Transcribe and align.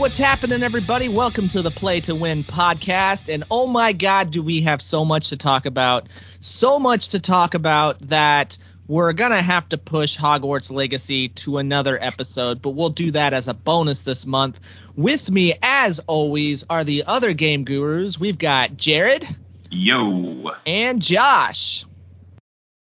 Hey, 0.00 0.04
what's 0.04 0.16
happening, 0.16 0.62
everybody? 0.62 1.10
Welcome 1.10 1.50
to 1.50 1.60
the 1.60 1.70
Play 1.70 2.00
to 2.00 2.14
Win 2.14 2.42
podcast. 2.42 3.28
And 3.28 3.44
oh 3.50 3.66
my 3.66 3.92
God, 3.92 4.30
do 4.30 4.42
we 4.42 4.62
have 4.62 4.80
so 4.80 5.04
much 5.04 5.28
to 5.28 5.36
talk 5.36 5.66
about? 5.66 6.08
So 6.40 6.78
much 6.78 7.08
to 7.08 7.20
talk 7.20 7.52
about 7.52 7.98
that 8.08 8.56
we're 8.88 9.12
going 9.12 9.32
to 9.32 9.42
have 9.42 9.68
to 9.68 9.76
push 9.76 10.16
Hogwarts 10.16 10.70
Legacy 10.70 11.28
to 11.28 11.58
another 11.58 12.02
episode, 12.02 12.62
but 12.62 12.70
we'll 12.70 12.88
do 12.88 13.10
that 13.10 13.34
as 13.34 13.46
a 13.46 13.52
bonus 13.52 14.00
this 14.00 14.24
month. 14.24 14.58
With 14.96 15.30
me, 15.30 15.52
as 15.60 16.00
always, 16.06 16.64
are 16.70 16.82
the 16.82 17.04
other 17.06 17.34
game 17.34 17.64
gurus. 17.64 18.18
We've 18.18 18.38
got 18.38 18.78
Jared. 18.78 19.26
Yo. 19.70 20.50
And 20.64 21.02
Josh. 21.02 21.84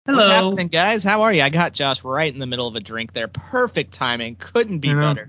Hello. 0.06 0.16
What's 0.16 0.30
happening, 0.30 0.68
guys? 0.68 1.02
How 1.02 1.22
are 1.22 1.32
you? 1.32 1.42
I 1.42 1.50
got 1.50 1.72
Josh 1.72 2.04
right 2.04 2.32
in 2.32 2.38
the 2.38 2.46
middle 2.46 2.68
of 2.68 2.76
a 2.76 2.80
drink 2.80 3.14
there. 3.14 3.26
Perfect 3.26 3.94
timing. 3.94 4.36
Couldn't 4.36 4.78
be 4.78 4.90
Yeah. 4.90 5.00
better. 5.00 5.28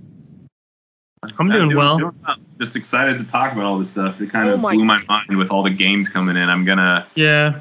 I'm 1.24 1.50
doing 1.50 1.76
well. 1.76 2.00
well. 2.00 2.36
Just 2.60 2.76
excited 2.76 3.20
to 3.20 3.26
talk 3.26 3.54
about 3.54 3.66
all 3.66 3.80
this 3.80 3.92
stuff. 3.92 4.20
It 4.20 4.32
kind 4.32 4.50
Oh 4.50 4.56
of 4.56 4.60
my 4.60 4.74
blew 4.74 4.86
my 4.86 5.00
mind 5.08 5.38
with 5.38 5.50
all 5.52 5.62
the 5.64 5.70
games 5.70 6.10
coming 6.10 6.36
in. 6.36 6.50
I'm 6.50 6.66
gonna, 6.66 7.08
Yeah. 7.16 7.60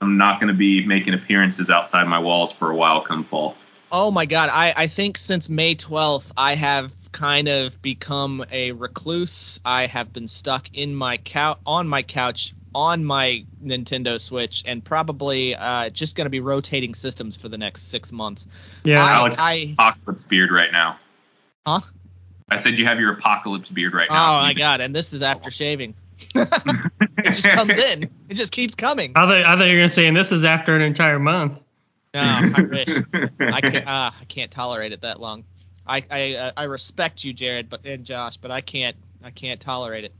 I'm 0.00 0.16
not 0.16 0.38
gonna 0.38 0.54
be 0.54 0.86
making 0.86 1.14
appearances 1.14 1.70
outside 1.70 2.06
my 2.06 2.20
walls 2.20 2.52
for 2.52 2.70
a 2.70 2.76
while 2.76 3.00
come 3.00 3.24
fall. 3.24 3.56
Oh 3.90 4.12
my 4.12 4.26
god, 4.26 4.48
I, 4.52 4.72
I 4.76 4.86
think 4.88 5.18
since 5.18 5.48
May 5.48 5.74
12th, 5.74 6.26
I 6.36 6.54
have 6.54 6.92
kind 7.10 7.48
of 7.48 7.80
become 7.82 8.44
a 8.52 8.70
recluse. 8.72 9.58
I 9.64 9.86
have 9.86 10.12
been 10.12 10.28
stuck 10.28 10.72
in 10.72 10.94
my 10.94 11.16
couch 11.16 11.58
on 11.66 11.88
my 11.88 12.02
couch 12.02 12.54
on 12.76 13.04
my 13.04 13.44
Nintendo 13.64 14.20
Switch 14.20 14.62
and 14.66 14.84
probably 14.84 15.54
uh, 15.54 15.90
just 15.90 16.16
going 16.16 16.26
to 16.26 16.30
be 16.30 16.40
rotating 16.40 16.94
systems 16.94 17.36
for 17.36 17.48
the 17.48 17.58
next 17.58 17.88
6 17.90 18.10
months. 18.10 18.48
Yeah. 18.82 19.04
I, 19.04 19.12
Alex- 19.12 19.36
I 19.38 19.74
Apocalypse 19.78 20.24
beard 20.24 20.50
right 20.50 20.72
now. 20.72 20.98
Huh? 21.64 21.80
I 22.48 22.56
said 22.56 22.78
you 22.78 22.86
have 22.86 23.00
your 23.00 23.12
apocalypse 23.12 23.70
beard 23.70 23.94
right 23.94 24.08
now. 24.10 24.38
Oh 24.38 24.42
my 24.42 24.54
god, 24.54 24.80
and 24.80 24.94
this 24.94 25.12
is 25.12 25.22
after 25.22 25.50
shaving. 25.50 25.94
it 26.34 27.24
just 27.24 27.44
comes 27.44 27.76
in. 27.76 28.10
It 28.28 28.34
just 28.34 28.52
keeps 28.52 28.74
coming. 28.74 29.12
I 29.16 29.26
thought, 29.26 29.36
I 29.36 29.56
thought 29.56 29.66
you 29.66 29.74
were 29.74 29.80
gonna 29.80 29.88
say, 29.88 30.06
and 30.06 30.16
this 30.16 30.32
is 30.32 30.44
after 30.44 30.76
an 30.76 30.82
entire 30.82 31.18
month. 31.18 31.60
No, 32.12 32.20
I 32.20 32.62
wish. 32.70 32.88
I 33.40 33.60
can't. 33.60 33.86
Uh, 33.86 34.10
I 34.20 34.24
can't 34.28 34.50
tolerate 34.50 34.92
it 34.92 35.00
that 35.00 35.20
long. 35.20 35.44
I 35.86 36.04
I 36.10 36.34
uh, 36.34 36.52
I 36.56 36.64
respect 36.64 37.24
you, 37.24 37.32
Jared, 37.32 37.68
but 37.68 37.84
and 37.84 38.04
Josh, 38.04 38.36
but 38.36 38.50
I 38.50 38.60
can't. 38.60 38.96
I 39.22 39.30
can't 39.30 39.60
tolerate 39.60 40.04
it. 40.04 40.14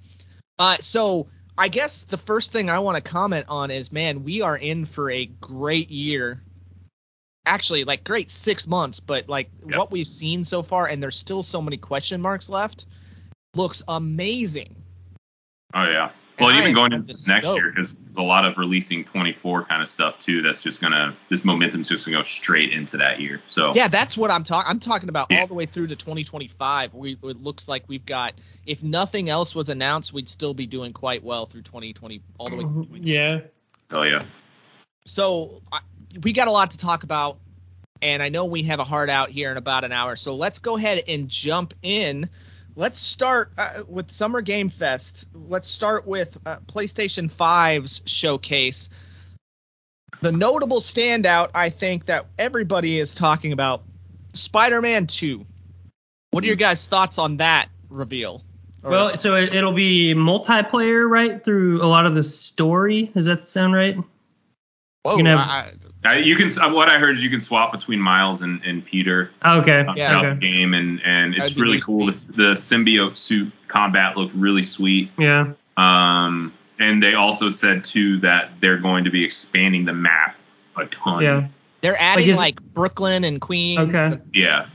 Uh, 0.59 0.78
so 0.78 1.28
I 1.56 1.69
guess 1.69 2.05
the 2.09 2.19
first 2.19 2.53
thing 2.53 2.69
I 2.69 2.81
want 2.81 2.97
to 2.97 3.03
comment 3.03 3.47
on 3.48 3.70
is, 3.70 3.92
man, 3.92 4.25
we 4.25 4.41
are 4.41 4.56
in 4.56 4.86
for 4.86 5.11
a 5.11 5.27
great 5.27 5.91
year. 5.91 6.41
Actually, 7.47 7.84
like 7.84 8.05
great 8.05 8.31
six 8.31 8.67
months, 8.67 9.00
but 9.00 9.28
like 9.28 9.50
Yep. 9.67 9.78
what 9.78 9.91
we've 9.91 10.06
seen 10.06 10.45
so 10.45 10.62
far, 10.62 10.87
and 10.87 11.03
there's 11.03 11.17
still 11.17 11.42
so 11.42 11.61
many 11.61 11.77
question 11.77 12.20
marks 12.20 12.48
left. 12.48 12.87
Looks 13.55 13.83
amazing. 13.87 14.75
Oh 15.75 15.84
yeah. 15.84 16.11
Well, 16.41 16.48
And 16.48 16.59
even 16.59 16.69
am- 16.70 16.75
going 16.75 16.92
into 16.92 17.12
next 17.28 17.45
stoked. 17.45 17.61
year, 17.61 17.70
because 17.70 17.97
a 18.17 18.22
lot 18.22 18.45
of 18.45 18.56
releasing 18.59 19.05
24 19.05 19.67
kind 19.67 19.81
of 19.83 19.89
stuff 19.89 20.19
too. 20.19 20.42
That's 20.42 20.62
just 20.62 20.81
gonna, 20.81 21.17
this 21.31 21.45
momentum's 21.45 21.89
just 21.89 22.05
gonna 22.05 22.17
go 22.17 22.22
straight 22.25 22.72
into 22.72 22.97
that 22.97 23.20
year. 23.20 23.41
So 23.48 23.72
Yeah, 23.75 23.87
that's 23.87 24.17
what 24.17 24.31
I'm 24.33 24.42
talking. 24.42 24.69
I'm 24.69 24.81
talking 24.81 25.09
about 25.09 25.28
Yeah. 25.31 25.42
all 25.42 25.47
the 25.47 25.55
way 25.55 25.67
through 25.67 25.89
to 25.89 25.97
2025. 25.97 26.92
We 26.95 27.12
it 27.22 27.42
looks 27.42 27.69
like 27.69 27.84
we've 27.89 28.05
got. 28.06 28.34
If 28.67 28.83
nothing 28.83 29.28
else 29.28 29.55
was 29.55 29.69
announced, 29.69 30.12
we'd 30.12 30.28
still 30.28 30.55
be 30.55 30.67
doing 30.67 30.92
quite 30.92 31.22
well 31.22 31.47
through 31.47 31.62
2020, 31.62 32.20
all 32.39 32.48
the 32.48 32.56
way. 32.56 32.62
Through 32.62 32.70
mm-hmm. 32.70 32.95
2020. 32.95 33.12
Yeah. 33.12 33.41
Oh 33.93 34.03
yeah. 34.03 34.22
So 35.06 35.61
I, 35.71 35.81
we 36.22 36.32
got 36.32 36.48
a 36.48 36.52
lot 36.52 36.72
to 36.72 36.78
talk 36.78 37.02
about, 37.02 37.38
and 38.02 38.22
I 38.22 38.28
know 38.28 38.44
we 38.44 38.62
have 38.64 38.80
a 38.80 38.84
hard 38.84 39.10
out 39.10 39.30
here 39.30 39.50
in 39.50 39.56
about 39.56 39.84
an 39.84 39.92
hour. 39.92 40.16
So 40.16 40.34
let's 40.34 40.58
go 40.58 40.76
ahead 40.76 41.02
and 41.08 41.28
jump 41.28 41.75
in. 41.82 42.28
Let's 42.76 42.98
start 42.98 43.52
uh, 43.56 43.82
with 43.88 44.10
Summer 44.10 44.41
Game 44.41 44.69
Fest. 44.69 45.26
Let's 45.32 45.69
start 45.69 46.06
with 46.06 46.36
uh, 46.44 46.56
PlayStation 46.66 47.30
5's 47.30 48.02
showcase. 48.04 48.88
The 50.22 50.32
notable 50.32 50.80
standout, 50.80 51.50
I 51.54 51.70
think, 51.70 52.06
that 52.06 52.26
everybody 52.38 52.98
is 52.98 53.14
talking 53.14 53.52
about 53.52 53.82
Spider-Man 54.32 55.06
2. 55.06 55.44
What 56.31 56.42
are 56.42 56.46
your 56.46 56.56
guys' 56.56 56.86
thoughts 56.86 57.19
on 57.19 57.36
that 57.36 57.69
reveal? 57.88 58.42
Well, 58.82 59.16
so 59.16 59.36
it, 59.36 59.54
it'll 59.54 59.72
be 59.72 60.14
multiplayer, 60.14 61.08
right? 61.08 61.42
Through 61.42 61.82
a 61.82 61.86
lot 61.86 62.06
of 62.06 62.14
the 62.14 62.22
story. 62.22 63.10
Does 63.14 63.26
that 63.26 63.41
sound 63.41 63.72
right? 63.72 63.96
Whoa, 65.04 65.16
you 65.16 65.22
know- 65.22 65.37
I- 65.37 65.72
Uh, 66.06 66.12
you 66.16 66.37
can. 66.37 66.50
uh, 66.60 66.69
What 66.70 66.91
I 66.91 66.98
heard 66.98 67.16
is 67.16 67.25
you 67.25 67.31
can 67.31 67.41
swap 67.41 67.72
between 67.72 67.98
Miles 67.98 68.42
and, 68.42 68.62
and 68.62 68.84
Peter 68.84 69.31
Oh, 69.42 69.60
okay. 69.60 69.81
uh, 69.87 69.94
Yeah. 69.97 70.09
throughout 70.10 70.25
Okay. 70.26 70.34
the 70.34 70.41
game, 70.41 70.75
and 70.75 71.00
and 71.03 71.34
it's 71.34 71.44
That'd 71.44 71.56
really 71.56 71.69
really 71.76 71.81
cool. 71.81 72.06
The, 72.06 72.32
the 72.37 72.53
symbiote 72.53 73.16
suit 73.16 73.50
combat 73.69 74.16
looked 74.16 74.34
really 74.34 74.62
sweet. 74.62 75.10
Yeah. 75.19 75.53
Um, 75.78 76.53
and 76.78 77.03
they 77.03 77.14
also 77.14 77.48
said 77.48 77.84
too 77.84 78.19
that 78.19 78.50
they're 78.60 78.76
going 78.78 79.04
to 79.04 79.10
be 79.10 79.25
expanding 79.25 79.84
the 79.87 79.93
map 79.94 80.37
a 80.76 80.84
ton. 80.87 81.22
Yeah. 81.22 81.47
they're 81.81 82.00
adding 82.00 82.28
is- 82.28 82.37
like 82.38 82.60
Brooklyn 82.75 83.25
and 83.25 83.41
Queens. 83.41 83.94
Okay. 83.94 84.16
Yeah. 84.32 84.66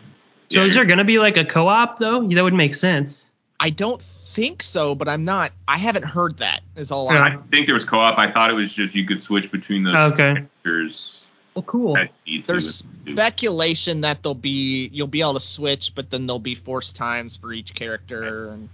So 0.47 0.61
Yeah, 0.61 0.65
is 0.67 0.73
there 0.75 0.85
gonna 0.85 1.03
be 1.03 1.19
like 1.19 1.37
a 1.37 1.45
co-op 1.45 1.99
though? 1.99 2.27
That 2.27 2.43
would 2.43 2.53
make 2.55 2.73
sense. 2.75 3.29
I 3.59 3.69
don't 3.71 4.01
think 4.39 4.63
so, 4.63 4.95
but 4.95 5.07
I'm 5.09 5.25
not. 5.25 5.51
I 5.67 5.77
haven't 5.77 6.05
heard 6.05 6.37
that. 6.37 6.61
Is 6.75 6.91
all 6.91 7.11
Yeah. 7.11 7.19
I. 7.19 7.27
I 7.33 7.37
think 7.51 7.65
there 7.65 7.75
was 7.75 7.83
co-op. 7.85 8.17
I 8.17 8.31
thought 8.31 8.49
it 8.49 8.53
was 8.53 8.73
just 8.73 8.95
you 8.95 9.05
could 9.05 9.21
switch 9.21 9.51
between 9.51 9.83
those 9.83 9.95
Okay. 10.13 10.33
characters. 10.33 11.23
Well, 11.55 11.63
cool. 11.63 11.93
that 11.95 12.11
you 12.25 12.37
need 12.37 12.45
to. 12.45 12.51
There's 12.53 12.83
speculation 13.07 14.01
that 14.01 14.23
there'll 14.23 14.35
be 14.35 14.89
you'll 14.93 15.07
be 15.07 15.21
able 15.21 15.33
to 15.33 15.39
switch, 15.39 15.93
but 15.95 16.09
then 16.09 16.25
there'll 16.27 16.39
be 16.39 16.55
force 16.55 16.93
times 16.93 17.35
for 17.35 17.51
each 17.51 17.75
character. 17.75 18.49
And 18.49 18.69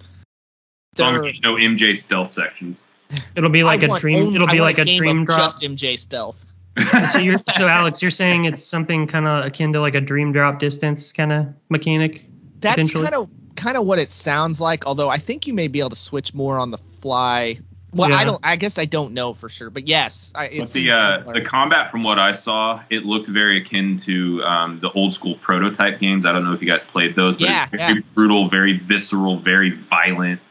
As 0.94 1.00
long 1.00 1.16
as 1.16 1.22
there- 1.22 1.30
you 1.32 1.42
know 1.42 1.56
MJ 1.56 1.96
stealth 1.98 2.30
sections. 2.30 2.88
It'll 3.36 3.50
be 3.52 3.64
like 3.64 3.84
I 3.84 3.86
a 3.86 3.90
want 3.90 4.02
dream. 4.02 4.18
only- 4.18 4.36
it'll 4.36 4.50
I 4.50 4.52
be 4.54 4.60
want 4.60 4.70
like 4.78 4.80
a 4.80 4.86
game 4.86 4.98
dream 5.00 5.20
of 5.22 5.26
drop. 5.28 5.52
Just 5.52 5.64
MJ 5.64 5.98
stealth. 6.00 6.36
so 7.12 7.20
you're 7.20 7.40
so 7.56 7.68
Alex, 7.80 8.02
you're 8.02 8.12
saying 8.12 8.46
it's 8.46 8.64
something 8.64 9.08
kind 9.08 9.28
of 9.28 9.46
akin 9.46 9.74
to 9.74 9.80
like 9.82 9.96
a 9.96 10.02
dream 10.02 10.32
drop 10.32 10.60
distance 10.60 11.12
kind 11.12 11.32
of 11.32 11.48
mechanic. 11.70 12.26
That's 12.66 12.92
kind 12.92 13.14
of 13.14 13.30
kind 13.56 13.78
of 13.78 13.86
what 13.86 14.00
it 14.00 14.12
sounds 14.12 14.60
like. 14.60 14.86
Although 14.86 15.10
I 15.10 15.20
think 15.20 15.48
you 15.48 15.54
may 15.54 15.68
be 15.68 15.80
able 15.80 15.92
to 15.92 15.96
switch 15.96 16.34
more 16.34 16.58
on 16.60 16.72
the 16.72 16.78
fly. 17.02 17.60
Well, 17.94 18.14
I 18.14 18.26
don't. 18.26 18.42
I 18.44 18.58
guess 18.58 18.78
I 18.78 18.84
don't 18.84 19.14
know 19.14 19.34
for 19.34 19.48
sure, 19.48 19.70
but 19.70 19.88
yes, 19.88 20.34
I, 20.36 20.48
it 20.48 20.60
But 20.60 20.74
the 20.74 20.92
uh, 20.92 21.32
the 21.32 21.42
combat, 21.42 21.92
from 21.92 22.04
what 22.04 22.20
I 22.20 22.34
saw, 22.34 22.82
it 22.90 23.06
looked 23.06 23.28
very 23.28 23.62
akin 23.62 23.96
to 23.98 24.44
um, 24.44 24.80
the 24.82 24.92
old 24.92 25.14
school 25.14 25.36
prototype 25.36 26.00
games. 26.00 26.26
I 26.26 26.34
don't 26.34 26.44
know 26.44 26.52
if 26.52 26.62
you 26.62 26.68
guys 26.68 26.84
played 26.84 27.16
those, 27.16 27.38
but 27.38 27.48
Yeah, 27.48 27.70
it's 27.72 27.82
very 27.82 28.02
brutal, 28.14 28.50
very 28.50 28.78
visceral, 28.78 29.40
very 29.40 29.70
violent. 29.72 30.42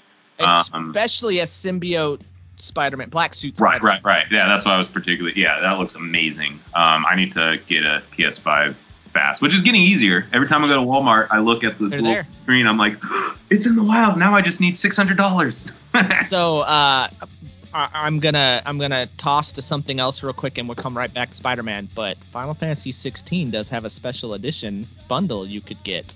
um, 0.40 0.88
especially 0.90 1.40
as 1.40 1.50
symbiote 1.50 2.22
Spider-Man, 2.56 3.10
black 3.10 3.34
suit. 3.34 3.60
Right, 3.60 3.76
Spider-Man. 3.76 4.00
right, 4.04 4.16
right. 4.22 4.26
Yeah, 4.30 4.48
that's 4.48 4.64
why 4.64 4.74
I 4.74 4.78
was 4.78 4.88
particularly. 4.88 5.38
Yeah, 5.38 5.60
that 5.60 5.78
looks 5.78 5.94
amazing. 5.96 6.60
Um, 6.74 7.04
I 7.06 7.14
need 7.14 7.32
to 7.32 7.60
get 7.66 7.84
a 7.84 8.02
PS5 8.16 8.74
fast, 9.14 9.40
which 9.40 9.54
is 9.54 9.62
getting 9.62 9.80
easier. 9.80 10.26
Every 10.32 10.46
time 10.46 10.64
I 10.64 10.68
go 10.68 10.74
to 10.74 10.86
Walmart, 10.86 11.28
I 11.30 11.38
look 11.38 11.64
at 11.64 11.78
the 11.78 11.84
little 11.84 12.04
there. 12.04 12.26
screen. 12.42 12.66
I'm 12.66 12.76
like, 12.76 12.98
it's 13.50 13.66
in 13.66 13.76
the 13.76 13.82
wild. 13.82 14.18
Now 14.18 14.34
I 14.34 14.42
just 14.42 14.60
need 14.60 14.76
six 14.76 14.96
hundred 14.96 15.16
dollars. 15.16 15.72
so 16.26 16.58
uh, 16.60 17.08
I, 17.72 17.88
I'm 17.92 18.20
gonna 18.20 18.62
I'm 18.66 18.78
gonna 18.78 19.08
toss 19.16 19.52
to 19.52 19.62
something 19.62 19.98
else 19.98 20.22
real 20.22 20.32
quick, 20.34 20.58
and 20.58 20.68
we'll 20.68 20.76
come 20.76 20.96
right 20.96 21.12
back 21.12 21.30
to 21.30 21.36
Spider-Man. 21.36 21.88
But 21.94 22.18
Final 22.32 22.54
Fantasy 22.54 22.92
16 22.92 23.50
does 23.50 23.68
have 23.70 23.84
a 23.84 23.90
special 23.90 24.34
edition 24.34 24.86
bundle 25.08 25.46
you 25.46 25.60
could 25.60 25.82
get. 25.84 26.14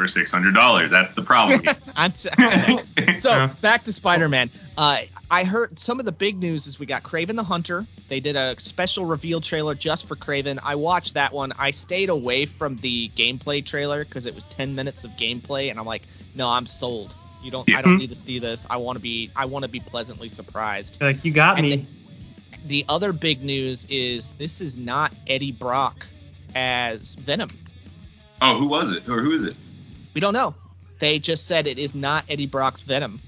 For 0.00 0.08
six 0.08 0.32
hundred 0.32 0.54
dollars, 0.54 0.90
that's 0.90 1.10
the 1.10 1.20
problem. 1.20 1.60
I'm 1.94 2.12
t- 2.12 2.30
I 2.32 3.18
so 3.20 3.50
back 3.60 3.84
to 3.84 3.92
Spider-Man. 3.92 4.50
Uh, 4.78 5.00
I 5.30 5.44
heard 5.44 5.78
some 5.78 6.00
of 6.00 6.06
the 6.06 6.12
big 6.12 6.38
news 6.38 6.66
is 6.66 6.78
we 6.78 6.86
got 6.86 7.02
Kraven 7.02 7.36
the 7.36 7.42
Hunter. 7.42 7.84
They 8.08 8.18
did 8.18 8.34
a 8.34 8.56
special 8.60 9.04
reveal 9.04 9.42
trailer 9.42 9.74
just 9.74 10.08
for 10.08 10.16
Kraven. 10.16 10.58
I 10.62 10.76
watched 10.76 11.12
that 11.14 11.34
one. 11.34 11.52
I 11.58 11.70
stayed 11.70 12.08
away 12.08 12.46
from 12.46 12.78
the 12.78 13.10
gameplay 13.14 13.62
trailer 13.62 14.06
because 14.06 14.24
it 14.24 14.34
was 14.34 14.44
10 14.44 14.74
minutes 14.74 15.04
of 15.04 15.10
gameplay, 15.18 15.68
and 15.68 15.78
I'm 15.78 15.84
like, 15.84 16.04
no, 16.34 16.48
I'm 16.48 16.64
sold. 16.64 17.14
You 17.42 17.50
don't. 17.50 17.68
I 17.68 17.82
don't 17.82 17.98
need 17.98 18.08
to 18.08 18.16
see 18.16 18.38
this. 18.38 18.66
I 18.70 18.78
want 18.78 18.96
to 18.96 19.02
be. 19.02 19.30
I 19.36 19.44
want 19.44 19.64
to 19.64 19.68
be 19.68 19.80
pleasantly 19.80 20.30
surprised. 20.30 20.96
Like 21.02 21.26
you 21.26 21.32
got 21.34 21.58
And 21.58 21.68
me. 21.68 21.86
The 22.64 22.86
other 22.88 23.12
big 23.12 23.44
news 23.44 23.86
is 23.90 24.30
this 24.38 24.62
is 24.62 24.78
not 24.78 25.12
Eddie 25.26 25.52
Brock 25.52 26.06
as 26.54 27.00
Venom. 27.16 27.50
oh, 28.40 28.56
who 28.56 28.66
was 28.66 28.92
it? 28.92 29.06
Or 29.10 29.20
who 29.20 29.32
is 29.32 29.42
it? 29.44 29.54
We 30.14 30.20
don't 30.20 30.34
know. 30.34 30.54
They 30.98 31.18
just 31.18 31.46
said 31.46 31.66
it 31.66 31.78
is 31.78 31.94
not 31.94 32.24
Eddie 32.28 32.46
Brock's 32.46 32.80
Venom. 32.82 33.20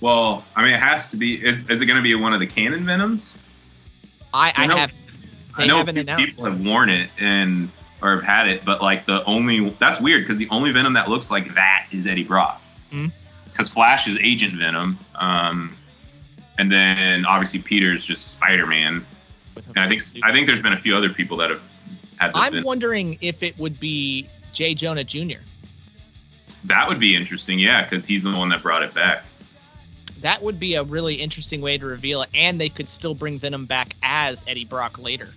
Well, 0.00 0.44
I 0.56 0.64
mean, 0.64 0.74
it 0.74 0.80
has 0.80 1.10
to 1.10 1.16
be. 1.16 1.34
Is, 1.44 1.68
is 1.68 1.80
it 1.80 1.86
going 1.86 1.96
to 1.96 2.02
be 2.02 2.14
one 2.14 2.32
of 2.32 2.40
the 2.40 2.46
canon 2.46 2.84
Venoms? 2.86 3.34
I, 4.32 4.50
I 4.56 4.64
I 4.64 4.66
know- 4.66 4.76
have. 4.76 4.92
They 5.56 5.64
I 5.64 5.66
know 5.66 5.78
haven't 5.78 5.96
few 5.96 6.02
announced. 6.02 6.26
people 6.26 6.44
have 6.44 6.64
worn 6.64 6.88
it 6.90 7.10
and 7.18 7.70
or 8.00 8.14
have 8.14 8.22
had 8.22 8.48
it, 8.48 8.64
but 8.64 8.80
like 8.80 9.04
the 9.04 9.24
only 9.24 9.68
that's 9.80 10.00
weird 10.00 10.22
because 10.22 10.38
the 10.38 10.48
only 10.48 10.70
Venom 10.70 10.92
that 10.92 11.08
looks 11.08 11.28
like 11.30 11.54
that 11.56 11.86
is 11.90 12.06
Eddie 12.06 12.22
Brock. 12.22 12.62
Hmm. 12.92 13.06
Because 13.46 13.68
Flash 13.68 14.06
is 14.06 14.16
Agent 14.22 14.54
Venom, 14.54 14.96
um, 15.16 15.76
and 16.56 16.70
then 16.70 17.26
obviously 17.26 17.58
Peter's 17.60 18.04
just 18.06 18.28
Spider 18.30 18.64
Man. 18.66 19.04
And 19.56 19.78
I 19.78 19.88
think 19.88 20.02
I 20.22 20.30
think 20.32 20.46
there's 20.46 20.62
been 20.62 20.72
a 20.72 20.80
few 20.80 20.96
other 20.96 21.08
people 21.10 21.36
that 21.38 21.50
have 21.50 21.60
had. 22.16 22.32
The 22.32 22.38
I'm 22.38 22.52
Venom. 22.52 22.64
wondering 22.64 23.18
if 23.20 23.42
it 23.42 23.58
would 23.58 23.80
be 23.80 24.28
Jay 24.52 24.74
Jonah 24.74 25.04
Jr. 25.04 25.40
That 26.64 26.88
would 26.88 27.00
be 27.00 27.16
interesting, 27.16 27.58
yeah, 27.58 27.82
because 27.82 28.04
he's 28.04 28.22
the 28.22 28.34
one 28.34 28.50
that 28.50 28.62
brought 28.62 28.82
it 28.82 28.94
back. 28.94 29.24
That 30.20 30.42
would 30.42 30.60
be 30.60 30.74
a 30.74 30.82
really 30.82 31.14
interesting 31.14 31.62
way 31.62 31.78
to 31.78 31.86
reveal 31.86 32.22
it, 32.22 32.28
and 32.34 32.60
they 32.60 32.68
could 32.68 32.88
still 32.88 33.14
bring 33.14 33.38
Venom 33.38 33.64
back 33.64 33.94
as 34.02 34.44
Eddie 34.46 34.66
Brock 34.66 34.98
later. 34.98 35.28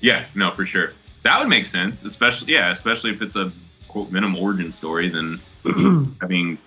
Yeah, 0.00 0.24
no, 0.34 0.52
for 0.52 0.64
sure. 0.64 0.92
That 1.22 1.38
would 1.38 1.48
make 1.48 1.66
sense, 1.66 2.02
especially 2.04 2.54
yeah, 2.54 2.72
especially 2.72 3.10
if 3.10 3.22
it's 3.22 3.36
a 3.36 3.52
quote 3.88 4.08
Venom 4.08 4.36
origin 4.36 4.72
story. 4.72 5.10
Then 5.10 5.40
having 6.20 6.58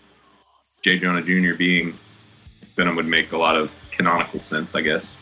Jay 0.82 1.00
Jonah 1.00 1.22
Jr. 1.22 1.56
being 1.58 1.98
Venom 2.76 2.96
would 2.96 3.08
make 3.08 3.32
a 3.32 3.38
lot 3.38 3.58
of 3.58 3.72
canonical 3.92 4.40
sense, 4.40 4.76
I 4.76 4.82
guess. 4.82 5.18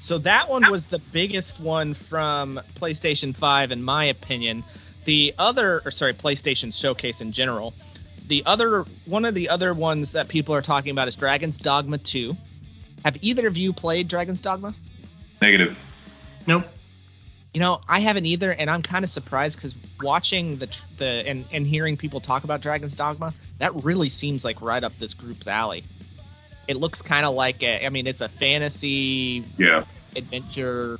So 0.00 0.18
that 0.18 0.48
one 0.48 0.70
was 0.70 0.86
the 0.86 1.00
biggest 1.00 1.58
one 1.58 1.94
from 1.94 2.60
PlayStation 2.76 3.34
5, 3.34 3.72
in 3.72 3.82
my 3.82 4.04
opinion. 4.04 4.62
The 5.06 5.34
other, 5.38 5.82
or 5.84 5.90
sorry, 5.90 6.12
PlayStation 6.14 6.74
Showcase 6.74 7.20
in 7.20 7.32
general. 7.32 7.72
The 8.26 8.42
other, 8.44 8.84
one 9.04 9.24
of 9.24 9.34
the 9.34 9.48
other 9.48 9.72
ones 9.72 10.10
that 10.12 10.28
people 10.28 10.54
are 10.54 10.62
talking 10.62 10.90
about 10.90 11.06
is 11.08 11.14
Dragon's 11.14 11.58
Dogma 11.58 11.98
2. 11.98 12.36
Have 13.04 13.16
either 13.22 13.46
of 13.46 13.56
you 13.56 13.72
played 13.72 14.08
Dragon's 14.08 14.40
Dogma? 14.40 14.74
Negative. 15.40 15.78
Nope. 16.46 16.64
You 17.54 17.60
know, 17.60 17.80
I 17.88 18.00
haven't 18.00 18.26
either, 18.26 18.52
and 18.52 18.68
I'm 18.68 18.82
kind 18.82 19.04
of 19.04 19.10
surprised 19.10 19.56
because 19.56 19.74
watching 20.02 20.58
the 20.58 20.68
the 20.98 21.06
and 21.26 21.46
and 21.52 21.66
hearing 21.66 21.96
people 21.96 22.20
talk 22.20 22.44
about 22.44 22.60
Dragon's 22.60 22.94
Dogma, 22.94 23.32
that 23.58 23.74
really 23.82 24.08
seems 24.10 24.44
like 24.44 24.60
right 24.60 24.82
up 24.84 24.92
this 24.98 25.14
group's 25.14 25.46
alley. 25.46 25.84
It 26.68 26.76
looks 26.76 27.00
kind 27.00 27.24
of 27.24 27.34
like 27.34 27.62
a, 27.62 27.86
I 27.86 27.88
mean, 27.90 28.06
it's 28.08 28.20
a 28.20 28.28
fantasy 28.28 29.44
Yeah. 29.56 29.84
adventure. 30.16 30.98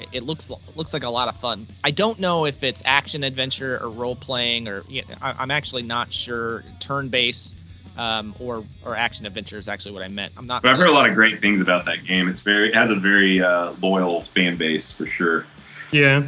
It- 0.00 0.08
It 0.12 0.22
looks 0.24 0.50
looks 0.74 0.92
like 0.92 1.02
a 1.04 1.08
lot 1.10 1.28
of 1.28 1.36
fun. 1.36 1.66
I 1.84 1.90
don't 1.90 2.18
know 2.18 2.46
if 2.46 2.62
it's 2.62 2.82
action 2.84 3.22
adventure 3.24 3.78
or 3.82 3.90
role 3.90 4.16
playing 4.16 4.68
or 4.68 4.82
you 4.88 5.02
know, 5.02 5.14
I, 5.22 5.34
I'm 5.38 5.50
actually 5.50 5.82
not 5.82 6.12
sure. 6.12 6.64
Turn 6.80 7.08
based 7.08 7.56
um, 7.96 8.34
or 8.38 8.64
or 8.84 8.96
action 8.96 9.26
adventure 9.26 9.58
is 9.58 9.68
actually 9.68 9.92
what 9.92 10.02
I 10.02 10.08
meant. 10.08 10.32
I'm 10.36 10.46
not. 10.46 10.62
But 10.62 10.70
I've 10.72 10.78
heard 10.78 10.88
a 10.88 10.92
lot 10.92 11.08
of 11.08 11.14
great 11.14 11.40
things 11.40 11.60
about 11.60 11.84
that 11.86 12.04
game. 12.06 12.28
It's 12.28 12.40
very 12.40 12.68
it 12.70 12.74
has 12.74 12.90
a 12.90 12.94
very 12.96 13.42
uh, 13.42 13.72
loyal 13.80 14.22
fan 14.22 14.56
base 14.56 14.90
for 14.92 15.06
sure. 15.06 15.44
Yeah. 15.92 16.24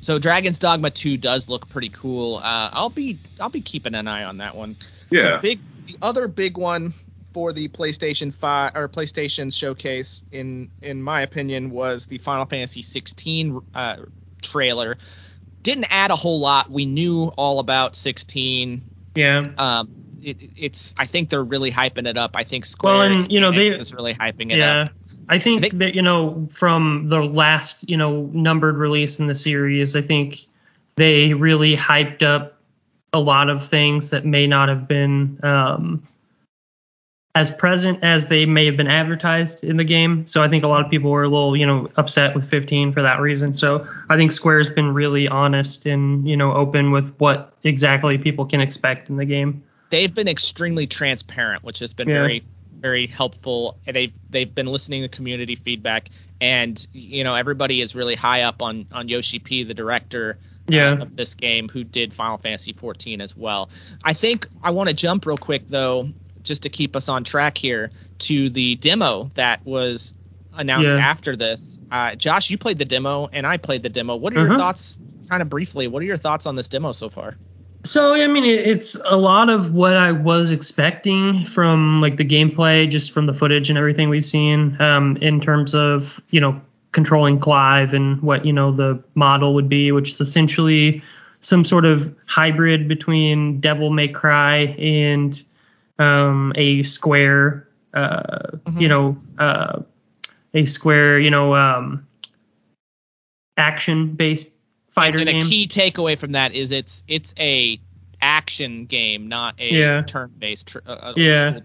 So 0.00 0.18
Dragon's 0.18 0.58
Dogma 0.58 0.90
2 0.90 1.16
does 1.16 1.48
look 1.48 1.66
pretty 1.70 1.88
cool. 1.88 2.36
Uh, 2.36 2.70
I'll 2.72 2.90
be 2.90 3.18
I'll 3.40 3.48
be 3.48 3.60
keeping 3.62 3.94
an 3.94 4.06
eye 4.06 4.24
on 4.24 4.38
that 4.38 4.54
one. 4.54 4.76
Yeah. 5.10 5.36
The 5.36 5.38
big 5.42 5.60
the 5.86 5.96
other 6.02 6.28
big 6.28 6.56
one 6.56 6.94
for 7.34 7.52
the 7.52 7.68
PlayStation 7.68 8.32
5 8.32 8.72
or 8.76 8.88
PlayStation 8.88 9.54
showcase 9.54 10.22
in 10.32 10.70
in 10.80 11.02
my 11.02 11.20
opinion 11.22 11.70
was 11.70 12.06
the 12.06 12.18
Final 12.18 12.46
Fantasy 12.46 12.80
16 12.80 13.60
uh, 13.74 13.96
trailer. 14.40 14.96
Didn't 15.62 15.86
add 15.90 16.10
a 16.10 16.16
whole 16.16 16.38
lot. 16.40 16.70
We 16.70 16.86
knew 16.86 17.24
all 17.36 17.58
about 17.58 17.96
16. 17.96 18.82
Yeah. 19.16 19.42
Um 19.58 19.90
it, 20.22 20.38
it's 20.56 20.94
I 20.96 21.06
think 21.06 21.28
they're 21.28 21.44
really 21.44 21.70
hyping 21.70 22.06
it 22.06 22.16
up. 22.16 22.30
I 22.34 22.44
think 22.44 22.64
Square 22.64 22.94
Well, 22.94 23.02
and, 23.02 23.32
you 23.32 23.40
know, 23.40 23.50
they- 23.50 23.68
is 23.68 23.92
really 23.92 24.14
hyping 24.14 24.50
it 24.52 24.58
yeah. 24.58 24.82
up. 24.82 24.92
I 25.28 25.38
think, 25.38 25.60
I 25.60 25.68
think- 25.68 25.78
that 25.80 25.94
you 25.94 26.02
know 26.02 26.48
from 26.50 27.08
the 27.08 27.20
last 27.22 27.88
you 27.90 27.96
know 27.96 28.30
numbered 28.32 28.76
release 28.76 29.18
in 29.18 29.26
the 29.26 29.34
series, 29.34 29.96
I 29.96 30.02
think 30.02 30.40
they 30.96 31.34
really 31.34 31.76
hyped 31.76 32.22
up 32.22 32.60
a 33.12 33.18
lot 33.20 33.48
of 33.48 33.66
things 33.66 34.10
that 34.10 34.24
may 34.24 34.46
not 34.46 34.68
have 34.68 34.88
been 34.88 35.38
um, 35.42 36.02
as 37.36 37.50
present 37.50 37.98
as 38.04 38.28
they 38.28 38.46
may 38.46 38.64
have 38.66 38.76
been 38.76 38.86
advertised 38.86 39.64
in 39.64 39.76
the 39.76 39.82
game. 39.84 40.28
So 40.28 40.40
I 40.42 40.48
think 40.48 40.62
a 40.62 40.68
lot 40.68 40.84
of 40.84 40.90
people 40.90 41.10
were 41.10 41.24
a 41.24 41.28
little 41.28 41.56
you 41.56 41.66
know 41.66 41.88
upset 41.96 42.34
with 42.34 42.48
15 42.48 42.92
for 42.92 43.02
that 43.02 43.20
reason. 43.20 43.54
So 43.54 43.86
I 44.08 44.16
think 44.16 44.30
Square's 44.32 44.70
been 44.70 44.94
really 44.94 45.26
honest 45.28 45.86
and 45.86 46.28
you 46.28 46.36
know 46.36 46.52
open 46.52 46.92
with 46.92 47.14
what 47.18 47.52
exactly 47.64 48.18
people 48.18 48.46
can 48.46 48.60
expect 48.60 49.08
in 49.10 49.16
the 49.16 49.24
game. 49.24 49.64
they've 49.90 50.14
been 50.14 50.28
extremely 50.28 50.86
transparent, 50.86 51.62
which 51.64 51.78
has 51.80 51.92
been 51.92 52.08
Yeah. 52.08 52.20
very 52.20 52.44
very 52.80 53.06
helpful. 53.06 53.78
They've 53.86 54.12
they've 54.30 54.54
been 54.54 54.66
listening 54.66 55.02
to 55.02 55.08
community 55.08 55.56
feedback, 55.56 56.10
and 56.40 56.86
you 56.92 57.24
know 57.24 57.34
everybody 57.34 57.80
is 57.80 57.94
really 57.94 58.14
high 58.14 58.42
up 58.42 58.62
on 58.62 58.86
on 58.92 59.08
Yoshi 59.08 59.38
P, 59.40 59.64
the 59.64 59.74
director. 59.74 60.38
uh, 60.38 60.74
Yeah. 60.74 60.92
of 61.02 61.14
this 61.14 61.34
game, 61.34 61.68
who 61.68 61.84
did 61.84 62.14
Final 62.14 62.38
Fantasy 62.38 62.72
14 62.72 63.20
as 63.20 63.36
well. 63.36 63.68
I 64.02 64.14
think 64.14 64.48
I 64.62 64.70
want 64.70 64.88
to 64.88 64.94
jump 64.94 65.26
real 65.26 65.36
quick 65.36 65.64
though, 65.68 66.08
just 66.44 66.62
to 66.62 66.68
keep 66.68 66.94
us 66.94 67.08
on 67.08 67.24
track 67.24 67.58
here, 67.58 67.90
to 68.20 68.48
the 68.50 68.76
demo 68.76 69.28
that 69.34 69.64
was 69.66 70.14
announced 70.56 70.94
Yeah. 70.94 71.00
after 71.00 71.34
this. 71.34 71.80
Uh, 71.90 72.14
Josh, 72.14 72.48
you 72.50 72.58
played 72.58 72.78
the 72.78 72.84
demo, 72.84 73.28
and 73.32 73.46
I 73.46 73.56
played 73.56 73.82
the 73.82 73.88
demo. 73.88 74.14
What 74.16 74.32
are 74.32 74.36
your 74.36 74.48
Uh-huh. 74.50 74.58
thoughts, 74.58 74.98
kind 75.28 75.42
of 75.42 75.48
briefly? 75.50 75.88
What 75.88 76.00
are 76.02 76.06
your 76.06 76.16
thoughts 76.16 76.46
on 76.46 76.54
this 76.54 76.68
demo 76.68 76.92
so 76.92 77.08
far? 77.08 77.36
So 77.82 78.14
I 78.14 78.26
mean, 78.28 78.44
it's 78.44 78.98
a 79.04 79.16
lot 79.16 79.50
of 79.50 79.74
what 79.74 79.96
I 79.96 80.12
was 80.12 80.52
expecting 80.52 81.44
from 81.44 82.00
like 82.00 82.16
the 82.16 82.24
gameplay, 82.24 82.88
just 82.88 83.12
from 83.12 83.26
the 83.26 83.34
footage 83.34 83.68
and 83.68 83.76
everything 83.78 84.08
we've 84.08 84.24
seen, 84.24 84.80
um, 84.80 85.18
in 85.18 85.40
terms 85.40 85.74
of 85.74 86.20
you 86.30 86.40
know 86.40 86.60
controlling 86.92 87.38
Clive 87.38 87.92
and 87.92 88.22
what 88.22 88.46
you 88.46 88.52
know 88.54 88.70
the 88.72 89.02
model 89.16 89.52
would 89.54 89.68
be, 89.68 89.92
which 89.92 90.12
is 90.12 90.20
essentially 90.20 91.02
some 91.40 91.62
sort 91.62 91.84
of 91.84 92.14
hybrid 92.26 92.88
between 92.88 93.60
Devil 93.60 93.90
May 93.90 94.08
Cry 94.08 94.74
and 94.78 95.42
um, 95.98 96.52
a 96.56 96.82
Square, 96.82 97.68
uh, 97.92 98.58
Mhm. 98.66 98.80
you 98.80 98.88
know, 98.88 99.16
uh, 99.38 99.82
a 100.52 100.64
Square, 100.64 101.20
you 101.20 101.30
know, 101.30 101.54
um, 101.54 102.06
action-based 103.56 104.52
fighter 104.88 105.18
and 105.18 105.28
game. 105.28 105.42
a 105.42 105.48
key 105.48 105.68
takeaway 105.68 106.18
from 106.18 106.32
that 106.32 106.54
is 106.54 106.72
it's 106.72 107.02
it's 107.08 107.34
a 107.38 107.78
action 108.20 108.86
game, 108.86 109.28
not 109.28 109.54
a 109.58 109.72
Yeah. 109.72 110.02
turn-based. 110.02 110.68
Tr- 110.68 110.78
uh, 110.86 110.90
uh, 110.90 111.12
Yeah. 111.16 111.60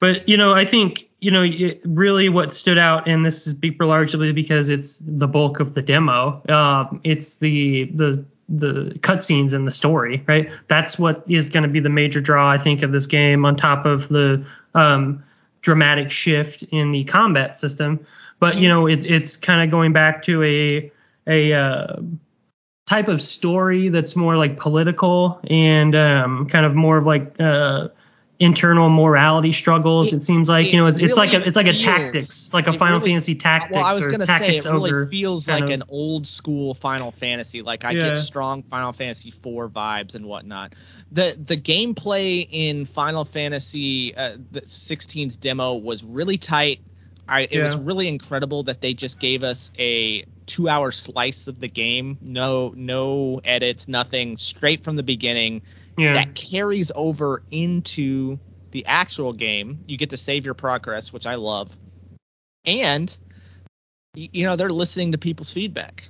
But 0.00 0.28
you 0.28 0.36
know, 0.36 0.52
I 0.52 0.64
think 0.64 1.08
you 1.20 1.30
know 1.30 1.44
really 1.84 2.28
what 2.28 2.54
stood 2.54 2.78
out, 2.78 3.08
and 3.08 3.24
this 3.24 3.46
is 3.46 3.54
largely 3.80 4.32
because 4.32 4.68
it's 4.68 4.98
the 4.98 5.26
bulk 5.26 5.60
of 5.60 5.74
the 5.74 5.82
demo. 5.82 6.42
Um, 6.48 7.00
it's 7.04 7.36
the 7.36 7.84
the 7.84 8.24
the 8.48 8.96
cutscenes 9.00 9.54
and 9.54 9.66
the 9.66 9.70
story, 9.70 10.22
right? 10.26 10.50
That's 10.68 10.98
what 10.98 11.24
is 11.28 11.50
going 11.50 11.62
to 11.62 11.68
be 11.68 11.80
the 11.80 11.88
major 11.88 12.20
draw, 12.20 12.50
I 12.50 12.58
think, 12.58 12.82
of 12.82 12.92
this 12.92 13.06
game. 13.06 13.44
On 13.44 13.56
top 13.56 13.86
of 13.86 14.08
the 14.08 14.44
um, 14.74 15.24
dramatic 15.62 16.10
shift 16.10 16.62
in 16.64 16.92
the 16.92 17.04
combat 17.04 17.56
system, 17.56 18.06
but 18.40 18.56
you 18.56 18.68
know, 18.68 18.86
it's 18.86 19.04
it's 19.04 19.36
kind 19.36 19.62
of 19.62 19.70
going 19.70 19.92
back 19.92 20.22
to 20.24 20.42
a 20.42 20.92
a 21.26 21.52
uh, 21.52 21.96
type 22.86 23.08
of 23.08 23.22
story 23.22 23.88
that's 23.88 24.14
more 24.14 24.36
like 24.36 24.58
political 24.58 25.40
and 25.48 25.94
um, 25.94 26.48
kind 26.48 26.66
of 26.66 26.74
more 26.74 26.98
of 26.98 27.06
like 27.06 27.40
uh, 27.40 27.88
internal 28.40 28.88
morality 28.88 29.52
struggles. 29.52 30.12
It- 30.12 30.16
It, 30.16 30.24
seems 30.24 30.48
like 30.48 30.66
it 30.66 30.72
you 30.72 30.78
know 30.78 30.86
it's 30.86 30.98
it's 30.98 31.16
like 31.16 31.32
a 31.32 31.46
it's 31.46 31.54
like 31.56 31.66
a 31.68 31.70
feels- 31.72 31.82
tactics, 31.82 32.50
like 32.52 32.66
a 32.66 32.72
Final 32.72 32.98
really- 32.98 33.10
Fantasy 33.12 33.34
tactics 33.36 33.74
Well, 33.76 33.84
I 33.84 33.94
was 33.94 34.02
or 34.04 34.10
gonna 34.10 34.26
say 34.26 34.32
tactics 34.38 34.66
it 34.66 34.72
really 34.72 34.90
over. 34.90 35.06
feels 35.06 35.46
like 35.46 35.64
of- 35.64 35.70
an 35.70 35.82
old 35.88 36.26
school 36.26 36.74
Final 36.74 37.12
Fantasy. 37.12 37.62
Like 37.62 37.84
I 37.84 37.92
Yeah. 37.92 38.14
get 38.14 38.18
strong 38.18 38.62
Final 38.64 38.92
Fantasy 38.92 39.28
IV 39.28 39.70
vibes 39.72 40.14
and 40.14 40.26
whatnot. 40.26 40.74
The 41.12 41.36
the 41.46 41.56
gameplay 41.56 42.46
in 42.50 42.86
Final 42.86 43.24
Fantasy 43.24 44.14
uh, 44.16 44.36
the 44.50 44.62
16's 44.62 45.36
demo 45.36 45.74
was 45.74 46.02
really 46.02 46.36
tight. 46.38 46.80
I, 47.26 47.48
it 47.50 47.62
was 47.62 47.74
really 47.76 48.08
incredible 48.08 48.64
that 48.64 48.82
they 48.82 48.92
just 48.92 49.18
gave 49.18 49.42
us 49.42 49.70
a 49.78 50.24
two 50.46 50.68
hour 50.68 50.90
slice 50.92 51.46
of 51.46 51.58
the 51.58 51.68
game. 51.68 52.18
No 52.20 52.72
no 52.76 53.40
edits, 53.44 53.88
nothing. 53.88 54.36
Straight 54.36 54.84
from 54.84 54.96
the 54.96 55.02
beginning. 55.02 55.62
Yeah. 55.96 56.14
that 56.14 56.34
carries 56.34 56.90
over 56.94 57.42
into 57.50 58.38
the 58.72 58.84
actual 58.86 59.32
game. 59.32 59.84
You 59.86 59.96
get 59.96 60.10
to 60.10 60.16
save 60.16 60.44
your 60.44 60.54
progress, 60.54 61.12
which 61.12 61.26
I 61.26 61.36
love. 61.36 61.70
And 62.64 63.16
you 64.14 64.44
know, 64.44 64.56
they're 64.56 64.70
listening 64.70 65.12
to 65.12 65.18
people's 65.18 65.52
feedback. 65.52 66.04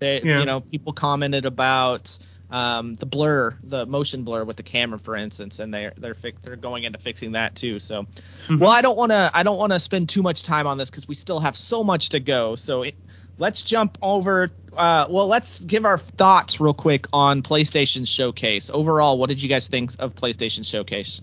They 0.00 0.22
Yeah. 0.22 0.40
you 0.40 0.46
know, 0.46 0.60
people 0.60 0.92
commented 0.92 1.44
about 1.46 2.18
um, 2.50 2.96
the 2.96 3.06
blur, 3.06 3.56
the 3.62 3.86
motion 3.86 4.24
blur 4.24 4.44
with 4.44 4.58
the 4.58 4.62
camera, 4.62 4.98
for 4.98 5.16
instance, 5.16 5.58
and 5.58 5.72
they're 5.72 5.94
they're 5.96 6.14
fi- 6.14 6.34
they're 6.42 6.56
going 6.56 6.84
into 6.84 6.98
fixing 6.98 7.32
that 7.32 7.54
too. 7.54 7.78
So, 7.78 8.06
Mhm. 8.48 8.58
well, 8.58 8.70
I 8.70 8.82
don't 8.82 8.96
want 8.96 9.10
to 9.10 9.30
I 9.32 9.42
don't 9.42 9.56
want 9.58 9.72
to 9.72 9.80
spend 9.80 10.10
too 10.10 10.22
much 10.22 10.42
time 10.42 10.66
on 10.66 10.76
this 10.76 10.90
because 10.90 11.08
we 11.08 11.14
still 11.14 11.40
have 11.40 11.56
so 11.56 11.82
much 11.82 12.10
to 12.10 12.20
go. 12.20 12.54
So 12.56 12.82
it, 12.82 12.94
let's 13.42 13.60
jump 13.62 13.98
over. 14.00 14.50
Uh, 14.74 15.06
well, 15.10 15.26
let's 15.26 15.58
give 15.58 15.84
our 15.84 15.98
thoughts 15.98 16.60
real 16.60 16.72
quick 16.72 17.06
on 17.12 17.42
PlayStation 17.42 18.06
Showcase. 18.06 18.70
Overall, 18.70 19.18
what 19.18 19.28
did 19.28 19.42
you 19.42 19.48
guys 19.48 19.66
think 19.66 19.90
of 19.98 20.14
PlayStation 20.14 20.64
Showcase? 20.64 21.20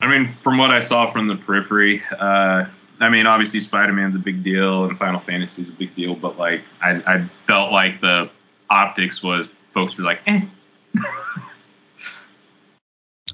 I 0.00 0.08
mean, 0.08 0.36
from 0.42 0.58
what 0.58 0.72
I 0.72 0.80
saw 0.80 1.12
from 1.12 1.28
the 1.28 1.36
periphery, 1.36 2.02
uh, 2.10 2.64
I 2.98 3.08
mean, 3.08 3.26
obviously 3.26 3.60
Spider-Man's 3.60 4.16
a 4.16 4.18
big 4.18 4.42
deal 4.42 4.86
and 4.86 4.98
Final 4.98 5.20
Fantasy's 5.20 5.68
a 5.68 5.72
big 5.72 5.94
deal, 5.94 6.16
but 6.16 6.36
like, 6.36 6.62
I, 6.82 7.00
I 7.06 7.28
felt 7.46 7.70
like 7.70 8.00
the 8.00 8.28
optics 8.68 9.22
was 9.22 9.48
folks 9.72 9.96
were 9.96 10.04
like, 10.04 10.20
eh. 10.26 10.40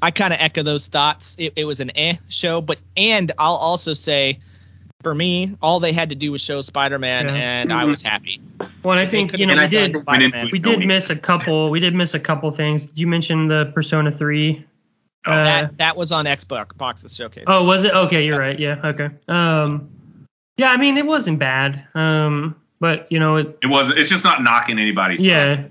I 0.02 0.10
kind 0.10 0.34
of 0.34 0.38
echo 0.40 0.62
those 0.62 0.86
thoughts. 0.88 1.34
It, 1.38 1.54
it 1.56 1.64
was 1.64 1.80
an 1.80 1.96
eh 1.96 2.16
show, 2.28 2.60
but 2.60 2.78
and 2.94 3.32
I'll 3.38 3.54
also 3.54 3.94
say, 3.94 4.40
for 5.06 5.14
me, 5.14 5.56
all 5.62 5.78
they 5.78 5.92
had 5.92 6.08
to 6.08 6.16
do 6.16 6.32
was 6.32 6.40
show 6.40 6.62
Spider-Man, 6.62 7.26
Yeah. 7.28 7.34
and 7.34 7.72
I 7.72 7.84
Mhm. 7.84 7.90
was 7.90 8.02
happy. 8.02 8.40
Well, 8.82 8.98
I 8.98 9.06
think 9.06 9.38
you 9.38 9.46
know 9.46 9.54
we 9.54 9.68
did 9.68 9.96
Spider-Man. 9.98 10.48
we 10.50 10.58
did 10.58 10.80
miss 10.80 11.10
a 11.10 11.14
couple 11.16 11.70
we 11.70 11.78
did 11.78 11.94
miss 11.94 12.14
a 12.14 12.18
couple 12.18 12.50
things. 12.50 12.88
You 12.96 13.06
mentioned 13.06 13.48
the 13.48 13.66
Persona 13.72 14.10
3? 14.10 14.64
Oh, 15.24 15.30
Uh, 15.30 15.44
that 15.44 15.78
that 15.78 15.96
was 15.96 16.10
on 16.10 16.24
Xbox 16.24 16.76
Box's 16.76 17.14
showcase. 17.14 17.44
Oh, 17.46 17.64
was 17.64 17.84
it? 17.84 17.94
Okay, 17.94 18.26
you're 18.26 18.36
right. 18.36 18.58
Yeah, 18.58 18.80
okay. 18.82 19.10
Um, 19.28 19.90
yeah, 20.56 20.70
I 20.72 20.76
mean 20.76 20.98
it 20.98 21.06
wasn't 21.06 21.38
bad. 21.38 21.84
Um, 21.94 22.56
but 22.80 23.06
you 23.08 23.20
know 23.20 23.36
it. 23.36 23.56
It 23.62 23.68
was. 23.68 23.90
It's 23.90 24.10
just 24.10 24.24
not 24.24 24.42
knocking 24.42 24.80
anybody's. 24.80 25.24
Yeah, 25.24 25.66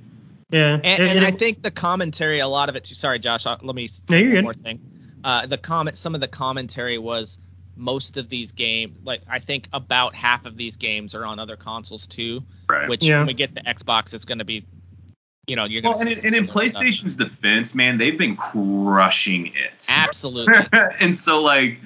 yeah. 0.49 0.75
And, 0.81 0.85
It- 0.85 0.99
and 1.01 1.19
it- 1.19 1.23
I 1.25 1.31
think 1.31 1.61
the 1.61 1.71
commentary, 1.71 2.39
a 2.39 2.47
lot 2.47 2.69
of 2.69 2.77
it. 2.77 2.85
Too, 2.85 2.95
sorry, 2.95 3.19
Josh. 3.19 3.45
uh, 3.45 3.57
Let 3.61 3.75
me 3.75 3.87
say 3.89 4.01
No, 4.11 4.17
one 4.21 4.31
good. 4.31 4.43
more 4.45 4.53
thing. 4.53 4.79
Uh, 5.25 5.45
the 5.45 5.57
comment, 5.57 5.97
some 5.97 6.15
of 6.15 6.21
the 6.21 6.27
commentary 6.29 6.97
was 6.97 7.37
most 7.77 8.17
of 8.17 8.29
these 8.29 8.51
games, 8.51 8.95
like 9.03 9.21
I 9.29 9.39
think 9.39 9.67
about 9.73 10.15
half 10.15 10.45
of 10.45 10.57
these 10.57 10.75
games 10.77 11.13
are 11.15 11.25
on 11.25 11.39
other 11.39 11.55
consoles 11.57 12.07
too. 12.07 12.43
Right. 12.69 12.87
Which 12.89 13.03
Yeah. 13.03 13.17
when 13.19 13.27
we 13.27 13.33
get 13.33 13.55
to 13.55 13.61
Xbox, 13.63 14.13
it's 14.13 14.25
going 14.25 14.37
to 14.39 14.45
be, 14.45 14.65
you 15.47 15.55
know, 15.55 15.65
you're 15.65 15.81
going 15.81 15.95
Well, 15.95 16.03
to. 16.05 16.09
and, 16.09 16.19
in- 16.19 16.25
and 16.27 16.35
in 16.35 16.47
PlayStation's 16.47 17.15
defense, 17.15 17.75
man, 17.75 17.97
they've 17.97 18.17
been 18.17 18.35
crushing 18.35 19.47
it. 19.47 19.85
absolutely. 19.89 20.55
and 20.99 21.15
so, 21.17 21.41
like, 21.41 21.79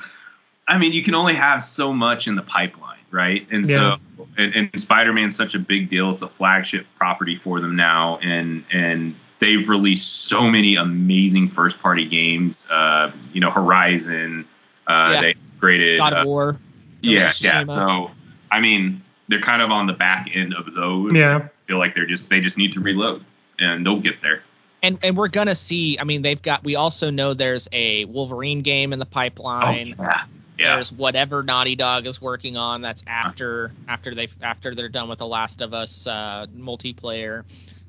I 0.67 0.77
mean, 0.77 0.93
you 0.93 1.03
can 1.03 1.15
only 1.15 1.33
have 1.33 1.63
so 1.63 1.91
much 1.93 2.27
in 2.27 2.35
the 2.35 2.43
pipeline, 2.43 2.99
right? 3.11 3.47
And 3.51 3.67
Yeah. 3.67 3.97
so, 4.17 4.27
and, 4.37 4.53
and 4.71 4.79
Spider-Man's 4.79 5.35
such 5.35 5.55
a 5.55 5.59
big 5.59 5.89
deal. 5.89 6.11
It's 6.11 6.21
a 6.21 6.27
flagship 6.29 6.85
property 6.97 7.37
for 7.37 7.59
them 7.59 7.75
now, 7.75 8.19
and 8.19 8.63
and 8.71 9.15
they've 9.39 9.67
released 9.67 10.25
so 10.25 10.47
many 10.49 10.75
amazing 10.75 11.49
first-party 11.49 12.05
games. 12.05 12.67
Uh, 12.69 13.11
you 13.33 13.41
know, 13.41 13.49
Horizon. 13.49 14.45
Uh, 14.85 15.09
Yeah. 15.13 15.21
They 15.21 15.35
created. 15.59 15.97
God 15.99 16.13
uh, 16.13 16.17
of 16.17 16.27
War. 16.27 16.57
yeah, 17.01 17.31
yeah. 17.37 17.65
So, 17.65 18.11
I 18.51 18.59
mean, 18.59 19.03
they're 19.27 19.41
kind 19.41 19.61
of 19.61 19.71
on 19.71 19.87
the 19.87 19.93
back 19.93 20.29
end 20.33 20.53
of 20.53 20.73
those. 20.73 21.11
yeah, 21.13 21.37
I 21.37 21.67
feel 21.67 21.77
like 21.77 21.95
they're 21.95 22.07
just 22.07 22.29
they 22.29 22.39
just 22.39 22.57
need 22.57 22.73
to 22.73 22.79
reload, 22.79 23.23
and 23.59 23.85
they'll 23.85 24.01
get 24.01 24.21
there. 24.21 24.43
And 24.81 24.97
and 25.03 25.17
we're 25.17 25.27
gonna 25.27 25.55
see. 25.55 25.97
I 25.99 26.03
mean, 26.03 26.21
they've 26.21 26.41
got. 26.41 26.63
We 26.63 26.75
also 26.75 27.09
know 27.09 27.33
there's 27.33 27.67
a 27.71 28.05
Wolverine 28.05 28.61
game 28.61 28.93
in 28.93 28.99
the 28.99 29.05
pipeline. 29.05 29.95
Oh, 29.99 30.03
yeah. 30.03 30.23
Yeah. 30.59 30.75
There's 30.75 30.91
whatever 30.91 31.41
Naughty 31.41 31.77
Dog 31.77 32.05
is 32.05 32.21
working 32.21 32.57
on. 32.57 32.81
That's 32.81 33.03
after 33.07 33.71
after 33.87 34.13
they 34.13 34.27
after 34.41 34.75
they're 34.75 34.89
done 34.89 35.07
with 35.07 35.19
The 35.19 35.27
Last 35.27 35.61
of 35.61 35.73
Us 35.73 36.05
uh, 36.05 36.47
multiplayer. 36.53 37.43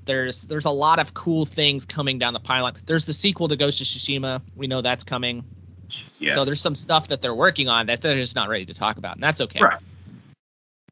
There's 0.05 0.43
there's 0.43 0.65
a 0.67 0.71
lot 0.71 1.01
of 1.01 1.13
cool 1.13 1.47
things 1.47 1.85
coming 1.85 2.19
down 2.19 2.33
the 2.33 2.41
pipeline. 2.41 2.75
There's 2.87 3.05
the 3.05 3.15
sequel 3.15 3.49
to 3.49 3.57
Ghost 3.57 3.81
of 3.81 3.89
Tsushima. 3.89 4.41
We 4.57 4.69
know 4.69 4.83
that's 4.83 5.03
coming. 5.03 5.45
Yeah. 6.19 6.35
So 6.35 6.45
there's 6.45 6.61
some 6.61 6.75
stuff 6.75 7.09
that 7.09 7.23
they're 7.23 7.35
working 7.35 7.69
on 7.69 7.87
that 7.87 8.01
they're 8.01 8.17
just 8.17 8.35
not 8.35 8.49
ready 8.49 8.67
to 8.67 8.75
talk 8.75 8.97
about, 8.97 9.17
and 9.17 9.23
that's 9.23 9.41
okay. 9.41 9.61
Right. 9.61 9.81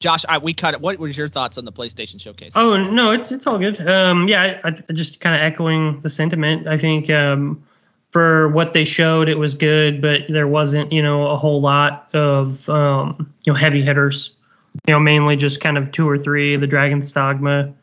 Josh, 0.01 0.25
I, 0.29 0.39
we 0.39 0.55
cut 0.55 0.75
it. 0.75 0.81
What 0.81 0.99
was 0.99 1.17
your 1.17 1.29
thoughts 1.29 1.59
on 1.59 1.65
the 1.65 1.73
PlayStation 1.73 2.21
showcase? 2.21 2.53
Oh 2.55 2.77
no, 2.77 3.11
it's 3.11 3.33
it's 3.33 3.47
all 3.47 3.59
good. 3.59 3.81
Um, 3.87 4.29
yeah, 4.29 4.61
I, 4.63 4.69
I 4.69 4.93
just 4.93 5.21
kind 5.21 5.35
of 5.35 5.43
echoing 5.43 6.01
the 6.01 6.11
sentiment. 6.11 6.69
I 6.69 6.79
think 6.79 7.11
um, 7.11 7.65
for 8.11 8.49
what 8.49 8.73
they 8.73 8.85
showed, 8.85 9.29
it 9.29 9.39
was 9.39 9.57
good, 9.57 10.01
but 10.01 10.23
there 10.29 10.47
wasn't 10.47 10.93
you 10.93 11.03
know 11.03 11.27
a 11.29 11.37
whole 11.37 11.61
lot 11.61 12.09
of 12.15 12.69
um, 12.69 13.33
you 13.45 13.53
know 13.53 13.59
heavy 13.59 13.83
hitters. 13.83 14.33
You 14.87 14.95
know, 14.95 15.01
mainly 15.01 15.37
just 15.37 15.61
kind 15.61 15.77
of 15.77 15.91
two 15.91 16.09
or 16.09 16.17
three: 16.17 16.57
the 16.57 16.69
Dragon's 16.69 17.11
Dogma, 17.11 17.75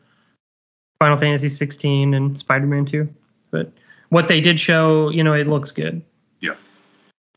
Final 0.98 1.18
Fantasy 1.18 1.48
16, 1.48 2.14
and 2.14 2.38
Spider-Man 2.38 2.86
2. 2.86 3.08
But 3.50 3.72
what 4.08 4.28
they 4.28 4.40
did 4.40 4.58
show, 4.58 5.10
you 5.10 5.22
know, 5.22 5.34
it 5.34 5.46
looks 5.46 5.72
good. 5.72 6.02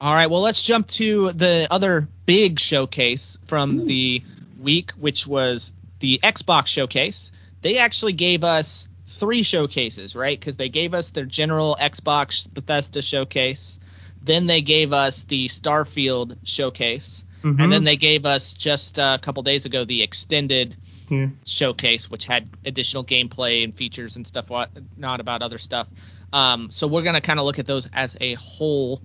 All 0.01 0.13
right, 0.13 0.27
well, 0.29 0.41
let's 0.41 0.63
jump 0.63 0.87
to 0.87 1.33
the 1.33 1.67
other 1.69 2.07
big 2.25 2.57
showcase 2.57 3.37
from 3.47 3.85
the 3.85 4.23
week, 4.57 4.91
which 4.91 5.27
was 5.27 5.73
the 5.99 6.21
Xbox 6.23 6.67
showcase. 6.67 7.31
They 7.63 7.79
actually 7.79 8.13
gave 8.13 8.45
us 8.45 8.87
three 9.19 9.43
showcases, 9.43 10.15
right? 10.15 10.39
Because 10.39 10.55
they 10.55 10.69
gave 10.69 10.93
us 10.93 11.09
their 11.09 11.25
general 11.25 11.75
Xbox 11.81 12.47
Bethesda 12.53 13.01
showcase. 13.01 13.77
Then 14.21 14.47
they 14.47 14.61
gave 14.61 14.93
us 14.93 15.23
the 15.23 15.49
Starfield 15.49 16.37
showcase. 16.45 17.25
Mhm. 17.43 17.61
And 17.61 17.71
then 17.71 17.83
they 17.83 17.97
gave 17.97 18.25
us 18.25 18.53
just 18.53 18.99
a 18.99 19.19
couple 19.21 19.43
days 19.43 19.65
ago 19.65 19.83
the 19.83 20.01
extended 20.01 20.77
Yeah. 21.09 21.27
showcase, 21.45 22.09
which 22.09 22.23
had 22.23 22.49
additional 22.63 23.03
gameplay 23.03 23.65
and 23.65 23.75
features 23.75 24.15
and 24.15 24.25
stuff, 24.25 24.49
what 24.49 24.69
not 24.95 25.19
about 25.19 25.41
other 25.41 25.57
stuff. 25.57 25.89
Um, 26.31 26.69
so 26.69 26.87
we're 26.87 27.01
gonna 27.01 27.19
kind 27.19 27.39
of 27.39 27.45
look 27.45 27.59
at 27.59 27.65
those 27.67 27.89
as 27.91 28.15
a 28.21 28.35
whole, 28.35 29.01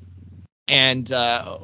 and 0.68 1.11
uh, 1.12 1.59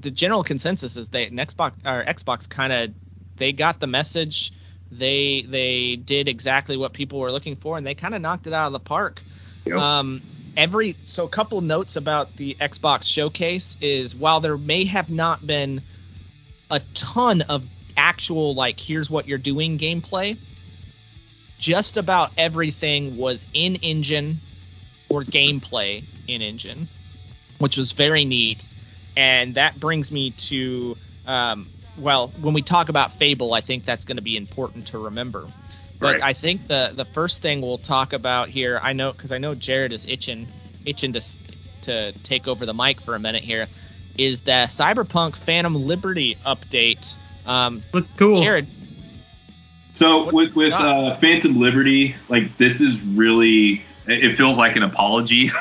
the 0.00 0.10
general 0.10 0.42
consensus 0.42 0.96
is 0.96 1.08
that 1.08 1.32
Xbox 1.32 1.72
or 1.84 2.04
Xbox 2.04 2.48
kind 2.48 2.72
of 2.72 2.90
they 3.36 3.52
got 3.52 3.80
the 3.80 3.86
message, 3.86 4.52
they 4.90 5.44
they 5.48 5.96
did 5.96 6.28
exactly 6.28 6.76
what 6.76 6.92
people 6.92 7.20
were 7.20 7.32
looking 7.32 7.56
for, 7.56 7.76
and 7.76 7.86
they 7.86 7.94
kind 7.94 8.14
of 8.14 8.20
knocked 8.20 8.46
it 8.46 8.52
out 8.52 8.66
of 8.66 8.72
the 8.72 8.80
park. 8.80 9.22
Yep. 9.64 9.78
Um, 9.78 10.22
every 10.56 10.96
so 11.04 11.24
a 11.24 11.28
couple 11.28 11.60
notes 11.60 11.96
about 11.96 12.36
the 12.36 12.56
Xbox 12.60 13.04
showcase 13.04 13.76
is 13.80 14.14
while 14.14 14.40
there 14.40 14.58
may 14.58 14.84
have 14.84 15.10
not 15.10 15.46
been 15.46 15.82
a 16.70 16.80
ton 16.94 17.42
of 17.42 17.64
actual 17.96 18.54
like 18.54 18.78
here's 18.80 19.10
what 19.10 19.26
you're 19.26 19.38
doing 19.38 19.78
gameplay 19.78 20.38
just 21.58 21.96
about 21.96 22.30
everything 22.38 23.16
was 23.16 23.44
in 23.52 23.76
engine 23.76 24.38
or 25.08 25.22
gameplay 25.22 26.02
in 26.26 26.40
engine 26.40 26.88
which 27.60 27.76
was 27.76 27.92
very 27.92 28.24
neat 28.24 28.64
and 29.16 29.54
that 29.54 29.78
brings 29.78 30.10
me 30.10 30.32
to 30.32 30.96
um, 31.26 31.68
well 31.96 32.32
when 32.40 32.54
we 32.54 32.62
talk 32.62 32.88
about 32.88 33.12
fable 33.14 33.52
i 33.54 33.60
think 33.60 33.84
that's 33.84 34.04
going 34.04 34.16
to 34.16 34.22
be 34.22 34.36
important 34.36 34.86
to 34.88 34.98
remember 34.98 35.46
but 36.00 36.14
Right. 36.14 36.22
i 36.22 36.32
think 36.32 36.66
the 36.66 36.90
the 36.94 37.04
first 37.04 37.40
thing 37.42 37.60
we'll 37.60 37.78
talk 37.78 38.12
about 38.12 38.48
here 38.48 38.80
i 38.82 38.92
know 38.92 39.12
because 39.12 39.30
i 39.32 39.38
know 39.38 39.54
jared 39.54 39.92
is 39.92 40.04
itching 40.06 40.48
itching 40.84 41.12
to 41.12 41.20
to 41.82 42.12
take 42.22 42.48
over 42.48 42.66
the 42.66 42.74
mic 42.74 43.00
for 43.00 43.14
a 43.14 43.18
minute 43.20 43.42
here 43.44 43.68
is 44.18 44.40
the 44.42 44.66
cyberpunk 44.70 45.36
phantom 45.36 45.74
liberty 45.74 46.36
update 46.44 47.16
um, 47.46 47.82
Look 47.94 48.06
cool. 48.16 48.40
jared 48.42 48.66
So 49.92 50.24
What- 50.24 50.34
with 50.34 50.54
with 50.56 50.72
uh, 50.72 51.16
Phantom 51.16 51.58
Liberty, 51.58 52.14
like 52.28 52.56
this 52.58 52.80
is 52.80 53.00
really 53.02 53.82
it 54.06 54.24
it 54.24 54.36
feels 54.36 54.56
like 54.58 54.76
an 54.76 54.82
apology. 54.82 55.50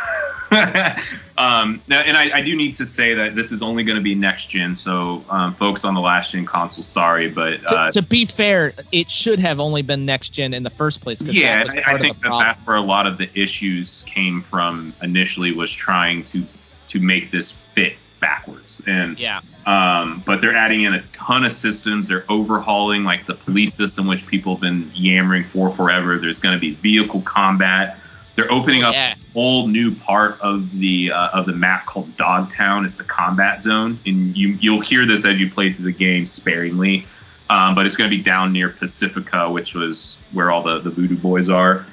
um, 1.38 1.82
and 1.90 2.18
I, 2.18 2.32
I 2.36 2.42
do 2.42 2.56
need 2.56 2.74
to 2.76 2.86
say 2.86 3.14
that 3.14 3.36
this 3.36 3.52
is 3.52 3.62
only 3.62 3.84
going 3.84 3.98
to 3.98 4.02
be 4.02 4.16
next 4.16 4.48
gen, 4.48 4.76
so 4.76 5.24
um, 5.30 5.54
folks 5.54 5.84
on 5.84 5.94
the 5.94 6.02
last 6.02 6.32
gen 6.32 6.46
console, 6.46 6.84
sorry, 6.84 7.30
but 7.30 7.58
to, 7.62 7.76
uh, 7.76 7.92
to 7.92 8.02
be 8.02 8.26
fair, 8.26 8.74
it 8.92 9.10
should 9.12 9.40
have 9.40 9.60
only 9.60 9.82
been 9.82 10.06
next 10.06 10.30
gen 10.30 10.54
in 10.54 10.64
the 10.64 10.70
first 10.72 11.02
place. 11.02 11.22
yeah, 11.22 11.66
I, 11.68 11.96
I 11.96 12.00
think 12.00 12.20
that 12.22 12.32
that's 12.40 12.66
where 12.66 12.78
a 12.78 12.82
lot 12.82 13.06
of 13.06 13.18
the 13.18 13.30
issues 13.40 14.04
came 14.08 14.42
from 14.42 14.94
initially 15.04 15.52
was 15.52 15.72
trying 15.72 16.24
to 16.26 16.44
to 16.88 17.00
make 17.00 17.30
this 17.30 17.52
fit 17.76 17.94
backwards 18.20 18.82
and 18.88 19.20
Yeah, 19.20 19.42
um, 19.66 20.24
but 20.26 20.42
they're 20.42 20.56
adding 20.56 20.84
in 20.84 20.96
a 20.96 21.02
ton 21.14 21.46
of 21.46 21.52
systems. 21.52 22.08
They're 22.08 22.26
overhauling 22.28 23.04
like 23.04 23.28
the 23.28 23.36
police 23.36 23.76
system, 23.76 24.08
which 24.08 24.26
people 24.26 24.56
have 24.56 24.62
been 24.62 24.92
yammering 24.96 25.44
for 25.44 25.70
forever. 25.70 26.18
There's 26.18 26.40
going 26.40 26.56
to 26.56 26.60
be 26.60 26.74
vehicle 26.74 27.22
combat. 27.22 28.00
They're 28.40 28.52
opening 28.52 28.84
up 28.84 28.94
yeah. 28.94 29.16
a 29.16 29.32
whole 29.34 29.68
new 29.68 29.94
part 29.94 30.40
of 30.40 30.72
the 30.80 31.12
uh, 31.12 31.30
of 31.40 31.46
the 31.46 31.52
map 31.52 31.86
called 31.86 32.16
Dogtown. 32.16 32.86
It's 32.86 32.96
the 32.96 33.04
combat 33.04 33.62
zone, 33.62 34.00
and 34.06 34.38
you 34.38 34.50
you'll 34.62 34.80
hear 34.80 35.06
this 35.06 35.26
as 35.26 35.42
you 35.42 35.50
play 35.50 35.74
through 35.74 35.86
the 35.86 35.92
game 35.92 36.26
sparingly. 36.26 37.06
Um, 37.50 37.76
but 37.76 37.86
it's 37.86 37.98
going 37.98 38.10
to 38.10 38.16
be 38.16 38.24
down 38.24 38.54
near 38.54 38.70
Pacifica, 38.70 39.50
which 39.50 39.74
was 39.74 40.22
where 40.32 40.52
all 40.52 40.64
the 40.64 40.80
the 40.80 40.90
Voodoo 40.90 41.18
Boys 41.18 41.50
are. 41.50 41.86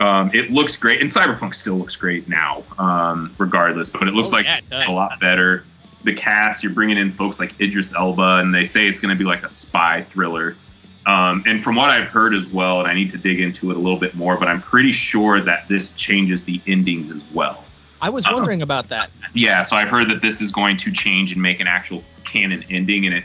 Um, 0.00 0.32
it 0.34 0.50
looks 0.50 0.76
great, 0.76 1.00
and 1.00 1.08
Cyberpunk 1.08 1.54
still 1.54 1.76
looks 1.76 1.94
great 1.94 2.28
now, 2.28 2.64
um, 2.78 3.32
regardless. 3.38 3.88
But 3.88 4.08
it 4.08 4.14
looks 4.14 4.30
Oh, 4.30 4.36
like 4.36 4.46
yeah, 4.46 4.58
it 4.72 4.88
a 4.88 4.90
lot 4.90 5.20
better. 5.20 5.64
The 6.02 6.14
cast, 6.14 6.64
you're 6.64 6.72
bringing 6.72 6.98
in 6.98 7.12
folks 7.12 7.38
like 7.38 7.60
Idris 7.60 7.94
Elba, 7.94 8.38
and 8.38 8.52
they 8.52 8.64
say 8.64 8.88
it's 8.88 8.98
going 8.98 9.16
to 9.16 9.18
be 9.18 9.24
like 9.24 9.44
a 9.44 9.48
spy 9.48 10.02
thriller. 10.10 10.56
Um, 11.04 11.42
and 11.46 11.62
from 11.62 11.76
what 11.76 11.90
I've 11.90 12.08
heard 12.08 12.34
as 12.34 12.46
well, 12.46 12.80
and 12.80 12.88
I 12.88 12.94
need 12.94 13.10
to 13.10 13.18
dig 13.18 13.40
into 13.40 13.70
it 13.70 13.76
a 13.76 13.80
little 13.80 13.98
bit 13.98 14.14
more, 14.14 14.36
but 14.36 14.48
I'm 14.48 14.62
pretty 14.62 14.92
sure 14.92 15.40
that 15.40 15.66
this 15.68 15.92
changes 15.92 16.44
the 16.44 16.60
endings 16.66 17.10
as 17.10 17.24
well. 17.32 17.64
I 18.00 18.10
was 18.10 18.24
Uh-oh. 18.26 18.34
wondering 18.34 18.62
about 18.62 18.88
that. 18.90 19.10
Yeah, 19.32 19.62
so 19.62 19.76
I've 19.76 19.88
heard 19.88 20.10
that 20.10 20.20
this 20.20 20.40
is 20.40 20.52
going 20.52 20.76
to 20.78 20.92
change 20.92 21.32
and 21.32 21.42
make 21.42 21.60
an 21.60 21.66
actual 21.66 22.04
canon 22.24 22.64
ending 22.70 23.04
in 23.04 23.12
it. 23.12 23.24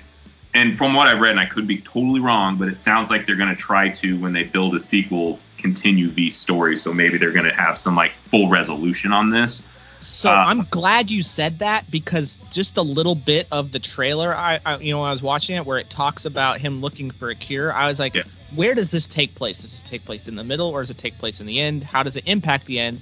And 0.54 0.78
from 0.78 0.96
what 0.96 1.08
I've 1.08 1.20
read, 1.20 1.32
and 1.32 1.40
I 1.40 1.46
could 1.46 1.68
be 1.68 1.82
totally 1.82 2.20
wrong, 2.20 2.58
but 2.58 2.68
it 2.68 2.80
sounds 2.80 3.12
like 3.12 3.28
they're 3.28 3.36
going 3.36 3.50
to 3.50 3.56
try 3.56 3.90
to, 3.90 4.20
when 4.20 4.34
they 4.34 4.44
build 4.44 4.76
a 4.76 4.80
sequel, 4.80 5.40
continue 5.58 6.10
these 6.10 6.36
stories. 6.36 6.82
So 6.82 6.94
maybe 6.94 7.18
they're 7.18 7.32
going 7.32 7.46
to 7.46 7.54
have 7.54 7.80
some 7.80 7.96
like 7.96 8.12
full 8.32 8.50
resolution 8.50 9.12
on 9.14 9.30
this. 9.30 9.66
So 10.02 10.30
Uh, 10.30 10.34
I'm 10.34 10.64
glad 10.70 11.10
you 11.12 11.24
said 11.24 11.60
that 11.60 11.90
because 11.92 12.38
just 12.52 12.78
a 12.78 12.82
little 12.82 13.16
bit 13.16 13.48
of 13.52 13.72
the 13.72 13.80
trailer, 13.80 14.36
I, 14.36 14.60
I 14.66 14.78
you 14.78 14.94
know, 14.94 15.04
I 15.04 15.12
was 15.12 15.22
watching 15.22 15.56
it 15.56 15.66
where 15.66 15.78
it 15.80 15.90
talks 15.90 16.26
about 16.26 16.60
him 16.60 16.82
looking 16.82 17.12
for 17.12 17.30
a 17.30 17.36
cure. 17.36 17.74
I 17.74 17.88
was 17.88 18.00
like, 18.00 18.14
Yeah. 18.16 18.24
where 18.56 18.74
does 18.76 18.92
this 18.92 19.08
take 19.08 19.36
place? 19.36 19.62
Does 19.62 19.82
it 19.82 19.88
take 19.88 20.06
place 20.06 20.28
in 20.28 20.36
the 20.36 20.44
middle 20.44 20.70
or 20.70 20.82
does 20.82 20.90
it 20.90 20.98
take 20.98 21.18
place 21.18 21.40
in 21.40 21.46
the 21.46 21.60
end? 21.60 21.84
How 21.84 22.04
does 22.04 22.16
it 22.16 22.24
impact 22.28 22.66
the 22.66 22.80
end? 22.80 23.02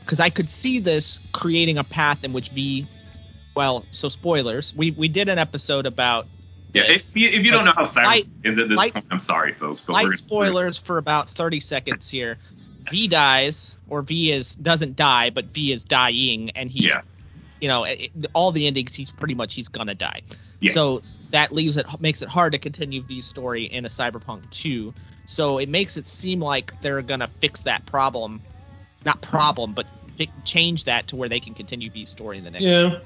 Because 0.00 0.20
I 0.20 0.30
could 0.30 0.48
see 0.50 0.78
this 0.80 1.18
creating 1.32 1.78
a 1.78 1.84
path 1.84 2.22
in 2.24 2.32
which 2.32 2.50
V, 2.50 2.86
well, 3.54 3.84
so 3.90 4.08
spoilers. 4.08 4.72
We 4.76 4.90
we 4.92 5.08
did 5.08 5.28
an 5.28 5.38
episode 5.38 5.86
about 5.86 6.26
Yeah, 6.72 6.86
this. 6.88 7.10
if 7.10 7.16
you, 7.16 7.28
if 7.30 7.44
you 7.44 7.50
don't 7.52 7.64
know 7.64 7.72
how 7.74 7.84
Cyberpunk 7.84 8.04
light- 8.04 8.28
ends 8.44 8.58
at 8.58 8.68
this 8.68 8.76
light- 8.76 8.92
point, 8.94 9.06
I'm 9.10 9.20
sorry, 9.20 9.54
folks. 9.54 9.80
But 9.86 9.94
Light 9.94 10.06
we're 10.06 10.16
spoilers 10.16 10.78
for 10.78 10.98
about 10.98 11.30
30 11.30 11.60
seconds 11.60 12.08
here. 12.10 12.38
V 12.90 13.08
dies, 13.08 13.75
or 13.88 14.02
V 14.02 14.32
is 14.32 14.54
doesn't 14.54 14.96
die, 14.96 15.30
but 15.30 15.46
V 15.46 15.72
is 15.72 15.84
dying, 15.84 16.50
and 16.50 16.70
he's, 16.70 16.84
Yeah. 16.90 17.02
you 17.60 17.68
know, 17.68 17.84
it, 17.84 18.10
all 18.34 18.52
the 18.52 18.66
endings 18.66 18.94
he's 18.94 19.10
pretty 19.10 19.34
much 19.34 19.54
he's 19.54 19.68
gonna 19.68 19.94
die. 19.94 20.22
Yeah. 20.60 20.72
So 20.72 21.02
that 21.30 21.52
leaves 21.52 21.76
it 21.76 21.86
makes 22.00 22.22
it 22.22 22.28
hard 22.28 22.52
to 22.52 22.58
continue 22.58 23.02
V's 23.02 23.26
story 23.26 23.64
in 23.64 23.84
a 23.84 23.88
Cyberpunk 23.88 24.48
2. 24.50 24.94
So 25.26 25.58
it 25.58 25.68
makes 25.68 25.96
it 25.96 26.06
seem 26.06 26.40
like 26.40 26.72
they're 26.82 27.02
gonna 27.02 27.28
fix 27.40 27.60
that 27.62 27.84
problem, 27.86 28.40
not 29.04 29.20
problem, 29.22 29.72
but 29.72 29.86
fi- 30.16 30.30
change 30.44 30.84
that 30.84 31.08
to 31.08 31.16
where 31.16 31.28
they 31.28 31.40
can 31.40 31.52
continue 31.54 31.90
V's 31.90 32.08
story 32.10 32.38
in 32.38 32.44
the 32.44 32.50
next. 32.52 32.62
Yeah. 32.64 32.98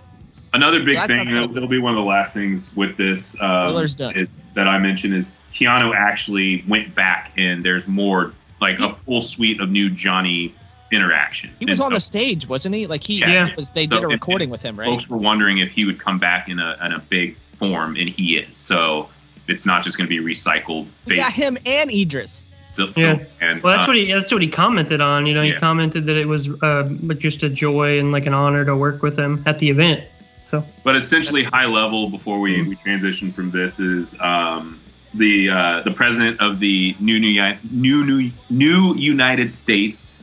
Another 0.53 0.83
big 0.83 0.97
That's 0.97 1.09
thing, 1.09 1.27
not 1.27 1.35
it'll, 1.35 1.49
bad. 1.49 1.57
it'll 1.59 1.69
be 1.69 1.79
one 1.79 1.93
of 1.93 1.97
the 1.97 2.03
last 2.05 2.35
things 2.35 2.75
with 2.75 2.97
this 2.97 3.35
um, 3.41 3.69
Spoilers 3.71 3.95
done. 3.95 4.15
is- 4.17 4.29
that 4.55 4.67
I 4.67 4.79
mentioned 4.79 5.15
is 5.15 5.43
Keanu 5.55 5.95
actually 5.97 6.65
went 6.67 6.93
back 6.95 7.31
and 7.37 7.65
there's 7.65 7.87
more, 7.87 8.33
like 8.61 8.81
a 8.81 8.95
full 9.07 9.23
suite 9.23 9.61
of 9.61 9.71
new 9.71 9.89
Johnny 9.91 10.55
interaction. 10.93 11.51
He 11.59 11.67
was 11.67 11.79
And 11.79 11.85
on 11.87 11.91
so 11.93 11.95
the 11.97 12.01
stage, 12.01 12.49
wasn't 12.49 12.75
he? 12.75 12.87
Like 12.87 13.03
he 13.05 13.21
Yeah. 13.21 13.51
was. 13.57 13.71
They 13.71 13.87
So 13.87 13.91
did 13.97 14.03
a 14.03 14.07
if- 14.07 14.13
recording 14.13 14.51
with 14.51 14.63
him, 14.63 14.79
right? 14.79 14.87
Folks 14.87 15.09
were 15.09 15.17
wondering 15.19 15.59
if 15.59 15.71
he 15.71 15.85
would 15.85 15.99
come 15.99 16.19
back 16.19 16.49
in 16.49 16.59
a 16.59 16.77
in 16.85 16.93
a 16.93 16.99
big 16.99 17.37
form, 17.59 17.97
and 17.97 18.09
he 18.09 18.37
is. 18.37 18.59
So 18.59 19.09
it's 19.49 19.67
not 19.67 19.85
just 19.85 19.97
going 19.99 20.09
to 20.09 20.23
be 20.23 20.23
recycled. 20.35 20.87
We 21.07 21.17
got 21.17 21.33
him 21.33 21.59
and 21.67 21.91
Idris. 21.91 22.47
so, 22.73 22.91
so- 22.93 23.01
Yeah. 23.01 23.19
and, 23.41 23.63
Well, 23.63 23.73
that's 23.77 23.87
uh, 23.87 23.91
what 23.91 23.97
he 23.97 24.13
that's 24.13 24.33
what 24.33 24.43
he 24.43 24.49
commented 24.49 25.01
on. 25.01 25.27
You 25.27 25.35
know, 25.35 25.43
he 25.43 25.53
commented 25.53 26.07
that 26.07 26.17
it 26.17 26.27
was 26.29 26.49
uh, 26.63 26.89
just 27.19 27.43
a 27.43 27.49
joy 27.49 27.99
and 27.99 28.13
like 28.13 28.27
an 28.27 28.35
honor 28.35 28.65
to 28.65 28.77
work 28.77 29.03
with 29.03 29.19
him 29.19 29.43
at 29.47 29.59
the 29.59 29.69
event. 29.71 30.05
So 30.43 30.65
But 30.83 30.97
essentially, 30.97 31.45
high 31.45 31.67
level 31.67 32.09
before 32.11 32.41
we, 32.41 32.63
we 32.63 32.75
transition 32.77 33.31
from 33.33 33.51
this 33.53 33.79
is 33.79 34.19
um, 34.21 34.81
the 35.15 35.51
uh, 35.51 35.81
the 35.83 35.91
president 35.91 36.41
of 36.41 36.59
the 36.61 36.97
new 36.99 37.19
new 37.21 37.55
new 37.71 38.05
new, 38.05 38.31
new 38.49 38.95
United 38.97 39.53
States, 39.53 40.15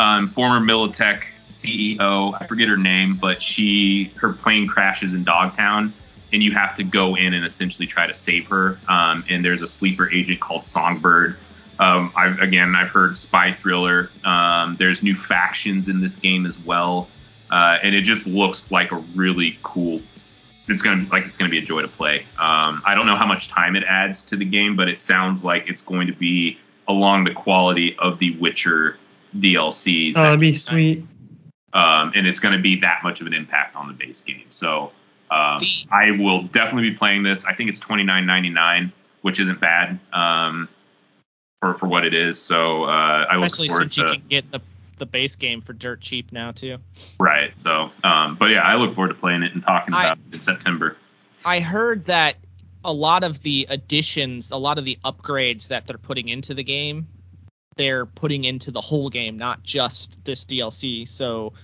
um, 0.00 0.28
former 0.30 0.64
Militech 0.64 1.22
CEO. 1.50 2.40
I 2.40 2.46
forget 2.46 2.68
her 2.68 2.76
name, 2.76 3.16
but 3.16 3.42
she 3.42 4.12
her 4.16 4.32
plane 4.32 4.66
crashes 4.66 5.14
in 5.14 5.24
Dogtown, 5.24 5.92
and 6.32 6.42
you 6.42 6.52
have 6.52 6.76
to 6.76 6.84
go 6.84 7.16
in 7.16 7.34
and 7.34 7.44
essentially 7.44 7.86
try 7.86 8.06
to 8.06 8.14
save 8.14 8.46
her. 8.48 8.78
Um, 8.88 9.24
and 9.28 9.44
there's 9.44 9.62
a 9.62 9.68
sleeper 9.68 10.10
agent 10.10 10.40
called 10.40 10.64
Songbird. 10.64 11.36
Um, 11.78 12.12
I've, 12.14 12.38
again, 12.40 12.74
I've 12.74 12.90
heard 12.90 13.16
spy 13.16 13.54
thriller. 13.54 14.10
Um, 14.24 14.76
there's 14.78 15.02
new 15.02 15.14
factions 15.14 15.88
in 15.88 16.00
this 16.00 16.16
game 16.16 16.44
as 16.44 16.58
well 16.58 17.08
uh, 17.50 17.78
and 17.82 17.94
it 17.94 18.02
just 18.02 18.26
looks 18.26 18.70
like 18.70 18.92
a 18.92 18.96
really 19.14 19.58
cool. 19.62 20.00
It's 20.68 20.82
gonna 20.82 21.06
like 21.10 21.24
it's 21.24 21.36
gonna 21.36 21.50
be 21.50 21.58
a 21.58 21.62
joy 21.62 21.82
to 21.82 21.88
play. 21.88 22.20
Um, 22.38 22.82
I 22.86 22.94
don't 22.94 23.06
know 23.06 23.16
how 23.16 23.26
much 23.26 23.48
time 23.48 23.74
it 23.74 23.82
adds 23.84 24.24
to 24.26 24.36
the 24.36 24.44
game, 24.44 24.76
but 24.76 24.88
it 24.88 24.98
sounds 24.98 25.44
like 25.44 25.68
it's 25.68 25.82
going 25.82 26.06
to 26.06 26.12
be 26.12 26.58
along 26.86 27.24
the 27.24 27.34
quality 27.34 27.96
of 27.98 28.18
the 28.18 28.36
Witcher 28.36 28.98
DLCs, 29.36 30.12
oh, 30.16 30.22
that'd 30.22 30.40
be 30.40 30.52
sweet. 30.52 31.04
um, 31.72 32.12
and 32.14 32.26
it's 32.26 32.40
going 32.40 32.56
to 32.56 32.62
be 32.62 32.80
that 32.80 33.00
much 33.02 33.20
of 33.20 33.26
an 33.26 33.34
impact 33.34 33.76
on 33.76 33.88
the 33.88 33.94
base 33.94 34.22
game. 34.22 34.46
So 34.50 34.92
um, 35.30 35.60
I 35.90 36.12
will 36.18 36.42
definitely 36.42 36.90
be 36.90 36.96
playing 36.96 37.22
this. 37.22 37.44
I 37.44 37.54
think 37.54 37.70
it's 37.70 37.78
twenty 37.78 38.02
nine 38.02 38.26
ninety 38.26 38.50
nine, 38.50 38.92
which 39.22 39.38
isn't 39.40 39.60
bad 39.60 40.00
um, 40.12 40.68
for 41.60 41.74
for 41.74 41.86
what 41.86 42.04
it 42.04 42.14
is. 42.14 42.40
So 42.40 42.84
uh, 42.84 43.26
I 43.30 43.36
look 43.36 43.46
Especially 43.46 43.68
forward 43.68 43.82
since 43.92 43.96
you 43.98 44.04
to 44.04 44.12
can 44.14 44.28
get 44.28 44.50
the 44.50 44.60
the 44.98 45.06
base 45.06 45.34
game 45.36 45.62
for 45.62 45.72
dirt 45.72 46.00
cheap 46.00 46.30
now 46.30 46.52
too. 46.52 46.76
right. 47.18 47.52
So, 47.58 47.90
um, 48.04 48.36
but 48.38 48.46
yeah, 48.46 48.60
I 48.60 48.74
look 48.76 48.94
forward 48.94 49.08
to 49.08 49.14
playing 49.14 49.42
it 49.42 49.54
and 49.54 49.62
talking 49.62 49.94
I- 49.94 50.04
about 50.06 50.18
it 50.28 50.34
in 50.34 50.40
September. 50.42 50.96
I 51.42 51.60
heard 51.60 52.04
that 52.06 52.36
a 52.84 52.92
lot 52.92 53.24
of 53.24 53.42
the 53.42 53.66
additions, 53.70 54.50
a 54.50 54.56
lot 54.58 54.76
of 54.76 54.84
the 54.84 54.98
upgrades 55.04 55.68
that 55.68 55.86
they're 55.86 55.96
putting 55.96 56.28
into 56.28 56.52
the 56.52 56.62
game, 56.64 57.08
they're 57.80 58.04
putting 58.04 58.44
into 58.44 58.70
the 58.70 58.80
whole 58.82 59.08
game, 59.08 59.38
not 59.38 59.62
just 59.62 60.22
this 60.26 60.44
DLC. 60.44 61.08
So 61.08 61.54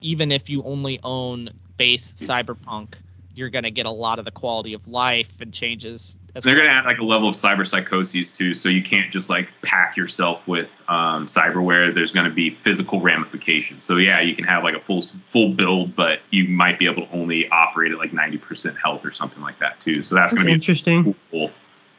even 0.00 0.32
if 0.32 0.48
you 0.48 0.62
only 0.62 0.98
own 1.04 1.50
base 1.76 2.14
Cyberpunk, 2.14 2.94
you're 3.34 3.50
gonna 3.50 3.70
get 3.70 3.84
a 3.84 3.90
lot 3.90 4.18
of 4.18 4.24
the 4.24 4.30
quality 4.30 4.72
of 4.72 4.88
life 4.88 5.30
and 5.38 5.52
changes. 5.52 6.16
As 6.34 6.44
They're 6.44 6.54
well. 6.54 6.64
gonna 6.64 6.78
add 6.78 6.86
like 6.86 6.96
a 6.96 7.04
level 7.04 7.28
of 7.28 7.34
cyber 7.34 7.68
psychoses 7.68 8.32
too, 8.32 8.54
so 8.54 8.70
you 8.70 8.82
can't 8.82 9.12
just 9.12 9.28
like 9.28 9.50
pack 9.60 9.98
yourself 9.98 10.48
with 10.48 10.70
um, 10.88 11.26
cyberware. 11.26 11.94
There's 11.94 12.10
gonna 12.10 12.30
be 12.30 12.54
physical 12.54 13.02
ramifications. 13.02 13.84
So 13.84 13.98
yeah, 13.98 14.22
you 14.22 14.34
can 14.34 14.46
have 14.46 14.64
like 14.64 14.76
a 14.76 14.80
full 14.80 15.02
full 15.30 15.52
build, 15.52 15.94
but 15.94 16.20
you 16.30 16.48
might 16.48 16.78
be 16.78 16.86
able 16.86 17.06
to 17.06 17.12
only 17.12 17.50
operate 17.50 17.92
at 17.92 17.98
like 17.98 18.12
90% 18.12 18.78
health 18.82 19.04
or 19.04 19.12
something 19.12 19.42
like 19.42 19.58
that 19.58 19.78
too. 19.78 20.02
So 20.04 20.14
that's, 20.14 20.32
That's 20.32 20.42
gonna 20.42 20.46
be 20.46 20.54
interesting. 20.54 21.14
cool 21.30 21.50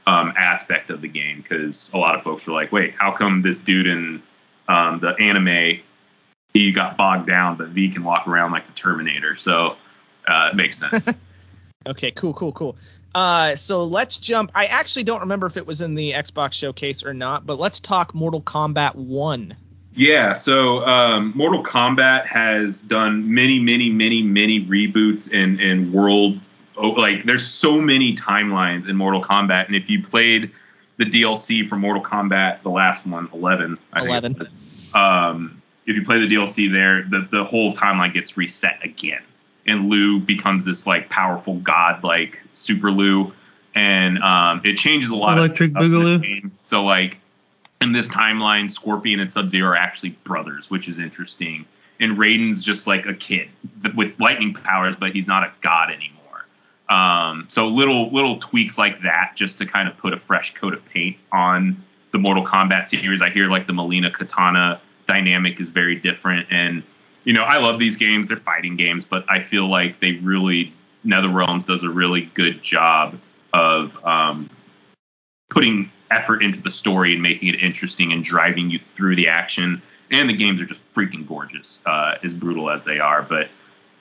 um, 0.08 0.34
aspect 0.38 0.90
of 0.90 1.02
the 1.02 1.08
game 1.10 1.42
because 1.42 1.92
a 1.94 1.98
lot 1.98 2.16
of 2.16 2.24
folks 2.24 2.48
are 2.48 2.54
like, 2.54 2.72
wait, 2.72 2.96
how 2.98 3.12
come 3.12 3.42
this 3.42 3.60
dude 3.60 3.86
in 3.86 4.24
um, 4.68 5.00
the 5.00 5.14
anime 5.20 5.82
he 6.54 6.72
got 6.72 6.98
bogged 6.98 7.28
down, 7.28 7.58
but 7.58 7.68
V 7.70 7.90
can 7.90 8.04
walk 8.04 8.28
around 8.28 8.52
like 8.52 8.66
the 8.66 8.74
Terminator? 8.74 9.36
So 9.36 9.76
uh, 10.28 10.50
it 10.52 10.56
makes 10.56 10.80
sense. 10.80 11.08
Okay, 11.86 12.12
cool, 12.12 12.34
cool, 12.34 12.52
cool. 12.52 12.76
Uh, 13.16 13.56
so 13.56 13.86
let's 13.86 14.18
jump. 14.18 14.52
I 14.54 14.66
actually 14.66 15.06
don't 15.06 15.22
remember 15.22 15.48
if 15.48 15.56
it 15.56 15.66
was 15.66 15.80
in 15.80 15.96
the 15.96 16.12
Xbox 16.12 16.52
showcase 16.52 17.02
or 17.02 17.14
not, 17.14 17.46
but 17.46 17.58
let's 17.58 17.80
talk 17.80 18.14
Mortal 18.14 18.42
Kombat 18.42 18.96
One. 18.96 19.56
Yeah, 19.96 20.34
so 20.34 20.86
um, 20.86 21.32
Mortal 21.34 21.64
Kombat 21.64 22.28
has 22.28 22.82
done 22.82 23.34
many, 23.34 23.60
many, 23.60 23.90
many, 23.90 24.22
many 24.22 24.66
reboots 24.66 25.34
and 25.34 25.62
and 25.62 25.94
world 25.94 26.42
like 26.78 27.26
there's 27.26 27.48
so 27.48 27.80
many 27.82 28.16
timelines 28.16 28.88
in 28.88 28.96
Mortal 28.96 29.24
Kombat, 29.24 29.68
and 29.68 29.76
if 29.76 29.90
you 29.90 30.04
played 30.04 30.52
the 30.98 31.06
DLC 31.06 31.68
for 31.68 31.76
Mortal 31.76 32.04
Kombat, 32.04 32.64
the 32.64 32.70
last 32.70 33.06
one, 33.06 33.30
11, 33.34 33.78
I 33.94 34.06
11. 34.06 34.32
it 34.32 34.40
was, 34.40 34.52
um, 34.94 35.62
if 35.86 35.96
you 35.96 36.04
play 36.06 36.20
the 36.20 36.28
DLC 36.28 36.72
there, 36.72 37.04
the 37.04 37.28
the 37.32 37.44
whole 37.44 37.74
timeline 37.74 38.14
gets 38.14 38.38
reset 38.38 38.80
again, 38.84 39.22
and 39.66 39.90
Liu 39.90 40.20
becomes 40.20 40.66
this 40.66 40.86
like 40.86 41.10
powerful 41.10 41.56
god, 41.56 42.04
like 42.04 42.40
Super 42.54 42.92
Liu, 42.92 43.34
and 43.76 44.18
um, 44.20 44.62
it 44.64 44.78
changes 44.78 45.10
a 45.10 45.16
lot 45.16 45.38
Electric 45.38 45.72
of 45.72 45.74
stuff 45.74 45.84
in 45.84 45.92
the 45.92 45.98
Boogaloo. 45.98 46.22
game. 46.22 46.52
So 46.64 46.84
like 46.84 47.18
in 47.82 47.92
this 47.92 48.08
timeline, 48.10 48.70
Scorpion 48.72 49.20
and 49.20 49.32
Sub 49.32 49.50
Zero 49.50 49.70
are 49.70 49.76
actually 49.76 50.10
brothers, 50.24 50.70
which 50.70 50.88
is 50.88 51.00
interesting. 51.00 51.66
And 52.00 52.18
Raiden's 52.18 52.64
just 52.64 52.86
like 52.86 53.06
a 53.08 53.14
kid 53.14 53.50
with 53.96 54.20
lightning 54.20 54.54
powers, 54.54 54.96
but 54.96 55.12
he's 55.14 55.28
not 55.28 55.44
a 55.44 55.52
god 55.62 55.90
anymore. 55.90 56.17
Um, 56.90 57.46
so 57.50 57.68
little 57.68 58.12
little 58.12 58.40
tweaks 58.40 58.78
like 58.78 59.02
that, 59.02 59.34
just 59.36 59.58
to 59.60 59.66
kind 59.66 59.88
of 59.88 59.98
put 59.98 60.14
a 60.14 60.20
fresh 60.20 60.54
coat 60.54 60.74
of 60.74 60.86
paint 60.86 61.18
on 61.32 61.84
the 62.12 62.18
Mortal 62.18 62.46
Kombat 62.46 62.88
series. 62.88 63.22
I 63.22 63.30
hear 63.30 63.50
like 63.50 63.68
the 63.68 63.74
Mileena 63.74 64.12
Kitana 64.12 64.80
dynamic 65.08 65.60
is 65.60 65.70
very 65.70 65.96
different, 65.96 66.48
and 66.52 66.84
you 67.24 67.34
know 67.34 67.44
I 67.44 67.58
love 67.58 67.80
these 67.80 67.98
games. 67.98 68.30
They're 68.30 68.38
fighting 68.38 68.78
games, 68.78 69.06
but 69.06 69.26
I 69.30 69.44
feel 69.44 69.70
like 69.70 70.00
they 70.00 70.14
really 70.14 70.74
NetherRealms 71.06 71.66
does 71.66 71.84
a 71.84 71.90
really 71.90 72.30
good 72.36 72.62
job 72.64 73.20
of 73.54 74.06
um, 74.06 74.50
putting 75.50 75.92
effort 76.12 76.44
into 76.44 76.62
the 76.62 76.70
story 76.70 77.14
and 77.14 77.22
making 77.22 77.50
it 77.50 77.62
interesting 77.62 78.12
and 78.12 78.24
driving 78.24 78.70
you 78.70 78.80
through 78.96 79.16
the 79.16 79.28
action. 79.28 79.82
And 80.12 80.30
the 80.30 80.34
games 80.34 80.62
are 80.62 80.66
just 80.66 80.82
freaking 80.94 81.28
gorgeous, 81.28 81.82
uh, 81.86 82.16
as 82.24 82.34
brutal 82.34 82.70
as 82.70 82.84
they 82.84 83.00
are. 83.00 83.24
But 83.24 83.50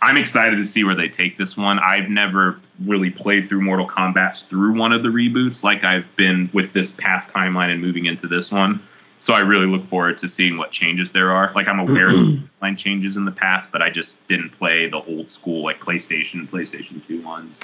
I'm 0.03 0.17
excited 0.17 0.57
to 0.57 0.65
see 0.65 0.85
where 0.85 0.95
they 0.95 1.09
take 1.09 1.39
this 1.39 1.57
one. 1.57 1.79
I've 1.79 2.09
never 2.09 2.61
really 2.85 3.11
played 3.11 3.49
through 3.49 3.63
Mortal 3.63 3.89
Kombat 3.89 4.47
through 4.47 4.79
one 4.79 4.93
of 4.93 5.03
the 5.03 5.09
reboots 5.09 5.65
like 5.65 5.85
I've 5.85 6.05
been 6.17 6.51
with 6.53 6.73
this 6.73 6.93
past 6.93 7.33
timeline 7.33 7.73
and 7.73 7.81
moving 7.81 8.05
into 8.07 8.29
this 8.29 8.53
one. 8.53 8.83
So 9.19 9.33
I 9.33 9.39
really 9.41 9.67
look 9.67 9.87
forward 9.87 10.19
to 10.19 10.29
seeing 10.29 10.59
what 10.59 10.71
changes 10.71 11.11
there 11.11 11.33
are. 11.33 11.51
Like 11.55 11.67
I'm 11.69 11.79
aware 11.81 12.09
of 12.09 12.39
line 12.63 12.77
changes 12.77 13.17
in 13.17 13.25
the 13.25 13.33
past, 13.33 13.73
but 13.73 13.81
I 13.81 13.89
just 13.91 14.25
didn't 14.29 14.51
play 14.51 14.89
the 14.89 14.99
old 15.03 15.33
school 15.33 15.65
like 15.65 15.81
PlayStation, 15.81 16.49
PlayStation 16.49 17.05
2 17.07 17.23
ones. 17.23 17.61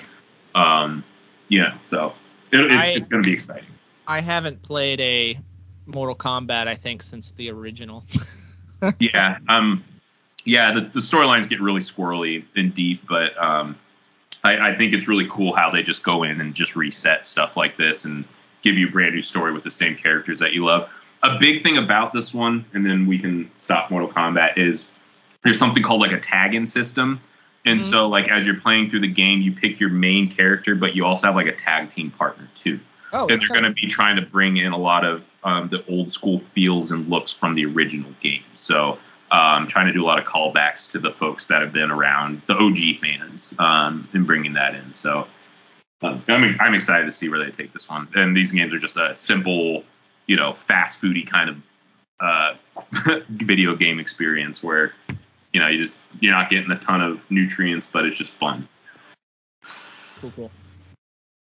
Um, 0.54 1.04
yeah, 1.48 1.76
so 1.82 2.14
it, 2.50 2.60
it's, 2.60 2.88
I- 2.88 2.92
it's 2.92 3.08
going 3.08 3.22
to 3.22 3.26
be 3.28 3.34
exciting. 3.34 3.68
I 4.06 4.20
haven't 4.20 4.62
played 4.62 5.00
a 5.00 5.38
Mortal 5.86 6.16
Kombat, 6.16 6.66
I 6.66 6.74
think, 6.74 7.02
since 7.02 7.30
the 7.36 7.50
original. 7.50 8.04
yeah 8.98 9.38
um 9.48 9.84
yeah 10.44 10.72
the, 10.72 10.80
the 10.80 11.00
storylines 11.00 11.48
get 11.48 11.60
really 11.60 11.80
squirrely 11.80 12.44
and 12.56 12.74
deep 12.74 13.06
but 13.08 13.36
um 13.42 13.76
I, 14.44 14.70
I 14.72 14.76
think 14.76 14.92
it's 14.92 15.06
really 15.06 15.28
cool 15.30 15.54
how 15.54 15.70
they 15.70 15.82
just 15.84 16.02
go 16.02 16.24
in 16.24 16.40
and 16.40 16.52
just 16.54 16.74
reset 16.74 17.26
stuff 17.26 17.56
like 17.56 17.76
this 17.76 18.04
and 18.04 18.24
give 18.62 18.74
you 18.76 18.88
a 18.88 18.90
brand 18.90 19.14
new 19.14 19.22
story 19.22 19.52
with 19.52 19.62
the 19.64 19.70
same 19.70 19.96
characters 19.96 20.40
that 20.40 20.52
you 20.52 20.64
love 20.64 20.88
a 21.22 21.38
big 21.38 21.62
thing 21.62 21.76
about 21.78 22.12
this 22.12 22.34
one 22.34 22.64
and 22.74 22.84
then 22.84 23.06
we 23.06 23.18
can 23.18 23.50
stop 23.58 23.90
mortal 23.90 24.10
kombat 24.10 24.58
is 24.58 24.88
there's 25.42 25.58
something 25.58 25.82
called 25.82 26.00
like 26.00 26.12
a 26.12 26.20
tag-in 26.20 26.66
system 26.66 27.20
and 27.64 27.80
Mhm. 27.80 27.84
so 27.84 28.08
like 28.08 28.28
as 28.28 28.44
you're 28.46 28.60
playing 28.60 28.90
through 28.90 29.00
the 29.00 29.08
game 29.08 29.40
you 29.40 29.52
pick 29.52 29.78
your 29.78 29.90
main 29.90 30.30
character 30.30 30.74
but 30.74 30.96
you 30.96 31.04
also 31.04 31.28
have 31.28 31.36
like 31.36 31.46
a 31.46 31.54
tag 31.54 31.90
team 31.90 32.10
partner 32.10 32.48
too 32.54 32.80
Oh, 33.14 33.26
and 33.28 33.40
they're 33.42 33.48
going 33.48 33.64
to 33.64 33.72
be 33.72 33.88
trying 33.88 34.16
to 34.16 34.22
bring 34.22 34.56
in 34.56 34.72
a 34.72 34.78
lot 34.78 35.04
of 35.04 35.30
um, 35.44 35.68
the 35.68 35.84
old 35.86 36.14
school 36.14 36.38
feels 36.38 36.90
and 36.90 37.10
looks 37.10 37.30
from 37.30 37.54
the 37.54 37.66
original 37.66 38.10
game. 38.22 38.42
So, 38.54 38.98
um, 39.32 39.66
trying 39.66 39.86
to 39.86 39.92
do 39.94 40.04
a 40.04 40.06
lot 40.06 40.18
of 40.18 40.26
callbacks 40.26 40.92
to 40.92 40.98
the 40.98 41.10
folks 41.10 41.48
that 41.48 41.62
have 41.62 41.72
been 41.72 41.90
around, 41.90 42.42
the 42.46 42.54
OG 42.54 43.00
fans, 43.00 43.54
um, 43.58 44.06
and 44.12 44.26
bringing 44.26 44.52
that 44.52 44.74
in. 44.74 44.92
So, 44.92 45.26
Um, 46.02 46.22
I 46.28 46.36
mean, 46.36 46.56
I'm 46.60 46.74
excited 46.74 47.06
to 47.06 47.12
see 47.12 47.28
where 47.28 47.42
they 47.42 47.50
take 47.50 47.72
this 47.72 47.88
one. 47.88 48.08
And 48.14 48.36
these 48.36 48.52
games 48.52 48.74
are 48.74 48.78
just 48.78 48.96
a 48.96 49.16
simple, 49.16 49.84
you 50.26 50.36
know, 50.36 50.52
fast 50.52 51.00
foody 51.00 51.26
kind 51.26 51.50
of 51.50 51.56
uh, 52.20 52.54
video 53.30 53.76
game 53.76 54.00
experience 54.00 54.62
where, 54.62 54.92
you 55.52 55.60
know, 55.60 55.68
you 55.68 55.78
just 55.78 55.96
you're 56.20 56.34
not 56.34 56.50
getting 56.50 56.70
a 56.70 56.78
ton 56.78 57.00
of 57.00 57.20
nutrients, 57.30 57.88
but 57.90 58.04
it's 58.04 58.18
just 58.18 58.32
fun. 58.32 58.68
Cool, 60.20 60.32
cool. 60.36 60.50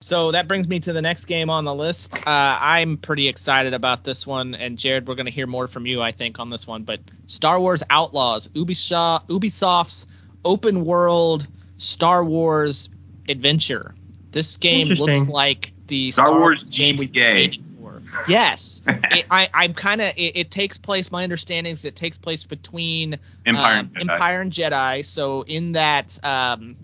So 0.03 0.31
that 0.31 0.49
brings 0.49 0.67
me 0.67 0.81
to 0.81 0.91
the 0.91 1.01
next 1.01 1.25
game 1.25 1.49
on 1.49 1.63
the 1.63 1.73
list. 1.73 2.13
Uh, 2.13 2.21
I'm 2.27 2.97
pretty 2.97 3.29
excited 3.29 3.73
about 3.73 4.03
this 4.03 4.27
one, 4.27 4.53
and 4.53 4.77
Jared, 4.77 5.07
we're 5.07 5.15
going 5.15 5.27
to 5.27 5.31
hear 5.31 5.47
more 5.47 5.65
from 5.69 5.85
you, 5.85 6.01
I 6.01 6.11
think, 6.11 6.39
on 6.39 6.49
this 6.49 6.67
one. 6.67 6.83
But 6.83 6.99
Star 7.27 7.57
Wars 7.57 7.83
Outlaws, 7.89 8.49
Ubisoft, 8.49 9.27
Ubisoft's 9.27 10.05
open 10.43 10.83
world 10.83 11.47
Star 11.77 12.25
Wars 12.25 12.89
adventure. 13.29 13.95
This 14.31 14.57
game 14.57 14.87
looks 14.87 15.29
like 15.29 15.71
the 15.87 16.11
Star, 16.11 16.25
Star 16.25 16.37
Wars 16.37 16.63
game 16.63 16.97
we 16.97 17.07
played. 17.07 17.63
Yes, 18.27 18.81
it, 18.87 19.25
I, 19.31 19.49
I'm 19.53 19.73
kind 19.73 20.01
of. 20.01 20.13
It, 20.17 20.35
it, 20.35 20.51
takes 20.51 20.77
place. 20.77 21.11
My 21.11 21.23
understanding 21.23 21.73
is 21.73 21.85
it 21.85 21.95
takes 21.95 22.17
place 22.17 22.43
between 22.43 23.17
Empire, 23.45 23.79
um, 23.79 23.91
and, 23.95 24.11
Empire 24.11 24.41
and 24.41 24.51
Jedi. 24.51 25.05
So 25.05 25.43
in 25.43 25.71
that. 25.71 26.19
Um, 26.23 26.75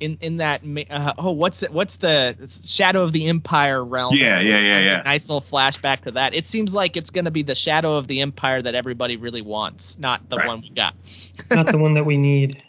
in 0.00 0.18
in 0.20 0.36
that 0.38 0.62
uh, 0.90 1.14
oh 1.18 1.32
what's 1.32 1.62
it 1.62 1.72
what's 1.72 1.96
the 1.96 2.36
shadow 2.64 3.02
of 3.02 3.12
the 3.12 3.26
empire 3.26 3.84
realm? 3.84 4.14
Yeah 4.14 4.40
yeah 4.40 4.58
yeah 4.58 4.78
yeah. 4.80 5.02
nice 5.02 5.28
little 5.28 5.42
flashback 5.42 6.00
to 6.00 6.12
that. 6.12 6.34
It 6.34 6.46
seems 6.46 6.72
like 6.72 6.96
it's 6.96 7.10
going 7.10 7.24
to 7.24 7.30
be 7.30 7.42
the 7.42 7.54
shadow 7.54 7.96
of 7.96 8.06
the 8.06 8.20
empire 8.20 8.62
that 8.62 8.74
everybody 8.74 9.16
really 9.16 9.42
wants 9.42 9.98
not 9.98 10.28
the 10.28 10.36
right. 10.36 10.46
one 10.46 10.60
we 10.60 10.70
got. 10.70 10.94
Not 11.50 11.66
the 11.66 11.78
one 11.78 11.94
that 11.94 12.04
we 12.04 12.16
need. 12.16 12.62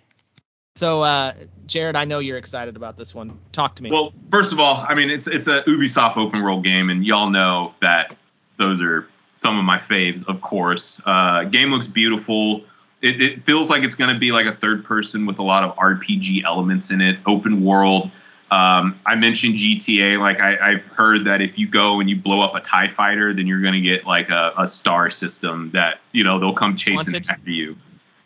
So 0.76 1.02
uh 1.02 1.34
jared 1.66 1.96
i 1.96 2.06
know 2.06 2.20
you're 2.20 2.38
excited 2.38 2.76
about 2.76 2.98
this 2.98 3.14
one. 3.14 3.40
Talk 3.52 3.76
to 3.76 3.84
me. 3.84 3.92
Well 3.92 4.14
first 4.32 4.54
of 4.54 4.60
all 4.60 4.86
i 4.88 4.96
mean 4.96 5.10
it's 5.10 5.28
it's 5.28 5.48
a 5.48 5.62
ubisoft 5.64 6.18
open 6.18 6.42
world 6.42 6.64
game 6.64 6.90
and 6.90 7.06
y'all 7.06 7.30
know 7.30 7.74
that 7.82 8.16
those 8.58 8.82
are 8.82 9.08
some 9.36 9.58
of 9.58 9.66
my 9.66 9.80
faves 9.80 10.28
of 10.28 10.42
course. 10.42 11.02
Uh 11.06 11.44
game 11.44 11.72
looks 11.72 11.88
beautiful 11.88 12.64
it, 13.02 13.22
it 13.22 13.46
feels 13.46 13.70
like 13.70 13.84
it's 13.84 13.96
going 13.96 14.14
to 14.14 14.20
be 14.20 14.32
like 14.32 14.46
a 14.46 14.56
third 14.56 14.84
person 14.84 15.26
with 15.26 15.40
a 15.40 15.44
lot 15.44 15.64
of 15.64 15.76
RPG 15.76 16.44
elements 16.44 16.92
in 16.92 17.02
it, 17.02 17.20
open 17.26 17.64
world. 17.64 18.12
Um, 18.52 19.00
I 19.06 19.16
mentioned 19.16 19.56
GTA. 19.56 20.20
Like 20.20 20.40
I, 20.40 20.72
have 20.72 20.86
heard 20.86 21.26
that 21.26 21.42
if 21.42 21.58
you 21.60 21.68
go 21.68 22.00
and 22.00 22.10
you 22.10 22.16
blow 22.16 22.42
up 22.42 22.56
a 22.56 22.62
Tie 22.62 22.90
Fighter, 22.90 23.34
then 23.34 23.46
you're 23.46 23.62
going 23.62 23.76
to 23.76 23.82
get 23.82 24.06
like 24.06 24.30
a, 24.30 24.54
a, 24.58 24.66
star 24.66 25.12
system 25.12 25.70
that 25.74 26.00
you 26.14 26.24
know 26.24 26.40
they'll 26.40 26.56
come 26.56 26.76
chasing 26.76 27.14
Wanted. 27.14 27.30
after 27.30 27.52
you. 27.52 27.76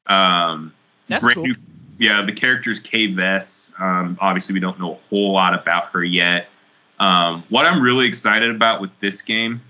Um, 0.07 0.73
That's 1.09 1.27
cool. 1.33 1.43
New, 1.45 1.55
yeah, 1.99 2.21
the 2.25 2.31
character's 2.31 2.79
Kay 2.79 3.09
Vess. 3.09 3.77
Um, 3.79 4.17
obviously, 4.21 4.53
we 4.53 4.61
don't 4.61 4.79
know 4.79 4.93
a 4.93 4.99
whole 5.09 5.33
lot 5.33 5.53
about 5.53 5.87
her 5.91 6.03
yet. 6.03 6.47
Um, 6.99 7.43
what 7.49 7.65
I'm 7.65 7.81
really 7.81 8.07
excited 8.07 8.49
about 8.49 8.79
with 8.79 8.91
this 9.01 9.21
game 9.21 9.61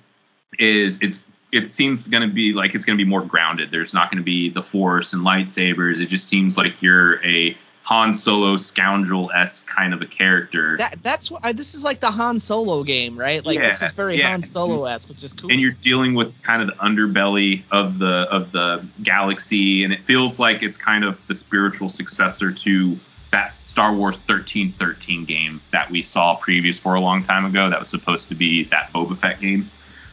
is 0.59 0.99
it's 1.01 1.23
it 1.53 1.67
seems 1.67 2.07
going 2.07 2.27
to 2.27 2.33
be 2.33 2.51
like 2.51 2.73
it's 2.73 2.83
going 2.83 2.97
to 2.97 3.03
be 3.03 3.07
more 3.07 3.21
grounded. 3.21 3.69
There's 3.69 3.93
not 3.93 4.09
going 4.09 4.17
to 4.17 4.25
be 4.25 4.49
the 4.49 4.63
force 4.63 5.13
and 5.13 5.21
lightsabers. 5.21 6.01
It 6.01 6.07
just 6.07 6.27
seems 6.27 6.57
like 6.57 6.81
you're 6.81 7.23
a 7.23 7.55
Han 7.83 8.13
Solo 8.15 8.57
scoundrel 8.57 9.29
esque 9.35 9.67
kind 9.67 9.93
of 9.93 10.01
a 10.01 10.07
character. 10.07 10.77
That 10.77 10.97
that's 11.03 11.29
what 11.29 11.45
I, 11.45 11.53
this 11.53 11.75
is 11.75 11.83
like 11.83 11.99
the 11.99 12.09
Han 12.09 12.39
Solo 12.39 12.83
game, 12.83 13.15
right? 13.17 13.45
Like 13.45 13.59
yeah, 13.59 13.71
this 13.71 13.83
is 13.83 13.91
very 13.91 14.17
yeah. 14.17 14.31
Han 14.31 14.49
Solo 14.49 14.85
esque, 14.85 15.07
which 15.07 15.23
is 15.23 15.31
cool. 15.31 15.51
And 15.51 15.61
you're 15.61 15.71
dealing 15.71 16.15
with 16.15 16.33
kind 16.41 16.63
of 16.63 16.69
the 16.69 16.83
underbelly 16.83 17.61
of 17.69 17.99
the 17.99 18.25
of 18.31 18.51
the 18.51 18.83
galaxy, 19.03 19.83
and 19.83 19.93
it 19.93 20.05
feels 20.05 20.39
like 20.39 20.63
it's 20.63 20.77
kind 20.77 21.05
of 21.05 21.21
the 21.27 21.35
spiritual 21.35 21.87
successor 21.87 22.51
to 22.51 22.97
that 23.31 23.53
Star 23.61 23.93
Wars 23.93 24.15
1313 24.15 25.25
game 25.25 25.61
that 25.71 25.91
we 25.91 26.01
saw 26.01 26.35
previous 26.35 26.79
for 26.79 26.95
a 26.95 26.99
long 26.99 27.23
time 27.23 27.45
ago. 27.45 27.69
That 27.69 27.79
was 27.79 27.89
supposed 27.89 28.29
to 28.29 28.35
be 28.35 28.63
that 28.65 28.91
Boba 28.91 29.19
Fett 29.19 29.39
game. 29.39 29.69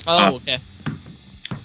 Oh, 0.07 0.19
uh, 0.19 0.33
okay 0.33 0.59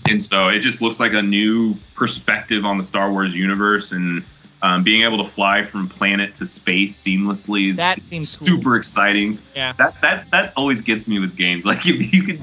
and 0.07 0.21
so 0.21 0.49
it 0.49 0.59
just 0.59 0.81
looks 0.81 0.99
like 0.99 1.13
a 1.13 1.21
new 1.21 1.75
perspective 1.95 2.65
on 2.65 2.77
the 2.77 2.83
Star 2.83 3.11
Wars 3.11 3.35
universe 3.35 3.91
and 3.91 4.23
um, 4.61 4.83
being 4.83 5.03
able 5.03 5.23
to 5.23 5.29
fly 5.29 5.63
from 5.63 5.89
planet 5.89 6.35
to 6.35 6.45
space 6.45 6.95
seamlessly 6.95 7.69
is, 7.69 7.77
that 7.77 8.01
seems 8.01 8.29
super 8.29 8.63
cool. 8.63 8.75
exciting. 8.75 9.37
Yeah. 9.55 9.73
That 9.73 10.01
that 10.01 10.31
that 10.31 10.53
always 10.55 10.81
gets 10.81 11.07
me 11.07 11.19
with 11.19 11.35
games. 11.35 11.65
Like 11.65 11.79
if 11.85 12.13
you 12.13 12.23
could 12.23 12.41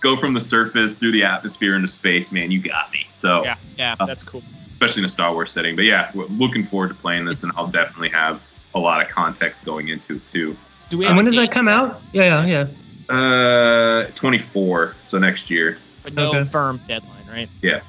go 0.00 0.16
from 0.16 0.34
the 0.34 0.40
surface 0.40 0.98
through 0.98 1.12
the 1.12 1.24
atmosphere 1.24 1.74
into 1.74 1.88
space, 1.88 2.32
man, 2.32 2.50
you 2.50 2.60
got 2.60 2.92
me. 2.92 3.06
So 3.14 3.44
yeah, 3.44 3.56
yeah, 3.76 3.96
uh, 3.98 4.06
that's 4.06 4.22
cool. 4.22 4.42
Especially 4.72 5.00
in 5.00 5.06
a 5.06 5.10
Star 5.10 5.32
Wars 5.32 5.50
setting. 5.50 5.74
But 5.74 5.86
yeah, 5.86 6.10
looking 6.14 6.64
forward 6.64 6.88
to 6.88 6.94
playing 6.94 7.24
this, 7.24 7.42
and 7.42 7.52
I'll 7.56 7.66
definitely 7.66 8.10
have 8.10 8.42
a 8.74 8.78
lot 8.78 9.00
of 9.00 9.08
context 9.08 9.64
going 9.64 9.88
into 9.88 10.16
it 10.16 10.26
too. 10.28 10.56
Do 10.90 10.98
we? 10.98 11.06
and 11.06 11.16
when 11.16 11.24
does 11.24 11.36
that 11.36 11.50
come 11.50 11.68
out? 11.68 12.00
Yeah, 12.12 12.44
yeah, 12.44 12.66
yeah. 13.08 13.14
Uh, 13.14 14.10
24. 14.14 14.94
So 15.08 15.18
next 15.18 15.50
year 15.50 15.78
but 16.14 16.22
no 16.22 16.40
okay. 16.40 16.48
firm 16.48 16.80
deadline, 16.88 17.26
right? 17.30 17.48
Yeah. 17.62 17.80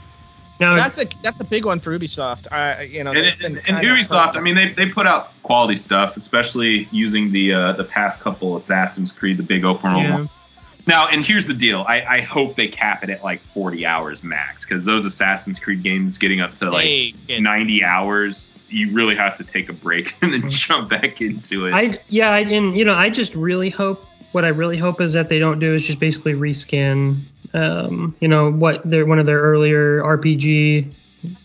No, 0.59 0.75
that's 0.75 0.99
a 0.99 1.07
that's 1.21 1.39
a 1.39 1.45
big 1.45 1.65
one 1.65 1.79
for 1.79 1.97
Ubisoft. 1.97 2.51
I 2.51 2.81
you 2.81 3.03
know, 3.03 3.11
and, 3.11 3.41
and, 3.41 3.57
and 3.65 3.77
Ubisoft, 3.77 4.35
I 4.35 4.41
mean, 4.41 4.55
they, 4.55 4.73
they 4.73 4.87
put 4.87 5.07
out 5.07 5.31
quality 5.41 5.77
stuff, 5.77 6.17
especially 6.17 6.89
using 6.91 7.31
the 7.31 7.53
uh, 7.53 7.73
the 7.73 7.85
past 7.85 8.19
couple 8.19 8.57
Assassin's 8.57 9.13
Creed, 9.13 9.37
the 9.37 9.43
big 9.43 9.63
open 9.63 9.93
world. 9.93 10.03
Yeah. 10.03 10.27
Now, 10.85 11.07
and 11.07 11.23
here's 11.23 11.45
the 11.45 11.53
deal. 11.53 11.85
I, 11.87 12.01
I 12.01 12.21
hope 12.21 12.55
they 12.55 12.67
cap 12.67 13.03
it 13.03 13.11
at 13.11 13.23
like 13.23 13.41
40 13.53 13.85
hours 13.85 14.23
max, 14.23 14.65
because 14.65 14.85
those 14.85 15.05
Assassin's 15.05 15.59
Creed 15.59 15.83
games 15.83 16.17
getting 16.17 16.41
up 16.41 16.55
to 16.55 16.71
like 16.71 16.85
hey, 16.85 17.13
90 17.39 17.83
hours, 17.83 18.55
you 18.69 18.91
really 18.91 19.15
have 19.15 19.37
to 19.37 19.43
take 19.43 19.69
a 19.69 19.73
break 19.73 20.15
and 20.21 20.33
then 20.33 20.49
jump 20.49 20.89
back 20.89 21.21
into 21.21 21.67
it. 21.67 21.73
I 21.73 21.99
yeah, 22.09 22.31
I, 22.31 22.39
and 22.39 22.75
you 22.75 22.83
know, 22.83 22.95
I 22.95 23.09
just 23.09 23.35
really 23.35 23.69
hope 23.69 24.08
what 24.31 24.45
I 24.45 24.49
really 24.49 24.77
hope 24.77 25.01
is 25.01 25.13
that 25.13 25.29
they 25.29 25.39
don't 25.39 25.59
do 25.59 25.73
is 25.73 25.85
just 25.85 25.99
basically 25.99 26.33
reskin 26.33 27.21
um, 27.53 28.15
you 28.19 28.27
know 28.27 28.51
what 28.51 28.87
their 28.87 29.05
one 29.05 29.19
of 29.19 29.25
their 29.25 29.39
earlier 29.39 30.01
RPG 30.01 30.93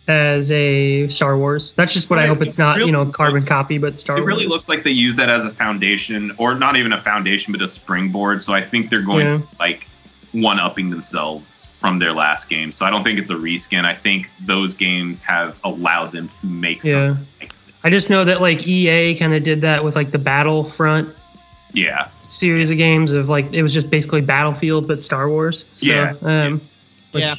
as 0.06 0.52
a 0.52 1.08
Star 1.08 1.36
Wars. 1.36 1.72
That's 1.72 1.92
just 1.92 2.10
what 2.10 2.18
I 2.18 2.26
hope 2.26 2.42
it's 2.42 2.58
not, 2.58 2.76
really 2.76 2.86
you 2.86 2.92
know, 2.92 3.06
carbon 3.06 3.34
looks, 3.34 3.48
copy, 3.48 3.78
but 3.78 3.98
Star 3.98 4.16
Wars. 4.16 4.24
It 4.24 4.26
really 4.26 4.46
looks 4.46 4.68
like 4.68 4.84
they 4.84 4.90
use 4.90 5.16
that 5.16 5.28
as 5.28 5.44
a 5.44 5.50
foundation, 5.50 6.32
or 6.38 6.54
not 6.54 6.76
even 6.76 6.92
a 6.92 7.02
foundation, 7.02 7.52
but 7.52 7.62
a 7.62 7.66
springboard. 7.66 8.40
So 8.42 8.52
I 8.52 8.62
think 8.62 8.90
they're 8.90 9.02
going 9.02 9.26
yeah. 9.26 9.38
to 9.38 9.48
like 9.58 9.86
one 10.32 10.60
upping 10.60 10.90
themselves 10.90 11.68
from 11.80 11.98
their 11.98 12.12
last 12.12 12.48
game. 12.48 12.70
So 12.72 12.84
I 12.86 12.90
don't 12.90 13.02
think 13.02 13.18
it's 13.18 13.30
a 13.30 13.34
reskin. 13.34 13.84
I 13.84 13.94
think 13.94 14.28
those 14.40 14.74
games 14.74 15.22
have 15.22 15.58
allowed 15.64 16.12
them 16.12 16.28
to 16.28 16.46
make 16.46 16.84
yeah. 16.84 17.16
Like 17.40 17.52
I 17.82 17.90
just 17.90 18.10
know 18.10 18.24
that 18.24 18.40
like 18.40 18.66
EA 18.66 19.16
kind 19.16 19.34
of 19.34 19.42
did 19.42 19.62
that 19.62 19.84
with 19.84 19.96
like 19.96 20.10
the 20.10 20.18
Battlefront. 20.18 21.14
Yeah 21.72 22.08
series 22.44 22.70
of 22.70 22.76
games 22.76 23.14
of 23.14 23.30
like 23.30 23.54
it 23.54 23.62
was 23.62 23.72
just 23.72 23.88
basically 23.88 24.20
Battlefield 24.20 24.86
but 24.86 25.02
Star 25.02 25.30
Wars. 25.30 25.64
So, 25.76 25.86
yeah. 25.86 26.14
Um, 26.20 26.60
yeah. 27.14 27.36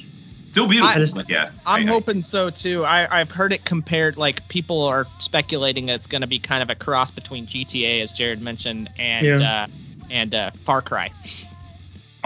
Still 0.49 0.67
beautiful. 0.67 0.89
I, 0.89 0.95
just, 0.95 1.29
yeah. 1.29 1.51
I'm 1.63 1.87
I, 1.87 1.91
hoping 1.91 2.23
so 2.23 2.49
too. 2.49 2.83
I, 2.83 3.19
I've 3.19 3.29
heard 3.29 3.53
it 3.53 3.65
compared. 3.65 4.17
Like 4.17 4.47
people 4.47 4.83
are 4.83 5.05
speculating 5.19 5.85
that 5.87 5.95
it's 5.95 6.07
going 6.07 6.21
to 6.21 6.27
be 6.27 6.39
kind 6.39 6.63
of 6.63 6.71
a 6.71 6.75
cross 6.75 7.11
between 7.11 7.45
GTA, 7.45 8.01
as 8.01 8.13
Jared 8.13 8.41
mentioned, 8.41 8.89
and 8.97 9.27
yeah. 9.27 9.63
uh, 9.63 9.67
and 10.09 10.33
uh, 10.33 10.51
Far 10.63 10.81
Cry. 10.81 11.11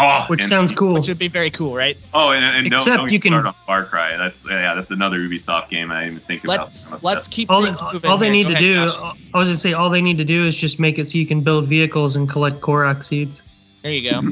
Oh, 0.01 0.23
which 0.27 0.45
sounds 0.45 0.71
cool. 0.71 0.93
Which 0.93 1.09
would 1.09 1.19
be 1.19 1.27
very 1.27 1.51
cool, 1.51 1.75
right? 1.75 1.97
Oh, 2.13 2.31
and, 2.31 2.45
and 2.45 2.67
Except 2.67 2.85
don't, 2.85 2.97
don't 2.97 3.11
you 3.11 3.19
can 3.19 3.33
start 3.33 3.47
on 3.47 3.53
Far 3.65 3.83
Cry. 3.83 4.15
That's 4.15 4.45
yeah, 4.49 4.73
that's 4.73 4.91
another 4.91 5.17
Ubisoft 5.19 5.69
game 5.69 5.91
I 5.91 6.05
didn't 6.05 6.15
even 6.15 6.25
think 6.25 6.45
let's, 6.45 6.87
about. 6.87 7.03
Let's 7.03 7.27
keep 7.27 7.51
all, 7.51 7.61
things 7.61 7.81
moving. 7.81 8.09
All 8.09 8.17
they 8.17 8.27
here. 8.27 8.33
need 8.33 8.43
Go 8.43 8.49
to 8.49 8.55
ahead, 8.55 8.61
do, 8.61 8.73
Josh. 8.75 9.15
I 9.33 9.37
was 9.37 9.47
gonna 9.49 9.57
say, 9.57 9.73
all 9.73 9.89
they 9.89 10.01
need 10.01 10.17
to 10.19 10.23
do 10.23 10.47
is 10.47 10.55
just 10.55 10.79
make 10.79 10.99
it 10.99 11.09
so 11.09 11.17
you 11.17 11.27
can 11.27 11.41
build 11.41 11.67
vehicles 11.67 12.15
and 12.15 12.29
collect 12.29 12.61
Korok 12.61 13.03
seeds. 13.03 13.43
There 13.81 13.91
you 13.91 14.09
go. 14.09 14.31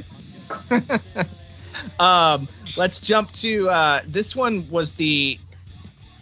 um, 2.03 2.47
let's 2.77 3.01
jump 3.01 3.33
to 3.33 3.69
uh, 3.69 4.01
this 4.07 4.37
one 4.37 4.69
was 4.69 4.93
the 4.93 5.37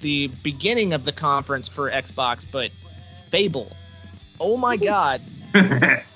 the 0.01 0.27
beginning 0.41 0.93
of 0.93 1.05
the 1.05 1.11
conference 1.11 1.69
for 1.69 1.91
Xbox, 1.91 2.45
but 2.51 2.71
Fable. 3.29 3.71
Oh 4.39 4.57
my 4.57 4.75
God. 4.91 5.21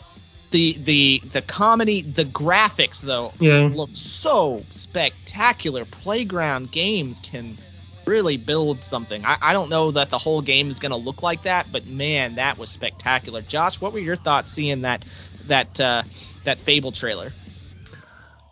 the 0.51 0.77
the 0.83 1.21
the 1.31 1.41
comedy, 1.41 2.01
the 2.01 2.25
graphics 2.25 3.01
though 3.01 3.33
yeah. 3.39 3.69
look 3.71 3.91
so 3.93 4.63
spectacular. 4.71 5.85
Playground 5.85 6.71
games 6.71 7.19
can 7.19 7.57
really 8.05 8.37
build 8.37 8.79
something. 8.79 9.23
I, 9.23 9.37
I 9.41 9.53
don't 9.53 9.69
know 9.69 9.91
that 9.91 10.09
the 10.09 10.17
whole 10.17 10.41
game 10.41 10.71
is 10.71 10.79
going 10.79 10.91
to 10.91 10.97
look 10.97 11.21
like 11.21 11.43
that, 11.43 11.67
but 11.71 11.85
man, 11.85 12.35
that 12.35 12.57
was 12.57 12.69
spectacular. 12.69 13.41
Josh, 13.41 13.79
what 13.79 13.93
were 13.93 13.99
your 13.99 14.15
thoughts 14.15 14.51
seeing 14.51 14.81
that 14.81 15.05
that 15.47 15.79
uh, 15.79 16.03
that 16.43 16.59
Fable 16.59 16.91
trailer? 16.91 17.31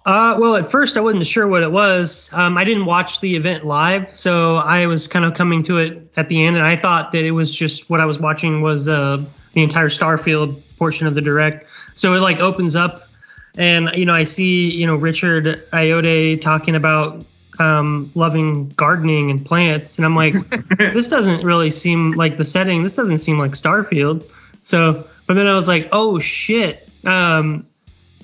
Uh, 0.06 0.38
well, 0.40 0.56
at 0.56 0.72
first 0.72 0.96
I 0.96 1.02
wasn't 1.02 1.28
sure 1.28 1.46
what 1.46 1.64
it 1.64 1.72
was. 1.72 2.30
Um, 2.32 2.58
I 2.58 2.64
didn't 2.64 2.86
watch 2.86 3.20
the 3.20 3.36
event 3.36 3.66
live, 3.66 4.18
so 4.18 4.56
I 4.56 4.86
was 4.86 5.10
kind 5.10 5.26
of 5.26 5.34
coming 5.34 5.64
to 5.64 5.80
it 5.80 6.10
at 6.16 6.30
the 6.30 6.46
end, 6.46 6.56
and 6.56 6.66
I 6.66 6.78
thought 6.78 7.12
that 7.12 7.26
it 7.26 7.32
was 7.32 7.52
just 7.52 7.90
what 7.90 8.00
I 8.00 8.06
was 8.06 8.18
watching 8.18 8.62
was 8.62 8.88
uh, 8.88 9.22
the 9.54 9.64
entire 9.64 9.90
Starfield 9.90 10.62
portion 10.78 11.08
of 11.08 11.16
the 11.16 11.22
direct. 11.22 11.68
So 11.98 12.14
it 12.14 12.20
like 12.20 12.40
opens 12.40 12.76
up, 12.76 13.08
and 13.56 13.90
you 13.96 14.06
know 14.06 14.14
I 14.14 14.24
see 14.24 14.72
you 14.74 14.88
know 14.88 14.96
Richard 14.96 15.70
Ayoade 15.72 16.42
talking 16.42 16.76
about 16.76 17.26
um, 17.60 18.12
loving 18.16 18.70
gardening 18.70 19.32
and 19.32 19.46
plants, 19.46 19.98
and 19.98 20.06
I'm 20.06 20.16
like, 20.16 20.36
this 20.78 21.10
doesn't 21.10 21.44
really 21.44 21.72
seem 21.72 22.12
like 22.12 22.38
the 22.38 22.46
setting. 22.46 22.84
This 22.84 22.96
doesn't 22.96 23.18
seem 23.18 23.40
like 23.40 23.52
Starfield. 23.52 24.30
So, 24.64 25.08
but 25.26 25.34
then 25.36 25.48
I 25.48 25.54
was 25.56 25.68
like, 25.68 25.90
oh 25.92 26.20
shit, 26.20 26.88
um, 27.06 27.66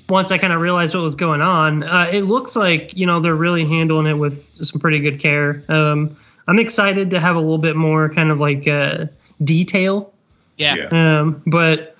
once 0.09 0.31
I 0.31 0.37
kind 0.37 0.53
of 0.53 0.61
realized 0.61 0.93
what 0.93 1.01
was 1.01 1.15
going 1.15 1.41
on, 1.41 1.83
uh, 1.83 2.09
it 2.11 2.21
looks 2.21 2.55
like 2.55 2.95
you 2.95 3.05
know 3.07 3.19
they're 3.21 3.33
really 3.35 3.65
handling 3.65 4.07
it 4.07 4.13
with 4.13 4.63
some 4.63 4.79
pretty 4.79 4.99
good 4.99 5.19
care. 5.19 5.63
Um, 5.67 6.17
I'm 6.47 6.59
excited 6.59 7.11
to 7.11 7.19
have 7.19 7.35
a 7.37 7.39
little 7.39 7.57
bit 7.57 7.75
more 7.75 8.09
kind 8.09 8.29
of 8.29 8.39
like 8.39 8.67
uh, 8.67 9.05
detail, 9.43 10.13
Yeah. 10.57 10.75
Yeah. 10.91 11.19
um, 11.21 11.41
but 11.47 11.92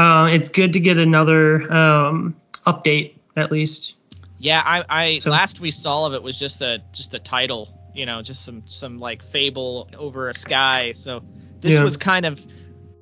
uh, 0.00 0.26
it's 0.26 0.48
good 0.48 0.72
to 0.72 0.80
get 0.80 0.96
another 0.96 1.70
um, 1.72 2.34
update 2.66 3.14
at 3.36 3.52
least. 3.52 3.94
Yeah, 4.38 4.62
I, 4.64 4.84
I 4.88 5.18
So- 5.18 5.30
last 5.30 5.60
we 5.60 5.70
saw 5.70 6.06
of 6.06 6.14
it 6.14 6.22
was 6.22 6.38
just 6.38 6.62
a 6.62 6.82
just 6.92 7.12
a 7.14 7.18
title, 7.18 7.68
you 7.94 8.06
know, 8.06 8.22
just 8.22 8.44
some 8.44 8.62
some 8.66 8.98
like 8.98 9.22
fable 9.22 9.88
over 9.98 10.28
a 10.30 10.34
sky. 10.34 10.92
So 10.96 11.22
this 11.60 11.72
Yeah. 11.72 11.82
was 11.82 11.96
kind 11.96 12.24
of 12.24 12.40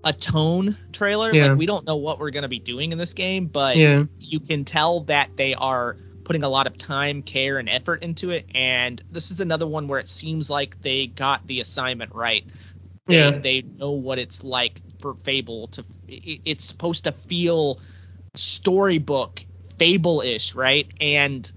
a 0.05 0.13
tone 0.13 0.77
trailer. 0.93 1.33
Yeah. 1.33 1.49
Like 1.49 1.59
we 1.59 1.67
don't 1.67 1.87
know 1.87 1.97
what 1.97 2.19
we're 2.19 2.31
gonna 2.31 2.49
be 2.49 2.59
doing 2.59 2.91
in 2.93 2.99
this 2.99 3.15
game, 3.15 3.47
but 3.47 3.77
Yeah, 3.77 4.05
you 4.19 4.41
can 4.41 4.65
tell 4.65 5.01
that 5.05 5.31
they 5.37 5.55
are 5.55 5.97
putting 6.25 6.43
a 6.43 6.49
lot 6.49 6.67
of 6.67 6.77
time, 6.77 7.23
care, 7.23 7.59
and 7.59 7.69
effort 7.69 8.03
into 8.03 8.31
it. 8.31 8.47
And 8.55 9.03
this 9.11 9.31
is 9.31 9.41
another 9.41 9.67
one 9.67 9.89
where 9.89 9.99
it 9.99 10.09
seems 10.11 10.51
like 10.51 10.81
they 10.83 11.07
got 11.07 11.47
the 11.47 11.61
assignment 11.61 12.15
right. 12.15 12.45
They, 13.07 13.17
Yeah. 13.17 13.31
they 13.39 13.63
know 13.63 13.93
what 13.93 14.19
it's 14.19 14.43
like 14.45 14.83
for 15.01 15.15
Fable 15.25 15.69
to. 15.69 15.85
It's 16.07 16.65
supposed 16.65 17.05
to 17.05 17.13
feel 17.13 17.81
storybook, 18.35 19.45
Fable-ish, 19.79 20.55
right? 20.55 20.87
And 21.01 21.51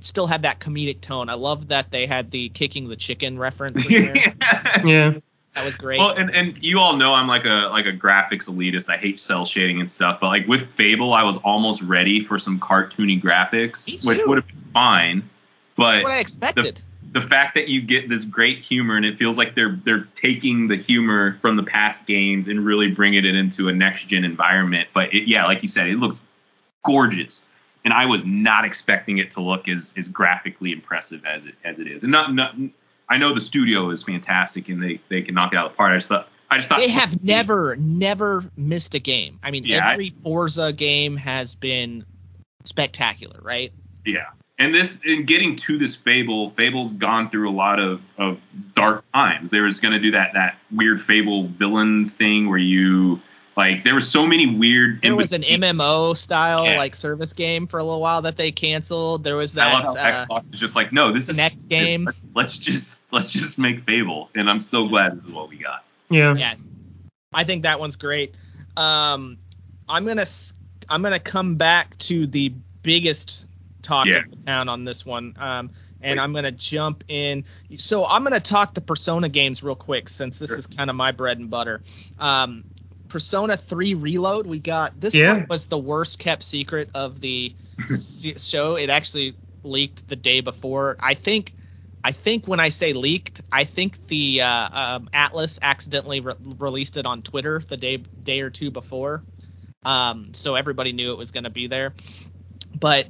still 0.00 0.26
have 0.26 0.42
that 0.42 0.60
comedic 0.60 1.00
tone. 1.00 1.28
I 1.28 1.34
love 1.34 1.68
that 1.68 1.90
they 1.90 2.06
had 2.06 2.30
the 2.30 2.48
kicking 2.50 2.88
the 2.88 2.96
chicken 2.96 3.38
reference. 3.38 3.84
In 3.86 4.14
yeah, 4.84 5.12
that 5.54 5.64
was 5.64 5.76
great. 5.76 5.98
Well, 5.98 6.10
and, 6.10 6.30
and 6.34 6.58
you 6.62 6.78
all 6.78 6.96
know 6.96 7.14
I'm 7.14 7.26
like 7.26 7.44
a 7.44 7.68
like 7.70 7.86
a 7.86 7.92
graphics 7.92 8.48
elitist. 8.48 8.88
I 8.88 8.96
hate 8.96 9.20
cell 9.20 9.44
shading 9.46 9.80
and 9.80 9.90
stuff. 9.90 10.18
But 10.20 10.28
like 10.28 10.46
with 10.46 10.68
Fable, 10.74 11.12
I 11.12 11.22
was 11.22 11.36
almost 11.38 11.82
ready 11.82 12.24
for 12.24 12.38
some 12.38 12.60
cartoony 12.60 13.20
graphics, 13.20 14.04
which 14.06 14.20
would 14.26 14.38
have 14.38 14.46
been 14.46 14.64
fine. 14.72 15.30
But 15.76 15.92
That's 15.92 16.04
what 16.04 16.12
I 16.12 16.20
expected. 16.20 16.76
the 16.76 16.82
fact 17.20 17.54
that 17.54 17.68
you 17.68 17.80
get 17.82 18.08
this 18.08 18.24
great 18.24 18.58
humor 18.58 18.96
and 18.96 19.04
it 19.04 19.18
feels 19.18 19.36
like 19.36 19.54
they're 19.54 19.78
they're 19.84 20.06
taking 20.14 20.68
the 20.68 20.76
humor 20.76 21.38
from 21.40 21.56
the 21.56 21.62
past 21.62 22.06
games 22.06 22.48
and 22.48 22.64
really 22.64 22.90
bringing 22.90 23.24
it 23.24 23.34
into 23.34 23.68
a 23.68 23.72
next 23.72 24.06
gen 24.06 24.24
environment. 24.24 24.88
But 24.94 25.12
it, 25.14 25.28
yeah, 25.28 25.44
like 25.46 25.62
you 25.62 25.68
said, 25.68 25.86
it 25.88 25.96
looks 25.96 26.22
gorgeous, 26.84 27.44
and 27.84 27.92
I 27.92 28.06
was 28.06 28.24
not 28.24 28.64
expecting 28.64 29.18
it 29.18 29.30
to 29.32 29.40
look 29.40 29.68
as 29.68 29.92
as 29.96 30.08
graphically 30.08 30.72
impressive 30.72 31.24
as 31.24 31.46
it 31.46 31.54
as 31.64 31.78
it 31.78 31.86
is. 31.86 32.02
And 32.02 32.12
not 32.12 32.34
not 32.34 32.54
I 33.08 33.18
know 33.18 33.34
the 33.34 33.40
studio 33.40 33.90
is 33.90 34.02
fantastic 34.02 34.68
and 34.68 34.82
they 34.82 35.00
they 35.08 35.22
can 35.22 35.34
knock 35.34 35.52
it 35.52 35.56
out 35.56 35.66
of 35.66 35.72
the 35.72 35.76
park. 35.76 35.90
I 35.92 35.96
just 35.96 36.08
thought 36.08 36.28
I 36.50 36.56
just 36.56 36.68
thought 36.68 36.78
they 36.78 36.88
have 36.88 37.22
never 37.24 37.76
never 37.76 38.44
missed 38.56 38.94
a 38.94 39.00
game. 39.00 39.40
I 39.42 39.50
mean, 39.50 39.64
Yeah, 39.64 39.86
I- 39.86 39.92
every 39.94 40.14
Forza 40.22 40.72
game 40.72 41.16
has 41.16 41.54
been 41.54 42.04
spectacular, 42.64 43.40
right? 43.42 43.72
Yeah. 44.04 44.26
And 44.60 44.74
this 44.74 45.00
in 45.04 45.24
getting 45.24 45.56
to 45.56 45.78
this 45.78 45.96
Fable, 45.96 46.50
Fable's 46.50 46.92
gone 46.92 47.30
through 47.30 47.48
a 47.48 47.56
lot 47.56 47.80
of, 47.80 48.02
of 48.18 48.38
dark 48.74 49.04
times. 49.12 49.50
They 49.50 49.60
was 49.60 49.80
gonna 49.80 49.98
do 49.98 50.10
that 50.10 50.34
that 50.34 50.58
weird 50.70 51.00
Fable 51.00 51.48
villains 51.48 52.12
thing 52.12 52.48
where 52.48 52.58
you 52.58 53.20
like 53.56 53.84
there 53.84 53.94
were 53.94 54.02
so 54.02 54.26
many 54.26 54.46
weird 54.46 55.00
There 55.02 55.16
was 55.16 55.32
an 55.32 55.42
MMO 55.42 56.14
style 56.16 56.66
Yeah. 56.66 56.76
like 56.76 56.94
service 56.94 57.32
game 57.32 57.66
for 57.66 57.78
a 57.78 57.82
little 57.82 58.02
while 58.02 58.20
that 58.22 58.36
they 58.36 58.52
canceled. 58.52 59.24
There 59.24 59.36
was 59.36 59.56
I 59.56 59.64
that 59.64 59.72
love 59.84 59.96
how 59.96 60.02
uh, 60.02 60.26
Xbox 60.26 60.54
is 60.54 60.60
just 60.60 60.76
like, 60.76 60.92
no, 60.92 61.10
this 61.10 61.30
Kinect 61.30 61.56
is 61.56 61.64
game. 61.64 62.08
Let's 62.34 62.58
just 62.58 63.04
let's 63.10 63.32
just 63.32 63.58
make 63.58 63.84
Fable. 63.84 64.28
And 64.34 64.48
I'm 64.48 64.60
so 64.60 64.86
glad 64.86 65.16
this 65.18 65.24
is 65.24 65.32
what 65.32 65.48
we 65.48 65.56
got. 65.56 65.84
yeah, 66.10 66.34
yeah. 66.34 66.54
I 67.32 67.44
think 67.44 67.62
that 67.62 67.80
one's 67.80 67.96
great. 67.96 68.34
Um, 68.76 69.38
I'm 69.88 70.04
gonna 70.04 70.26
i'm 70.88 71.02
gonna 71.02 71.18
come 71.20 71.56
back 71.56 71.96
to 71.98 72.26
the 72.26 72.52
biggest 72.82 73.46
talk 73.82 74.06
Yeah. 74.06 74.18
of 74.18 74.30
the 74.30 74.36
town 74.46 74.68
on 74.68 74.84
this 74.84 75.04
one. 75.04 75.34
Um, 75.38 75.70
and 76.00 76.18
Wait. 76.18 76.22
I'm 76.22 76.32
gonna 76.32 76.52
jump 76.52 77.04
in. 77.08 77.44
So 77.76 78.06
I'm 78.06 78.22
gonna 78.24 78.40
talk 78.40 78.74
the 78.74 78.80
Persona 78.80 79.28
games 79.28 79.62
real 79.62 79.76
quick 79.76 80.08
since 80.08 80.38
this 80.38 80.50
Sure. 80.50 80.58
is 80.58 80.66
kind 80.66 80.90
of 80.90 80.96
my 80.96 81.12
bread 81.12 81.38
and 81.38 81.50
butter. 81.50 81.82
Um, 82.18 82.64
Persona 83.08 83.56
3 83.56 83.94
Reload, 83.94 84.46
we 84.46 84.58
got 84.60 84.98
this 85.00 85.14
Yeah. 85.14 85.32
one 85.34 85.46
was 85.48 85.66
the 85.66 85.78
worst 85.78 86.18
kept 86.18 86.42
secret 86.42 86.90
of 86.94 87.20
the 87.20 87.54
show. 88.38 88.76
It 88.76 88.88
actually 88.90 89.36
leaked 89.62 90.08
the 90.08 90.16
day 90.16 90.40
before. 90.40 90.96
I 91.00 91.14
think 91.14 91.54
I 92.02 92.12
think 92.12 92.48
when 92.48 92.60
I 92.60 92.70
say 92.70 92.94
leaked, 92.94 93.42
I 93.52 93.64
think 93.64 93.98
the 94.08 94.40
uh, 94.40 94.68
um, 94.72 95.10
Atlus 95.12 95.58
accidentally 95.60 96.20
re- 96.20 96.34
released 96.40 96.96
it 96.96 97.04
on 97.04 97.22
Twitter 97.22 97.62
the 97.68 97.76
day 97.76 97.98
day 97.98 98.40
or 98.40 98.48
two 98.48 98.70
before, 98.70 99.26
um, 99.84 100.32
so 100.32 100.54
everybody 100.54 100.92
knew 100.92 101.12
it 101.12 101.18
was 101.18 101.30
going 101.30 101.44
to 101.44 101.50
be 101.50 101.66
there. 101.66 101.94
But 102.78 103.08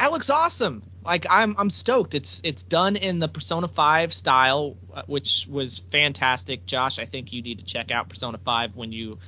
that 0.00 0.12
looks 0.12 0.30
awesome. 0.30 0.82
Like 1.04 1.26
I'm 1.28 1.54
I'm 1.58 1.70
stoked. 1.70 2.14
It's 2.14 2.40
it's 2.42 2.62
done 2.62 2.96
in 2.96 3.18
the 3.18 3.28
Persona 3.28 3.68
5 3.68 4.12
style, 4.12 4.76
uh, 4.94 5.02
which 5.06 5.46
was 5.48 5.82
fantastic. 5.92 6.66
Josh, 6.66 6.98
I 6.98 7.04
think 7.04 7.32
you 7.32 7.42
need 7.42 7.58
to 7.58 7.64
check 7.64 7.90
out 7.90 8.08
Persona 8.08 8.38
5 8.42 8.76
when 8.76 8.92
you 8.92 9.18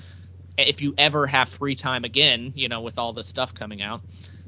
if 0.56 0.80
you 0.80 0.94
ever 0.96 1.26
have 1.26 1.50
free 1.50 1.74
time 1.74 2.04
again, 2.04 2.52
you 2.54 2.68
know, 2.68 2.80
with 2.80 2.98
all 2.98 3.12
this 3.12 3.26
stuff 3.26 3.54
coming 3.54 3.82
out. 3.82 4.00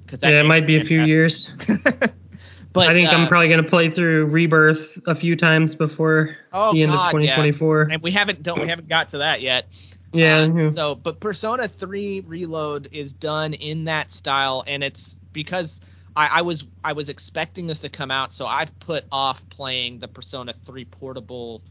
Cuz 0.07 0.19
yeah. 0.23 0.41
It 0.41 0.45
might 0.45 0.67
be 0.67 0.77
a 0.77 0.85
few 0.85 1.03
years. 1.03 1.51
but 2.73 2.89
I 2.89 2.95
think 2.95 3.11
uh, 3.11 3.13
I'm 3.13 3.29
probably 3.29 3.49
gonna 3.49 3.63
play 3.63 3.91
through 3.91 4.27
Rebirth 4.27 4.99
a 5.07 5.15
few 5.15 5.37
times 5.37 5.75
before 5.75 6.37
oh, 6.55 6.73
the 6.73 6.83
end 6.83 6.93
God, 6.93 7.15
of 7.15 7.23
yeah. 7.23 7.37
2024. 7.37 7.89
and 7.91 8.03
we 8.03 8.11
haven't 8.11 8.43
don't 8.43 8.61
we 8.61 8.69
haven't 8.69 8.89
got 8.89 9.11
to 9.11 9.19
that 9.19 9.43
yet. 9.43 9.69
Yeah, 10.15 10.43
Uh, 10.43 10.55
yeah. 10.55 10.71
So, 10.71 10.95
but 10.95 11.21
Persona 11.21 11.69
3 11.69 12.21
Reload 12.21 12.89
is 12.93 13.13
done 13.13 13.53
in 13.53 13.85
that 13.85 14.13
style, 14.13 14.63
and 14.67 14.85
it's 14.85 15.17
because 15.33 15.81
I, 16.17 16.27
I 16.27 16.43
was 16.43 16.65
I 16.85 16.93
was 16.93 17.09
expecting 17.09 17.67
this 17.67 17.81
to 17.81 17.89
come 17.89 18.11
out, 18.11 18.33
so 18.33 18.47
I've 18.47 18.77
put 18.81 19.05
off 19.11 19.43
playing 19.51 19.99
the 19.99 20.09
Persona 20.09 20.53
3 20.65 20.85
portable 20.87 21.63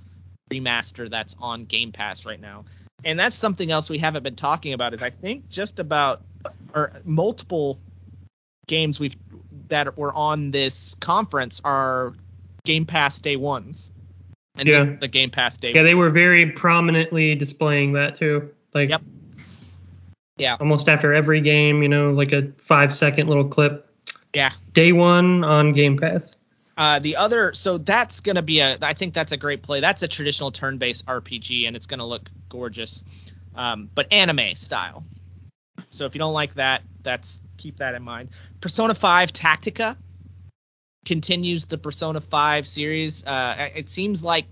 remaster 0.51 1.09
that's 1.09 1.35
on 1.39 1.65
Game 1.65 1.91
Pass 1.91 2.25
right 2.25 2.39
now. 2.39 2.65
And 3.05 3.17
that's 3.17 3.35
something 3.35 3.71
else 3.71 3.89
we 3.89 3.97
haven't 3.97 4.23
been 4.23 4.35
talking 4.35 4.73
about. 4.73 4.93
Is 4.93 5.01
I 5.01 5.09
think 5.09 5.49
just 5.49 5.79
about 5.79 6.21
or 6.73 6.91
multiple 7.05 7.79
games 8.67 8.99
we've 8.99 9.15
that 9.69 9.97
were 9.97 10.13
on 10.13 10.51
this 10.51 10.95
conference 10.99 11.61
are 11.63 12.13
Game 12.65 12.85
Pass 12.85 13.19
day 13.19 13.35
ones. 13.35 13.89
And 14.55 14.67
this 14.67 14.85
Yeah. 14.85 14.93
is 14.93 14.99
the 14.99 15.07
Game 15.07 15.31
Pass 15.31 15.57
day 15.57 15.71
yeah, 15.73 15.83
they 15.83 15.95
were 15.95 16.09
very 16.09 16.51
prominently 16.51 17.35
displaying 17.35 17.93
that 17.93 18.15
too. 18.15 18.51
Like, 18.73 18.89
Yep. 18.89 19.01
Yeah. 20.37 20.57
almost 20.59 20.89
after 20.89 21.13
every 21.13 21.41
game, 21.41 21.83
you 21.83 21.89
know, 21.89 22.11
like 22.11 22.31
a 22.31 22.51
five 22.57 22.93
second 22.95 23.27
little 23.27 23.47
clip. 23.47 23.89
Yeah. 24.33 24.51
Day 24.73 24.91
one 24.91 25.43
on 25.43 25.73
Game 25.73 25.97
Pass. 25.97 26.37
Uh, 26.75 26.99
the 26.99 27.17
other, 27.17 27.53
so 27.53 27.77
that's 27.77 28.19
gonna 28.19 28.41
be 28.41 28.59
a. 28.59 28.77
I 28.81 28.93
think 28.93 29.13
that's 29.13 29.31
a 29.31 29.37
great 29.37 29.61
play. 29.61 29.79
That's 29.79 30.01
a 30.01 30.07
traditional 30.07 30.51
turn-based 30.51 31.05
RPG, 31.05 31.67
and 31.67 31.75
it's 31.75 31.85
gonna 31.85 32.05
look 32.05 32.29
gorgeous, 32.49 33.03
um, 33.55 33.89
but 33.93 34.11
anime 34.11 34.55
style. 34.55 35.03
So 35.91 36.05
if 36.05 36.15
you 36.15 36.19
don't 36.19 36.33
like 36.33 36.55
that, 36.55 36.81
that's 37.03 37.39
keep 37.57 37.77
that 37.77 37.93
in 37.93 38.01
mind. 38.01 38.29
Persona 38.59 38.95
5 38.95 39.31
Tactica 39.31 39.95
continues 41.05 41.65
the 41.65 41.77
Persona 41.77 42.19
5 42.19 42.67
series. 42.67 43.23
Uh, 43.23 43.69
it 43.75 43.89
seems 43.89 44.23
like 44.23 44.45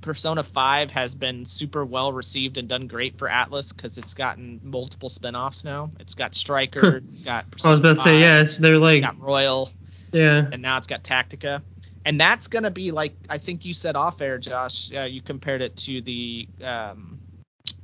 Persona 0.00 0.42
5 0.42 0.90
has 0.90 1.14
been 1.14 1.46
super 1.46 1.84
well 1.84 2.12
received 2.12 2.58
and 2.58 2.68
done 2.68 2.86
great 2.86 3.18
for 3.18 3.28
Atlus 3.28 3.74
because 3.74 3.98
it's 3.98 4.14
gotten 4.14 4.60
multiple 4.62 5.10
spin-offs 5.10 5.64
now. 5.64 5.90
It's 5.98 6.14
got 6.14 6.34
Striker, 6.34 6.96
it's 7.04 7.22
got 7.22 7.46
I 7.46 7.50
Persona 7.50 7.70
was 7.72 7.80
about 7.80 7.88
to 7.88 7.96
say, 7.96 8.12
5, 8.12 8.20
yeah, 8.20 8.40
it's 8.40 8.58
they're 8.58 8.78
like, 8.78 9.02
got 9.02 9.20
Royal 9.20 9.70
yeah, 10.12 10.48
and 10.50 10.62
now 10.62 10.78
it's 10.78 10.86
got 10.86 11.02
Tactica, 11.02 11.62
and 12.04 12.20
that's 12.20 12.46
gonna 12.46 12.70
be 12.70 12.90
like 12.90 13.14
I 13.28 13.38
think 13.38 13.64
you 13.64 13.74
said 13.74 13.96
off 13.96 14.20
air, 14.20 14.38
Josh. 14.38 14.90
Uh, 14.92 15.02
you 15.02 15.22
compared 15.22 15.62
it 15.62 15.76
to 15.78 16.00
the 16.02 16.48
um, 16.62 17.18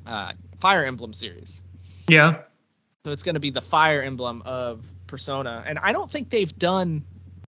uh, 0.06 0.32
Fire 0.60 0.84
Emblem 0.84 1.12
series, 1.12 1.60
yeah. 2.08 2.42
so 3.04 3.12
it's 3.12 3.22
gonna 3.22 3.40
be 3.40 3.50
the 3.50 3.60
Fire 3.60 4.02
Emblem 4.02 4.42
of 4.44 4.84
Persona, 5.06 5.64
and 5.66 5.78
I 5.78 5.92
don't 5.92 6.10
think 6.10 6.30
they've 6.30 6.56
done 6.58 7.04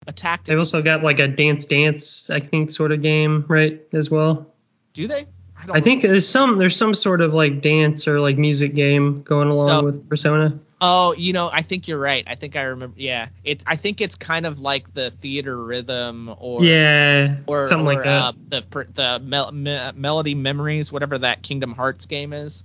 a 0.08 0.12
Tactica. 0.12 0.44
They've 0.46 0.58
also 0.58 0.82
got 0.82 1.04
like 1.04 1.20
a 1.20 1.28
Dance 1.28 1.66
Dance, 1.66 2.30
I 2.30 2.40
think, 2.40 2.70
sort 2.72 2.90
of 2.90 3.02
game, 3.02 3.44
right, 3.46 3.80
as 3.92 4.10
well. 4.10 4.46
Do 4.94 5.06
they? 5.06 5.26
I, 5.60 5.66
don't 5.66 5.76
I 5.76 5.80
think 5.80 6.02
there's 6.02 6.28
some 6.28 6.58
there's 6.58 6.76
some 6.76 6.94
sort 6.94 7.20
of 7.20 7.34
like 7.34 7.60
dance 7.62 8.08
or 8.08 8.20
like 8.20 8.38
music 8.38 8.74
game 8.74 9.22
going 9.22 9.48
along 9.48 9.68
So- 9.68 9.84
with 9.84 10.08
Persona. 10.08 10.58
Oh, 10.80 11.12
you 11.12 11.32
know, 11.32 11.50
I 11.52 11.62
think 11.62 11.88
you're 11.88 11.98
right. 11.98 12.22
I 12.24 12.36
think 12.36 12.54
I 12.54 12.62
remember. 12.62 12.94
Yeah, 13.00 13.30
it. 13.42 13.62
I 13.66 13.74
think 13.74 14.00
it's 14.00 14.14
kind 14.14 14.46
of 14.46 14.60
like 14.60 14.94
the 14.94 15.12
Theatrhythm 15.20 16.36
or 16.40 16.64
yeah, 16.64 17.38
or 17.48 17.66
something 17.66 17.84
or, 17.84 17.94
like 17.94 18.04
that. 18.04 18.22
Uh, 18.22 18.32
the 18.48 18.86
the 18.94 19.18
mel- 19.20 19.50
me- 19.50 19.90
melody 19.96 20.36
memories, 20.36 20.92
whatever 20.92 21.18
that 21.18 21.42
Kingdom 21.42 21.72
Hearts 21.74 22.06
game 22.06 22.32
is. 22.32 22.62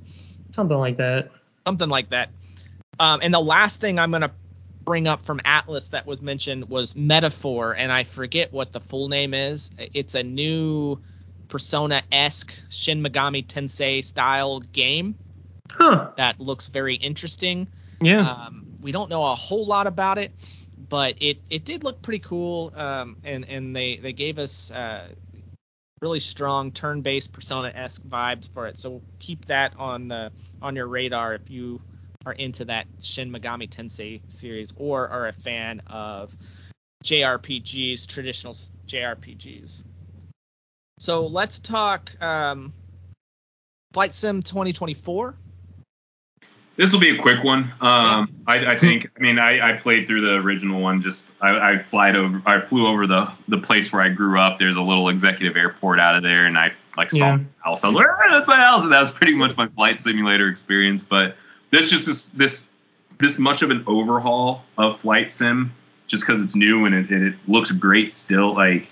something 0.51 0.77
like 0.77 0.97
that. 0.97 1.31
something 1.65 1.89
like 1.89 2.11
that. 2.11 2.29
Um, 2.99 3.21
and 3.23 3.33
the 3.33 3.39
last 3.39 3.79
thing 3.79 3.97
I'm 3.97 4.11
gonna 4.11 4.31
bring 4.85 5.07
up 5.07 5.25
from 5.25 5.39
Atlus 5.39 5.89
that 5.91 6.05
was 6.05 6.21
mentioned 6.21 6.69
was 6.69 6.95
Metaphor, 6.95 7.73
and 7.73 7.91
I 7.91 8.03
forget 8.03 8.51
what 8.51 8.71
the 8.73 8.79
full 8.79 9.09
name 9.09 9.33
is. 9.33 9.71
It's 9.77 10.15
a 10.15 10.23
new 10.23 10.99
Persona-esque 11.49 12.53
Shin 12.69 13.03
Megami 13.03 13.45
Tensei 13.45 14.03
style 14.03 14.59
game 14.59 15.15
Huh? 15.71 16.11
that 16.17 16.39
looks 16.39 16.67
very 16.67 16.95
interesting. 16.95 17.67
Yeah. 18.01 18.29
Um, 18.29 18.65
we 18.81 18.91
don't 18.91 19.09
know 19.09 19.23
a 19.23 19.35
whole 19.35 19.65
lot 19.65 19.87
about 19.87 20.17
it, 20.17 20.31
but 20.89 21.15
it 21.21 21.37
it 21.49 21.65
did 21.65 21.83
look 21.83 22.01
pretty 22.01 22.19
cool. 22.19 22.71
Um, 22.75 23.17
and 23.23 23.47
and 23.49 23.75
they 23.75 23.97
they 23.97 24.13
gave 24.13 24.39
us 24.39 24.71
uh, 24.71 25.07
really 26.01 26.19
strong 26.19 26.71
turn-based 26.71 27.31
Persona-esque 27.31 28.03
vibes 28.03 28.49
for 28.53 28.67
it. 28.67 28.77
So 28.77 29.01
keep 29.19 29.45
that 29.45 29.73
on 29.77 30.09
the 30.09 30.31
on 30.61 30.75
your 30.75 30.87
radar 30.87 31.33
if 31.33 31.49
you 31.49 31.81
are 32.25 32.33
into 32.33 32.65
that 32.65 32.87
Shin 33.01 33.31
Megami 33.31 33.69
Tensei 33.69 34.21
series 34.27 34.73
or 34.77 35.07
are 35.09 35.27
a 35.27 35.33
fan 35.33 35.81
of 35.87 36.35
JRPGs, 37.03 38.07
traditional 38.07 38.55
JRPGs. 38.87 39.83
So 40.99 41.25
let's 41.25 41.59
talk 41.59 42.11
um, 42.21 42.73
Flight 43.93 44.13
Sim 44.13 44.41
2024. 44.41 45.35
This 46.75 46.91
will 46.91 46.99
be 46.99 47.11
a 47.11 47.21
quick 47.21 47.43
one. 47.43 47.71
Um, 47.81 48.41
I, 48.47 48.71
I, 48.71 48.77
think. 48.77 49.11
I 49.15 49.21
mean, 49.21 49.37
I, 49.37 49.73
I, 49.73 49.77
played 49.77 50.07
through 50.07 50.21
the 50.21 50.35
original 50.35 50.81
one. 50.81 51.03
Just 51.03 51.29
I, 51.39 51.49
I 51.49 51.83
flied 51.83 52.15
over. 52.15 52.41
I 52.47 52.61
flew 52.61 52.87
over 52.87 53.05
the 53.05 53.31
the 53.47 53.59
place 53.59 53.93
where 53.93 54.01
I 54.01 54.09
grew 54.09 54.39
up. 54.39 54.57
There's 54.57 54.77
a 54.77 54.81
little 54.81 55.09
executive 55.09 55.55
airport 55.55 55.99
out 55.99 56.15
of 56.15 56.23
there, 56.23 56.47
and 56.47 56.57
I 56.57 56.71
like 56.97 57.11
saw 57.11 57.17
yeah. 57.17 57.35
my 57.35 57.45
house. 57.59 57.83
I 57.83 57.87
was 57.87 57.95
like, 57.95 58.07
ah, 58.09 58.27
that's 58.31 58.47
my 58.47 58.57
house, 58.57 58.83
and 58.83 58.91
that 58.91 59.01
was 59.01 59.11
pretty 59.11 59.35
much 59.35 59.55
my 59.55 59.67
flight 59.67 59.99
simulator 59.99 60.47
experience. 60.47 61.03
But 61.03 61.35
this 61.73 61.89
just 61.89 62.05
this 62.05 62.23
this 62.25 62.65
this 63.19 63.39
much 63.39 63.61
of 63.61 63.69
an 63.69 63.83
overhaul 63.87 64.63
of 64.77 64.99
flight 65.01 65.31
sim, 65.31 65.73
just 66.07 66.25
because 66.25 66.41
it's 66.41 66.55
new 66.55 66.85
and 66.85 66.95
it, 66.95 67.11
it 67.11 67.35
looks 67.47 67.71
great 67.71 68.13
still. 68.13 68.53
Like 68.53 68.87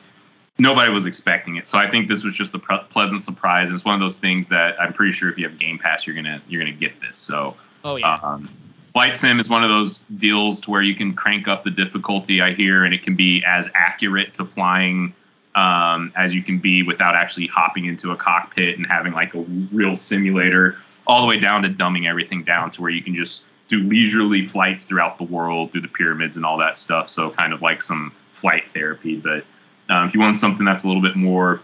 nobody 0.60 0.92
was 0.92 1.06
expecting 1.06 1.58
it. 1.58 1.68
So 1.68 1.78
I 1.78 1.90
think 1.90 2.08
this 2.08 2.24
was 2.24 2.36
just 2.36 2.54
a 2.54 2.60
pleasant 2.60 3.24
surprise. 3.24 3.70
And 3.70 3.76
it's 3.76 3.86
one 3.86 3.96
of 3.96 4.02
those 4.02 4.20
things 4.20 4.50
that 4.50 4.80
I'm 4.80 4.94
pretty 4.94 5.14
sure 5.14 5.30
if 5.30 5.38
you 5.38 5.48
have 5.48 5.60
Game 5.60 5.80
Pass, 5.80 6.06
you're 6.06 6.16
gonna 6.16 6.42
you're 6.48 6.62
gonna 6.62 6.76
get 6.76 7.00
this. 7.02 7.18
So 7.18 7.56
oh 7.84 7.96
yeah. 7.98 8.20
Um, 8.22 8.50
Flight 8.94 9.16
Sim 9.16 9.40
is 9.40 9.50
one 9.50 9.64
of 9.64 9.70
those 9.70 10.04
deals 10.04 10.60
to 10.62 10.72
where 10.72 10.82
you 10.82 10.96
can 10.96 11.14
crank 11.14 11.48
up 11.48 11.64
the 11.64 11.70
difficulty. 11.70 12.42
I 12.42 12.54
hear, 12.54 12.84
and 12.84 12.94
it 12.94 13.04
can 13.04 13.16
be 13.16 13.42
as 13.48 13.70
accurate 13.74 14.34
to 14.34 14.46
flying 14.46 15.14
um, 15.56 16.12
as 16.16 16.36
you 16.36 16.44
can 16.44 16.60
be 16.60 16.84
without 16.84 17.16
actually 17.16 17.48
hopping 17.48 17.86
into 17.86 18.12
a 18.12 18.18
cockpit 18.18 18.78
and 18.78 18.86
having 18.86 19.14
like 19.14 19.34
a 19.34 19.40
real 19.40 19.96
simulator, 19.96 20.78
all 21.12 21.22
the 21.22 21.28
way 21.28 21.40
down 21.40 21.64
to 21.64 21.70
dumbing 21.70 22.08
everything 22.08 22.44
down 22.46 22.72
to 22.72 22.82
where 22.82 22.90
you 22.90 23.04
can 23.04 23.14
just 23.14 23.44
do 23.68 23.80
leisurely 23.80 24.46
flights 24.46 24.86
throughout 24.86 25.18
the 25.18 25.26
world, 25.26 25.72
through 25.72 25.82
the 25.82 25.90
pyramids 25.90 26.38
and 26.38 26.46
all 26.46 26.58
that 26.58 26.78
stuff. 26.78 27.10
So 27.10 27.32
kind 27.32 27.52
of 27.52 27.62
like 27.62 27.82
some 27.82 28.14
flight 28.32 28.64
therapy, 28.74 29.18
but 29.18 29.44
um, 29.90 30.08
if 30.08 30.14
you 30.14 30.22
want 30.22 30.38
something 30.38 30.66
that's 30.66 30.86
a 30.86 30.88
little 30.88 31.02
bit 31.02 31.18
more 31.18 31.62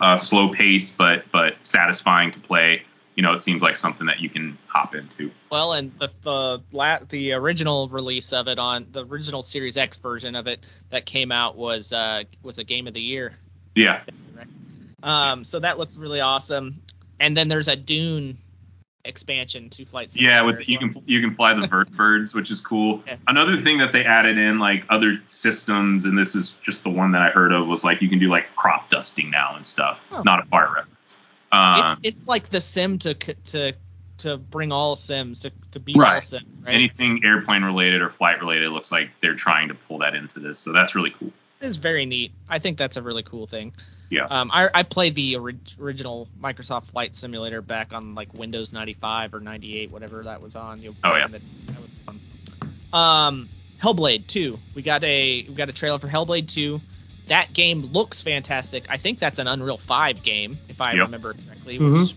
uh, 0.00 0.16
slow 0.16 0.48
paced 0.48 0.96
but 0.96 1.24
but 1.30 1.56
satisfying 1.62 2.32
to 2.32 2.40
play, 2.40 2.82
you 3.16 3.22
know, 3.22 3.34
it 3.34 3.42
seems 3.42 3.60
like 3.60 3.76
something 3.76 4.06
that 4.06 4.20
you 4.20 4.30
can 4.30 4.56
hop 4.66 4.94
into. 4.94 5.30
Well, 5.50 5.74
and 5.74 5.92
the 5.98 6.08
the 6.22 6.62
la- 6.72 7.00
the 7.06 7.32
original 7.32 7.86
release 7.88 8.32
of 8.32 8.48
it 8.48 8.58
on 8.58 8.86
the 8.92 9.04
original 9.04 9.42
Series 9.42 9.76
X 9.76 9.98
version 9.98 10.34
of 10.34 10.46
it 10.46 10.60
that 10.88 11.04
came 11.04 11.30
out 11.30 11.54
was 11.54 11.92
uh, 11.92 12.22
was 12.42 12.56
a 12.56 12.64
game 12.64 12.86
of 12.86 12.94
the 12.94 13.02
year. 13.02 13.34
Yeah. 13.74 14.02
Um, 15.02 15.44
so 15.44 15.60
that 15.60 15.78
looks 15.78 15.96
really 15.96 16.20
awesome. 16.20 16.80
And 17.18 17.36
then 17.36 17.48
there's 17.48 17.68
a 17.68 17.76
Dune 17.76 18.38
expansion 19.04 19.70
to 19.70 19.84
flight 19.86 20.10
yeah 20.12 20.42
with 20.42 20.68
you 20.68 20.78
well. 20.80 20.92
can 20.92 21.02
you 21.06 21.20
can 21.20 21.34
fly 21.34 21.54
the 21.54 21.60
vertibirds 21.68 22.34
which 22.34 22.50
is 22.50 22.60
cool 22.60 23.02
yeah. 23.06 23.16
another 23.28 23.62
thing 23.62 23.78
that 23.78 23.92
they 23.92 24.04
added 24.04 24.36
in 24.36 24.58
like 24.58 24.84
other 24.90 25.18
systems 25.26 26.04
and 26.04 26.18
this 26.18 26.34
is 26.34 26.54
just 26.62 26.82
the 26.82 26.90
one 26.90 27.12
that 27.12 27.22
i 27.22 27.30
heard 27.30 27.52
of 27.52 27.66
was 27.66 27.82
like 27.82 28.02
you 28.02 28.08
can 28.08 28.18
do 28.18 28.28
like 28.28 28.44
crop 28.56 28.90
dusting 28.90 29.30
now 29.30 29.56
and 29.56 29.64
stuff 29.64 29.98
oh. 30.12 30.22
not 30.22 30.42
a 30.42 30.46
fire 30.46 30.68
reference 30.74 31.16
um, 31.52 31.90
it's, 31.90 32.00
it's 32.02 32.28
like 32.28 32.50
the 32.50 32.60
sim 32.60 32.98
to 32.98 33.14
to 33.14 33.72
to 34.18 34.36
bring 34.36 34.70
all 34.70 34.96
sims 34.96 35.40
to, 35.40 35.50
to 35.72 35.80
be 35.80 35.94
right. 35.96 36.16
all 36.16 36.20
sim 36.20 36.44
right 36.60 36.74
anything 36.74 37.22
airplane 37.24 37.62
related 37.62 38.02
or 38.02 38.10
flight 38.10 38.38
related 38.38 38.70
looks 38.70 38.92
like 38.92 39.08
they're 39.22 39.34
trying 39.34 39.68
to 39.68 39.74
pull 39.74 39.98
that 39.98 40.14
into 40.14 40.40
this 40.40 40.58
so 40.58 40.72
that's 40.72 40.94
really 40.94 41.12
cool 41.18 41.32
it's 41.62 41.78
very 41.78 42.04
neat 42.04 42.32
i 42.50 42.58
think 42.58 42.76
that's 42.76 42.98
a 42.98 43.02
really 43.02 43.22
cool 43.22 43.46
thing 43.46 43.72
yeah. 44.10 44.26
Um, 44.26 44.50
I, 44.52 44.68
I 44.74 44.82
played 44.82 45.14
the 45.14 45.36
ori- 45.36 45.58
original 45.80 46.28
Microsoft 46.42 46.86
Flight 46.86 47.14
Simulator 47.14 47.62
back 47.62 47.92
on 47.92 48.14
like 48.14 48.34
Windows 48.34 48.72
95 48.72 49.34
or 49.34 49.40
98, 49.40 49.90
whatever 49.90 50.22
that 50.24 50.42
was 50.42 50.56
on. 50.56 50.82
You 50.82 50.94
oh 51.04 51.16
yeah. 51.16 51.28
That, 51.28 51.40
that 51.66 51.80
was 51.80 51.90
fun. 52.04 52.20
Um, 52.92 53.48
Hellblade 53.80 54.26
2. 54.26 54.58
We 54.74 54.82
got 54.82 55.04
a 55.04 55.46
we 55.48 55.54
got 55.54 55.68
a 55.68 55.72
trailer 55.72 55.98
for 55.98 56.08
Hellblade 56.08 56.48
2. 56.48 56.80
That 57.28 57.52
game 57.52 57.82
looks 57.82 58.20
fantastic. 58.20 58.84
I 58.88 58.96
think 58.96 59.20
that's 59.20 59.38
an 59.38 59.46
Unreal 59.46 59.78
5 59.78 60.24
game, 60.24 60.58
if 60.68 60.80
I 60.80 60.94
yep. 60.94 61.04
remember 61.04 61.34
correctly. 61.34 61.78
Mm-hmm. 61.78 62.02
Which 62.02 62.16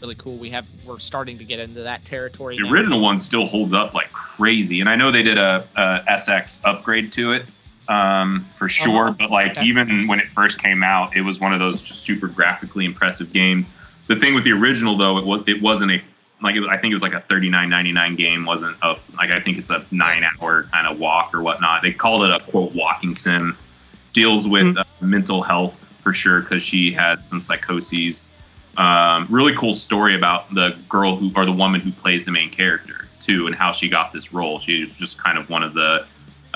really 0.00 0.14
cool. 0.14 0.36
We 0.38 0.50
have 0.50 0.66
we're 0.86 0.98
starting 0.98 1.38
to 1.38 1.44
get 1.44 1.60
into 1.60 1.82
that 1.82 2.04
territory. 2.04 2.56
The 2.56 2.64
now. 2.64 2.72
original 2.72 3.00
one 3.00 3.18
still 3.18 3.46
holds 3.46 3.74
up 3.74 3.92
like 3.92 4.10
crazy, 4.12 4.80
and 4.80 4.88
I 4.88 4.96
know 4.96 5.10
they 5.10 5.22
did 5.22 5.36
a, 5.36 5.66
a 5.76 6.12
SX 6.12 6.62
upgrade 6.64 7.12
to 7.14 7.32
it 7.32 7.44
um, 7.88 8.44
for 8.56 8.66
uh-huh. 8.66 8.84
sure. 8.84 9.10
But 9.12 9.30
like 9.30 9.52
okay. 9.52 9.64
even 9.64 10.06
when 10.06 10.20
it 10.20 10.28
first 10.28 10.62
came 10.62 10.82
out, 10.82 11.16
it 11.16 11.22
was 11.22 11.40
one 11.40 11.52
of 11.52 11.58
those 11.58 11.80
super 11.80 12.28
graphically 12.28 12.84
impressive 12.84 13.32
games. 13.32 13.70
The 14.06 14.16
thing 14.16 14.34
with 14.34 14.44
the 14.44 14.52
original 14.52 14.96
though, 14.96 15.18
it 15.18 15.24
was 15.24 15.42
it 15.46 15.60
wasn't 15.60 15.92
a 15.92 16.02
like 16.42 16.54
it, 16.54 16.64
I 16.68 16.78
think 16.78 16.92
it 16.92 16.94
was 16.94 17.02
like 17.02 17.14
a 17.14 17.20
39.99 17.28 18.16
game. 18.16 18.44
wasn't 18.44 18.76
a 18.82 18.96
like 19.16 19.30
I 19.30 19.40
think 19.40 19.58
it's 19.58 19.70
a 19.70 19.84
nine 19.90 20.24
hour 20.24 20.64
kind 20.64 20.86
of 20.86 20.98
walk 20.98 21.34
or 21.34 21.42
whatnot. 21.42 21.82
They 21.82 21.92
called 21.92 22.24
it 22.24 22.30
a 22.30 22.40
quote 22.40 22.74
walking 22.74 23.14
sim. 23.14 23.56
Deals 24.12 24.48
with 24.48 24.64
mm-hmm. 24.64 24.78
uh, 24.78 25.06
mental 25.06 25.42
health 25.42 25.74
for 26.02 26.12
sure 26.12 26.40
because 26.40 26.62
she 26.62 26.92
has 26.92 27.24
some 27.24 27.40
psychoses. 27.40 28.24
Um, 28.76 29.26
really 29.28 29.54
cool 29.54 29.74
story 29.74 30.14
about 30.14 30.52
the 30.54 30.76
girl 30.88 31.16
who 31.16 31.32
or 31.34 31.44
the 31.44 31.52
woman 31.52 31.80
who 31.80 31.92
plays 31.92 32.24
the 32.24 32.30
main 32.30 32.50
character 32.50 33.06
too, 33.20 33.46
and 33.46 33.54
how 33.54 33.72
she 33.72 33.88
got 33.88 34.12
this 34.12 34.32
role. 34.32 34.60
She 34.60 34.82
was 34.82 34.96
just 34.96 35.22
kind 35.22 35.36
of 35.36 35.50
one 35.50 35.62
of 35.62 35.74
the 35.74 36.06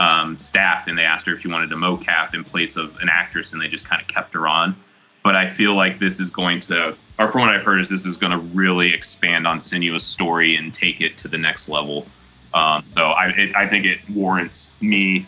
um, 0.02 0.36
staff 0.40 0.88
and 0.88 0.98
they 0.98 1.04
asked 1.04 1.26
her 1.26 1.34
if 1.34 1.42
she 1.42 1.48
wanted 1.48 1.70
to 1.70 1.76
mocap 1.76 2.34
in 2.34 2.42
place 2.42 2.76
of 2.76 2.96
an 2.96 3.08
actress 3.08 3.52
and 3.52 3.62
they 3.62 3.68
just 3.68 3.88
kind 3.88 4.02
of 4.02 4.08
kept 4.08 4.34
her 4.34 4.48
on. 4.48 4.74
But 5.22 5.36
I 5.36 5.46
feel 5.46 5.76
like 5.76 6.00
this 6.00 6.18
is 6.18 6.30
going 6.30 6.58
to, 6.62 6.96
or 7.20 7.30
from 7.30 7.42
what 7.42 7.50
I've 7.50 7.62
heard, 7.62 7.80
is 7.80 7.88
this 7.88 8.04
is 8.04 8.16
going 8.16 8.32
to 8.32 8.38
really 8.38 8.92
expand 8.92 9.46
on 9.46 9.60
Senua's 9.60 10.02
story 10.02 10.56
and 10.56 10.74
take 10.74 11.00
it 11.00 11.16
to 11.18 11.28
the 11.28 11.38
next 11.38 11.68
level. 11.68 12.06
Um, 12.52 12.84
so 12.94 13.02
I, 13.02 13.28
it, 13.28 13.54
I 13.54 13.68
think 13.68 13.86
it 13.86 14.00
warrants 14.10 14.74
me 14.80 15.24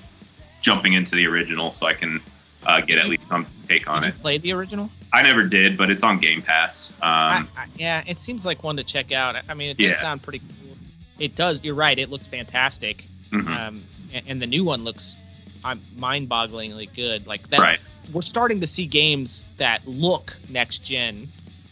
jumping 0.61 0.95
into 0.95 1.15
the 1.15 1.27
original 1.29 1.71
so 1.71 1.87
I 1.87 1.95
can 1.95 2.21
uh, 2.67 2.81
get 2.81 2.99
at 2.99 3.07
least 3.07 3.29
some 3.29 3.47
take 3.69 3.89
on 3.89 4.03
it. 4.03 4.19
Play 4.19 4.39
the 4.39 4.53
original? 4.53 4.91
I 5.13 5.23
never 5.23 5.45
did, 5.45 5.79
but 5.79 5.89
it's 5.89 6.03
on 6.03 6.19
Game 6.19 6.43
Pass. 6.43 6.91
Um, 6.91 6.99
I, 7.03 7.47
I, 7.57 7.67
yeah, 7.77 8.03
it 8.09 8.21
seems 8.21 8.45
like 8.45 8.65
one 8.65 8.77
to 8.79 8.85
check 8.85 9.13
out. 9.13 9.37
I 9.49 9.55
mean, 9.55 9.71
it 9.71 9.79
does 9.79 9.87
yeah. 9.87 10.01
sound 10.01 10.25
pretty 10.25 10.41
cool. 10.41 10.77
It 11.21 11.37
does. 11.37 11.63
You're 11.63 11.77
right. 11.77 11.97
It 11.97 12.11
looks 12.11 12.27
fantastic. 12.27 13.07
Mm-hmm. 13.31 13.53
Um, 13.53 13.85
and, 14.15 14.41
the 14.41 14.47
new 14.47 14.65
one 14.65 14.85
looks 14.85 15.17
I'm 15.65 15.81
mind-bogglingly 15.97 16.95
good. 16.95 17.27
Like 17.27 17.49
that, 17.49 17.61
right. 17.61 17.79
we're 18.13 18.23
starting 18.23 18.61
to 18.61 18.67
see 18.67 18.87
games 18.87 19.47
that 19.57 19.87
look 19.87 20.35
next 20.49 20.81
gen. 20.81 21.29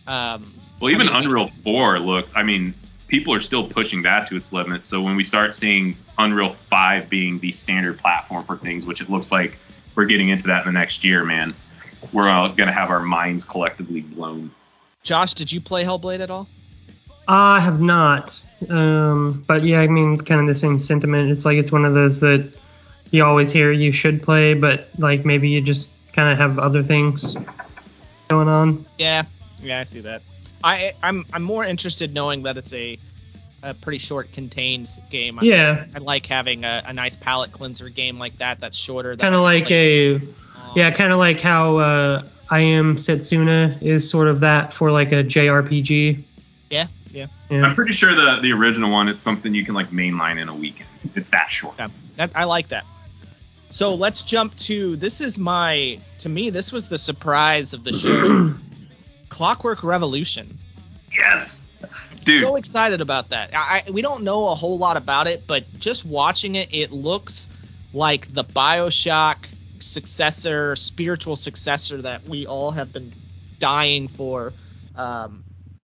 Um, 0.06 0.54
well, 0.80 0.90
even 0.90 1.08
I 1.08 1.20
mean, 1.20 1.24
Unreal 1.24 1.50
4 1.62 1.98
looks. 2.00 2.32
I 2.34 2.42
mean, 2.42 2.74
people 3.08 3.34
are 3.34 3.40
still 3.40 3.68
pushing 3.68 4.02
that 4.02 4.28
to 4.28 4.36
its 4.36 4.52
limits. 4.52 4.88
So 4.88 5.02
when 5.02 5.14
we 5.14 5.24
start 5.24 5.54
seeing 5.54 5.96
Unreal 6.18 6.56
5 6.70 7.10
being 7.10 7.38
the 7.38 7.52
standard 7.52 7.98
platform 7.98 8.44
for 8.44 8.56
things, 8.56 8.86
which 8.86 9.02
it 9.02 9.10
looks 9.10 9.30
like 9.30 9.58
we're 9.94 10.06
getting 10.06 10.30
into 10.30 10.46
that 10.46 10.66
in 10.66 10.72
the 10.72 10.78
next 10.78 11.04
year, 11.04 11.22
man, 11.22 11.54
we're 12.12 12.28
all 12.28 12.48
gonna 12.48 12.72
have 12.72 12.90
our 12.90 13.02
minds 13.02 13.44
collectively 13.44 14.00
blown. 14.00 14.50
Josh, 15.02 15.34
did 15.34 15.52
you 15.52 15.60
play 15.60 15.84
Hellblade 15.84 16.20
at 16.20 16.30
all? 16.30 16.48
I 17.28 17.60
have 17.60 17.80
not. 17.80 18.40
Um, 18.70 19.44
but 19.46 19.64
yeah, 19.64 19.80
I 19.80 19.86
mean, 19.86 20.18
kind 20.18 20.40
of 20.40 20.46
the 20.46 20.54
same 20.54 20.78
sentiment. 20.78 21.30
It's 21.30 21.44
like 21.44 21.58
it's 21.58 21.72
one 21.72 21.84
of 21.84 21.94
those 21.94 22.20
that 22.20 22.50
you 23.10 23.24
always 23.24 23.50
hear 23.50 23.72
you 23.72 23.92
should 23.92 24.22
play, 24.22 24.54
but 24.54 24.88
like 24.98 25.24
maybe 25.24 25.48
you 25.48 25.60
just 25.60 25.90
kind 26.12 26.30
of 26.30 26.38
have 26.38 26.58
other 26.58 26.82
things 26.82 27.36
going 28.28 28.48
on. 28.48 28.84
Yeah, 28.98 29.24
yeah, 29.62 29.80
I 29.80 29.84
see 29.84 30.00
that. 30.00 30.22
I 30.64 30.94
I'm 31.02 31.26
I'm 31.32 31.42
more 31.42 31.64
interested 31.64 32.14
knowing 32.14 32.42
that 32.44 32.56
it's 32.56 32.72
a 32.72 32.98
a 33.62 33.74
pretty 33.74 33.98
short 33.98 34.32
contained 34.32 34.88
game. 35.10 35.38
Yeah, 35.42 35.84
I, 35.94 35.98
I 35.98 36.00
like 36.00 36.26
having 36.26 36.64
a, 36.64 36.82
a, 36.86 36.92
nice 36.92 37.16
palate 37.16 37.52
cleanser 37.52 37.88
game 37.88 38.18
like 38.18 38.38
that. 38.38 38.60
That's 38.60 38.76
shorter. 38.76 39.16
Kind 39.16 39.34
of 39.34 39.42
like 39.42 39.70
a, 39.70 40.16
um, 40.16 40.22
yeah, 40.74 40.90
kind 40.90 41.12
of 41.12 41.18
like 41.18 41.40
how 41.40 41.76
uh, 41.76 42.22
I 42.50 42.60
am 42.60 42.96
Setsuna 42.96 43.80
is 43.82 44.08
sort 44.08 44.28
of 44.28 44.40
that 44.40 44.72
for 44.72 44.90
like 44.90 45.12
a 45.12 45.22
JRPG. 45.22 46.22
Yeah, 46.70 46.88
yeah. 47.12 47.26
yeah. 47.50 47.62
I'm 47.62 47.74
pretty 47.74 47.92
sure 47.92 48.14
the 48.14 48.40
the 48.40 48.52
original 48.52 48.90
one 48.90 49.08
is 49.08 49.20
something 49.20 49.54
you 49.54 49.64
can 49.64 49.74
like 49.74 49.90
mainline 49.90 50.40
in 50.40 50.48
a 50.48 50.54
weekend. 50.54 50.88
It's 51.14 51.30
that 51.30 51.50
short. 51.50 51.74
Yeah, 51.78 51.88
that, 52.16 52.30
I 52.34 52.44
like 52.44 52.68
that. 52.68 52.84
So 53.70 53.94
let's 53.94 54.22
jump 54.22 54.56
to 54.56 54.96
this 54.96 55.20
is 55.20 55.38
my 55.38 55.98
to 56.18 56.28
me 56.28 56.50
this 56.50 56.72
was 56.72 56.88
the 56.88 56.98
surprise 56.98 57.74
of 57.74 57.84
the 57.84 57.92
show. 57.92 58.54
Clockwork 59.28 59.82
Revolution. 59.82 60.58
Yes. 61.10 61.62
Dude. 62.24 62.44
So 62.44 62.56
excited 62.56 63.00
about 63.00 63.30
that. 63.30 63.50
I, 63.54 63.82
we 63.90 64.02
don't 64.02 64.22
know 64.22 64.48
a 64.48 64.54
whole 64.54 64.78
lot 64.78 64.96
about 64.96 65.26
it, 65.26 65.44
but 65.46 65.64
just 65.78 66.04
watching 66.04 66.54
it, 66.54 66.72
it 66.72 66.92
looks 66.92 67.48
like 67.92 68.32
the 68.32 68.44
Bioshock 68.44 69.38
successor, 69.80 70.76
spiritual 70.76 71.36
successor 71.36 72.02
that 72.02 72.28
we 72.28 72.46
all 72.46 72.70
have 72.70 72.92
been 72.92 73.12
dying 73.58 74.08
for. 74.08 74.52
Um, 74.94 75.44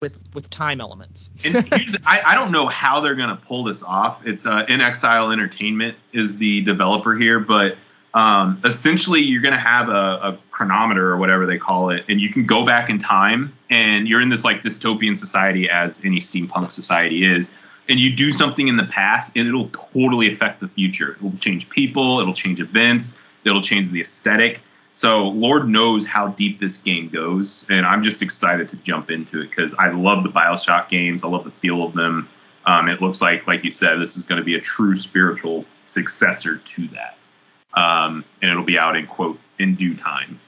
with 0.01 0.17
with 0.33 0.49
time 0.49 0.79
elements. 0.79 1.31
I, 1.43 2.21
I 2.25 2.35
don't 2.35 2.51
know 2.51 2.67
how 2.67 2.99
they're 2.99 3.15
gonna 3.15 3.35
pull 3.35 3.63
this 3.63 3.83
off. 3.83 4.25
It's 4.25 4.45
uh, 4.45 4.65
inXile 4.65 5.33
Entertainment 5.33 5.97
is 6.13 6.37
the 6.37 6.61
developer 6.61 7.15
here, 7.15 7.39
but 7.39 7.77
um, 8.13 8.61
essentially 8.63 9.21
you're 9.21 9.41
gonna 9.41 9.59
have 9.59 9.89
a, 9.89 9.91
a 9.91 10.39
chronometer 10.51 11.11
or 11.11 11.17
whatever 11.17 11.45
they 11.45 11.57
call 11.57 11.89
it, 11.89 12.05
and 12.09 12.21
you 12.21 12.31
can 12.31 12.45
go 12.45 12.65
back 12.65 12.89
in 12.89 12.99
time, 12.99 13.57
and 13.69 14.07
you're 14.07 14.21
in 14.21 14.29
this 14.29 14.45
like 14.45 14.61
dystopian 14.61 15.17
society 15.17 15.69
as 15.69 16.03
any 16.05 16.19
steampunk 16.19 16.71
society 16.71 17.25
is. 17.25 17.51
And 17.89 18.01
you 18.01 18.13
do 18.13 18.33
something 18.33 18.67
in 18.67 18.75
the 18.75 18.85
past, 18.85 19.31
and 19.37 19.47
it'll 19.47 19.69
totally 19.69 20.31
affect 20.31 20.59
the 20.59 20.67
future. 20.67 21.15
It'll 21.15 21.37
change 21.37 21.69
people, 21.69 22.19
it'll 22.19 22.33
change 22.33 22.59
events, 22.59 23.17
it'll 23.45 23.61
change 23.61 23.89
the 23.89 24.01
aesthetic. 24.01 24.59
So 24.97 25.27
Lord 25.27 25.69
knows 25.69 26.07
how 26.07 26.29
deep 26.29 26.59
this 26.59 26.77
game 26.77 27.09
goes, 27.09 27.67
and 27.69 27.85
I'm 27.85 28.01
just 28.01 28.23
excited 28.23 28.69
to 28.69 28.77
jump 28.77 29.11
into 29.11 29.41
it 29.41 29.51
because 29.51 29.75
I 29.75 29.91
love 29.91 30.23
the 30.23 30.29
Bioshock 30.29 30.89
games. 30.89 31.23
I 31.23 31.27
love 31.27 31.43
the 31.43 31.51
feel 31.51 31.83
of 31.83 31.93
them. 31.93 32.27
Um, 32.65 32.89
it 32.89 32.99
looks 32.99 33.21
like, 33.21 33.45
like 33.45 33.63
you 33.63 33.69
said, 33.69 34.01
this 34.01 34.17
is 34.17 34.23
going 34.23 34.39
to 34.39 34.43
be 34.43 34.55
a 34.55 34.59
true 34.59 34.95
spiritual 34.95 35.65
successor 35.85 36.57
to 36.57 36.87
that, 36.87 37.15
um, 37.79 38.25
and 38.41 38.49
it'll 38.49 38.63
be 38.63 38.79
out 38.79 38.95
in 38.95 39.05
quote 39.05 39.39
in 39.59 39.75
due 39.75 39.95
time. 39.95 40.39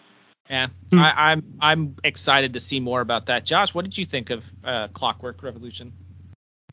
Yeah, 0.49 0.69
Hmm. 0.89 0.97
I, 0.97 1.13
I'm 1.15 1.43
I'm 1.61 1.95
excited 2.03 2.53
to 2.53 2.59
see 2.59 2.79
more 2.79 3.01
about 3.01 3.27
that. 3.27 3.45
Josh, 3.45 3.75
what 3.75 3.85
did 3.85 3.99
you 3.99 4.05
think 4.07 4.31
of 4.31 4.43
uh, 4.63 4.87
Clockwork 4.87 5.43
Revolution? 5.43 5.93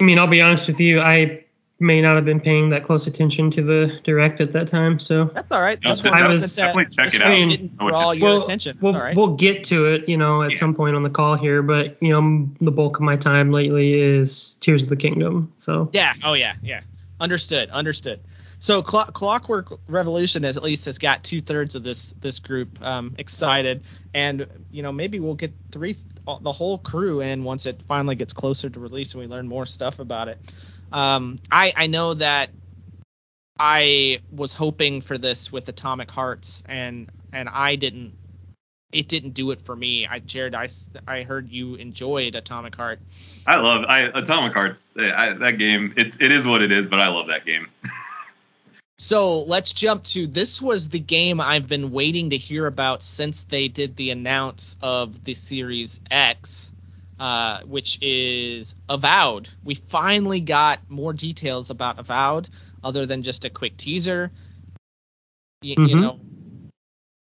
I 0.00 0.04
mean, 0.04 0.18
I'll 0.18 0.26
be 0.26 0.40
honest 0.40 0.66
with 0.66 0.80
you, 0.80 1.02
I 1.02 1.44
may 1.78 2.00
not 2.00 2.14
have 2.16 2.24
been 2.24 2.40
paying 2.40 2.70
that 2.70 2.84
close 2.84 3.06
attention 3.06 3.50
to 3.50 3.62
the 3.62 4.00
direct 4.02 4.40
at 4.40 4.52
that 4.52 4.66
time, 4.66 4.98
so 4.98 5.26
That's 5.34 5.50
all 5.52 5.60
right. 5.60 5.78
No, 5.84 5.90
That's 5.90 6.00
but 6.00 6.12
I 6.12 6.20
I 6.20 6.28
was- 6.28 6.40
was 6.42 6.56
definitely 6.56 6.94
check 6.94 7.14
it 7.14 7.20
out. 7.22 7.28
Didn't 7.28 7.76
draw 7.76 8.12
you- 8.12 8.20
your 8.20 8.28
Well, 8.30 8.44
attention. 8.46 8.78
we'll 8.80 8.94
all 8.94 9.00
right. 9.02 9.16
we'll 9.16 9.34
get 9.36 9.64
to 9.64 9.86
it, 9.86 10.08
you 10.08 10.16
know, 10.16 10.42
at 10.42 10.52
Yeah. 10.52 10.56
some 10.56 10.74
point 10.74 10.96
on 10.96 11.02
the 11.02 11.10
call 11.10 11.36
here. 11.36 11.62
But 11.62 11.96
you 12.00 12.10
know, 12.10 12.48
the 12.62 12.70
bulk 12.70 12.96
of 12.96 13.02
my 13.02 13.16
time 13.16 13.52
lately 13.52 13.92
is 14.00 14.54
Tears 14.60 14.84
of 14.84 14.88
the 14.88 14.96
Kingdom. 14.96 15.52
So 15.58 15.90
Yeah. 15.92 16.14
Oh 16.24 16.32
yeah. 16.32 16.54
Yeah. 16.62 16.80
Understood. 17.20 17.68
Understood. 17.70 18.20
So 18.58 18.82
Clock 18.82 19.12
Clockwork 19.12 19.78
Revolution 19.86 20.44
is 20.46 20.56
at 20.56 20.62
least 20.62 20.86
has 20.86 20.98
got 20.98 21.22
two 21.24 21.42
thirds 21.42 21.74
of 21.74 21.82
this 21.82 22.14
this 22.22 22.38
group 22.38 22.82
um, 22.82 23.14
excited, 23.18 23.82
and 24.14 24.46
you 24.72 24.82
know 24.82 24.92
maybe 24.92 25.20
we'll 25.20 25.34
get 25.34 25.52
three 25.72 25.96
the 26.40 26.52
whole 26.52 26.78
crew 26.78 27.20
in 27.20 27.44
once 27.44 27.66
it 27.66 27.82
finally 27.86 28.16
gets 28.16 28.32
closer 28.32 28.68
to 28.70 28.80
release 28.80 29.12
and 29.12 29.20
we 29.22 29.28
learn 29.28 29.46
more 29.46 29.66
stuff 29.66 29.98
about 30.00 30.26
it. 30.28 30.38
Um, 30.92 31.38
I 31.50 31.72
I 31.76 31.86
know 31.86 32.14
that 32.14 32.50
I 33.58 34.20
was 34.30 34.52
hoping 34.52 35.02
for 35.02 35.18
this 35.18 35.50
with 35.50 35.68
Atomic 35.68 36.10
Hearts 36.10 36.62
and 36.66 37.10
and 37.32 37.48
I 37.48 37.76
didn't. 37.76 38.14
It 38.92 39.08
didn't 39.08 39.30
do 39.30 39.50
it 39.50 39.60
for 39.62 39.74
me. 39.74 40.06
I 40.06 40.20
Jared, 40.20 40.54
I, 40.54 40.68
I 41.06 41.22
heard 41.24 41.50
you 41.50 41.74
enjoyed 41.74 42.34
Atomic 42.34 42.76
Heart. 42.76 43.00
I 43.46 43.56
love 43.56 43.84
I, 43.84 44.02
Atomic 44.14 44.52
Hearts. 44.52 44.94
I, 44.96 45.32
that 45.34 45.58
game, 45.58 45.92
it's 45.96 46.20
it 46.20 46.30
is 46.30 46.46
what 46.46 46.62
it 46.62 46.70
is, 46.70 46.86
but 46.86 47.00
I 47.00 47.08
love 47.08 47.26
that 47.26 47.44
game. 47.44 47.68
So 48.98 49.42
let's 49.42 49.74
jump 49.74 50.04
to 50.04 50.26
this 50.26 50.62
was 50.62 50.88
the 50.88 50.98
game 50.98 51.38
I've 51.38 51.68
been 51.68 51.92
waiting 51.92 52.30
to 52.30 52.38
hear 52.38 52.66
about 52.66 53.02
since 53.02 53.42
they 53.42 53.68
did 53.68 53.94
the 53.96 54.10
announce 54.10 54.74
of 54.80 55.22
the 55.24 55.34
Series 55.34 56.00
X, 56.10 56.72
uh, 57.18 57.60
which 57.62 57.98
is 58.02 58.74
Avowed. 58.88 59.48
We 59.64 59.76
finally 59.88 60.40
got 60.40 60.80
more 60.88 61.12
details 61.12 61.70
about 61.70 61.98
Avowed 61.98 62.48
other 62.84 63.06
than 63.06 63.22
just 63.22 63.44
a 63.44 63.50
quick 63.50 63.76
teaser. 63.76 64.30
Y- 65.62 65.74
You 65.78 65.96
Mhm. 65.96 66.00
know, 66.00 66.20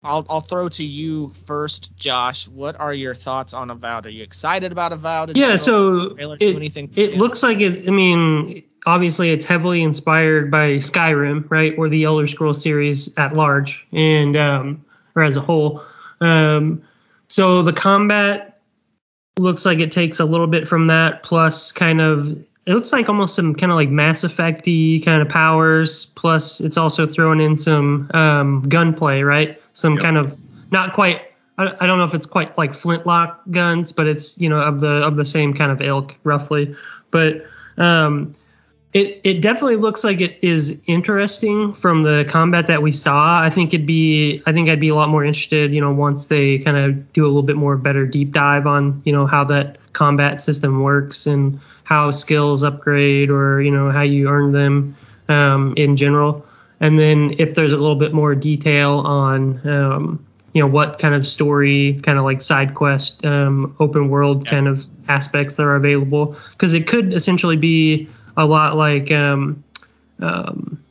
I'll 0.02 0.24
I'll 0.28 0.40
throw 0.40 0.68
to 0.70 0.84
you 0.84 1.32
first, 1.46 1.90
Josh. 1.96 2.46
What 2.48 2.78
are 2.78 2.94
your 2.94 3.14
thoughts 3.14 3.52
on 3.52 3.70
Avowed? 3.70 4.06
Are 4.06 4.10
you 4.10 4.22
excited 4.22 4.70
about 4.72 4.92
Avowed? 4.92 5.36
yeah, 5.36 5.56
so 5.56 6.16
it, 6.18 6.54
anything? 6.56 6.90
it 6.94 7.16
looks 7.16 7.42
like 7.42 7.60
it. 7.60 7.88
I 7.88 7.90
mean, 7.90 8.62
obviously, 8.86 9.30
it's 9.30 9.44
heavily 9.44 9.82
inspired 9.82 10.50
by 10.50 10.74
Skyrim, 10.74 11.50
right, 11.50 11.74
or 11.76 11.88
the 11.88 12.04
Elder 12.04 12.26
Scrolls 12.28 12.62
series 12.62 13.12
at 13.16 13.34
large, 13.34 13.86
and 13.92 14.36
um, 14.36 14.84
or 15.16 15.22
as 15.22 15.36
a 15.36 15.40
whole. 15.40 15.82
Um, 16.20 16.82
so 17.28 17.62
the 17.62 17.72
combat 17.72 18.47
looks 19.38 19.64
like 19.64 19.78
it 19.78 19.92
takes 19.92 20.20
a 20.20 20.24
little 20.24 20.46
bit 20.46 20.68
from 20.68 20.88
that, 20.88 21.22
plus 21.22 21.72
kind 21.72 22.00
of. 22.00 22.44
It 22.66 22.74
looks 22.74 22.92
like 22.92 23.08
almost 23.08 23.34
some 23.34 23.54
kind 23.54 23.72
of 23.72 23.76
like 23.76 23.88
Mass 23.88 24.24
Effect-y 24.24 25.00
kind 25.02 25.22
of 25.22 25.28
powers. 25.30 26.04
Plus, 26.06 26.60
it's 26.60 26.76
also 26.76 27.06
throwing 27.06 27.40
in 27.40 27.56
some 27.56 28.10
um, 28.12 28.68
gunplay, 28.68 29.22
right? 29.22 29.60
Some 29.72 29.94
Yep. 29.94 30.02
kind 30.02 30.18
of 30.18 30.38
not 30.70 30.92
quite 30.92 31.22
I, 31.58 31.74
I 31.80 31.86
don't 31.86 31.98
know 31.98 32.04
if 32.04 32.14
it's 32.14 32.26
quite 32.26 32.56
like 32.56 32.74
flintlock 32.74 33.42
guns, 33.50 33.92
but 33.92 34.06
it's 34.06 34.38
you 34.38 34.48
know 34.48 34.60
of 34.60 34.80
the 34.80 34.88
of 34.88 35.16
the 35.16 35.24
same 35.24 35.52
kind 35.54 35.72
of 35.72 35.82
ilk 35.82 36.14
roughly. 36.24 36.76
But 37.10 37.46
um, 37.76 38.32
it 38.94 39.20
it 39.22 39.40
definitely 39.42 39.76
looks 39.76 40.02
like 40.02 40.20
it 40.20 40.38
is 40.40 40.80
interesting 40.86 41.74
from 41.74 42.02
the 42.04 42.24
combat 42.28 42.68
that 42.68 42.82
we 42.82 42.92
saw. 42.92 43.40
I 43.40 43.50
think 43.50 43.74
it'd 43.74 43.86
be 43.86 44.40
I 44.46 44.52
think 44.52 44.68
I'd 44.68 44.80
be 44.80 44.88
a 44.88 44.94
lot 44.94 45.08
more 45.10 45.24
interested, 45.24 45.72
you 45.74 45.80
know, 45.80 45.92
once 45.92 46.26
they 46.26 46.58
kind 46.58 46.76
of 46.76 47.12
do 47.12 47.24
a 47.24 47.28
little 47.28 47.42
bit 47.42 47.56
more 47.56 47.76
better 47.76 48.06
deep 48.06 48.32
dive 48.32 48.66
on 48.66 49.02
you 49.04 49.12
know 49.12 49.26
how 49.26 49.44
that 49.44 49.78
combat 49.92 50.40
system 50.40 50.82
works 50.82 51.26
and 51.26 51.60
how 51.84 52.10
skills 52.10 52.62
upgrade 52.62 53.30
or 53.30 53.60
you 53.60 53.70
know 53.70 53.90
how 53.90 54.02
you 54.02 54.28
earn 54.28 54.52
them 54.52 54.96
um, 55.28 55.74
in 55.76 55.96
general. 55.96 56.46
And 56.80 56.98
then 56.98 57.34
if 57.38 57.54
there's 57.54 57.72
a 57.72 57.76
little 57.76 57.96
bit 57.96 58.14
more 58.14 58.34
detail 58.34 59.00
on 59.00 59.66
um, 59.68 60.24
you 60.54 60.62
know 60.62 60.68
what 60.68 60.98
kind 60.98 61.14
of 61.14 61.26
story 61.26 62.00
kind 62.02 62.18
of 62.18 62.24
like 62.24 62.40
side 62.40 62.74
quest 62.74 63.24
um, 63.26 63.76
open 63.80 64.08
world 64.08 64.44
Yeah. 64.44 64.50
kind 64.50 64.68
of 64.68 64.86
aspects 65.08 65.56
that 65.56 65.64
are 65.64 65.76
available 65.76 66.36
because 66.52 66.72
it 66.72 66.86
could 66.86 67.12
essentially 67.12 67.56
be 67.56 68.08
a 68.38 68.46
lot 68.46 68.76
like 68.76 69.10
um, 69.12 69.62
um, 70.20 70.82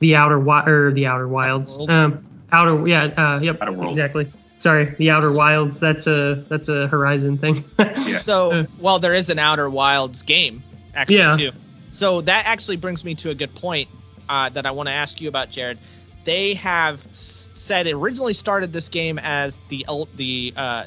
the 0.00 0.16
outer 0.16 0.36
wi- 0.38 0.66
or 0.66 0.92
the 0.92 1.06
outer 1.06 1.26
wilds 1.26 1.76
World? 1.78 1.90
um, 1.90 2.24
outer 2.52 2.86
yeah 2.86 3.04
uh, 3.04 3.40
yep 3.40 3.58
Outer 3.62 3.88
exactly 3.88 4.30
sorry 4.58 4.86
the 4.98 5.10
outer 5.10 5.32
wilds 5.32 5.80
that's 5.80 6.06
a 6.06 6.44
that's 6.48 6.68
a 6.68 6.86
horizon 6.88 7.38
thing 7.38 7.64
Yeah. 7.78 8.22
So, 8.24 8.52
Uh, 8.52 8.66
well, 8.78 8.98
there 8.98 9.14
is 9.14 9.30
an 9.30 9.38
Outer 9.38 9.70
Wilds 9.70 10.22
game 10.22 10.62
actually 10.94 11.16
Yeah. 11.16 11.36
too. 11.36 11.52
So 11.92 12.20
that 12.22 12.44
actually 12.46 12.76
brings 12.76 13.04
me 13.04 13.14
to 13.16 13.30
a 13.30 13.34
good 13.34 13.54
point 13.54 13.88
uh, 14.28 14.48
that 14.50 14.66
I 14.66 14.70
want 14.72 14.88
to 14.88 14.92
ask 14.92 15.20
you 15.20 15.28
about, 15.28 15.50
Jared. 15.50 15.78
They 16.24 16.54
have 16.54 17.00
said 17.12 17.86
it 17.86 17.92
originally 17.94 18.34
started 18.34 18.72
this 18.72 18.88
game 18.88 19.18
as 19.18 19.56
the 19.68 19.84
El- 19.88 20.08
the 20.16 20.52
uh, 20.56 20.84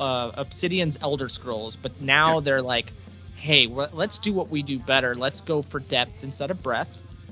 uh, 0.00 0.30
Obsidian's 0.34 0.98
Elder 1.02 1.28
Scrolls, 1.28 1.76
but 1.76 2.00
now 2.00 2.36
Yeah. 2.36 2.40
they're 2.40 2.62
like, 2.62 2.92
hey, 3.38 3.66
let's 3.66 4.18
do 4.18 4.32
what 4.32 4.50
we 4.50 4.62
do 4.62 4.78
better. 4.78 5.14
Let's 5.14 5.40
go 5.40 5.62
for 5.62 5.80
depth 5.80 6.22
instead 6.22 6.50
of 6.50 6.62
breadth. 6.62 6.90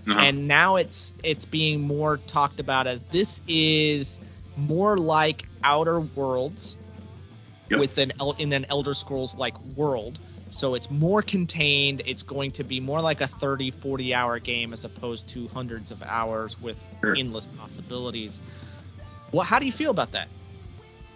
Uh-huh. 0.09 0.18
And 0.20 0.46
now 0.46 0.76
it's 0.76 1.12
it's 1.24 1.44
being 1.44 1.80
more 1.80 2.18
talked 2.18 2.61
about 2.61 2.86
as 2.86 3.02
this 3.04 3.40
is 3.48 4.20
more 4.57 4.96
like 4.96 5.44
Outer 5.64 6.00
Worlds 6.00 6.76
Yep. 7.68 7.80
with 7.80 7.98
an 7.98 8.12
El- 8.20 8.32
in 8.38 8.52
an 8.52 8.64
Elder 8.68 8.94
Scrolls 8.94 9.34
like 9.34 9.61
world. 9.76 10.18
So 10.50 10.74
it's 10.76 10.88
more 10.88 11.20
contained. 11.22 12.02
It's 12.07 12.22
going 12.22 12.52
to 12.52 12.62
be 12.64 12.78
more 12.78 13.00
like 13.00 13.20
a 13.20 13.26
30, 13.26 13.72
40 13.72 14.14
hour 14.14 14.38
game 14.38 14.72
as 14.72 14.84
opposed 14.84 15.28
to 15.30 15.48
hundreds 15.48 15.90
of 15.90 16.00
hours 16.04 16.57
with 16.62 16.76
Sure. 17.00 17.16
endless 17.16 17.46
possibilities. 17.46 18.40
Well, 19.32 19.42
how 19.44 19.59
do 19.59 19.66
you 19.66 19.72
feel 19.72 19.90
about 19.90 20.12
that? 20.12 20.28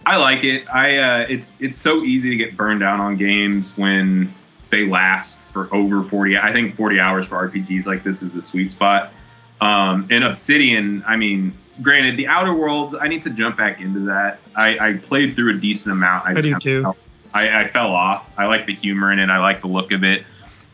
I 0.05 0.17
like 0.17 0.43
it. 0.43 0.67
I 0.67 0.97
uh, 0.97 1.25
it's 1.29 1.55
it's 1.61 1.77
so 1.77 2.03
easy 2.03 2.31
to 2.31 2.35
get 2.35 2.57
burned 2.57 2.83
out 2.83 2.99
on 2.99 3.15
games 3.15 3.77
when 3.77 4.33
they 4.71 4.87
last 4.87 5.39
for 5.53 5.73
over 5.73 6.03
40. 6.03 6.37
I 6.37 6.51
think 6.51 6.75
40 6.75 6.99
hours 6.99 7.27
for 7.27 7.47
RPGs 7.47 7.85
like 7.85 8.03
this 8.03 8.21
is 8.23 8.33
the 8.33 8.41
sweet 8.41 8.71
spot. 8.71 9.11
Um, 9.59 10.07
and 10.09 10.23
Obsidian, 10.23 11.03
I 11.05 11.17
mean, 11.17 11.53
granted, 11.81 12.17
the 12.17 12.27
Outer 12.27 12.53
Worlds, 12.55 12.95
I 12.95 13.07
need 13.07 13.21
to 13.23 13.29
jump 13.29 13.57
back 13.57 13.79
into 13.79 13.99
that. 14.05 14.39
I, 14.55 14.79
I 14.89 14.93
played 14.97 15.35
through 15.35 15.51
a 15.51 15.57
decent 15.57 15.93
amount. 15.93 16.25
I 16.25 16.33
just 16.33 16.43
do 16.43 16.49
kinda 16.49 16.59
too. 16.59 16.81
fell- 16.83 16.97
I, 17.33 17.61
I 17.61 17.67
fell 17.67 17.93
off. 17.93 18.29
I 18.37 18.47
like 18.47 18.65
the 18.65 18.73
humor 18.73 19.11
in 19.11 19.19
it. 19.19 19.29
I 19.29 19.37
like 19.39 19.61
the 19.61 19.67
look 19.67 19.91
of 19.91 20.03
it. 20.03 20.23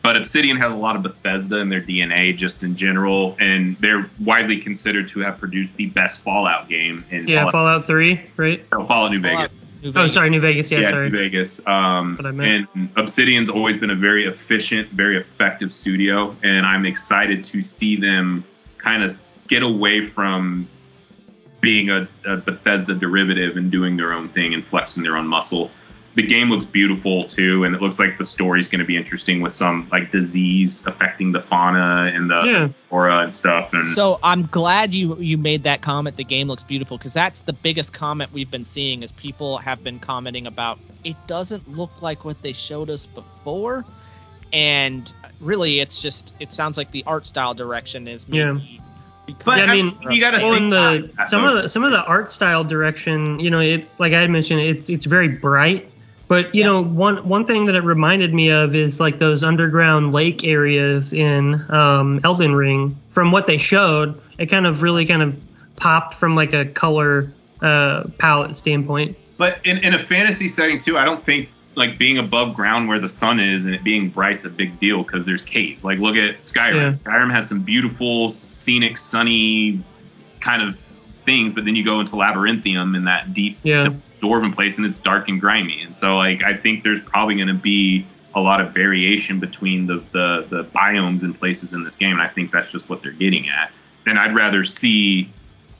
But 0.02 0.16
Obsidian 0.16 0.56
has 0.56 0.72
a 0.72 0.76
lot 0.76 0.96
of 0.96 1.02
Bethesda 1.02 1.58
in 1.58 1.68
their 1.68 1.80
DNA, 1.82 2.34
just 2.36 2.62
in 2.62 2.76
general, 2.76 3.36
and 3.40 3.76
they're 3.78 4.08
widely 4.20 4.58
considered 4.58 5.08
to 5.10 5.20
have 5.20 5.38
produced 5.38 5.76
the 5.76 5.86
best 5.86 6.20
Fallout 6.20 6.68
game 6.68 7.04
in 7.10 7.26
yeah 7.28 7.40
Fallout, 7.50 7.52
fallout 7.52 7.86
3 7.86 8.20
right 8.36 8.64
Fallout 8.70 9.10
New 9.10 9.20
Vegas. 9.20 9.34
Fallout 9.36 9.52
New 9.52 9.67
oh 9.84 10.08
sorry 10.08 10.30
new 10.30 10.40
vegas 10.40 10.70
yeah, 10.70 10.80
Yeah, 10.80 10.90
sorry 10.90 11.10
New 11.10 11.18
Vegas. 11.18 11.60
Um, 11.66 12.16
What 12.16 12.26
I 12.26 12.30
meant. 12.30 12.68
and 12.74 12.88
Obsidian's 12.96 13.50
always 13.50 13.76
been 13.76 13.90
a 13.90 13.94
very 13.94 14.26
efficient, 14.26 14.88
very 14.90 15.16
effective 15.18 15.72
studio, 15.72 16.36
and 16.42 16.66
I'm 16.66 16.86
excited 16.86 17.44
to 17.44 17.62
see 17.62 17.96
them 17.96 18.44
kind 18.78 19.02
of 19.02 19.16
get 19.48 19.62
away 19.62 20.04
from 20.04 20.68
being 21.60 21.90
a, 21.90 22.06
a 22.24 22.36
Bethesda 22.36 22.94
derivative 22.94 23.56
and 23.56 23.70
doing 23.70 23.96
their 23.96 24.12
own 24.12 24.28
thing 24.28 24.54
and 24.54 24.64
flexing 24.64 25.02
their 25.02 25.16
own 25.16 25.26
muscle. 25.26 25.70
The 26.18 26.26
game 26.26 26.50
looks 26.50 26.64
beautiful 26.64 27.28
too, 27.28 27.62
and 27.62 27.76
it 27.76 27.80
looks 27.80 28.00
like 28.00 28.18
the 28.18 28.24
story's 28.24 28.66
going 28.66 28.80
to 28.80 28.84
be 28.84 28.96
interesting 28.96 29.40
with 29.40 29.52
some 29.52 29.88
like 29.92 30.10
disease 30.10 30.84
affecting 30.84 31.30
the 31.30 31.40
fauna 31.40 32.10
and 32.12 32.28
the 32.28 32.42
Yeah. 32.44 32.68
flora 32.88 33.18
and 33.20 33.32
stuff. 33.32 33.72
And 33.72 33.94
So 33.94 34.18
I'm 34.20 34.46
glad 34.46 34.92
you 34.92 35.16
you 35.20 35.38
made 35.38 35.62
that 35.62 35.80
comment. 35.80 36.16
The 36.16 36.24
game 36.24 36.48
looks 36.48 36.64
beautiful 36.64 36.98
because 36.98 37.12
that's 37.12 37.42
the 37.42 37.52
biggest 37.52 37.92
comment 37.92 38.32
we've 38.32 38.50
been 38.50 38.64
seeing 38.64 39.04
is 39.04 39.12
people 39.12 39.58
have 39.58 39.84
been 39.84 40.00
commenting 40.00 40.48
about 40.48 40.80
it 41.04 41.14
doesn't 41.28 41.70
look 41.70 42.02
like 42.02 42.24
what 42.24 42.42
they 42.42 42.52
showed 42.52 42.90
us 42.90 43.06
before, 43.06 43.84
and 44.52 45.12
really 45.40 45.78
it's 45.78 46.02
just 46.02 46.34
it 46.40 46.52
sounds 46.52 46.76
like 46.76 46.90
the 46.90 47.04
art 47.06 47.28
style 47.28 47.54
direction 47.54 48.08
is 48.08 48.26
Yeah. 48.28 48.58
But 49.44 49.58
Yeah, 49.58 49.64
I 49.64 49.66
I 49.68 49.74
mean, 49.74 49.96
you 50.10 50.26
uh, 50.26 50.30
got 50.30 50.36
to 50.36 50.42
well, 50.42 50.52
think 50.54 50.62
in 50.64 50.70
the 50.70 51.26
some 51.28 51.44
of 51.44 51.62
the 51.62 51.68
some 51.68 51.84
of 51.84 51.92
the 51.92 52.02
art 52.02 52.32
style 52.32 52.64
direction, 52.64 53.38
you 53.38 53.50
know, 53.50 53.60
it 53.60 53.88
like 54.00 54.12
I 54.14 54.20
had 54.20 54.30
mentioned, 54.30 54.60
it's 54.62 54.90
it's 54.90 55.04
very 55.04 55.28
bright. 55.28 55.92
But 56.28 56.54
you 56.54 56.60
Yeah. 56.60 56.66
know, 56.68 56.82
one 56.82 57.26
one 57.26 57.46
thing 57.46 57.66
that 57.66 57.74
it 57.74 57.82
reminded 57.82 58.32
me 58.34 58.50
of 58.50 58.74
is 58.74 59.00
like 59.00 59.18
those 59.18 59.42
underground 59.42 60.12
lake 60.12 60.44
areas 60.44 61.12
in 61.12 61.64
um, 61.70 62.20
Elden 62.22 62.54
Ring. 62.54 62.96
From 63.12 63.32
what 63.32 63.46
they 63.46 63.56
showed, 63.58 64.20
it 64.38 64.46
kind 64.46 64.66
of 64.66 64.82
really 64.82 65.06
kind 65.06 65.22
of 65.22 65.36
popped 65.76 66.14
from 66.14 66.34
like 66.36 66.52
a 66.52 66.66
color 66.66 67.32
uh, 67.62 68.04
palette 68.18 68.56
standpoint. 68.56 69.16
But 69.38 69.58
in, 69.64 69.78
in 69.78 69.94
a 69.94 69.98
fantasy 69.98 70.48
setting 70.48 70.78
too, 70.78 70.98
I 70.98 71.04
don't 71.04 71.24
think 71.24 71.48
like 71.74 71.96
being 71.96 72.18
above 72.18 72.54
ground 72.54 72.88
where 72.88 72.98
the 72.98 73.08
sun 73.08 73.38
is 73.40 73.64
and 73.64 73.74
it 73.74 73.84
being 73.84 74.08
bright's 74.10 74.44
a 74.44 74.50
big 74.50 74.78
deal 74.80 75.02
because 75.02 75.24
there's 75.24 75.42
caves. 75.42 75.84
Like 75.84 75.98
look 75.98 76.16
at 76.16 76.38
Skyrim. 76.38 76.74
Yeah. 76.74 76.90
Skyrim 76.92 77.30
has 77.30 77.48
some 77.48 77.60
beautiful, 77.62 78.30
scenic, 78.30 78.98
sunny 78.98 79.80
kind 80.40 80.60
of 80.62 80.76
things, 81.24 81.52
but 81.52 81.64
then 81.64 81.74
you 81.76 81.84
go 81.84 82.00
into 82.00 82.16
Labyrinthian 82.16 82.94
in 82.94 83.04
that 83.04 83.32
deep 83.32 83.58
Yeah. 83.62 83.90
Dwarven 84.20 84.54
place 84.54 84.76
and 84.78 84.86
it's 84.86 84.98
dark 84.98 85.28
and 85.28 85.40
grimy. 85.40 85.82
And 85.82 85.94
so 85.94 86.16
like 86.16 86.42
I 86.42 86.56
think 86.56 86.84
there's 86.84 87.00
probably 87.00 87.36
going 87.36 87.48
to 87.48 87.54
be 87.54 88.06
a 88.34 88.40
lot 88.40 88.60
of 88.60 88.72
variation 88.72 89.40
between 89.40 89.86
the, 89.86 89.96
the 90.12 90.46
the 90.48 90.64
biomes 90.64 91.22
and 91.22 91.38
places 91.38 91.72
in 91.72 91.82
this 91.82 91.96
game, 91.96 92.12
and 92.12 92.22
I 92.22 92.28
think 92.28 92.52
that's 92.52 92.70
just 92.70 92.88
what 92.88 93.02
they're 93.02 93.12
getting 93.12 93.48
at. 93.48 93.72
Then 94.04 94.18
I'd 94.18 94.34
rather 94.34 94.64
see 94.64 95.30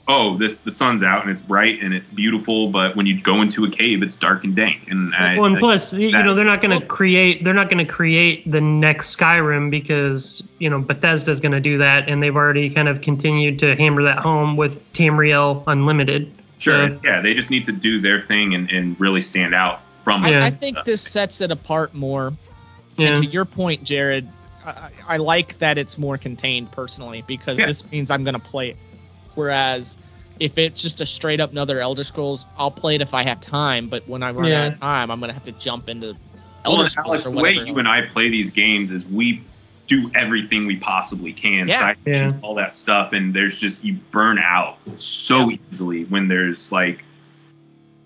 oh, 0.09 0.35
this 0.37 0.59
the 0.59 0.71
sun's 0.71 1.03
out 1.03 1.21
and 1.21 1.31
it's 1.31 1.43
bright 1.43 1.81
and 1.81 1.93
it's 1.93 2.09
beautiful, 2.09 2.69
but 2.71 2.95
when 2.95 3.05
you 3.05 3.21
go 3.21 3.43
into 3.43 3.63
a 3.63 3.69
cave, 3.69 4.01
it's 4.01 4.15
dark 4.15 4.43
and 4.43 4.55
dank. 4.55 4.89
And 4.89 5.13
I, 5.13 5.37
Well, 5.37 5.45
and 5.45 5.57
I- 5.57 5.59
plus, 5.59 5.93
you 5.93 6.11
know, 6.11 6.33
they're 6.33 6.43
not 6.43 6.61
going 6.61 6.77
to 6.77 6.85
create 6.85 7.43
they're 7.43 7.53
not 7.53 7.69
going 7.69 7.85
to 7.85 7.91
create 7.91 8.49
the 8.49 8.59
next 8.59 9.15
Skyrim 9.15 9.69
because 9.69 10.45
you 10.57 10.69
know 10.69 10.79
Bethesda's 10.79 11.39
going 11.39 11.51
to 11.53 11.61
do 11.61 11.77
that, 11.77 12.09
and 12.09 12.21
they've 12.21 12.35
already 12.35 12.71
kind 12.71 12.89
of 12.89 13.01
continued 13.01 13.59
to 13.59 13.75
hammer 13.75 14.03
that 14.03 14.17
home 14.17 14.57
with 14.57 14.91
Tamriel 14.93 15.63
Unlimited. 15.67 16.31
Sure, 16.59 16.89
So, 16.89 16.99
yeah, 17.03 17.21
they 17.21 17.33
just 17.33 17.49
need 17.49 17.65
to 17.65 17.71
do 17.71 17.99
their 17.99 18.21
thing 18.21 18.53
and, 18.53 18.69
and 18.69 18.99
really 18.99 19.21
stand 19.21 19.55
out 19.55 19.81
from 20.03 20.23
I, 20.25 20.29
it. 20.29 20.43
I 20.43 20.51
think 20.51 20.77
this 20.85 21.01
sets 21.01 21.41
it 21.41 21.51
apart 21.51 21.93
more. 21.93 22.33
yeah. 22.97 23.07
And 23.07 23.23
to 23.23 23.25
your 23.29 23.45
point, 23.45 23.83
Jared, 23.83 24.27
I, 24.65 24.91
I 25.07 25.17
like 25.17 25.57
that 25.59 25.77
it's 25.77 25.97
more 25.97 26.17
contained 26.17 26.71
personally 26.71 27.23
because 27.27 27.57
Yeah. 27.57 27.65
this 27.65 27.89
means 27.91 28.11
I'm 28.11 28.23
gonna 28.23 28.39
play 28.39 28.69
it. 28.71 28.77
Whereas 29.35 29.97
if 30.39 30.57
it's 30.57 30.81
just 30.81 31.01
a 31.01 31.05
straight 31.05 31.39
up 31.39 31.51
another 31.51 31.79
Elder 31.79 32.03
Scrolls, 32.03 32.45
I'll 32.57 32.71
play 32.71 32.95
it 32.95 33.01
if 33.01 33.13
I 33.13 33.23
have 33.23 33.41
time. 33.41 33.87
But 33.87 34.07
when 34.07 34.23
I 34.23 34.31
run 34.31 34.49
Yeah. 34.51 34.65
out 34.67 34.73
of 34.73 34.79
time, 34.79 35.11
I'm 35.11 35.19
gonna 35.19 35.33
have 35.33 35.45
to 35.45 35.51
jump 35.53 35.89
into 35.89 36.15
Elder 36.65 36.83
and 36.83 36.91
Scrolls 36.91 37.07
Alex, 37.07 37.25
the 37.25 37.31
way 37.31 37.53
you 37.53 37.77
and 37.77 37.87
I 37.87 38.01
play 38.01 38.29
these 38.29 38.49
games 38.49 38.91
is 38.91 39.05
we 39.05 39.41
do 39.89 40.09
everything 40.15 40.65
we 40.67 40.77
possibly 40.77 41.33
can, 41.33 41.67
Yeah. 41.67 41.79
side 41.79 41.97
Yeah. 42.05 42.31
all 42.41 42.55
that 42.55 42.73
stuff, 42.75 43.11
and 43.11 43.33
there's 43.33 43.59
just 43.59 43.83
you 43.83 43.97
burn 44.11 44.37
out 44.39 44.77
so 44.99 45.51
easily 45.51 46.05
when 46.05 46.27
there's 46.29 46.71
like 46.71 47.03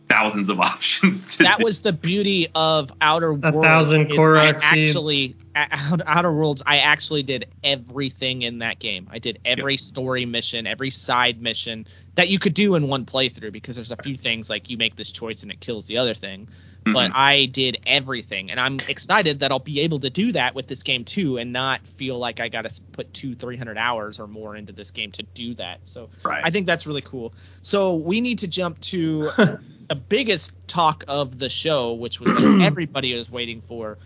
thousands 0.10 0.50
of 0.50 0.60
options. 0.72 1.38
To 1.38 1.44
that 1.44 1.58
do. 1.60 1.64
was 1.66 1.82
the 1.82 1.94
beauty 1.94 2.48
of 2.56 2.92
Outer 3.02 3.34
Worlds. 3.34 3.58
A 3.58 3.62
thousand 3.62 4.12
is 4.12 4.18
Korok 4.18 4.62
actually 4.64 5.36
Out- 5.56 6.02
Outer 6.06 6.32
Worlds. 6.32 6.64
I 6.66 6.78
actually 6.80 7.24
did 7.24 7.46
everything 7.64 8.42
in 8.44 8.60
that 8.60 8.80
game. 8.80 9.08
I 9.12 9.20
did 9.20 9.40
every 9.46 9.78
story 9.78 10.26
mission, 10.26 10.66
every 10.66 10.90
side 10.90 11.42
mission 11.42 11.86
that 12.16 12.30
you 12.30 12.40
could 12.40 12.54
do 12.54 12.76
in 12.76 12.88
one 12.88 13.06
playthrough 13.06 13.52
because 13.52 13.76
there's 13.76 13.92
a 13.92 13.98
few 13.98 14.16
things 14.18 14.50
like 14.50 14.70
you 14.70 14.78
make 14.78 14.96
this 14.96 15.12
choice 15.12 15.44
and 15.44 15.52
it 15.52 15.60
kills 15.60 15.86
the 15.86 15.98
other 15.98 16.14
thing. 16.14 16.48
But 16.86 17.12
Mhm. 17.12 17.16
I 17.16 17.46
did 17.46 17.78
everything, 17.88 18.52
and 18.52 18.60
I'm 18.60 18.78
excited 18.90 19.40
that 19.40 19.52
I'll 19.52 19.60
be 19.60 19.80
able 19.82 20.02
to 20.02 20.10
do 20.10 20.34
that 20.34 20.54
with 20.54 20.68
this 20.68 20.84
game 20.84 21.06
too, 21.06 21.38
and 21.38 21.54
not 21.54 21.80
feel 21.96 22.20
like 22.20 22.40
I 22.42 22.50
got 22.50 22.64
to 22.64 22.82
put 22.92 23.14
two, 23.14 23.36
three 23.36 23.56
hundred 23.56 23.78
hours 23.78 24.20
or 24.20 24.28
more 24.28 24.56
into 24.58 24.74
this 24.74 24.92
game 24.92 25.12
to 25.14 25.24
do 25.34 25.54
that. 25.56 25.80
So 25.86 26.10
right. 26.26 26.42
I 26.44 26.50
think 26.52 26.66
that's 26.68 26.86
really 26.86 27.02
cool. 27.02 27.34
So 27.62 27.96
we 27.96 28.20
need 28.20 28.40
to 28.40 28.48
jump 28.48 28.82
to 28.82 29.30
the 29.88 29.96
biggest 29.96 30.52
talk 30.68 31.06
of 31.08 31.40
the 31.40 31.50
show, 31.50 31.94
which 31.94 32.20
was 32.20 32.34
what 32.34 32.62
everybody 32.62 33.16
was 33.16 33.32
waiting 33.32 33.62
for. 33.68 33.98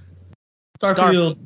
Starfield. 0.79 1.37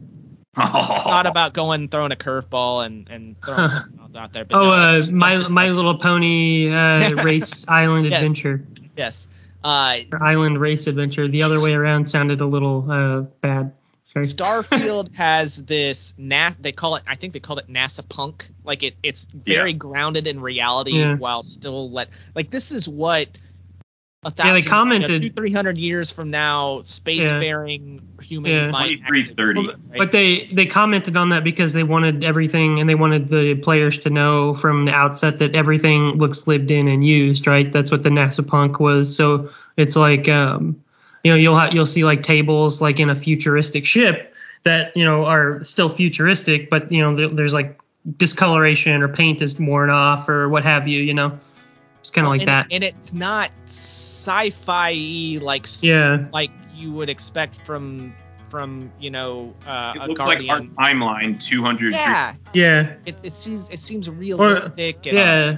Not 0.58 1.28
about 1.28 1.54
going 1.54 1.88
throwing 1.88 2.12
a 2.12 2.18
curveball 2.18 2.86
and 2.86 3.08
and 3.10 3.36
throwing 3.42 3.70
something 3.72 4.00
else 4.02 4.16
out 4.16 4.34
there. 4.34 4.44
But 4.44 4.58
Oh, 4.58 4.64
no, 4.66 4.72
uh, 4.74 5.06
my 5.14 5.48
My 5.48 5.70
Little 5.70 5.98
Pony 5.98 6.70
uh, 6.70 7.16
Race 7.24 7.66
Island 7.70 8.08
Yes. 8.12 8.22
Adventure. 8.22 8.66
yes. 8.98 9.28
Uh, 9.64 9.98
Island 10.20 10.60
Race 10.60 10.88
Adventure. 10.88 11.28
The 11.28 11.44
other 11.44 11.62
way 11.62 11.74
around 11.74 12.08
sounded 12.10 12.42
a 12.42 12.46
little 12.46 12.90
uh, 12.92 13.22
bad. 13.42 13.74
Sorry. 14.04 14.28
Starfield 14.28 15.14
has 15.16 15.56
this 15.56 16.14
na- 16.18 16.54
they 16.60 16.72
call 16.72 16.96
it 16.96 17.04
I 17.08 17.16
think 17.16 17.34
they 17.34 17.40
called 17.40 17.60
it 17.60 17.70
NASA 17.70 18.08
punk. 18.08 18.50
Like 18.64 18.84
it 18.84 18.96
it's 19.04 19.26
very 19.26 19.72
Yeah. 19.72 19.78
grounded 19.78 20.28
in 20.28 20.42
reality 20.42 20.94
Yeah. 20.94 21.16
while 21.16 21.44
still 21.44 21.92
let 21.92 22.10
like 22.36 22.50
this 22.50 22.72
is 22.72 22.90
what 22.90 23.30
a 24.24 24.32
Yeah, 24.38 24.54
they 24.54 24.62
commented- 24.62 25.10
you 25.10 25.20
know, 25.20 25.28
two, 25.30 25.34
three 25.34 25.52
hundred 25.52 25.80
years 25.80 26.12
from 26.12 26.30
now 26.30 26.82
spacefaring 26.86 28.02
humans 28.22 28.68
Yeah. 28.68 28.72
might 28.72 29.00
2330. 29.08 29.60
actually- 29.62 29.74
right? 29.90 29.98
But 29.98 30.12
they 30.12 30.48
they 30.54 30.68
commented 30.68 31.18
on 31.18 31.30
that 31.30 31.44
because 31.44 31.74
they 31.74 31.82
wanted 31.82 32.24
everything 32.24 32.80
and 32.80 32.88
they 32.88 32.94
wanted 32.94 33.30
the 33.30 33.56
players 33.56 33.98
to 34.00 34.12
know 34.12 34.54
from 34.54 34.86
the 34.86 34.94
outset 34.94 35.40
that 35.40 35.56
everything 35.56 36.18
looks 36.20 36.46
lived 36.46 36.70
in 36.70 36.88
and 36.88 37.04
used, 37.04 37.48
right? 37.48 37.72
That's 37.72 37.90
what 37.90 38.04
the 38.04 38.10
NASA 38.10 38.46
punk 38.48 38.80
was. 38.80 39.16
So 39.16 39.50
it's 39.76 39.96
like 39.96 40.30
um, 40.30 40.76
you 41.24 41.32
know, 41.32 41.38
you'll 41.38 41.58
ha- 41.58 41.70
you'll 41.72 41.88
see 41.88 42.06
like 42.06 42.22
tables 42.22 42.80
like 42.80 43.00
in 43.00 43.10
a 43.10 43.16
futuristic 43.16 43.88
ship 43.88 44.36
that, 44.66 44.96
you 44.96 45.04
know, 45.04 45.26
are 45.26 45.64
still 45.64 45.90
futuristic, 45.90 46.70
but 46.70 46.92
you 46.92 47.02
know, 47.02 47.16
there, 47.16 47.28
there's 47.30 47.56
like 47.56 47.80
discoloration 48.18 49.02
or 49.02 49.08
paint 49.08 49.42
is 49.42 49.60
worn 49.60 49.90
off 49.90 50.30
or 50.30 50.48
what 50.48 50.64
have 50.64 50.88
you, 50.88 51.02
you 51.02 51.16
know. 51.16 51.40
It's 52.02 52.10
kind 52.12 52.26
of 52.26 52.30
Well, 52.30 52.40
like 52.40 52.42
and, 52.42 52.50
that. 52.50 52.68
and 52.72 52.84
it's 52.84 53.14
not 53.14 53.52
sci-fi 54.22 55.40
like 55.42 55.66
yeah. 55.82 56.26
like 56.32 56.52
you 56.74 56.92
would 56.92 57.10
expect 57.10 57.56
from 57.66 58.14
from 58.50 58.92
you 59.00 59.10
know 59.10 59.54
uh, 59.66 59.94
it 59.96 60.02
a 60.02 60.06
looks 60.08 60.20
guardian. 60.20 60.48
like 60.48 60.70
our 60.78 60.94
timeline 60.94 61.42
200 61.42 61.82
years. 61.82 61.96
yeah, 61.96 62.36
Yeah. 62.54 62.94
it, 63.06 63.16
it 63.24 63.36
seems 63.38 63.70
it 63.70 63.80
seems 63.80 64.10
realistic. 64.10 65.06
and, 65.08 65.16
Yeah. 65.18 65.58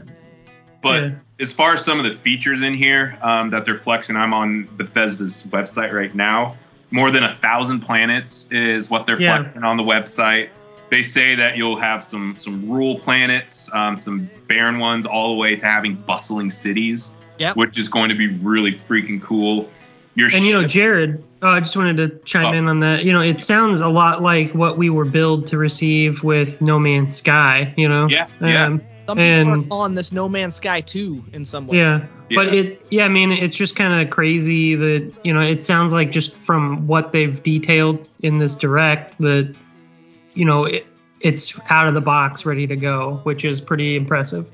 But 0.82 1.02
Yeah. 1.04 1.12
as 1.40 1.52
far 1.54 1.74
as 1.74 1.84
some 1.84 1.98
of 2.00 2.06
the 2.06 2.14
features 2.20 2.62
in 2.62 2.74
here 2.76 3.18
um, 3.22 3.50
that 3.52 3.66
they're 3.66 3.80
flexing, 3.80 4.16
I'm 4.16 4.34
on 4.34 4.68
Bethesda's 4.78 5.48
website 5.50 5.92
right 5.94 6.14
now. 6.14 6.56
More 6.92 7.10
than 7.10 7.24
a 7.24 7.34
thousand 7.36 7.80
planets 7.82 8.48
is 8.52 8.90
what 8.90 9.08
they're 9.08 9.20
Yeah. 9.20 9.38
flexing 9.42 9.64
on 9.64 9.78
the 9.78 9.84
website. 9.84 10.50
They 10.92 11.02
say 11.02 11.34
that 11.36 11.58
you'll 11.58 11.80
have 11.80 12.04
some 12.04 12.36
some 12.36 12.70
rural 12.70 13.00
planets, 13.00 13.70
um, 13.74 13.98
some 13.98 14.30
barren 14.48 14.78
ones, 14.78 15.08
all 15.08 15.30
the 15.30 15.40
way 15.40 15.56
to 15.56 15.66
having 15.66 15.96
bustling 15.96 16.52
cities, 16.52 17.10
Yep. 17.40 17.56
which 17.58 17.78
is 17.78 17.90
going 17.90 18.10
to 18.10 18.16
be 18.16 18.28
really 18.28 18.74
freaking 18.88 19.22
cool. 19.22 19.70
Your 20.16 20.30
And 20.34 20.46
you 20.46 20.54
know, 20.54 20.66
Jared, 20.68 21.24
oh, 21.42 21.50
I 21.50 21.60
just 21.60 21.76
wanted 21.76 21.98
to 21.98 22.10
chime 22.24 22.46
Oh. 22.46 22.54
in 22.54 22.68
on 22.68 22.80
that. 22.82 23.04
You 23.04 23.14
know, 23.14 23.22
it 23.22 23.40
sounds 23.42 23.82
a 23.82 23.88
lot 23.88 24.22
like 24.22 24.54
what 24.54 24.78
we 24.78 24.90
were 24.92 25.06
billed 25.06 25.48
to 25.48 25.58
receive 25.58 26.22
with 26.24 26.62
No 26.62 26.78
Man's 26.78 27.16
Sky. 27.16 27.74
You 27.78 27.90
know, 27.90 28.08
Yeah, 28.10 28.28
yeah. 28.40 28.66
Um, 28.68 28.82
Some 29.08 29.18
people 29.18 29.24
are 29.50 29.54
and- 29.54 29.70
calling 29.70 29.96
this 29.96 30.12
No 30.12 30.30
Man's 30.30 30.56
Sky 30.56 30.82
too 30.82 31.24
in 31.34 31.46
some 31.46 31.66
way. 31.68 31.78
yeah. 31.78 32.06
But 32.36 32.48
it, 32.54 32.86
yeah, 32.90 33.06
I 33.06 33.10
mean, 33.10 33.32
it's 33.32 33.58
just 33.58 33.76
kind 33.76 34.02
of 34.02 34.10
crazy 34.12 34.74
that 34.76 35.14
you 35.24 35.34
know, 35.34 35.42
it 35.42 35.62
sounds 35.62 35.94
like 35.94 36.12
just 36.12 36.34
from 36.36 36.88
what 36.88 37.12
they've 37.12 37.42
detailed 37.44 38.08
in 38.22 38.40
this 38.40 38.56
direct 38.56 39.18
that, 39.20 39.56
you 40.34 40.46
know, 40.46 40.66
it, 40.66 40.86
it's 41.22 41.60
out 41.70 41.88
of 41.88 41.94
the 41.94 42.02
box, 42.02 42.46
ready 42.46 42.66
to 42.68 42.76
go, 42.76 43.20
which 43.24 43.46
is 43.46 43.62
pretty 43.62 43.96
impressive. 43.96 44.48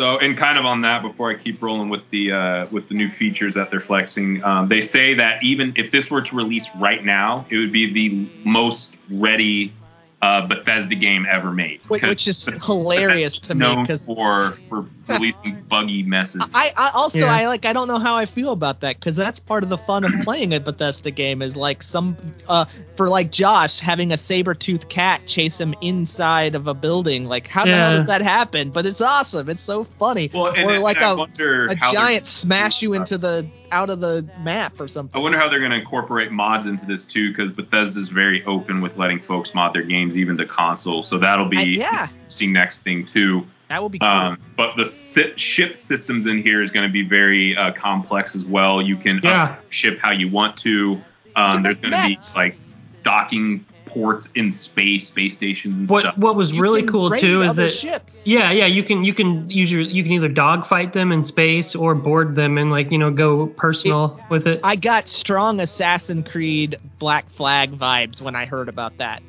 So, 0.00 0.16
and 0.16 0.34
kind 0.34 0.56
of 0.56 0.64
on 0.64 0.80
that, 0.80 1.02
before 1.02 1.30
I 1.30 1.34
keep 1.34 1.60
rolling 1.60 1.90
with 1.90 2.08
the 2.08 2.32
uh, 2.32 2.66
with 2.70 2.88
the 2.88 2.94
new 2.94 3.10
features 3.10 3.52
that 3.56 3.70
they're 3.70 3.82
flexing, 3.82 4.42
um, 4.42 4.66
they 4.66 4.80
say 4.80 5.12
that 5.12 5.42
even 5.42 5.74
if 5.76 5.90
this 5.90 6.10
were 6.10 6.22
to 6.22 6.36
release 6.36 6.74
right 6.76 7.04
now, 7.04 7.44
it 7.50 7.58
would 7.58 7.70
be 7.70 7.92
the 7.92 8.30
most 8.42 8.96
ready 9.10 9.74
uh, 10.22 10.46
Bethesda 10.46 10.94
game 10.96 11.26
ever 11.30 11.50
made. 11.50 11.80
Which, 11.88 12.02
Because 12.02 12.08
which 12.10 12.28
is 12.28 12.44
hilarious 12.66 13.38
to 13.40 13.54
me 13.54 13.76
because 13.80 14.04
for 14.04 14.52
for 14.68 14.84
releasing 15.08 15.62
buggy 15.68 16.02
messes. 16.02 16.52
I, 16.54 16.72
I 16.76 16.90
also 16.94 17.18
Yeah. 17.20 17.32
I 17.32 17.46
like 17.46 17.64
I 17.64 17.72
don't 17.72 17.88
know 17.88 17.98
how 17.98 18.16
I 18.16 18.26
feel 18.26 18.52
about 18.52 18.80
that 18.82 18.98
because 18.98 19.16
that's 19.16 19.38
part 19.38 19.62
of 19.62 19.70
the 19.70 19.78
fun 19.78 20.04
of 20.04 20.12
playing 20.24 20.52
a 20.52 20.60
Bethesda 20.60 21.10
game 21.10 21.40
is 21.40 21.56
like 21.56 21.82
some 21.82 22.16
uh 22.48 22.66
for 22.96 23.08
like 23.08 23.32
Josh 23.32 23.78
having 23.78 24.12
a 24.12 24.18
saber 24.18 24.54
tooth 24.54 24.88
cat 24.88 25.22
chase 25.26 25.56
him 25.58 25.74
inside 25.80 26.54
of 26.54 26.66
a 26.66 26.74
building 26.74 27.24
like 27.24 27.46
how 27.46 27.64
the 27.64 27.72
hell 27.72 27.90
Yeah. 27.90 27.96
does 27.98 28.06
that 28.06 28.20
happen 28.22 28.70
but 28.70 28.84
it's 28.86 29.00
awesome 29.00 29.48
it's 29.48 29.62
so 29.62 29.84
funny 29.98 30.30
well, 30.34 30.48
or 30.48 30.74
and 30.74 30.82
like 30.82 30.98
I 30.98 31.12
a 31.12 31.16
wonder 31.16 31.64
a 31.64 31.74
giant 31.76 32.28
smash 32.28 32.82
you 32.82 32.92
into 32.92 33.16
the 33.16 33.48
out 33.72 33.90
of 33.90 34.00
the 34.00 34.28
map 34.42 34.80
or 34.80 34.88
something. 34.88 35.18
I 35.18 35.22
wonder 35.22 35.38
how 35.38 35.48
they're 35.48 35.58
going 35.60 35.70
to 35.70 35.78
incorporate 35.78 36.30
mods 36.32 36.66
into 36.66 36.84
this 36.86 37.06
too, 37.06 37.30
because 37.30 37.52
Bethesda's 37.52 38.08
very 38.08 38.44
open 38.44 38.80
with 38.80 38.96
letting 38.96 39.20
folks 39.20 39.54
mod 39.54 39.72
their 39.72 39.82
games 39.82 40.16
even 40.18 40.36
to 40.38 40.46
console. 40.46 41.02
So 41.02 41.18
that'll 41.18 41.48
be 41.48 41.58
I- 41.58 41.62
yeah, 41.62 42.08
see 42.28 42.46
next 42.46 42.82
thing 42.82 43.04
too. 43.06 43.46
that 43.68 43.82
would 43.82 43.92
be 43.92 43.98
cool. 44.00 44.08
Um, 44.08 44.38
but 44.56 44.76
the 44.76 44.84
si- 44.84 45.34
ship 45.36 45.76
systems 45.76 46.26
in 46.26 46.42
here 46.42 46.62
is 46.62 46.70
going 46.70 46.88
to 46.88 46.92
be 46.92 47.02
very 47.02 47.56
uh, 47.56 47.72
complex 47.72 48.34
as 48.34 48.44
well. 48.44 48.82
You 48.82 48.96
can 48.96 49.20
Yeah. 49.22 49.44
up 49.44 49.64
ship 49.70 49.98
how 50.02 50.10
you 50.10 50.28
want 50.28 50.56
to. 50.58 51.00
Um, 51.36 51.62
there's 51.62 51.78
going 51.78 51.92
to 51.92 52.06
be 52.08 52.18
like 52.34 52.56
docking 53.04 53.64
ports 53.90 54.28
in 54.34 54.52
space, 54.52 55.08
space 55.08 55.34
stations 55.34 55.78
and 55.80 55.88
What 55.88 56.02
stuff. 56.02 56.18
what 56.18 56.36
was 56.36 56.52
You 56.52 56.62
really 56.62 56.82
cool 56.84 57.10
too 57.10 57.42
is 57.42 57.56
that 57.56 57.70
ships. 57.70 58.26
yeah 58.26 58.50
yeah 58.52 58.66
you 58.66 58.82
can 58.82 59.04
you 59.04 59.12
can 59.14 59.50
use 59.50 59.70
your 59.70 59.80
you 59.82 60.02
can 60.02 60.12
either 60.12 60.28
dogfight 60.28 60.92
them 60.92 61.12
in 61.12 61.24
space 61.24 61.74
or 61.74 61.94
board 61.94 62.34
them 62.34 62.56
and 62.58 62.70
like 62.70 62.90
you 62.92 62.98
know 62.98 63.10
go 63.10 63.46
personal 63.46 64.20
with 64.30 64.46
it. 64.46 64.60
I 64.64 64.76
got 64.76 65.08
strong 65.08 65.60
Assassin 65.60 66.22
Creed 66.22 66.76
Black 66.98 67.28
Flag 67.30 67.72
vibes 67.72 68.20
when 68.20 68.34
I 68.36 68.44
heard 68.46 68.68
about 68.68 68.96
that. 68.98 69.22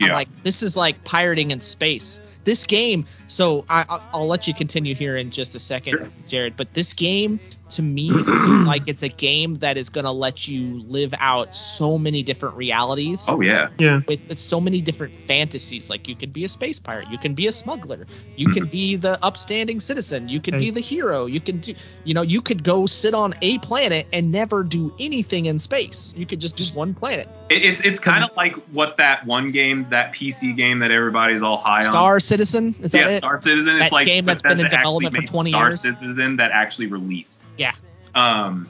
I'm 0.00 0.10
like, 0.10 0.28
this 0.42 0.62
is 0.62 0.76
like 0.76 1.04
pirating 1.04 1.50
in 1.52 1.60
space. 1.62 2.20
This 2.44 2.64
game, 2.64 3.06
so 3.26 3.64
I, 3.68 3.84
I'll, 3.88 4.02
I'll 4.12 4.26
let 4.28 4.46
you 4.46 4.54
continue 4.54 4.94
here 4.94 5.16
in 5.16 5.30
just 5.32 5.54
a 5.56 5.58
second, 5.58 5.94
Sure. 5.98 6.08
Jared. 6.28 6.56
But 6.56 6.74
this 6.74 6.92
game, 6.92 7.40
to 7.70 7.82
me, 7.82 8.10
seems 8.24 8.64
like 8.64 8.82
it's 8.86 9.02
a 9.02 9.08
game 9.08 9.56
that 9.56 9.76
is 9.76 9.88
going 9.88 10.04
to 10.04 10.10
let 10.10 10.46
you 10.48 10.82
live 10.82 11.14
out 11.18 11.54
so 11.54 11.98
many 11.98 12.22
different 12.22 12.56
realities 12.56 13.24
Oh 13.28 13.40
yeah, 13.40 13.68
yeah. 13.78 14.00
with, 14.06 14.20
with 14.28 14.38
so 14.38 14.60
many 14.60 14.80
different 14.80 15.14
fantasies. 15.26 15.90
Like 15.90 16.08
you 16.08 16.16
can 16.16 16.30
be 16.30 16.44
a 16.44 16.48
space 16.48 16.78
pirate, 16.78 17.08
you 17.08 17.18
can 17.18 17.34
be 17.34 17.46
a 17.46 17.52
smuggler, 17.52 18.06
you 18.36 18.48
can 18.48 18.64
mm-hmm. 18.64 18.70
be 18.70 18.96
the 18.96 19.22
upstanding 19.24 19.80
citizen, 19.80 20.28
you 20.28 20.40
can 20.40 20.58
be 20.58 20.70
the 20.70 20.80
hero, 20.80 21.26
you 21.26 21.40
can 21.40 21.60
do, 21.60 21.74
you 22.04 22.14
know, 22.14 22.22
you 22.22 22.40
could 22.40 22.62
go 22.62 22.86
sit 22.86 23.14
on 23.14 23.34
a 23.42 23.58
planet 23.58 24.06
and 24.12 24.30
never 24.30 24.62
do 24.62 24.94
anything 24.98 25.46
in 25.46 25.58
space. 25.58 26.14
You 26.16 26.26
could 26.26 26.40
just 26.40 26.56
do 26.56 26.64
one 26.76 26.94
planet. 26.94 27.28
it, 27.50 27.64
it's 27.64 27.80
it's 27.82 28.00
kind 28.00 28.24
of 28.24 28.36
like 28.36 28.54
what 28.70 28.96
that 28.96 29.26
one 29.26 29.50
game, 29.50 29.86
that 29.90 30.12
PC 30.12 30.56
game 30.56 30.78
that 30.80 30.90
everybody's 30.90 31.42
all 31.42 31.58
high 31.58 31.84
on. 31.84 31.92
Star 31.92 32.20
Citizen, 32.20 32.74
is 32.80 32.90
that 32.90 32.98
yeah, 32.98 33.08
it? 33.08 33.18
Star 33.18 33.40
Citizen. 33.40 33.78
That 33.78 33.86
it's 33.86 33.92
like 33.92 34.06
game 34.06 34.24
that's 34.24 34.42
been 34.42 34.60
in 34.60 34.70
development 34.70 35.14
for 35.14 35.20
made 35.20 35.30
20 35.30 35.50
Star 35.50 35.68
years. 35.68 35.80
Citizen 35.80 36.36
that 36.36 36.50
actually 36.52 36.86
released. 36.86 37.44
Yeah. 37.56 37.72
Um, 38.14 38.68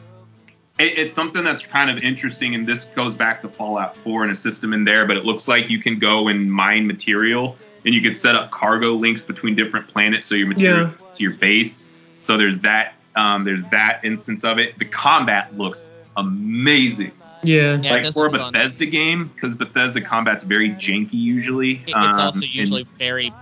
it, 0.78 0.98
it's 0.98 1.12
something 1.12 1.44
that's 1.44 1.64
kind 1.64 1.90
of 1.90 1.98
interesting, 1.98 2.54
and 2.54 2.66
this 2.66 2.84
goes 2.84 3.14
back 3.14 3.40
to 3.42 3.48
Fallout 3.48 3.96
4 3.98 4.24
and 4.24 4.32
a 4.32 4.36
system 4.36 4.72
in 4.72 4.84
there. 4.84 5.06
But 5.06 5.16
it 5.16 5.24
looks 5.24 5.48
like 5.48 5.70
you 5.70 5.80
can 5.80 5.98
go 5.98 6.28
and 6.28 6.50
mine 6.52 6.86
material, 6.86 7.56
and 7.84 7.94
you 7.94 8.00
can 8.02 8.12
set 8.14 8.34
up 8.34 8.50
cargo 8.50 8.92
links 8.94 9.22
between 9.22 9.54
different 9.54 9.88
planets, 9.88 10.26
so 10.26 10.34
your 10.34 10.48
material 10.48 10.90
to 11.14 11.22
your 11.22 11.34
base. 11.34 11.86
So 12.20 12.36
there's 12.36 12.58
that. 12.58 12.94
Um, 13.14 13.44
there's 13.44 13.64
that 13.70 14.04
instance 14.04 14.44
of 14.44 14.58
it. 14.58 14.78
The 14.78 14.84
combat 14.84 15.56
looks 15.56 15.86
amazing, 16.18 17.12
Yeah. 17.42 17.80
Yeah, 17.80 17.92
like 17.92 18.12
for 18.12 18.26
a 18.26 18.30
was 18.30 18.40
fun. 18.40 18.52
Bethesda 18.52 18.84
game, 18.86 19.30
because 19.34 19.54
Bethesda 19.54 20.00
combat's 20.02 20.44
very 20.44 20.70
janky 20.72 21.14
usually. 21.14 21.72
It- 21.76 21.88
It's 21.88 21.94
um, 21.94 22.18
also 22.20 22.40
and 22.40 22.54
usually 22.54 22.86
very 22.98 23.32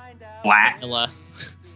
flat. 0.43 0.77
vanilla. 0.81 1.11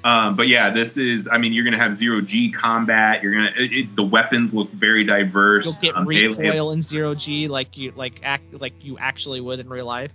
Um, 0.04 0.36
but 0.36 0.46
yeah, 0.48 0.70
this 0.70 0.96
is. 0.96 1.28
I 1.30 1.38
mean, 1.38 1.52
you're 1.52 1.64
gonna 1.64 1.78
have 1.78 1.96
zero 1.96 2.20
G 2.20 2.52
combat. 2.52 3.22
You're 3.22 3.34
gonna. 3.34 3.50
It, 3.56 3.72
it, 3.72 3.96
the 3.96 4.02
weapons 4.04 4.54
look 4.54 4.70
very 4.72 5.04
diverse. 5.04 5.64
You'll 5.64 5.74
get 5.74 5.96
Um, 5.96 6.06
they- 6.06 6.26
recoil 6.28 6.70
in 6.70 6.82
zero 6.82 7.14
G 7.14 7.48
like 7.48 7.76
you 7.76 7.92
like 7.96 8.20
act 8.22 8.54
like 8.60 8.74
you 8.80 8.96
actually 8.98 9.40
would 9.40 9.58
in 9.60 9.68
real 9.68 9.86
life. 9.86 10.12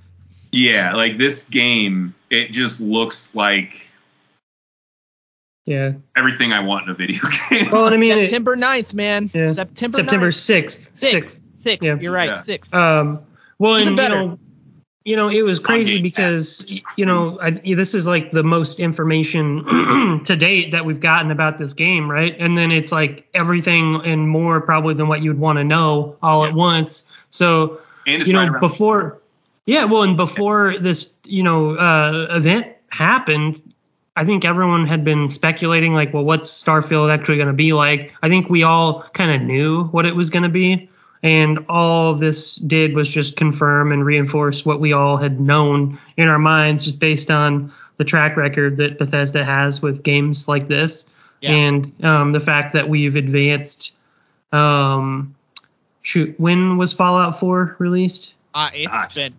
yeah, 0.52 0.94
like 0.96 1.18
this 1.18 1.50
game, 1.50 2.16
it 2.30 2.52
just 2.52 2.80
looks 2.80 3.34
like 3.36 3.70
Yeah. 5.66 5.94
everything 6.16 6.52
I 6.54 6.60
want 6.62 6.86
in 6.86 6.92
a 6.92 6.94
video 6.96 7.22
game. 7.50 7.70
Well, 7.72 7.86
and 7.88 7.96
I 7.96 7.98
mean, 7.98 8.18
it, 8.18 8.30
September 8.30 8.56
9th, 8.56 8.94
man. 8.94 9.32
Yeah. 9.34 9.52
September 9.54 9.98
September 9.98 10.28
9th. 10.30 10.36
sixth. 10.36 10.92
Sixth. 11.00 11.10
Sixth. 11.12 11.42
Sixth. 11.64 11.86
Yeah. 11.86 11.98
You're 12.00 12.12
right. 12.12 12.30
Yeah. 12.30 12.36
Sixth. 12.38 12.74
Um. 12.74 13.22
Well, 13.60 13.76
Even 13.78 13.90
and 13.90 13.98
better. 13.98 14.16
you 14.16 14.28
know, 14.28 14.40
you 15.06 15.18
know, 15.18 15.28
it 15.28 15.42
was 15.42 15.60
crazy 15.60 16.02
because 16.02 16.70
you 16.96 17.06
know 17.06 17.40
I, 17.42 17.52
this 17.52 17.94
is 17.94 18.08
like 18.08 18.32
the 18.32 18.44
most 18.44 18.80
information 18.80 20.22
to 20.26 20.36
date 20.36 20.72
that 20.72 20.86
we've 20.86 21.00
gotten 21.00 21.32
about 21.32 21.58
this 21.58 21.74
game, 21.74 22.10
right? 22.10 22.36
And 22.40 22.58
then 22.58 22.72
it's 22.72 22.92
like 22.92 23.28
everything 23.34 24.02
and 24.06 24.28
more 24.28 24.62
probably 24.62 24.94
than 24.94 25.08
what 25.08 25.22
you'd 25.22 25.38
want 25.40 25.58
to 25.58 25.64
know 25.64 26.18
all 26.22 26.46
at 26.46 26.54
once. 26.54 27.06
So 27.30 27.82
you 28.06 28.34
know 28.34 28.46
around- 28.46 28.60
before 28.60 29.22
yeah 29.66 29.86
well 29.86 30.04
and 30.04 30.18
before 30.18 30.76
this 30.80 31.14
you 31.24 31.44
know 31.44 31.76
uh 31.78 32.28
event 32.36 32.68
happened 32.90 33.62
i 34.16 34.26
think 34.26 34.46
everyone 34.46 34.86
had 34.86 35.04
been 35.04 35.30
speculating 35.30 35.94
like 35.94 36.14
well 36.14 36.24
what's 36.24 36.50
starfield 36.52 37.12
actually 37.12 37.38
going 37.38 37.48
to 37.48 37.54
be 37.54 37.74
like? 37.74 38.14
I 38.22 38.30
think 38.30 38.50
we 38.50 38.64
all 38.64 39.04
kind 39.14 39.32
of 39.32 39.42
knew 39.42 39.86
what 39.86 40.06
it 40.06 40.16
was 40.16 40.30
going 40.30 40.44
to 40.44 40.50
be 40.50 40.90
and 41.24 41.60
all 41.70 42.14
this 42.16 42.56
did 42.56 42.96
was 42.96 43.10
just 43.10 43.38
confirm 43.38 43.92
and 43.94 44.06
reinforce 44.06 44.66
what 44.66 44.80
we 44.82 44.92
all 44.94 45.16
had 45.18 45.40
known 45.40 45.98
in 46.18 46.28
our 46.28 46.38
minds 46.40 46.84
just 46.84 47.00
based 47.00 47.32
on 47.32 47.72
the 47.98 48.04
track 48.04 48.36
record 48.38 48.78
that 48.78 49.00
bethesda 49.00 49.44
has 49.46 49.82
with 49.82 50.04
games 50.04 50.48
like 50.48 50.68
this 50.68 51.06
Yeah. 51.42 51.52
and 51.52 52.04
um, 52.04 52.32
the 52.34 52.40
fact 52.42 52.74
that 52.74 52.90
we've 52.90 53.16
advanced 53.16 53.94
um 54.52 55.34
shoot 56.02 56.38
when 56.40 56.78
was 56.78 56.92
fallout 56.94 57.40
4 57.40 57.78
released 57.80 58.34
Uh, 58.54 58.70
it's 58.74 58.88
Gosh. 58.92 59.16
been 59.16 59.34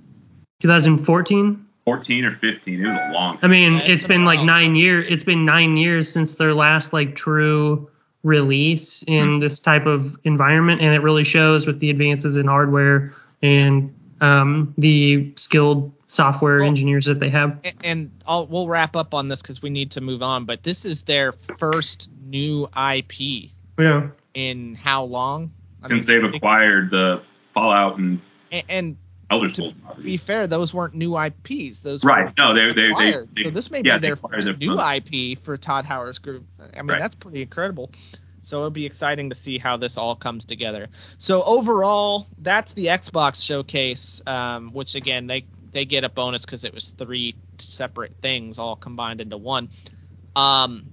2014 0.61 1.61
14 1.85 2.24
or 2.24 2.37
15. 2.37 2.80
It 2.82 2.89
was 2.89 2.99
a 2.99 3.12
long. 3.12 3.39
i 3.43 3.47
mean 3.47 3.74
Yeah, 3.74 3.78
it's 3.80 3.89
it's 3.91 4.05
been 4.05 4.20
been 4.20 4.24
like 4.24 4.41
nine 4.41 4.74
years 4.74 5.07
it's 5.11 5.22
been 5.22 5.45
nine 5.45 5.76
years 5.76 6.11
since 6.11 6.35
their 6.37 6.55
last 6.55 6.93
like 6.95 7.14
true 7.14 7.91
release 8.25 9.05
in 9.05 9.39
this 9.39 9.61
type 9.61 9.87
of 9.87 10.16
environment 10.25 10.81
and 10.81 10.95
it 10.95 11.03
really 11.03 11.25
shows 11.25 11.66
with 11.66 11.79
the 11.79 11.91
advances 11.91 12.37
in 12.37 12.47
hardware 12.47 13.14
and 13.43 13.95
um, 14.20 14.75
the 14.79 15.33
skilled 15.37 15.93
software 16.07 16.59
Well- 16.59 16.68
engineers 16.68 17.05
that 17.07 17.20
they 17.20 17.29
have 17.29 17.61
and 17.83 18.11
I'll 18.27 18.47
we'll 18.47 18.66
wrap 18.66 18.97
up 18.97 19.14
on 19.14 19.29
this 19.29 19.43
because 19.43 19.61
we 19.61 19.70
need 19.70 19.93
to 19.93 20.01
move 20.01 20.22
on. 20.22 20.47
But 20.47 20.62
this 20.62 20.85
is 20.85 21.03
their 21.03 21.33
first 21.59 22.11
new 22.25 22.66
IP 22.66 23.51
yeah 23.79 24.09
in 24.33 24.75
how 24.75 25.05
long? 25.05 25.53
I 25.83 25.89
Since 25.89 26.07
they've 26.07 26.25
acquired 26.25 26.91
the 26.91 27.22
Fallout 27.53 27.99
and 27.99 28.20
and, 28.68 28.97
Elder 29.35 29.51
To 29.51 29.74
be 30.03 30.16
fair, 30.16 30.47
those 30.47 30.72
weren't 30.72 30.95
new 30.95 31.18
IPs. 31.18 31.80
Those 31.80 32.05
were 32.05 32.11
Right. 32.11 32.32
No, 32.39 32.55
they 32.55 32.72
they 32.72 32.93
they, 32.95 33.14
they 33.35 33.43
so 33.45 33.51
this 33.51 33.70
may 33.70 33.82
yeah, 33.85 33.99
be 33.99 34.09
their 34.09 34.16
first 34.16 34.47
new 34.59 34.80
IP 34.80 35.39
for 35.43 35.57
Todd 35.57 35.85
Howard's 35.85 36.18
group. 36.18 36.45
I 36.61 36.82
mean, 36.82 36.91
Right. 36.91 37.01
that's 37.01 37.14
pretty 37.14 37.43
incredible. 37.43 37.91
So 38.43 38.59
it'll 38.59 38.70
be 38.70 38.85
exciting 38.85 39.30
to 39.30 39.35
see 39.35 39.59
how 39.59 39.76
this 39.78 39.97
all 39.97 40.14
comes 40.14 40.45
together. 40.45 40.89
So 41.18 41.43
overall, 41.43 42.26
that's 42.39 42.72
the 42.74 42.87
Xbox 42.87 43.43
showcase, 43.43 44.20
um, 44.26 44.70
which 44.72 44.95
again 44.95 45.26
they 45.26 45.47
they 45.72 45.85
get 45.85 46.05
a 46.05 46.09
bonus 46.09 46.45
because 46.45 46.64
it 46.64 46.74
was 46.74 46.91
three 46.99 47.35
separate 47.59 48.14
things 48.22 48.59
all 48.59 48.76
combined 48.76 49.20
into 49.20 49.37
one. 49.37 49.70
Um, 50.37 50.87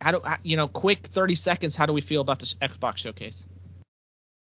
how 0.00 0.12
do 0.12 0.20
you 0.42 0.56
know? 0.56 0.68
Quick, 0.68 1.06
thirty 1.08 1.34
seconds. 1.34 1.76
How 1.76 1.86
do 1.86 1.92
we 1.92 2.00
feel 2.00 2.22
about 2.22 2.40
this 2.40 2.54
Xbox 2.62 2.98
showcase? 2.98 3.44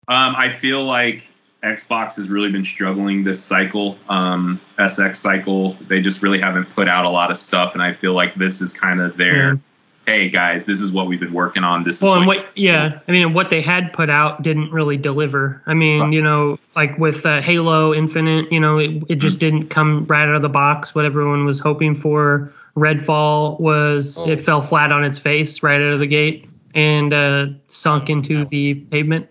Um, 0.08 0.36
I 0.36 0.50
feel 0.50 0.84
like 0.84 1.24
Xbox 1.64 2.16
has 2.16 2.30
really 2.30 2.52
been 2.52 2.64
struggling 2.64 3.24
this 3.24 3.44
cycle, 3.44 3.98
um, 4.08 4.62
SX 4.78 5.18
cycle. 5.18 5.76
They 5.88 6.02
just 6.02 6.22
really 6.24 6.40
haven't 6.40 6.74
put 6.74 6.88
out 6.88 7.06
a 7.06 7.10
lot 7.10 7.32
of 7.32 7.38
stuff, 7.38 7.74
and 7.74 7.82
I 7.84 7.94
feel 7.94 8.14
like 8.14 8.36
this 8.36 8.62
is 8.62 8.72
kind 8.72 9.02
of 9.02 9.18
their, 9.18 9.60
hey 10.08 10.30
guys, 10.30 10.66
this 10.66 10.80
is 10.80 10.92
what 10.92 11.08
we've 11.08 11.20
been 11.20 11.34
working 11.34 11.66
on. 11.66 11.84
This 11.84 11.98
is 11.98 12.02
Well, 12.02 12.16
and 12.16 12.26
what, 12.26 12.38
what, 12.38 12.58
yeah, 12.58 13.00
I 13.08 13.12
mean, 13.12 13.34
what 13.34 13.50
they 13.50 13.62
had 13.62 13.92
put 13.92 14.10
out 14.10 14.42
didn't 14.42 14.72
really 14.72 14.96
deliver. 14.96 15.62
I 15.66 15.74
mean, 15.74 16.00
Right. 16.02 16.14
you 16.14 16.22
know, 16.22 16.58
like 16.78 16.98
with 16.98 17.26
uh, 17.26 17.42
Halo 17.42 17.94
Infinite, 17.94 18.52
you 18.54 18.62
know, 18.62 18.78
it, 18.78 19.04
it 19.10 19.16
just 19.16 19.40
didn't 19.40 19.68
come 19.68 20.06
right 20.08 20.28
out 20.30 20.36
of 20.36 20.42
the 20.42 20.50
box 20.50 20.96
what 20.96 21.04
everyone 21.04 21.46
was 21.46 21.60
hoping 21.60 21.94
for. 21.96 22.54
Redfall 22.78 23.60
was, 23.60 24.18
Oh. 24.18 24.30
it 24.30 24.40
fell 24.40 24.62
flat 24.62 24.94
on 24.94 25.04
its 25.04 25.20
face 25.20 25.62
right 25.62 25.82
out 25.82 25.92
of 25.92 26.00
the 26.00 26.08
gate 26.08 26.48
and 26.74 27.14
uh, 27.14 27.48
sunk 27.68 28.10
into 28.10 28.46
the 28.46 28.76
pavement. 28.76 29.28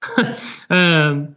um, 0.70 1.36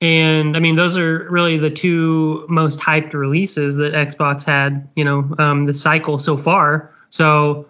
and 0.00 0.56
I 0.56 0.60
mean, 0.60 0.76
those 0.76 0.96
are 0.96 1.28
really 1.30 1.58
the 1.58 1.70
two 1.70 2.46
most 2.48 2.78
hyped 2.78 3.14
releases 3.14 3.76
that 3.76 3.94
Xbox 3.94 4.44
had, 4.44 4.88
you 4.94 5.04
know, 5.04 5.34
um, 5.38 5.66
the 5.66 5.74
cycle 5.74 6.18
so 6.18 6.36
far. 6.36 6.94
So 7.10 7.66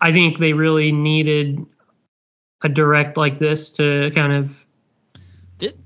I 0.00 0.12
think 0.12 0.38
they 0.38 0.54
really 0.54 0.92
needed 0.92 1.64
a 2.62 2.68
direct 2.68 3.16
like 3.16 3.38
this 3.38 3.70
to 3.72 4.10
kind 4.14 4.32
of 4.32 4.66
Did 5.58 5.78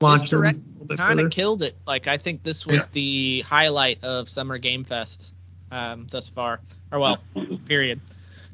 launch 0.00 0.22
this 0.22 0.30
direct 0.30 0.58
a 0.58 0.70
little 0.72 0.86
bit 0.86 0.98
kind 0.98 1.20
of 1.20 1.30
killed 1.32 1.62
it. 1.62 1.74
Like 1.84 2.06
I 2.06 2.18
think 2.18 2.44
this 2.44 2.64
was 2.64 2.82
Yeah. 2.82 2.86
the 2.92 3.40
highlight 3.40 4.04
of 4.04 4.28
Summer 4.28 4.58
Game 4.58 4.84
Fest 4.84 5.34
um, 5.72 6.06
thus 6.10 6.28
far, 6.28 6.60
or 6.92 7.00
well, 7.00 7.18
period. 7.66 8.00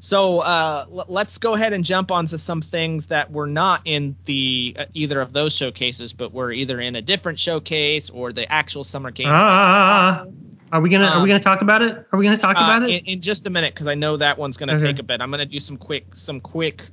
So 0.01 0.39
uh, 0.39 0.85
l- 0.91 1.05
let's 1.09 1.37
go 1.37 1.53
ahead 1.55 1.73
and 1.73 1.83
jump 1.83 2.11
onto 2.11 2.37
some 2.37 2.61
things 2.61 3.07
that 3.07 3.31
were 3.31 3.47
not 3.47 3.81
in 3.85 4.15
the 4.25 4.75
uh, 4.79 4.85
either 4.93 5.19
of 5.21 5.33
those 5.33 5.53
showcases, 5.53 6.13
but 6.13 6.33
were 6.33 6.51
either 6.51 6.79
in 6.79 6.95
a 6.95 7.01
different 7.01 7.39
showcase 7.39 8.09
or 8.09 8.31
the 8.31 8.49
actual 8.51 8.83
Summer 8.83 9.11
Game. 9.11 9.29
Ah, 9.29 10.25
are 10.71 10.81
we 10.81 10.89
gonna 10.89 11.05
are 11.05 11.15
Um, 11.15 11.23
we 11.23 11.27
gonna 11.29 11.39
talk 11.39 11.61
about 11.61 11.81
it? 11.81 12.05
Are 12.11 12.19
we 12.19 12.25
gonna 12.25 12.37
talk 12.37 12.55
Uh, 12.57 12.63
about 12.63 12.83
in, 12.83 12.89
it? 12.91 13.03
in 13.05 13.21
just 13.21 13.45
a 13.45 13.49
minute 13.49 13.73
because 13.73 13.87
I 13.87 13.95
know 13.95 14.17
that 14.17 14.37
one's 14.37 14.57
going 14.57 14.69
to 14.69 14.75
Okay. 14.75 14.85
take 14.85 14.99
a 14.99 15.03
bit. 15.03 15.21
I'm 15.21 15.31
going 15.31 15.39
to 15.39 15.45
do 15.45 15.59
some 15.59 15.77
quick 15.77 16.15
some 16.15 16.39
quick 16.39 16.83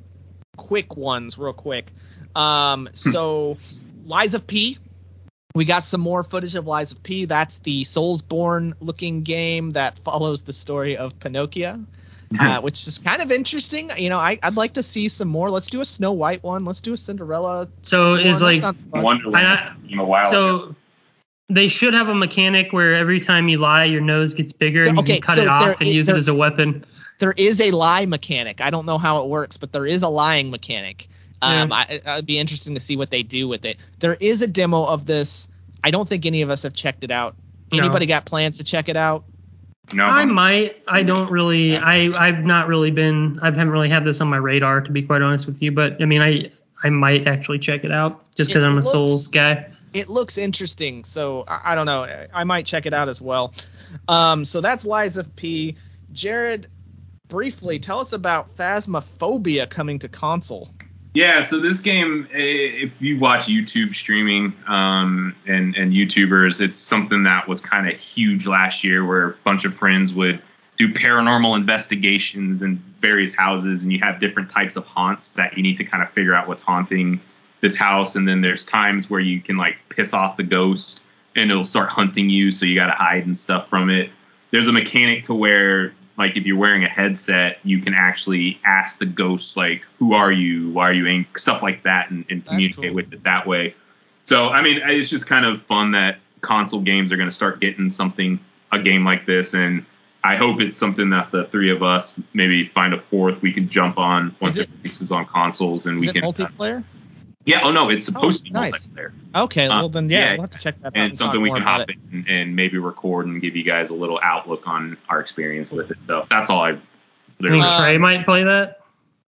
quick 0.57 0.97
ones, 0.97 1.39
real 1.39 1.53
quick. 1.53 1.93
Um, 2.35 2.89
so 2.95 3.59
Lies 4.05 4.35
of 4.35 4.47
P. 4.47 4.79
We 5.55 5.65
got 5.65 5.87
some 5.87 6.01
more 6.03 6.23
footage 6.23 6.55
of 6.55 6.67
Lies 6.67 6.93
of 6.93 7.03
P. 7.03 7.25
That's 7.25 7.59
the 7.59 7.83
Soulsborne 7.85 8.75
looking 8.81 9.23
game 9.23 9.71
that 9.71 9.99
follows 10.05 10.43
the 10.43 10.53
story 10.53 10.97
of 10.97 11.19
Pinocchio, 11.19 11.87
uh, 12.41 12.61
which 12.61 12.87
is 12.87 12.99
kind 12.99 13.23
of 13.23 13.31
interesting. 13.31 13.91
You 13.97 14.09
know, 14.09 14.19
I, 14.19 14.39
I'd 14.43 14.55
like 14.55 14.75
to 14.75 14.83
see 14.83 15.09
some 15.09 15.29
more. 15.29 15.51
Let's 15.51 15.69
do 15.69 15.81
a 15.81 15.85
Snow 15.85 16.13
White 16.13 16.43
one. 16.43 16.65
Let's 16.65 16.81
do 16.81 16.93
a 16.93 16.97
Cinderella. 16.97 17.69
So 17.83 18.13
one. 18.13 18.21
is 18.21 18.43
like. 18.43 18.63
Wonderland 18.93 19.47
I- 19.47 19.77
came 19.89 20.01
a 20.01 20.05
ago. 20.05 20.31
so 20.31 20.75
they 21.49 21.69
should 21.69 21.95
have 21.95 22.09
a 22.09 22.15
mechanic 22.15 22.73
where 22.73 22.95
every 22.95 23.21
time 23.21 23.49
you 23.49 23.59
lie, 23.59 23.85
your 23.85 24.01
nose 24.01 24.35
gets 24.35 24.53
bigger 24.53 24.83
and 24.83 24.99
Okay, 24.99 25.15
you 25.17 25.21
can 25.21 25.23
cut 25.23 25.37
so 25.37 25.43
it 25.43 25.49
off 25.49 25.81
and 25.81 25.89
i- 25.89 25.93
use 25.93 26.07
there- 26.07 26.17
it 26.17 26.19
as 26.19 26.29
a 26.29 26.35
weapon. 26.35 26.85
there 27.21 27.33
is 27.33 27.61
a 27.61 27.71
lie 27.71 28.07
mechanic. 28.07 28.61
I 28.61 28.71
don't 28.71 28.87
know 28.87 28.99
how 28.99 29.23
it 29.23 29.29
works, 29.29 29.57
but 29.57 29.73
there 29.73 29.87
is 29.87 30.03
a 30.03 30.09
lying 30.09 30.51
mechanic. 30.51 31.09
Um, 31.43 31.71
I, 31.71 32.01
it'd 32.05 32.27
be 32.27 32.39
interesting 32.39 32.75
to 32.75 32.81
see 32.81 32.97
what 32.97 33.11
they 33.11 33.23
do 33.23 33.47
with 33.47 33.65
it. 33.67 33.77
There 34.01 34.15
is 34.15 34.43
a 34.43 34.47
demo 34.47 34.83
of 34.85 35.07
this. 35.07 35.47
I 35.85 35.91
don't 35.91 36.09
think 36.09 36.27
any 36.27 36.43
of 36.43 36.51
us 36.51 36.63
have 36.63 36.75
checked 36.75 37.05
it 37.05 37.11
out. 37.11 37.37
No. 37.71 37.79
Anybody 37.79 38.07
got 38.07 38.25
plans 38.25 38.59
to 38.59 38.65
check 38.65 38.89
it 38.89 38.97
out? 38.97 39.25
No, 39.93 40.05
I 40.05 40.25
might. 40.25 40.83
I 40.89 41.03
don't 41.03 41.31
really. 41.31 41.77
I 41.77 42.11
I've 42.29 42.45
not 42.45 42.69
really 42.69 42.91
been. 42.91 43.39
I 43.41 43.47
haven't 43.47 43.71
really 43.71 43.89
had 43.89 44.05
this 44.05 44.21
on 44.21 44.29
my 44.29 44.37
radar 44.37 44.81
to 44.81 44.91
be 44.91 45.03
quite 45.03 45.23
honest 45.23 45.47
with 45.47 45.63
you. 45.63 45.73
But 45.73 46.03
I 46.03 46.05
mean, 46.07 46.23
I 46.23 46.51
I 46.83 46.91
might 46.91 47.27
actually 47.27 47.59
check 47.59 47.85
it 47.85 47.93
out 47.93 48.33
just 48.35 48.51
because 48.51 48.63
I'm 48.63 48.73
a 48.73 48.75
looks- 48.77 48.91
Souls 48.91 49.27
guy. 49.29 49.67
It 49.93 50.09
looks 50.11 50.37
interesting, 50.37 51.05
so 51.05 51.45
I, 51.49 51.73
I 51.73 51.75
don't 51.75 51.87
know. 51.87 52.03
I, 52.03 52.27
I 52.35 52.45
might 52.45 52.67
check 52.67 52.85
it 52.85 52.93
out 52.93 53.09
as 53.09 53.21
well. 53.21 53.55
Um, 54.09 54.45
so 54.45 54.61
that's 54.61 54.85
Lies 54.85 55.17
of 55.17 55.35
P. 55.37 55.77
Jared, 56.13 56.67
briefly 57.29 57.79
tell 57.79 58.01
us 58.01 58.13
about 58.13 58.55
Phasmophobia 58.57 59.71
coming 59.71 59.99
to 60.01 60.09
console. 60.09 60.69
Yeah, 61.17 61.41
so 61.41 61.59
this 61.61 61.81
game, 61.81 62.29
if 62.31 62.93
you 63.01 63.19
watch 63.19 63.47
YouTube 63.47 63.95
streaming 63.95 64.53
um, 64.67 65.35
and 65.47 65.75
and 65.75 65.95
YouTubers, 65.95 66.61
it's 66.61 66.79
something 66.79 67.23
that 67.23 67.49
was 67.49 67.59
kind 67.59 67.89
of 67.89 67.99
huge 67.99 68.47
last 68.47 68.85
year, 68.85 69.03
where 69.03 69.31
a 69.31 69.35
bunch 69.43 69.65
of 69.65 69.75
friends 69.77 70.13
would 70.13 70.43
do 70.77 70.93
paranormal 70.93 71.57
investigations 71.57 72.61
in 72.61 72.77
various 73.01 73.35
houses, 73.35 73.83
and 73.83 73.95
you 73.95 73.99
have 74.01 74.21
different 74.21 74.51
types 74.51 74.77
of 74.77 74.85
haunts 74.85 75.33
that 75.33 75.57
you 75.57 75.63
need 75.63 75.79
to 75.79 75.85
kind 75.85 76.03
of 76.03 76.11
figure 76.11 76.35
out 76.35 76.49
what's 76.49 76.61
haunting 76.61 77.19
this 77.63 77.75
house, 77.75 78.15
and 78.15 78.29
then 78.29 78.43
there's 78.43 78.67
times 78.67 79.09
where 79.09 79.19
you 79.19 79.41
can 79.41 79.57
like 79.57 79.77
piss 79.89 80.13
off 80.13 80.37
the 80.37 80.43
ghost, 80.43 81.01
and 81.35 81.51
it'll 81.51 81.65
start 81.65 81.89
hunting 81.89 82.29
you, 82.29 82.53
so 82.53 82.67
you 82.67 82.75
got 82.75 82.89
to 82.89 82.93
hide 82.93 83.25
and 83.25 83.39
stuff 83.39 83.71
from 83.71 83.89
it. 83.89 84.11
There's 84.51 84.69
a 84.69 84.73
mechanic 84.73 85.25
to 85.25 85.35
where 85.35 85.95
like 86.19 86.37
if 86.37 86.47
you're 86.47 86.57
wearing 86.57 86.85
a 86.85 86.89
headset, 86.89 87.59
you 87.63 87.81
can 87.81 87.95
actually 87.95 88.61
ask 88.65 88.99
the 88.99 89.07
ghost 89.07 89.57
like, 89.57 89.83
"Who 89.99 90.15
are 90.15 90.33
you? 90.33 90.71
Why 90.71 90.89
are 90.89 90.93
you 90.93 91.07
angry?" 91.07 91.29
Stuff 91.37 91.63
like 91.63 91.83
that, 91.83 92.11
and, 92.11 92.25
and 92.31 92.45
communicate 92.47 92.85
cool. 92.85 92.95
with 92.95 93.13
it 93.13 93.25
that 93.25 93.47
way. 93.47 93.75
So 94.25 94.49
I 94.49 94.63
mean, 94.63 94.81
it's 94.85 95.11
just 95.11 95.27
kind 95.27 95.45
of 95.45 95.63
fun 95.63 95.93
that 95.93 96.19
console 96.41 96.81
games 96.81 97.13
are 97.13 97.17
going 97.17 97.29
to 97.29 97.35
start 97.35 97.61
getting 97.61 97.91
something 97.91 98.41
a 98.73 98.79
game 98.79 99.05
like 99.05 99.27
this, 99.27 99.55
and 99.55 99.85
I 100.25 100.37
hope 100.37 100.61
it's 100.61 100.79
something 100.79 101.11
that 101.11 101.31
the 101.31 101.45
three 101.47 101.71
of 101.71 101.83
us 101.83 102.19
maybe 102.35 102.69
find 102.69 102.95
a 102.95 103.01
fourth 103.01 103.41
we 103.43 103.53
can 103.53 103.69
jump 103.69 103.99
on 103.99 104.35
once 104.41 104.57
it- 104.57 104.63
it, 104.63 104.71
releases 104.79 105.13
on 105.13 105.27
consoles, 105.27 105.87
and 105.87 106.01
we 106.01 106.13
can. 106.13 106.25
uh, 106.25 106.33
multiplayer? 106.33 106.85
Yeah. 107.47 107.61
Oh 107.63 107.71
no, 107.73 107.89
it's 107.89 108.05
supposed 108.05 108.39
to 108.41 108.45
be 108.45 108.51
nice. 108.51 108.89
multiplayer 108.89 109.13
Okay, 109.35 109.67
Uh, 109.67 109.79
well 109.79 109.89
then 109.89 110.11
yeah, 110.11 110.19
yeah, 110.19 110.33
we'll 110.35 110.43
have 110.43 110.51
to 110.53 110.59
check 110.59 110.79
that 110.83 110.89
out. 110.89 110.93
and 110.97 111.13
talk 111.13 111.19
something 111.19 111.41
we 111.41 111.51
can 111.51 111.63
hop 111.63 111.89
in 111.89 112.25
and 112.29 112.55
maybe 112.55 112.77
record 112.79 113.27
and 113.27 113.41
give 113.41 113.57
you 113.57 113.63
guys 113.63 113.89
a 113.91 113.95
little 113.95 114.21
outlook 114.23 114.67
on 114.67 114.97
our 115.09 115.21
experience 115.21 115.71
with 115.71 115.91
it. 115.91 115.97
So 116.07 116.27
that's 116.29 116.51
all 116.51 116.61
I. 116.61 116.71
You 116.73 116.81
Literally. 117.41 117.63
think 117.63 117.75
Uh, 117.75 117.79
Trey 117.79 117.99
might 117.99 118.25
play 118.25 118.45
that? 118.45 118.81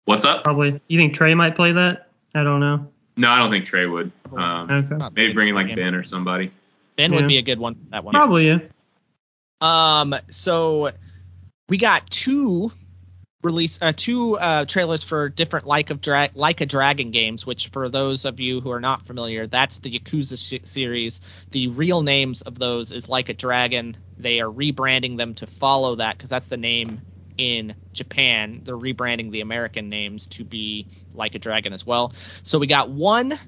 What's 0.06 0.24
up? 0.24 0.44
Probably. 0.44 0.80
You 0.88 0.98
think 0.98 1.14
Trey 1.14 1.34
might 1.34 1.54
play 1.54 1.72
that? 1.72 2.08
I 2.34 2.42
don't 2.42 2.60
know. 2.60 2.88
No, 3.16 3.28
I 3.28 3.38
don't 3.38 3.50
think 3.50 3.66
Trey 3.66 3.86
would. 3.86 4.10
Um, 4.34 4.70
Okay. 4.70 4.96
Maybe 5.14 5.32
bring 5.32 5.34
bringing 5.34 5.54
for 5.54 5.62
like. 5.68 5.76
Ben 5.76 5.94
or 5.94 6.02
somebody. 6.04 6.50
Ben 6.96 7.12
would 7.14 7.28
be 7.28 7.38
a 7.38 7.42
good 7.42 7.58
one. 7.58 7.74
for 7.74 7.80
That 7.90 8.04
one. 8.04 8.12
Probably 8.14 8.46
yeah. 8.48 8.58
Um, 9.60 10.14
so 10.30 10.90
we 11.68 11.76
got 11.76 12.08
two 12.10 12.72
release, 13.42 13.78
uh, 13.80 13.92
two 13.96 14.36
uh, 14.38 14.64
trailers 14.66 15.02
for 15.04 15.28
different 15.28 15.66
like 15.66 15.90
of 15.90 16.00
like 16.34 16.60
a 16.60 16.66
dragon 16.66 17.10
games. 17.10 17.46
Which, 17.46 17.68
for 17.72 17.88
those 17.88 18.24
of 18.24 18.40
you 18.40 18.60
who 18.60 18.70
are 18.70 18.80
not 18.80 19.06
familiar, 19.06 19.46
that's 19.46 19.78
the 19.78 19.98
Yakuza 19.98 20.38
sh- 20.38 20.68
series. 20.68 21.20
The 21.52 21.68
real 21.68 22.02
names 22.02 22.42
of 22.42 22.58
those 22.58 22.92
is 22.92 23.08
Like 23.08 23.28
a 23.28 23.34
Dragon. 23.34 23.96
They 24.18 24.40
are 24.40 24.50
rebranding 24.50 25.16
them 25.16 25.34
to 25.34 25.46
follow 25.46 25.96
that 25.96 26.16
because 26.16 26.30
that's 26.30 26.48
the 26.48 26.56
name 26.56 27.00
in 27.38 27.74
Japan. 27.94 28.62
They're 28.64 28.76
rebranding 28.76 29.30
the 29.30 29.40
American 29.40 29.88
names 29.88 30.26
to 30.28 30.44
be 30.44 30.88
Like 31.14 31.34
a 31.34 31.38
Dragon 31.38 31.72
as 31.72 31.86
well. 31.86 32.12
So 32.42 32.58
we 32.58 32.66
got 32.66 32.90
one 32.90 33.38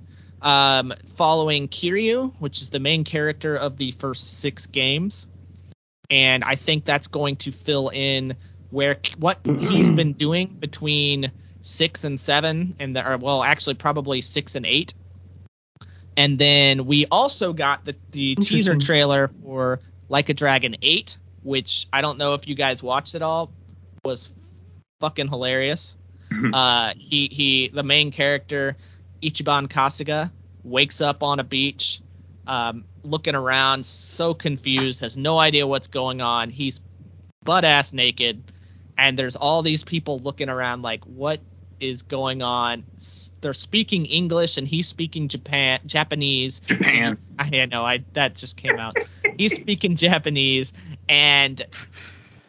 um, 0.41 0.93
following 1.17 1.69
Kiryu, 1.69 2.33
which 2.39 2.63
is 2.63 2.71
the 2.71 2.81
main 2.81 3.05
character 3.05 3.57
of 3.57 3.77
the 3.77 3.93
first 3.93 4.39
six 4.39 4.67
games 4.67 5.27
and 6.11 6.45
I 6.45 6.57
think 6.57 6.85
that's 6.85 7.07
going 7.07 7.37
to 7.37 7.53
fill 7.53 7.89
in 7.89 8.37
where 8.73 8.97
what 9.19 9.39
he's 9.45 9.91
been 9.91 10.13
doing 10.27 10.57
between 10.59 11.31
six 11.61 12.03
and 12.05 12.19
seven, 12.19 12.75
and 12.81 12.97
the, 12.97 13.09
or 13.09 13.19
well, 13.19 13.45
actually 13.45 13.75
probably 13.75 14.21
six 14.21 14.55
and 14.57 14.67
eight. 14.67 14.95
And 16.17 16.39
then 16.39 16.87
we 16.87 17.07
also 17.11 17.53
got 17.53 17.85
the 17.85 17.95
the 18.11 18.35
teaser 18.35 18.77
trailer 18.77 19.31
for 19.43 19.81
Like 20.09 20.29
a 20.29 20.35
Dragon 20.35 20.77
Eight, 20.83 21.17
which 21.43 21.87
I 21.93 22.01
don't 22.01 22.19
know 22.19 22.35
if 22.35 22.49
you 22.49 22.55
guys 22.55 22.83
watched 22.83 23.15
it 23.15 23.23
all, 23.23 23.53
was 24.05 24.29
fucking 25.01 25.29
hilarious. 25.29 25.97
uh, 26.53 26.93
he 26.97 27.29
he 27.29 27.71
the 27.73 27.83
main 27.83 28.11
character 28.11 28.77
Ichiban 29.23 29.69
Kasuga 29.69 30.31
wakes 30.65 31.01
up 31.01 31.23
on 31.23 31.41
a 31.41 31.45
beach, 31.45 32.01
um, 32.47 32.85
looking 33.03 33.35
around, 33.35 33.85
so 33.87 34.35
confused, 34.35 35.01
has 35.01 35.17
no 35.17 35.39
idea 35.39 35.67
what's 35.67 35.89
going 35.89 36.21
on. 36.21 36.51
He's 36.51 36.81
butt 37.45 37.65
ass 37.65 37.93
naked, 37.93 38.52
and 39.03 39.19
there's 39.19 39.35
all 39.35 39.63
these 39.63 39.83
people 39.83 40.21
looking 40.21 40.49
around 40.49 40.83
like, 40.83 41.05
what 41.05 41.41
is 41.81 42.03
going 42.03 42.41
on? 42.41 42.85
They're 43.41 43.53
speaking 43.53 44.07
English, 44.07 44.57
and 44.57 44.69
he's 44.69 44.87
speaking 44.87 45.27
Japan 45.27 45.81
Japanese. 45.87 46.61
Japan. 46.61 47.19
I 47.37 47.67
know, 47.67 47.85
I 47.85 48.05
that 48.15 48.37
just 48.37 48.57
came 48.57 48.79
out. 48.79 48.95
He's 49.37 49.55
speaking 49.55 49.97
Japanese, 49.97 50.73
and 51.09 51.67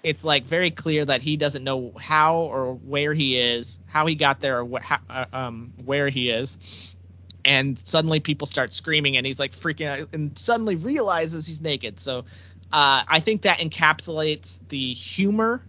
it's 0.04 0.24
like 0.24 0.46
very 0.46 0.70
clear 0.70 1.04
that 1.04 1.24
he 1.24 1.38
doesn't 1.38 1.64
know 1.64 1.92
how 2.00 2.36
or 2.36 2.76
where 2.76 3.16
he 3.16 3.36
is, 3.36 3.80
how 3.88 4.06
he 4.06 4.14
got 4.14 4.40
there, 4.40 4.60
or 4.60 4.66
wh- 4.68 4.84
how, 4.84 5.00
uh, 5.10 5.26
um, 5.34 5.74
where 5.84 6.08
he 6.08 6.30
is. 6.30 6.60
And 7.44 7.82
suddenly 7.84 8.20
people 8.20 8.46
start 8.46 8.74
screaming, 8.74 9.18
and 9.18 9.26
he's 9.26 9.40
like 9.40 9.58
freaking 9.60 9.88
out, 9.88 10.10
and 10.14 10.38
suddenly 10.38 10.76
realizes 10.76 11.48
he's 11.48 11.62
naked. 11.62 12.00
So 12.00 12.20
uh, 12.72 13.02
I 13.08 13.22
think 13.26 13.42
that 13.42 13.58
encapsulates 13.58 14.60
the 14.70 14.94
humor, 14.94 15.66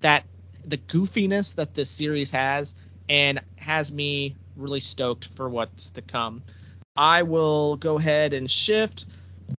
that 0.00 0.24
the 0.66 0.78
goofiness 0.78 1.54
that 1.54 1.74
this 1.74 1.90
series 1.90 2.30
has, 2.30 2.74
and 3.08 3.40
has 3.58 3.90
me 3.90 4.36
really 4.56 4.80
stoked 4.80 5.28
for 5.34 5.48
what's 5.48 5.90
to 5.90 6.02
come. 6.02 6.42
I 6.96 7.22
will 7.22 7.76
go 7.76 7.98
ahead 7.98 8.34
and 8.34 8.50
shift 8.50 9.06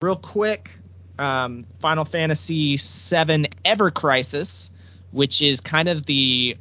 real 0.01 0.15
quick. 0.15 0.71
Um, 1.19 1.65
Final 1.79 2.05
Fantasy 2.05 2.77
VII 2.77 3.47
Ever 3.65 3.91
Crisis, 3.91 4.71
which 5.11 5.41
is 5.41 5.59
kind 5.61 5.87
of 5.89 6.05
the 6.05 6.57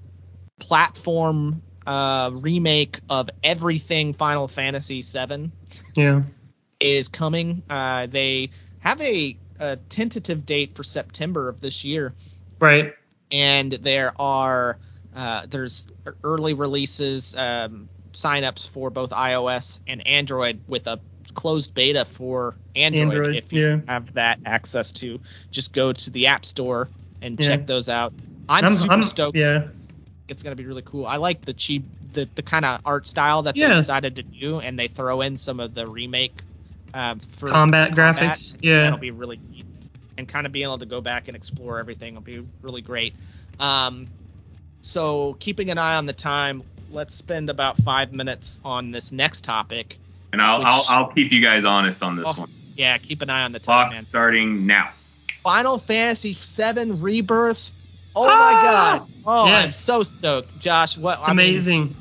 platform 0.58 1.62
uh, 1.86 2.30
remake 2.34 3.00
of 3.08 3.30
everything 3.42 4.12
Final 4.12 4.48
Fantasy 4.48 5.02
VII, 5.02 5.50
Yeah. 5.96 6.22
is 6.80 7.08
coming. 7.08 7.62
Uh, 7.70 8.06
they 8.06 8.50
have 8.80 9.00
a, 9.00 9.36
a 9.58 9.76
tentative 9.88 10.44
date 10.44 10.76
for 10.76 10.84
September 10.84 11.48
of 11.48 11.60
this 11.60 11.84
year 11.84 12.14
Right. 12.60 12.92
And 13.30 13.72
there 13.72 14.12
are 14.20 14.78
uh, 15.14 15.46
there's 15.50 15.86
early 16.24 16.54
releases 16.54 17.34
um, 17.36 17.88
signups 18.12 18.68
for 18.68 18.90
both 18.90 19.10
iOS 19.10 19.80
and 19.86 20.06
Android 20.06 20.60
with 20.68 20.86
a 20.86 21.00
closed 21.34 21.74
beta 21.74 22.04
for 22.16 22.56
Android, 22.74 23.02
Android, 23.02 23.36
if 23.36 23.52
you 23.52 23.66
yeah. 23.66 23.80
have 23.88 24.14
that 24.14 24.38
access 24.44 24.92
to 24.92 25.20
just 25.50 25.72
go 25.72 25.92
to 25.92 26.10
the 26.10 26.26
App 26.26 26.44
Store 26.44 26.88
and 27.22 27.38
Yeah. 27.38 27.46
check 27.46 27.66
those 27.66 27.88
out. 27.88 28.12
I'm, 28.48 28.76
super 28.76 29.02
stoked. 29.02 29.36
Yeah. 29.36 29.68
It's 30.28 30.42
gonna 30.42 30.56
be 30.56 30.66
really 30.66 30.82
cool. 30.82 31.06
I 31.06 31.16
like 31.16 31.44
the 31.44 31.54
cheap 31.54 31.84
the, 32.12 32.28
the 32.34 32.42
kind 32.42 32.64
of 32.64 32.80
art 32.84 33.06
style 33.06 33.42
that 33.42 33.54
they 33.54 33.60
decided 33.68 34.16
to 34.16 34.22
do 34.22 34.58
and 34.58 34.78
they 34.78 34.88
throw 34.88 35.20
in 35.20 35.38
some 35.38 35.60
of 35.60 35.74
the 35.74 35.86
remake 35.86 36.42
um, 36.92 37.20
for 37.38 37.48
Combat 37.48 37.92
graphics, 37.92 38.56
yeah. 38.60 38.82
that'll 38.82 38.98
be 38.98 39.12
really 39.12 39.38
neat. 39.50 39.64
And 40.20 40.28
kind 40.28 40.44
of 40.44 40.52
being 40.52 40.64
able 40.64 40.76
to 40.78 40.84
go 40.86 41.00
back 41.00 41.28
and 41.28 41.36
explore 41.36 41.78
everything 41.78 42.14
will 42.14 42.20
be 42.20 42.46
really 42.60 42.82
great. 42.82 43.14
Um, 43.58 44.06
so 44.82 45.34
keeping 45.40 45.70
an 45.70 45.78
eye 45.78 45.94
on 45.96 46.04
the 46.04 46.12
time, 46.12 46.62
let's 46.90 47.14
spend 47.14 47.48
about 47.48 47.78
five 47.78 48.12
minutes 48.12 48.60
on 48.62 48.90
this 48.90 49.10
next 49.12 49.44
topic. 49.44 49.96
And 50.34 50.42
I'll, 50.42 50.58
Which- 50.58 50.66
I'll 50.68 50.84
I'll 50.88 51.08
keep 51.12 51.32
you 51.32 51.40
guys 51.40 51.64
honest 51.64 52.02
on 52.02 52.16
this 52.16 52.26
Oh, 52.28 52.34
one. 52.34 52.50
Yeah, 52.76 52.98
keep 52.98 53.22
an 53.22 53.30
eye 53.30 53.42
on 53.44 53.52
the 53.52 53.58
time, 53.60 53.64
Clock 53.86 53.92
man. 53.92 54.02
starting 54.02 54.66
now. 54.66 54.90
Final 55.42 55.78
Fantasy 55.78 56.34
VII 56.34 56.92
Rebirth. 56.92 57.70
Oh 58.14 58.26
Ah! 58.28 58.36
my 58.52 58.62
god! 58.62 59.08
Oh, 59.24 59.44
I'm 59.46 59.68
so 59.70 60.02
stoked, 60.02 60.58
Josh. 60.60 60.98
What? 60.98 61.18
It's 61.20 61.28
I 61.30 61.32
mean, 61.32 61.48
amazing. 61.48 61.96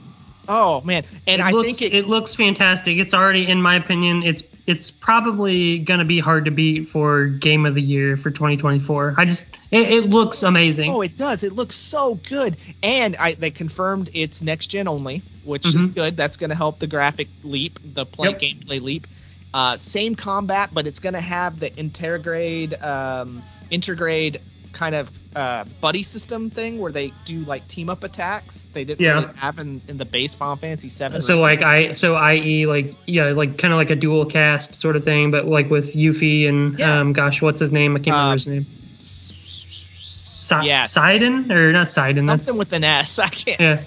Oh 0.49 0.81
man, 0.81 1.05
and 1.25 1.39
it 1.41 1.45
I 1.45 1.51
looks, 1.51 1.79
think 1.79 1.93
it, 1.93 2.07
looks 2.07 2.35
fantastic. 2.35 2.97
It's 2.97 3.13
already, 3.13 3.47
in 3.47 3.61
my 3.61 3.75
opinion, 3.75 4.23
it's 4.23 4.41
it's 4.69 4.91
probably 4.91 5.79
gonna 5.79 6.05
be 6.05 6.19
hard 6.19 6.45
to 6.45 6.51
beat 6.51 6.89
for 6.89 7.25
game 7.25 7.65
of 7.65 7.73
the 7.73 7.81
year 7.81 8.15
for 8.17 8.29
2024. 8.29 9.15
I 9.17 9.25
just 9.25 9.47
it, 9.71 9.91
it 9.91 10.09
looks 10.09 10.43
amazing. 10.43 10.91
Oh, 10.91 11.01
it 11.01 11.15
does. 11.17 11.43
It 11.43 11.53
looks 11.53 11.75
so 11.75 12.15
good, 12.15 12.57
and 12.83 13.15
I 13.17 13.33
they 13.33 13.49
confirmed 13.51 14.11
it's 14.13 14.41
next 14.41 14.67
gen 14.67 14.87
only, 14.87 15.23
which 15.41 15.65
is 15.65 15.73
Mhm. 15.75 15.95
good. 15.95 16.17
That's 16.17 16.37
going 16.37 16.51
to 16.51 16.55
help 16.55 16.79
the 16.79 16.87
graphic 16.87 17.29
leap, 17.43 17.79
the 17.83 18.05
play 18.05 18.29
Yep. 18.29 18.39
gameplay 18.41 18.81
leap. 18.81 19.07
Uh, 19.53 19.77
same 19.77 20.13
combat, 20.15 20.69
but 20.71 20.85
it's 20.85 20.99
going 20.99 21.13
to 21.15 21.21
have 21.21 21.59
the 21.59 21.71
intergrade, 21.71 22.81
um, 22.83 23.47
intergrade 23.71 24.37
kind 24.73 24.95
of 24.95 25.09
uh, 25.35 25.63
buddy 25.81 26.03
system 26.03 26.49
thing 26.49 26.79
where 26.79 26.91
they 26.91 27.11
do 27.25 27.39
like 27.39 27.67
team 27.67 27.89
up 27.89 28.03
attacks. 28.03 28.67
They 28.73 28.83
didn't 28.83 29.01
Yeah. 29.01 29.21
really 29.21 29.37
have 29.37 29.59
in, 29.59 29.81
in 29.87 29.97
the 29.97 30.05
base 30.05 30.35
Final 30.35 30.55
Fantasy 30.55 30.89
Seven. 30.89 31.21
So 31.21 31.39
like 31.39 31.61
I 31.61 31.93
so 31.93 32.15
i.e. 32.15 32.65
like 32.65 32.95
yeah 33.05 33.25
like 33.31 33.57
kind 33.57 33.73
of 33.73 33.77
like 33.77 33.89
a 33.89 33.95
dual 33.95 34.25
cast 34.25 34.75
sort 34.75 34.95
of 34.95 35.03
thing, 35.03 35.31
but 35.31 35.45
like 35.47 35.69
with 35.69 35.93
Yuffie 35.95 36.47
and 36.47 36.77
Yeah. 36.79 36.99
um 36.99 37.13
gosh 37.13 37.41
what's 37.41 37.59
his 37.59 37.71
name 37.71 37.95
I 37.95 37.99
can't 37.99 38.07
remember 38.07 38.31
Um, 38.31 38.33
his 38.33 38.47
name. 38.47 38.65
Si- 38.99 40.65
yes. 40.65 40.91
Sidon 40.93 41.51
or 41.51 41.71
not 41.71 41.89
Sidon? 41.89 42.25
That's 42.25 42.45
something 42.47 42.59
with 42.59 42.73
an 42.73 42.83
S. 42.83 43.19
I 43.19 43.29
can't. 43.29 43.59
Yeah. 43.59 43.81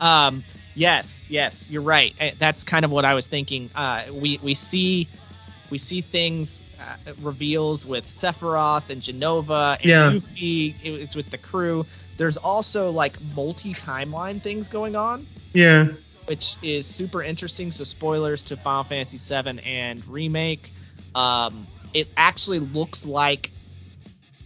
Um. 0.00 0.44
Yes. 0.74 1.20
Yes. 1.28 1.66
You're 1.68 1.82
right. 1.82 2.14
Uh, 2.20 2.30
That's 2.38 2.64
kind 2.64 2.84
of 2.84 2.90
what 2.90 3.04
I 3.04 3.14
was 3.14 3.26
thinking. 3.26 3.70
Uh. 3.74 4.04
We 4.12 4.40
we 4.42 4.54
see 4.54 5.08
we 5.70 5.78
see 5.78 6.00
things 6.00 6.60
uh, 6.80 7.12
reveals 7.22 7.86
with 7.86 8.06
Sephiroth 8.06 8.90
and 8.90 9.02
Jenova 9.02 9.76
and 9.76 9.84
Yeah. 9.84 10.12
Yuffie. 10.12 10.74
It- 10.82 11.00
It's 11.02 11.14
with 11.16 11.30
the 11.30 11.38
crew. 11.38 11.86
There's 12.16 12.36
also 12.36 12.90
like 12.90 13.18
multi 13.34 13.72
timeline 13.74 14.40
things 14.42 14.68
going 14.68 14.96
on, 14.96 15.26
yeah 15.52 15.88
which 16.26 16.56
is 16.62 16.86
super 16.86 17.22
interesting. 17.22 17.72
So 17.72 17.82
spoilers 17.84 18.42
to 18.44 18.56
Final 18.56 18.84
Fantasy 18.84 19.18
VII 19.18 19.60
and 19.64 20.06
remake. 20.06 20.70
Um. 21.14 21.66
It 21.92 22.06
actually 22.16 22.60
looks 22.60 23.04
like 23.04 23.50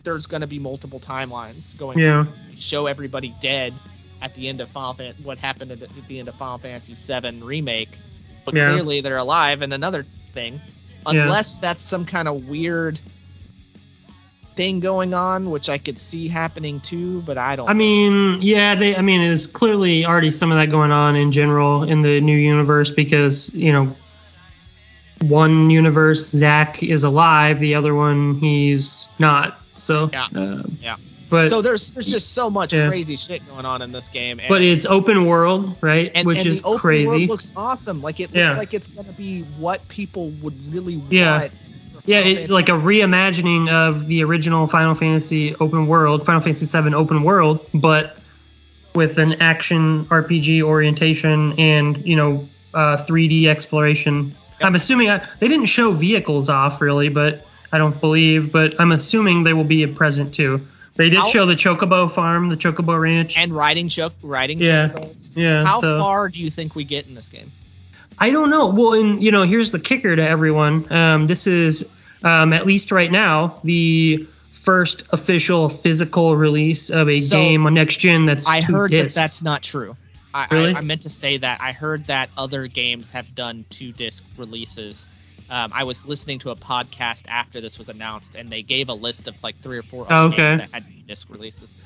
there's 0.03 0.27
going 0.27 0.41
to 0.41 0.47
be 0.47 0.59
multiple 0.59 0.99
timelines 1.01 1.77
going 1.77 1.99
yeah 1.99 2.25
show 2.57 2.87
everybody 2.87 3.35
dead 3.43 3.75
at 4.23 4.35
the 4.35 4.49
end 4.49 4.61
of 4.63 4.69
Final 4.71 4.95
Fan- 4.95 5.15
what 5.23 5.37
happened 5.39 5.71
at 5.73 5.81
the, 5.81 5.87
at 5.87 6.09
the 6.09 6.19
end 6.19 6.29
of 6.29 6.35
Final 6.37 6.57
Fantasy 6.59 6.95
VII 6.95 7.43
remake, 7.43 7.91
but 8.47 8.55
Yeah. 8.55 8.71
clearly 8.71 9.03
they're 9.03 9.19
alive. 9.19 9.61
And 9.61 9.75
another 9.75 10.05
thing, 10.33 10.59
Yeah. 11.13 11.25
unless 11.25 11.57
that's 11.57 11.85
some 11.85 12.05
kind 12.07 12.29
of 12.29 12.49
weird 12.49 12.99
thing 14.55 14.81
going 14.81 15.15
on, 15.15 15.51
which 15.51 15.69
I 15.69 15.79
could 15.79 15.99
see 15.99 16.29
happening 16.29 16.81
too, 16.81 17.23
but 17.23 17.37
I 17.39 17.57
don't. 17.57 17.69
I 17.69 17.73
mean, 17.73 18.41
yeah, 18.41 18.75
they. 18.75 18.97
I 18.97 19.01
mean, 19.01 19.21
there's 19.21 19.47
clearly 19.47 20.07
already 20.07 20.31
some 20.31 20.53
of 20.53 20.59
that 20.59 20.71
going 20.71 20.93
on 20.93 21.17
in 21.17 21.33
general 21.33 21.83
in 21.83 22.03
the 22.03 22.21
new 22.21 22.37
universe 22.37 22.91
because 22.91 23.55
you 23.55 23.73
know, 23.73 23.95
one 25.23 25.71
universe 25.71 26.31
Zack 26.31 26.83
is 26.83 27.05
alive, 27.05 27.61
the 27.61 27.75
other 27.75 27.95
one 27.95 28.37
he's 28.37 29.09
not. 29.19 29.59
So, 29.77 30.11
Yeah. 30.13 30.27
um, 30.35 30.79
Yeah. 30.81 30.97
But 31.31 31.49
so 31.49 31.63
there's 31.63 31.93
there's 31.95 32.07
just 32.11 32.33
so 32.33 32.51
much 32.51 32.73
Yeah. 32.73 32.89
crazy 32.89 33.17
shit 33.17 33.47
going 33.47 33.65
on 33.65 33.83
in 33.83 33.93
this 33.93 34.09
game. 34.09 34.39
And, 34.41 34.49
but 34.49 34.63
it's 34.63 34.87
open 34.87 35.27
world, 35.27 35.77
right? 35.81 36.11
and, 36.15 36.27
Which 36.27 36.39
and 36.39 36.47
is 36.47 36.63
crazy. 36.77 37.27
Looks 37.27 37.51
awesome. 37.57 38.03
Like 38.03 38.21
it 38.21 38.25
looks 38.25 38.37
Yeah. 38.37 38.57
like 38.57 38.75
it's 38.75 38.87
gonna 38.89 39.13
be 39.13 39.41
what 39.41 39.87
people 39.89 40.31
would 40.43 40.55
really 40.73 41.03
Yeah. 41.11 41.39
want. 41.41 41.53
for 41.93 42.01
Yeah, 42.07 42.19
it, 42.21 42.51
like 42.51 42.69
a 42.69 42.73
reimagining 42.73 43.71
of 43.71 44.07
the 44.07 44.23
original 44.25 44.67
Final 44.67 44.95
Fantasy 44.95 45.55
open 45.57 45.87
world, 45.87 46.27
Final 46.27 46.41
Fantasy 46.43 46.67
VII 46.67 46.95
open 46.95 47.23
world, 47.23 47.61
but 47.73 48.19
with 48.95 49.19
an 49.19 49.41
action 49.41 50.05
RPG 50.11 50.63
orientation 50.63 51.55
and 51.59 52.05
you 52.07 52.17
know 52.17 52.49
uh, 52.75 52.97
3D 52.97 53.47
exploration. 53.47 54.35
I'm 54.61 54.75
assuming 54.75 55.09
I, 55.11 55.27
they 55.41 55.49
didn't 55.49 55.67
show 55.67 55.93
vehicles 55.93 56.49
off 56.49 56.81
really, 56.81 57.09
but 57.09 57.47
I 57.73 57.79
don't 57.79 57.99
believe. 58.01 58.53
But 58.53 58.81
I'm 58.81 58.93
assuming 58.93 59.45
they 59.45 59.53
will 59.53 59.65
be 59.65 59.87
present 59.87 60.35
too. 60.35 60.67
They 60.97 61.11
did 61.11 61.19
How- 61.19 61.27
show 61.27 61.47
the 61.47 61.55
Chocobo 61.55 62.11
farm, 62.11 62.49
the 62.49 62.57
Chocobo 62.57 63.01
Ranch. 63.01 63.37
and 63.37 63.55
riding 63.55 63.89
choke 63.89 64.15
riding 64.23 64.61
Yeah. 64.61 64.89
chocobos. 64.89 65.37
yeah, 65.37 65.65
How 65.65 65.81
so. 65.81 65.99
far 65.99 66.29
do 66.29 66.41
you 66.41 66.51
think 66.51 66.75
we 66.75 66.85
get 66.85 67.07
in 67.07 67.15
this 67.15 67.29
game? 67.29 67.51
I 68.19 68.31
don't 68.31 68.49
know. 68.51 68.69
Well, 68.69 68.93
and 68.95 69.23
you 69.23 69.33
know, 69.33 69.43
here's 69.43 69.73
the 69.73 69.81
kicker 69.81 70.15
to 70.15 70.23
everyone. 70.27 70.93
Um, 70.93 71.27
this 71.27 71.47
is 71.49 71.85
um, 72.23 72.53
at 72.53 72.65
least 72.65 72.93
right 72.93 73.11
now 73.11 73.59
the 73.65 74.27
first 74.53 75.03
official 75.11 75.69
physical 75.69 76.37
release 76.37 76.89
of 76.91 77.09
a 77.09 77.19
So, 77.19 77.37
game 77.37 77.67
on 77.67 77.75
next 77.75 77.97
gen 77.99 78.25
that's 78.27 78.49
I 78.49 78.61
two 78.61 78.73
heard 78.73 78.91
discs. 78.93 79.15
that 79.17 79.21
that's 79.23 79.43
not 79.43 79.63
true. 79.63 79.97
I, 80.33 80.47
Really? 80.51 80.75
I, 80.75 80.79
I 80.79 80.81
meant 80.81 81.03
to 81.03 81.11
say 81.11 81.37
that. 81.39 81.61
I 81.61 81.73
heard 81.73 82.07
that 82.07 82.31
other 82.37 82.67
games 82.67 83.11
have 83.11 83.35
done 83.35 83.65
two 83.69 83.93
disc 83.93 84.23
releases. 84.39 85.09
Um, 85.55 85.71
I 85.73 85.85
was 85.85 86.05
listening 86.05 86.41
to 86.41 86.51
a 86.51 86.57
podcast 86.57 87.23
after 87.29 87.61
this 87.61 87.79
was 87.79 87.89
announced, 87.89 88.35
and 88.35 88.51
they 88.51 88.63
gave 88.65 88.89
a 88.89 88.95
list 88.95 89.29
of 89.29 89.37
like 89.45 89.55
three 89.63 89.79
or 89.79 89.85
four 89.85 90.05
Oh, 90.11 90.27
okay. 90.27 90.57
that 90.57 90.69
had 90.73 90.85
disc 91.07 91.31
releases. 91.31 91.77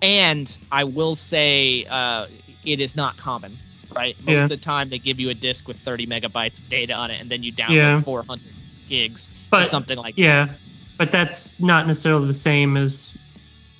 And 0.00 0.58
I 0.70 0.84
will 0.84 1.14
say, 1.14 1.84
uh, 1.84 2.28
it 2.62 2.80
is 2.80 2.96
not 2.96 3.18
common, 3.18 3.60
right? 3.94 4.16
Most 4.22 4.32
Yeah. 4.36 4.42
of 4.44 4.48
the 4.48 4.56
time, 4.56 4.88
they 4.88 4.98
give 4.98 5.20
you 5.20 5.28
a 5.28 5.34
disc 5.34 5.68
with 5.68 5.76
30 5.84 6.06
megabytes 6.06 6.58
of 6.58 6.68
data 6.70 6.94
on 6.94 7.10
it, 7.10 7.20
and 7.20 7.30
then 7.30 7.42
you 7.42 7.52
download 7.52 7.74
Yeah. 7.74 8.02
400 8.04 8.54
gigs 8.86 9.28
or 9.52 9.60
but 9.60 9.68
something 9.68 9.98
like 9.98 10.16
yeah, 10.16 10.54
but 10.98 11.12
that's 11.12 11.60
not 11.60 11.86
necessarily 11.86 12.26
the 12.26 12.32
same 12.32 12.78
as 12.78 13.18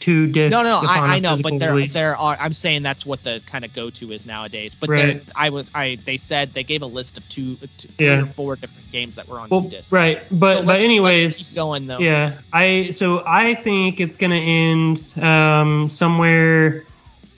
two 0.04 0.26
discs. 0.26 0.50
No, 0.50 0.62
no, 0.62 0.80
I, 0.86 1.16
I 1.16 1.20
know, 1.20 1.34
but 1.42 1.58
there, 1.58 1.70
release. 1.74 1.94
there 1.94 2.16
are. 2.16 2.36
I'm 2.38 2.52
saying 2.52 2.82
that's 2.82 3.06
what 3.06 3.22
the 3.24 3.40
kind 3.46 3.64
of 3.64 3.72
go-to 3.74 4.12
is 4.12 4.26
nowadays. 4.26 4.74
But 4.74 4.90
Right. 4.90 5.24
there, 5.24 5.34
I 5.34 5.48
was, 5.50 5.70
I 5.74 5.96
they 6.04 6.18
said 6.18 6.52
they 6.52 6.62
gave 6.64 6.82
a 6.82 6.86
list 6.86 7.16
of 7.16 7.28
two, 7.28 7.56
Yeah. 7.98 8.22
or 8.22 8.26
four 8.26 8.56
different 8.56 8.92
games 8.92 9.16
that 9.16 9.26
were 9.28 9.38
on 9.40 9.48
well, 9.48 9.62
two 9.62 9.70
discs. 9.70 9.92
right, 9.92 10.18
So 10.28 10.36
but 10.36 10.56
let's- 10.56 10.66
but 10.66 10.80
anyways, 10.82 11.54
going 11.54 11.86
though. 11.86 11.98
Yeah, 11.98 12.34
I 12.52 12.90
so 12.90 13.22
I 13.26 13.54
think 13.54 14.00
it's 14.00 14.16
gonna 14.16 14.34
end 14.36 15.14
um, 15.20 15.88
somewhere 15.88 16.84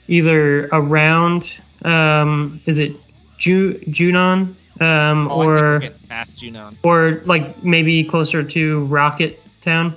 either 0.07 0.67
around 0.71 1.53
um, 1.85 2.61
is 2.65 2.79
it 2.79 2.93
Ju- 3.37 3.79
Junon 3.87 4.55
um, 4.79 5.27
Oh, 5.31 5.41
I 5.41 5.45
think 5.45 5.47
we're 5.47 5.75
or 5.75 5.89
past 6.09 6.37
Junon 6.37 6.75
or 6.83 7.21
like 7.25 7.63
maybe 7.63 8.03
closer 8.03 8.43
to 8.43 8.85
Rocket 8.85 9.39
Town. 9.63 9.95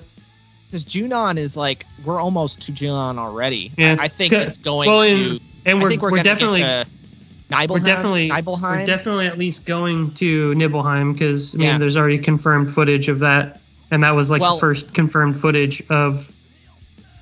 Because 0.70 0.84
Junon 0.84 1.36
is 1.36 1.56
like 1.56 1.84
we're 2.04 2.20
almost 2.20 2.62
to 2.62 2.72
Junon 2.72 3.18
already. 3.18 3.72
Yeah. 3.76 3.96
I, 3.98 4.04
I 4.04 4.08
think 4.08 4.32
it's 4.32 4.56
going 4.56 4.88
Well, 4.88 5.02
to. 5.02 5.10
and, 5.10 5.40
and 5.66 5.82
we're 5.82 5.98
we're, 5.98 6.10
we're, 6.12 6.22
definitely 6.22 6.60
Nibelheim. 6.60 7.68
we're 7.70 7.78
definitely 7.80 8.28
Nibelheim. 8.28 8.80
we're 8.80 8.86
definitely 8.86 9.26
at 9.26 9.38
least 9.38 9.66
going 9.66 10.12
to 10.14 10.54
Nibelheim 10.54 11.12
because 11.12 11.54
I 11.54 11.58
mean 11.58 11.66
Yeah. 11.68 11.78
there's 11.78 11.96
already 11.96 12.18
confirmed 12.18 12.72
footage 12.72 13.08
of 13.08 13.18
that, 13.20 13.60
and 13.90 14.04
that 14.04 14.12
was 14.12 14.30
like 14.30 14.40
Well- 14.40 14.56
the 14.56 14.60
first 14.60 14.94
confirmed 14.94 15.38
footage 15.40 15.82
of 15.90 16.30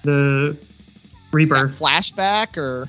the 0.02 0.56
rebirth. 1.32 1.78
flashback 1.78 2.56
or. 2.56 2.88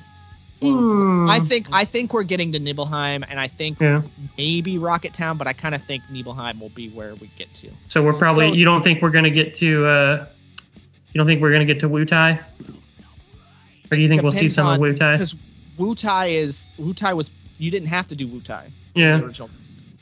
Hmm. 0.60 1.26
I 1.26 1.40
think 1.40 1.68
I 1.72 1.86
think 1.86 2.12
we're 2.12 2.22
getting 2.22 2.52
to 2.52 2.58
Nibelheim, 2.58 3.24
and 3.26 3.40
I 3.40 3.48
think 3.48 3.80
Yeah. 3.80 4.02
maybe 4.36 4.76
Rocket 4.76 5.14
Town, 5.14 5.38
but 5.38 5.46
I 5.46 5.54
kind 5.54 5.74
of 5.74 5.82
think 5.84 6.02
Nibelheim 6.10 6.60
will 6.60 6.68
be 6.68 6.90
where 6.90 7.14
we 7.14 7.30
get 7.38 7.52
to. 7.54 7.70
So 7.88 8.02
we're 8.02 8.12
probably. 8.12 8.50
So- 8.50 8.56
you 8.56 8.66
don't 8.66 8.82
think 8.82 9.00
we're 9.00 9.08
gonna 9.08 9.30
get 9.30 9.54
to? 9.54 9.86
uh 9.86 10.26
You 11.12 11.18
don't 11.18 11.26
think 11.26 11.40
we're 11.40 11.52
gonna 11.52 11.64
get 11.64 11.80
to 11.80 11.88
Wutai? 11.88 12.38
Or 13.90 13.96
do 13.96 14.00
you 14.02 14.08
think 14.08 14.22
we'll 14.22 14.32
see 14.32 14.48
some 14.48 14.66
on- 14.66 14.76
of 14.76 14.80
Wutai? 14.80 15.14
Because 15.14 15.34
Wutai 15.78 16.34
is 16.34 16.68
Wutai 16.78 17.16
was 17.16 17.30
you 17.58 17.70
didn't 17.70 17.88
have 17.88 18.08
to 18.08 18.16
do 18.16 18.26
Wutai. 18.28 18.66
in 18.66 18.72
the 18.94 19.00
Yeah. 19.00 19.30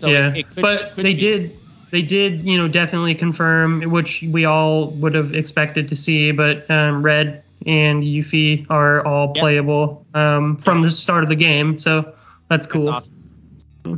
So 0.01 0.09
yeah. 0.09 0.35
it 0.35 0.49
could- 0.51 0.63
but 0.63 0.93
could 0.95 1.05
they 1.05 1.15
be. 1.15 1.21
did. 1.21 1.57
They 1.91 2.03
did, 2.03 2.43
you 2.43 2.59
know, 2.59 2.69
definitely 2.69 3.15
confirm, 3.15 3.81
which 3.91 4.23
we 4.31 4.45
all 4.45 4.91
would 4.91 5.15
have 5.15 5.33
expected 5.33 5.89
to 5.89 5.97
see. 5.97 6.33
But 6.33 6.71
um, 6.71 7.03
Red 7.03 7.43
and 7.67 8.03
Yuffie 8.03 8.67
are 8.69 9.05
all 9.07 9.33
Yep. 9.35 9.43
playable 9.43 10.07
um, 10.15 10.59
from 10.59 10.83
the 10.83 10.91
start 10.91 11.23
of 11.23 11.31
the 11.31 11.35
game, 11.37 11.79
so 11.79 12.03
that's 12.03 12.13
That's 12.49 12.67
cool. 12.67 12.89
awesome. 12.91 13.15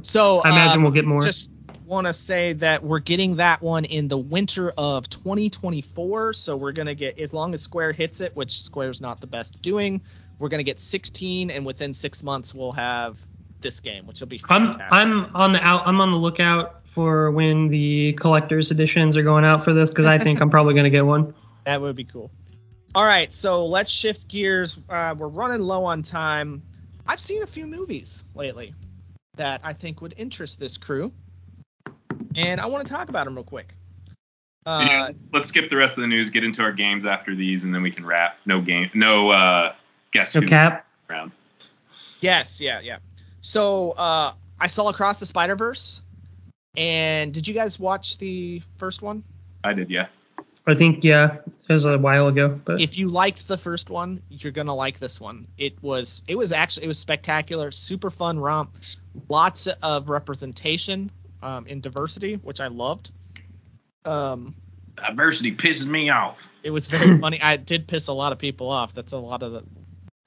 So 0.04 0.38
I 0.44 0.50
imagine 0.50 0.78
um, 0.78 0.82
we'll 0.84 0.92
get 0.92 1.04
more. 1.04 1.22
Just 1.24 1.48
want 1.90 2.06
to 2.06 2.14
say 2.14 2.52
that 2.52 2.84
we're 2.84 3.00
getting 3.00 3.36
that 3.36 3.60
one 3.60 3.84
in 3.84 4.06
the 4.06 4.16
winter 4.16 4.72
of 4.78 5.10
2024. 5.10 6.32
So 6.32 6.56
we're 6.56 6.70
gonna 6.70 6.94
get 6.94 7.18
as 7.18 7.32
long 7.32 7.52
as 7.52 7.62
Square 7.62 7.92
hits 7.92 8.20
it, 8.20 8.34
which 8.36 8.62
Square's 8.62 9.00
not 9.00 9.20
the 9.20 9.26
best 9.26 9.60
doing. 9.60 10.00
We're 10.38 10.48
gonna 10.48 10.62
get 10.62 10.80
16, 10.80 11.50
and 11.50 11.66
within 11.66 11.92
six 11.92 12.22
months 12.22 12.54
we'll 12.54 12.72
have 12.72 13.18
this 13.60 13.80
game, 13.80 14.06
which 14.06 14.20
will 14.20 14.28
be 14.28 14.40
I'm 14.48 14.68
fantastic. 14.68 14.92
I'm 14.92 15.36
on 15.36 15.52
the 15.52 15.62
out. 15.62 15.82
I'm 15.86 16.00
on 16.00 16.12
the 16.12 16.16
lookout 16.16 16.86
for 16.86 17.32
when 17.32 17.68
the 17.68 18.12
collector's 18.12 18.70
editions 18.70 19.16
are 19.16 19.24
going 19.24 19.44
out 19.44 19.64
for 19.64 19.74
this 19.74 19.90
because 19.90 20.06
I 20.06 20.18
think 20.18 20.40
I'm 20.40 20.48
probably 20.48 20.74
gonna 20.74 20.90
get 20.90 21.04
one. 21.04 21.34
That 21.66 21.82
would 21.82 21.94
be 21.94 22.04
cool. 22.04 22.30
All 22.94 23.04
right, 23.04 23.32
so 23.34 23.66
let's 23.66 23.92
shift 23.92 24.26
gears. 24.28 24.78
Uh, 24.88 25.14
we're 25.16 25.28
running 25.28 25.60
low 25.60 25.84
on 25.84 26.02
time. 26.02 26.62
I've 27.06 27.20
seen 27.20 27.42
a 27.42 27.46
few 27.46 27.66
movies 27.66 28.24
lately 28.34 28.74
that 29.36 29.60
I 29.62 29.74
think 29.74 30.00
would 30.00 30.14
interest 30.16 30.58
this 30.58 30.78
crew, 30.78 31.12
and 32.34 32.60
I 32.60 32.66
want 32.66 32.86
to 32.86 32.92
talk 32.92 33.08
about 33.08 33.24
them 33.24 33.34
real 33.34 33.44
quick. 33.44 33.74
Uh, 34.66 34.86
Yeah, 34.90 35.02
let's, 35.06 35.30
let's 35.32 35.48
skip 35.48 35.70
the 35.70 35.76
rest 35.76 35.96
of 35.96 36.02
the 36.02 36.08
news, 36.08 36.30
get 36.30 36.44
into 36.44 36.62
our 36.62 36.72
games 36.72 37.06
after 37.06 37.34
these, 37.34 37.64
and 37.64 37.74
then 37.74 37.82
we 37.82 37.90
can 37.90 38.04
wrap. 38.04 38.36
No 38.46 38.60
game, 38.60 38.90
no 38.94 39.30
uh, 39.30 39.74
guess 40.12 40.32
So 40.32 40.40
who 40.40 40.46
Cap. 40.46 40.86
round. 41.08 41.32
Yes, 42.20 42.60
yeah, 42.60 42.80
yeah. 42.80 42.98
So 43.40 43.92
uh, 43.92 44.34
I 44.58 44.66
saw 44.66 44.88
Across 44.88 45.18
the 45.18 45.26
Spider 45.26 45.56
Verse, 45.56 46.02
and 46.76 47.32
did 47.32 47.48
you 47.48 47.54
guys 47.54 47.78
watch 47.78 48.18
the 48.18 48.62
first 48.78 49.02
one? 49.02 49.24
I 49.64 49.72
did, 49.72 49.90
yeah. 49.90 50.06
I 50.66 50.74
think 50.74 51.02
yeah, 51.02 51.38
it 51.68 51.72
was 51.72 51.86
a 51.86 51.98
while 51.98 52.28
ago, 52.28 52.60
but 52.64 52.80
If 52.80 52.98
you 52.98 53.08
liked 53.08 53.48
the 53.48 53.56
first 53.56 53.88
one, 53.88 54.22
you're 54.28 54.52
gonna 54.52 54.74
like 54.74 55.00
this 55.00 55.18
one. 55.18 55.48
It 55.56 55.82
was 55.82 56.20
it 56.28 56.36
was 56.36 56.52
actually 56.52 56.84
it 56.84 56.88
was 56.88 56.98
spectacular, 56.98 57.70
super 57.70 58.10
fun 58.10 58.38
romp, 58.38 58.76
lots 59.28 59.66
of 59.82 60.10
representation 60.10 61.10
um, 61.42 61.66
in 61.66 61.80
diversity, 61.80 62.34
which 62.34 62.60
I 62.60 62.68
loved. 62.68 63.10
Um, 64.04 64.54
Diversity 64.96 65.54
pisses 65.54 65.86
me 65.86 66.10
off. 66.10 66.36
it 66.62 66.70
was 66.70 66.86
very 66.86 67.18
funny. 67.18 67.40
I 67.40 67.56
did 67.56 67.86
piss 67.86 68.08
a 68.08 68.12
lot 68.12 68.32
of 68.32 68.38
people 68.38 68.68
off. 68.68 68.94
That's 68.94 69.12
a 69.12 69.18
lot 69.18 69.42
of 69.42 69.52
the 69.52 69.64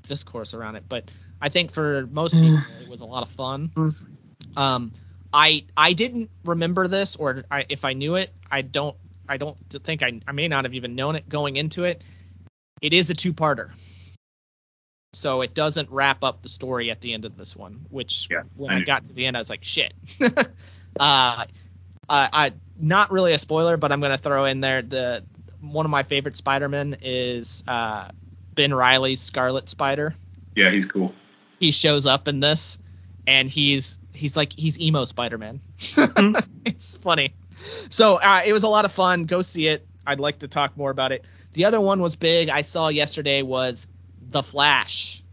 discourse 0.04 0.54
around 0.54 0.76
it, 0.76 0.84
but 0.88 1.10
I 1.42 1.50
think 1.50 1.72
for 1.72 2.08
most 2.12 2.34
people 2.34 2.60
it 2.82 2.88
was 2.88 3.02
a 3.02 3.06
lot 3.06 3.24
of 3.24 3.30
fun. 3.36 3.72
Mm. 3.76 3.96
Um, 4.56 4.94
I 5.32 5.66
I 5.76 5.94
didn't 5.94 6.30
remember 6.46 6.88
this, 6.88 7.16
or 7.16 7.44
I, 7.50 7.66
if 7.70 7.86
I 7.86 7.94
knew 7.94 8.16
it, 8.16 8.32
I 8.50 8.62
don't 8.62 8.96
I 9.28 9.38
don't 9.38 9.58
think 9.84 10.04
I 10.04 10.22
I 10.28 10.32
may 10.32 10.48
not 10.48 10.66
have 10.66 10.74
even 10.74 10.96
known 10.96 11.16
it 11.16 11.28
going 11.28 11.56
into 11.56 11.84
it. 11.84 12.02
It 12.82 12.94
is 12.94 13.10
a 13.10 13.14
two-parter, 13.14 13.72
so 15.14 15.42
it 15.42 15.54
doesn't 15.54 15.90
wrap 15.90 16.24
up 16.24 16.44
the 16.44 16.50
story 16.50 16.92
at 16.92 17.00
the 17.02 17.14
end 17.14 17.26
of 17.26 17.38
this 17.38 17.56
one. 17.56 17.86
Which 17.90 18.28
Yeah, 18.30 18.44
when 18.56 18.72
I 18.72 18.80
I, 18.80 18.82
got 18.82 19.06
to 19.06 19.14
the 19.14 19.26
end, 19.26 19.38
I 19.38 19.40
was 19.40 19.50
like, 19.50 19.64
shit. 19.64 19.94
uh, 21.00 21.46
I, 21.46 21.48
I 22.10 22.54
not 22.80 23.12
really 23.12 23.34
a 23.34 23.40
spoiler, 23.40 23.78
but 23.78 23.92
I'm 23.92 24.02
gonna 24.02 24.18
throw 24.18 24.46
in 24.46 24.62
there 24.62 24.82
the 24.82 25.24
one 25.62 25.86
of 25.86 25.90
my 25.90 26.04
favorite 26.04 26.36
Spider-Man 26.36 26.98
is 27.02 27.64
uh, 27.68 28.10
Ben 28.54 28.74
Reilly's 28.74 29.22
Scarlet 29.22 29.70
Spider. 29.70 30.14
Yeah, 30.56 30.72
he's 30.72 30.86
cool. 30.86 31.14
He 31.60 31.72
shows 31.72 32.06
up 32.06 32.28
in 32.28 32.40
this, 32.40 32.78
and 33.26 33.50
he's 33.50 33.98
he's 34.14 34.36
like 34.36 34.54
he's 34.54 34.80
emo 34.80 35.06
Spider-Man. 35.06 35.62
it's 36.66 36.96
funny. 36.98 37.34
So 37.90 38.16
uh, 38.16 38.42
it 38.46 38.54
was 38.54 38.64
a 38.64 38.68
lot 38.68 38.86
of 38.86 38.92
fun. 38.92 39.26
Go 39.26 39.42
see 39.42 39.68
it. 39.68 39.88
I'd 40.06 40.20
like 40.20 40.40
to 40.40 40.48
talk 40.48 40.76
more 40.76 40.92
about 40.92 41.12
it. 41.14 41.26
The 41.54 41.66
other 41.66 41.80
one 41.80 42.02
was 42.02 42.16
big. 42.16 42.50
I 42.50 42.64
saw 42.64 42.90
yesterday 42.90 43.42
was 43.42 43.88
The 44.30 44.44
Flash, 44.44 45.24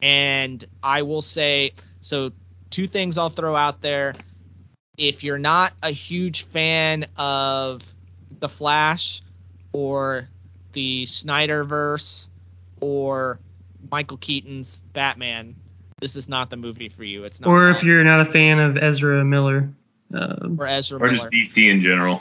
and 0.00 0.64
I 0.82 1.02
will 1.02 1.22
say 1.22 1.74
so. 2.00 2.32
Two 2.70 2.88
things 2.88 3.18
I'll 3.18 3.30
throw 3.30 3.54
out 3.54 3.82
there. 3.82 4.12
If 4.96 5.24
you're 5.24 5.38
not 5.38 5.72
a 5.82 5.90
huge 5.90 6.44
fan 6.46 7.06
of 7.16 7.82
The 8.40 8.48
Flash 8.48 9.22
or 9.72 10.28
the 10.72 11.04
Snyderverse 11.06 12.28
or 12.80 13.38
Michael 13.90 14.16
Keaton's 14.18 14.82
Batman, 14.92 15.56
this 16.00 16.16
is 16.16 16.28
not 16.28 16.50
the 16.50 16.56
movie 16.56 16.88
for 16.88 17.04
you. 17.04 17.24
It's 17.24 17.40
not. 17.40 17.48
or 17.48 17.70
if 17.70 17.82
you're 17.82 18.04
not 18.04 18.20
a 18.20 18.24
fan 18.24 18.58
of 18.58 18.76
Ezra 18.76 19.24
Miller. 19.24 19.68
Um, 20.12 20.56
or 20.60 20.66
Ezra 20.66 20.98
Or 20.98 21.10
Miller. 21.10 21.28
just 21.30 21.56
DC 21.56 21.70
in 21.70 21.80
general. 21.80 22.20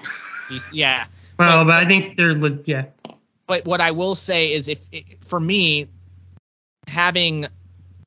He's- 0.50 0.64
yeah, 0.72 1.06
well, 1.38 1.66
but 1.66 1.76
I 1.76 1.86
think 1.88 2.18
they're 2.18 2.34
le- 2.34 2.60
yeah. 2.66 2.86
but 3.48 3.66
what 3.66 3.82
I 3.82 3.92
will 3.92 4.16
say 4.16 4.54
is, 4.54 4.68
if 4.68 4.80
it, 4.92 5.06
for 5.28 5.40
me, 5.40 5.88
having 6.88 7.46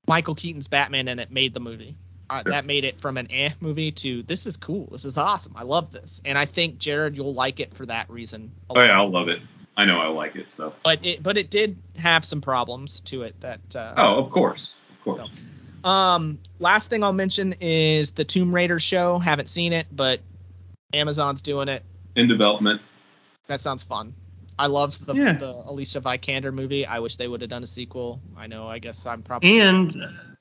Michael 0.09 0.35
Keaton's 0.35 0.69
Batman 0.69 1.09
in 1.09 1.19
it 1.19 1.31
made 1.31 1.55
the 1.55 1.61
movie. 1.61 1.97
Uh, 2.29 2.43
Sure. 2.43 2.53
That 2.53 2.65
made 2.67 2.85
it 2.85 3.01
from 3.01 3.17
an 3.17 3.31
eh 3.31 3.51
movie 3.61 3.93
to 3.93 4.23
this 4.25 4.47
is 4.47 4.57
cool, 4.57 4.89
this 4.91 5.05
is 5.05 5.17
awesome, 5.17 5.53
I 5.57 5.63
love 5.63 5.93
this, 5.93 6.21
and 6.25 6.37
I 6.37 6.45
think 6.47 6.79
Jared, 6.79 7.17
you'll 7.17 7.35
like 7.35 7.61
it 7.61 7.75
for 7.75 7.87
that 7.87 8.11
reason. 8.11 8.51
Oh 8.71 8.81
yeah, 8.83 8.97
I'll 8.99 9.11
love 9.11 9.29
it. 9.29 9.41
I 9.77 9.85
know 9.85 9.99
I 9.99 10.09
like 10.09 10.35
it. 10.37 10.51
So. 10.51 10.73
But 10.83 11.05
it 11.05 11.23
but 11.23 11.37
it 11.37 11.51
did 11.51 11.77
have 11.97 12.25
some 12.25 12.41
problems 12.41 13.01
to 13.07 13.23
it 13.23 13.39
that. 13.41 13.61
Uh, 13.75 13.95
Oh, 13.97 14.25
of 14.25 14.33
course, 14.33 14.71
of 14.99 15.05
course. 15.05 15.29
Um, 15.85 16.41
last 16.59 16.91
thing 16.91 17.05
I'll 17.05 17.13
mention 17.13 17.53
is 17.61 18.11
the 18.11 18.25
Tomb 18.25 18.53
Raider 18.55 18.81
show. 18.81 19.19
Haven't 19.19 19.49
seen 19.51 19.73
it, 19.73 19.87
but 19.93 20.21
Amazon's 20.93 21.43
doing 21.43 21.69
it. 21.69 21.85
In 22.17 22.27
development. 22.27 22.81
That 23.49 23.61
sounds 23.61 23.85
fun. 23.85 24.15
I 24.59 24.67
love 24.67 24.99
the, 25.05 25.15
Yeah. 25.15 25.35
the 25.35 25.53
Alicia 25.67 26.01
Vikander 26.01 26.53
movie. 26.53 26.87
I 26.87 26.99
wish 27.01 27.17
they 27.17 27.29
would 27.29 27.41
have 27.43 27.51
done 27.51 27.63
a 27.63 27.67
sequel. 27.69 28.21
I 28.37 28.47
know. 28.47 28.67
I 28.67 28.79
guess 28.79 29.05
I'm 29.07 29.23
probably. 29.23 29.61
And 29.61 29.95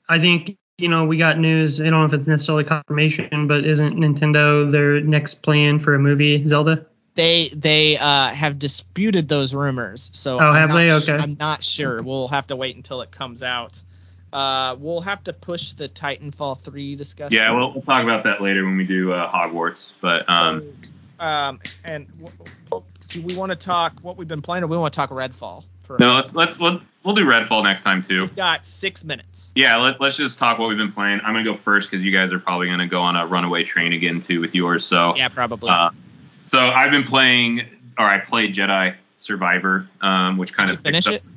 I 0.08 0.18
think 0.18 0.56
you 0.78 0.88
know 0.88 1.04
we 1.06 1.16
got 1.16 1.38
news. 1.38 1.80
I 1.80 1.84
don't 1.84 2.00
know 2.00 2.04
if 2.04 2.12
it's 2.12 2.26
necessarily 2.26 2.64
confirmation, 2.64 3.46
but 3.46 3.64
isn't 3.64 3.96
Nintendo 3.96 4.70
their 4.70 5.00
next 5.00 5.36
plan 5.42 5.78
for 5.78 5.94
a 5.94 5.98
movie 5.98 6.44
Zelda? 6.44 6.84
They 7.14 7.50
they 7.54 7.96
uh, 7.96 8.28
have 8.28 8.58
disputed 8.58 9.28
those 9.28 9.54
rumors. 9.54 10.10
So 10.12 10.36
Oh, 10.38 10.48
I'm 10.50 10.54
have 10.56 10.68
not 10.68 10.76
they? 10.76 10.88
sh- 11.00 11.08
Okay. 11.08 11.22
I'm 11.22 11.36
not 11.38 11.64
sure. 11.64 12.02
We'll 12.02 12.28
have 12.28 12.46
to 12.48 12.56
wait 12.56 12.76
until 12.76 13.00
it 13.00 13.10
comes 13.10 13.42
out. 13.42 13.80
Uh, 14.32 14.76
we'll 14.78 15.00
have 15.00 15.24
to 15.24 15.32
push 15.32 15.72
the 15.72 15.88
Titanfall 15.88 16.60
three 16.60 16.94
discussion. 16.94 17.32
Yeah, 17.34 17.52
we'll, 17.56 17.72
we'll 17.72 17.82
talk 17.82 18.02
about 18.02 18.24
that 18.24 18.42
later 18.42 18.64
when 18.64 18.76
we 18.76 18.84
do 18.84 19.12
uh, 19.12 19.32
Hogwarts. 19.32 19.88
But 20.02 20.28
um, 20.28 20.74
So, 21.18 21.24
um, 21.24 21.60
and 21.84 22.06
w- 22.18 22.50
w- 22.68 22.84
do 23.08 23.22
we 23.22 23.34
want 23.34 23.50
to 23.50 23.56
talk 23.56 23.94
what 24.02 24.18
we've 24.18 24.28
been 24.28 24.42
playing, 24.42 24.62
or 24.64 24.66
we 24.66 24.76
want 24.76 24.92
to 24.92 24.96
talk 24.96 25.08
Redfall? 25.08 25.64
No, 25.98 26.14
let's 26.14 26.34
let's 26.34 26.58
we'll, 26.58 26.80
we'll 27.04 27.14
do 27.14 27.24
Redfall 27.24 27.62
next 27.62 27.82
time 27.82 28.02
too. 28.02 28.22
We've 28.22 28.36
got 28.36 28.66
six 28.66 29.04
minutes. 29.04 29.52
Yeah, 29.54 29.76
let, 29.76 30.00
let's 30.00 30.16
just 30.16 30.38
talk 30.38 30.58
what 30.58 30.68
we've 30.68 30.78
been 30.78 30.92
playing. 30.92 31.20
I'm 31.24 31.32
gonna 31.34 31.44
go 31.44 31.56
first 31.56 31.90
because 31.90 32.04
you 32.04 32.12
guys 32.12 32.32
are 32.32 32.38
probably 32.38 32.68
gonna 32.68 32.86
go 32.86 33.00
on 33.02 33.16
a 33.16 33.26
runaway 33.26 33.64
train 33.64 33.92
again 33.92 34.20
too 34.20 34.40
with 34.40 34.54
yours. 34.54 34.84
So 34.84 35.14
Yeah, 35.16 35.28
probably. 35.28 35.70
Uh, 35.70 35.90
so 36.46 36.58
I've 36.58 36.90
been 36.90 37.04
playing, 37.04 37.62
or 37.98 38.04
I 38.04 38.18
played 38.18 38.54
Jedi 38.54 38.94
Survivor, 39.18 39.88
um, 40.00 40.38
which 40.38 40.52
kind 40.52 40.68
Did 40.68 40.78
of 40.78 40.84
finish 40.84 41.04
picked 41.04 41.16
it? 41.16 41.26
up- 41.26 41.32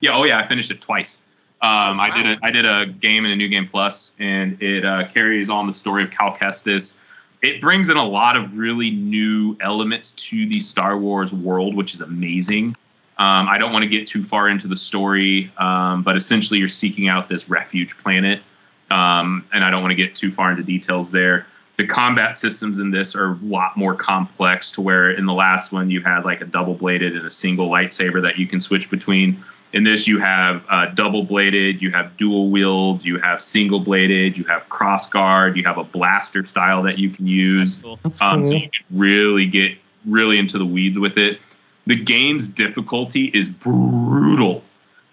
Yeah, 0.00 0.16
oh 0.16 0.24
yeah, 0.24 0.38
I 0.40 0.48
finished 0.48 0.70
it 0.70 0.80
twice. 0.80 1.20
Um, 1.62 1.98
I 1.98 2.10
did 2.14 2.26
a 2.26 2.44
I 2.44 2.50
did 2.50 2.66
a 2.66 2.86
game 2.86 3.24
in 3.24 3.30
a 3.32 3.36
new 3.36 3.48
game 3.48 3.68
plus, 3.68 4.12
and 4.18 4.60
it 4.62 4.84
uh, 4.84 5.06
carries 5.08 5.48
on 5.48 5.66
the 5.66 5.74
story 5.74 6.04
of 6.04 6.10
Cal 6.10 6.36
Kestis. 6.36 6.96
It 7.42 7.60
brings 7.60 7.88
in 7.88 7.96
a 7.96 8.04
lot 8.06 8.36
of 8.36 8.56
really 8.56 8.90
new 8.90 9.56
elements 9.60 10.12
to 10.12 10.46
the 10.48 10.60
Star 10.60 10.96
Wars 10.98 11.32
world, 11.32 11.74
which 11.74 11.92
is 11.94 12.00
amazing. 12.00 12.76
Um, 13.16 13.48
I 13.48 13.58
don't 13.58 13.72
want 13.72 13.84
to 13.84 13.88
get 13.88 14.06
too 14.08 14.24
far 14.24 14.48
into 14.48 14.66
the 14.66 14.76
story, 14.76 15.52
um, 15.56 16.02
but 16.02 16.16
essentially 16.16 16.58
you're 16.58 16.68
seeking 16.68 17.08
out 17.08 17.28
this 17.28 17.48
refuge 17.48 17.96
planet, 17.98 18.42
um, 18.90 19.46
and 19.52 19.64
I 19.64 19.70
don't 19.70 19.82
want 19.82 19.92
to 19.92 20.02
get 20.02 20.16
too 20.16 20.32
far 20.32 20.50
into 20.50 20.62
details 20.64 21.12
there. 21.12 21.46
The 21.76 21.86
combat 21.86 22.36
systems 22.36 22.78
in 22.78 22.90
this 22.90 23.14
are 23.16 23.32
a 23.32 23.38
lot 23.42 23.76
more 23.76 23.94
complex 23.94 24.70
to 24.72 24.80
where 24.80 25.10
in 25.10 25.26
the 25.26 25.32
last 25.32 25.72
one 25.72 25.90
you 25.90 26.00
had 26.00 26.24
like 26.24 26.40
a 26.40 26.44
double 26.44 26.74
bladed 26.74 27.16
and 27.16 27.26
a 27.26 27.30
single 27.30 27.68
lightsaber 27.68 28.22
that 28.22 28.38
you 28.38 28.46
can 28.46 28.60
switch 28.60 28.90
between. 28.90 29.44
In 29.72 29.82
this, 29.82 30.06
you 30.06 30.20
have 30.20 30.64
uh, 30.70 30.86
double 30.94 31.24
bladed, 31.24 31.82
you 31.82 31.90
have 31.90 32.16
dual 32.16 32.50
wield, 32.50 33.04
you 33.04 33.18
have 33.18 33.42
single 33.42 33.80
bladed, 33.80 34.38
you 34.38 34.44
have 34.44 34.68
cross 34.68 35.08
guard, 35.08 35.56
you 35.56 35.64
have 35.64 35.78
a 35.78 35.82
blaster 35.82 36.44
style 36.44 36.84
that 36.84 36.96
you 36.96 37.10
can 37.10 37.26
use. 37.26 37.76
That's 37.76 37.82
cool. 37.82 37.98
That's 38.04 38.22
Um, 38.22 38.42
cool. 38.42 38.46
so 38.52 38.56
you 38.56 38.70
can 38.70 38.98
really 38.98 39.46
get 39.46 39.76
really 40.06 40.38
into 40.38 40.58
the 40.58 40.66
weeds 40.66 40.96
with 40.96 41.18
it. 41.18 41.40
The 41.86 41.96
game's 41.96 42.48
difficulty 42.48 43.26
is 43.26 43.48
brutal. 43.50 44.62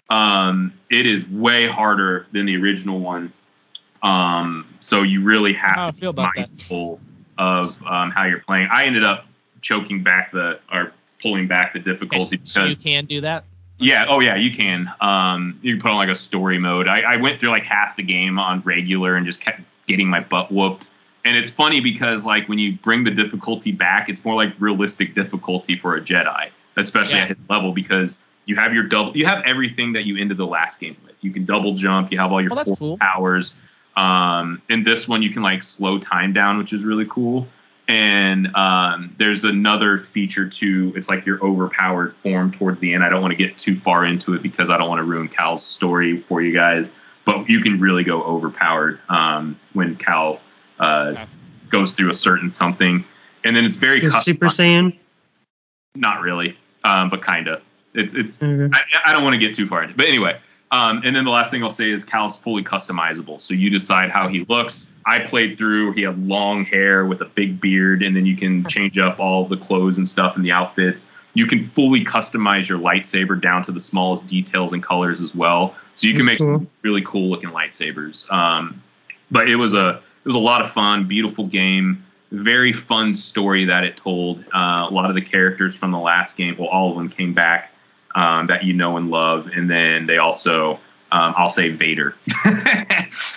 Um, 0.08 0.72
it 0.90 1.06
is 1.06 1.28
way 1.28 1.66
harder 1.66 2.26
than 2.32 2.46
the 2.46 2.56
original 2.56 3.00
one. 3.00 3.32
Um, 4.02 4.66
so 4.80 5.02
you 5.02 5.22
really 5.22 5.52
have 5.54 5.94
to 5.94 6.00
be 6.00 6.06
about 6.06 6.32
that. 6.36 6.48
mindful 6.50 7.00
of 7.38 7.68
um, 7.86 8.10
how 8.10 8.24
you're 8.24 8.40
playing. 8.40 8.68
I 8.70 8.84
ended 8.84 9.04
up 9.04 9.26
choking 9.60 10.02
back 10.02 10.32
the 10.32 10.58
or 10.72 10.92
pulling 11.22 11.46
back 11.46 11.72
the 11.72 11.78
difficulty 11.78 12.36
Okay, 12.36 12.44
so 12.44 12.62
because 12.62 12.70
you 12.70 12.76
can 12.76 13.04
do 13.06 13.20
that. 13.20 13.44
yeah, 13.78 14.06
oh 14.08 14.20
yeah, 14.20 14.34
you 14.36 14.54
can. 14.54 14.90
Um, 15.00 15.58
you 15.62 15.74
can 15.74 15.82
put 15.82 15.90
on 15.92 15.96
like 15.96 16.08
a 16.08 16.14
story 16.14 16.58
mode. 16.58 16.88
I, 16.88 17.00
I 17.02 17.16
went 17.18 17.38
through 17.38 17.50
like 17.50 17.62
half 17.64 17.96
the 17.96 18.02
game 18.02 18.38
on 18.38 18.60
regular 18.62 19.14
and 19.16 19.24
just 19.24 19.40
kept 19.40 19.60
getting 19.86 20.08
my 20.08 20.20
butt 20.20 20.50
whooped. 20.50 20.90
And 21.24 21.36
it's 21.36 21.50
funny 21.50 21.80
because 21.80 22.26
like 22.26 22.48
when 22.48 22.58
you 22.58 22.76
bring 22.78 23.04
the 23.04 23.12
difficulty 23.12 23.70
back, 23.70 24.08
it's 24.08 24.24
more 24.24 24.34
like 24.34 24.52
realistic 24.58 25.14
difficulty 25.14 25.78
for 25.78 25.94
a 25.96 26.00
Jedi, 26.00 26.50
especially 26.76 27.16
Yeah. 27.16 27.24
at 27.24 27.28
his 27.30 27.38
level 27.50 27.72
because 27.72 28.20
you 28.46 28.56
have 28.56 28.74
your 28.74 28.84
double, 28.84 29.16
you 29.16 29.26
have 29.26 29.42
everything 29.44 29.92
that 29.92 30.04
you 30.04 30.16
ended 30.20 30.36
the 30.36 30.46
last 30.46 30.80
game 30.80 30.96
with. 31.04 31.14
You 31.20 31.30
can 31.30 31.44
double 31.44 31.74
jump, 31.74 32.10
you 32.12 32.18
have 32.18 32.32
all 32.32 32.40
your 32.42 32.50
Oh, 32.52 32.76
cool. 32.76 32.98
powers. 32.98 33.56
Um, 33.96 34.62
in 34.68 34.84
this 34.84 35.06
one, 35.06 35.22
you 35.22 35.30
can 35.30 35.42
like 35.42 35.62
slow 35.62 35.98
time 35.98 36.32
down, 36.32 36.58
which 36.58 36.72
is 36.72 36.82
really 36.84 37.06
cool. 37.08 37.46
And 37.88 38.54
um, 38.56 39.14
there's 39.18 39.44
another 39.44 39.98
feature 39.98 40.48
too. 40.48 40.92
It's 40.96 41.08
like 41.08 41.26
your 41.26 41.44
overpowered 41.44 42.14
form 42.22 42.50
towards 42.52 42.80
the 42.80 42.94
end. 42.94 43.04
I 43.04 43.08
don't 43.10 43.20
want 43.20 43.32
to 43.32 43.36
get 43.36 43.58
too 43.58 43.78
far 43.80 44.06
into 44.06 44.34
it 44.34 44.42
because 44.42 44.70
I 44.70 44.78
don't 44.78 44.88
want 44.88 45.00
to 45.00 45.04
ruin 45.04 45.28
Cal's 45.28 45.64
story 45.64 46.20
for 46.22 46.40
you 46.40 46.54
guys. 46.54 46.88
But 47.24 47.48
you 47.48 47.60
can 47.60 47.80
really 47.80 48.02
go 48.02 48.22
overpowered 48.22 48.98
um, 49.08 49.58
when 49.74 49.96
Cal 49.96 50.40
uh, 50.80 51.10
Okay. 51.12 51.26
goes 51.70 51.92
through 51.92 52.10
a 52.10 52.14
certain 52.14 52.50
something. 52.50 53.04
And 53.44 53.54
then 53.54 53.64
it's 53.64 53.76
very 53.76 54.00
custom- 54.00 54.22
Super 54.34 54.46
Saiyan. 54.46 54.96
not 55.94 56.22
really, 56.22 56.56
um, 56.84 57.10
but 57.10 57.24
kinda. 57.24 57.60
It's 57.94 58.14
it's 58.14 58.42
Okay. 58.42 58.70
I, 58.72 59.10
I 59.10 59.12
don't 59.12 59.22
want 59.22 59.34
to 59.34 59.38
get 59.38 59.54
too 59.54 59.66
far 59.66 59.82
into 59.82 59.94
it. 59.94 59.96
But 59.98 60.06
anyway, 60.06 60.38
um, 60.70 61.02
and 61.04 61.14
then 61.14 61.24
the 61.24 61.30
last 61.30 61.50
thing 61.50 61.62
I'll 61.62 61.70
say 61.70 61.90
is 61.90 62.04
Cal's 62.04 62.36
fully 62.36 62.64
customizable. 62.64 63.40
So 63.42 63.52
you 63.52 63.68
decide 63.68 64.10
how 64.10 64.28
he 64.28 64.46
looks. 64.48 64.88
I 65.04 65.18
played 65.18 65.58
through, 65.58 65.92
he 65.92 66.02
had 66.02 66.26
long 66.26 66.64
hair 66.64 67.04
with 67.04 67.20
a 67.20 67.26
big 67.26 67.60
beard, 67.60 68.02
and 68.02 68.16
then 68.16 68.24
you 68.24 68.36
can 68.36 68.64
change 68.66 68.96
up 68.96 69.20
all 69.20 69.46
the 69.46 69.58
clothes 69.58 69.98
and 69.98 70.08
stuff 70.08 70.36
and 70.36 70.44
the 70.44 70.52
outfits. 70.52 71.12
You 71.34 71.46
can 71.46 71.68
fully 71.70 72.04
customize 72.04 72.68
your 72.68 72.78
lightsaber 72.78 73.40
down 73.40 73.66
to 73.66 73.72
the 73.72 73.80
smallest 73.80 74.26
details 74.26 74.72
and 74.72 74.82
colors 74.82 75.20
as 75.20 75.34
well. 75.34 75.74
So 75.94 76.06
you 76.06 76.14
can 76.14 76.24
That's 76.24 76.40
make 76.40 76.48
cool. 76.48 76.58
some 76.58 76.70
really 76.82 77.02
cool 77.02 77.28
looking 77.28 77.50
lightsabers. 77.50 78.30
Um, 78.32 78.82
but 79.30 79.48
it 79.48 79.56
was 79.56 79.74
a 79.74 80.00
it 80.24 80.28
was 80.28 80.36
a 80.36 80.38
lot 80.38 80.62
of 80.62 80.70
fun, 80.70 81.08
beautiful 81.08 81.46
game, 81.46 82.04
very 82.32 82.72
fun 82.72 83.14
story 83.14 83.66
that 83.66 83.84
it 83.84 83.96
told. 83.96 84.40
Uh, 84.54 84.86
a 84.88 84.90
lot 84.90 85.08
of 85.08 85.14
the 85.14 85.22
characters 85.22 85.74
from 85.74 85.90
the 85.90 85.98
last 85.98 86.36
game, 86.36 86.56
well, 86.58 86.68
all 86.68 86.90
of 86.90 86.96
them 86.96 87.08
came 87.08 87.34
back 87.34 87.72
um, 88.14 88.46
that 88.48 88.64
you 88.64 88.72
know 88.72 88.96
and 88.96 89.10
love, 89.10 89.46
and 89.48 89.70
then 89.70 90.06
they 90.06 90.18
also, 90.18 90.72
um, 91.12 91.34
I'll 91.36 91.48
say 91.48 91.68
Vader. 91.70 92.14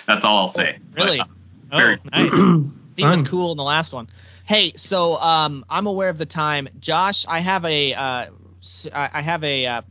That's 0.06 0.24
all 0.24 0.38
I'll 0.38 0.48
say. 0.48 0.78
Really? 0.94 1.18
But, 1.18 1.28
oh, 1.72 1.76
very- 1.78 1.98
nice. 2.10 2.72
He 2.96 3.04
was 3.04 3.22
cool 3.28 3.50
in 3.52 3.56
the 3.58 3.62
last 3.64 3.92
one. 3.92 4.08
Hey, 4.46 4.72
so 4.76 5.16
um, 5.16 5.64
I'm 5.68 5.86
aware 5.86 6.08
of 6.08 6.18
the 6.18 6.26
time. 6.26 6.68
Josh, 6.80 7.26
I 7.28 7.40
have 7.40 7.64
a 7.64 7.92
uh, 7.94 8.26
s- 8.62 8.88
I 8.94 9.10
I 9.12 9.20
have 9.20 9.44
a 9.44 9.66
uh, 9.66 9.82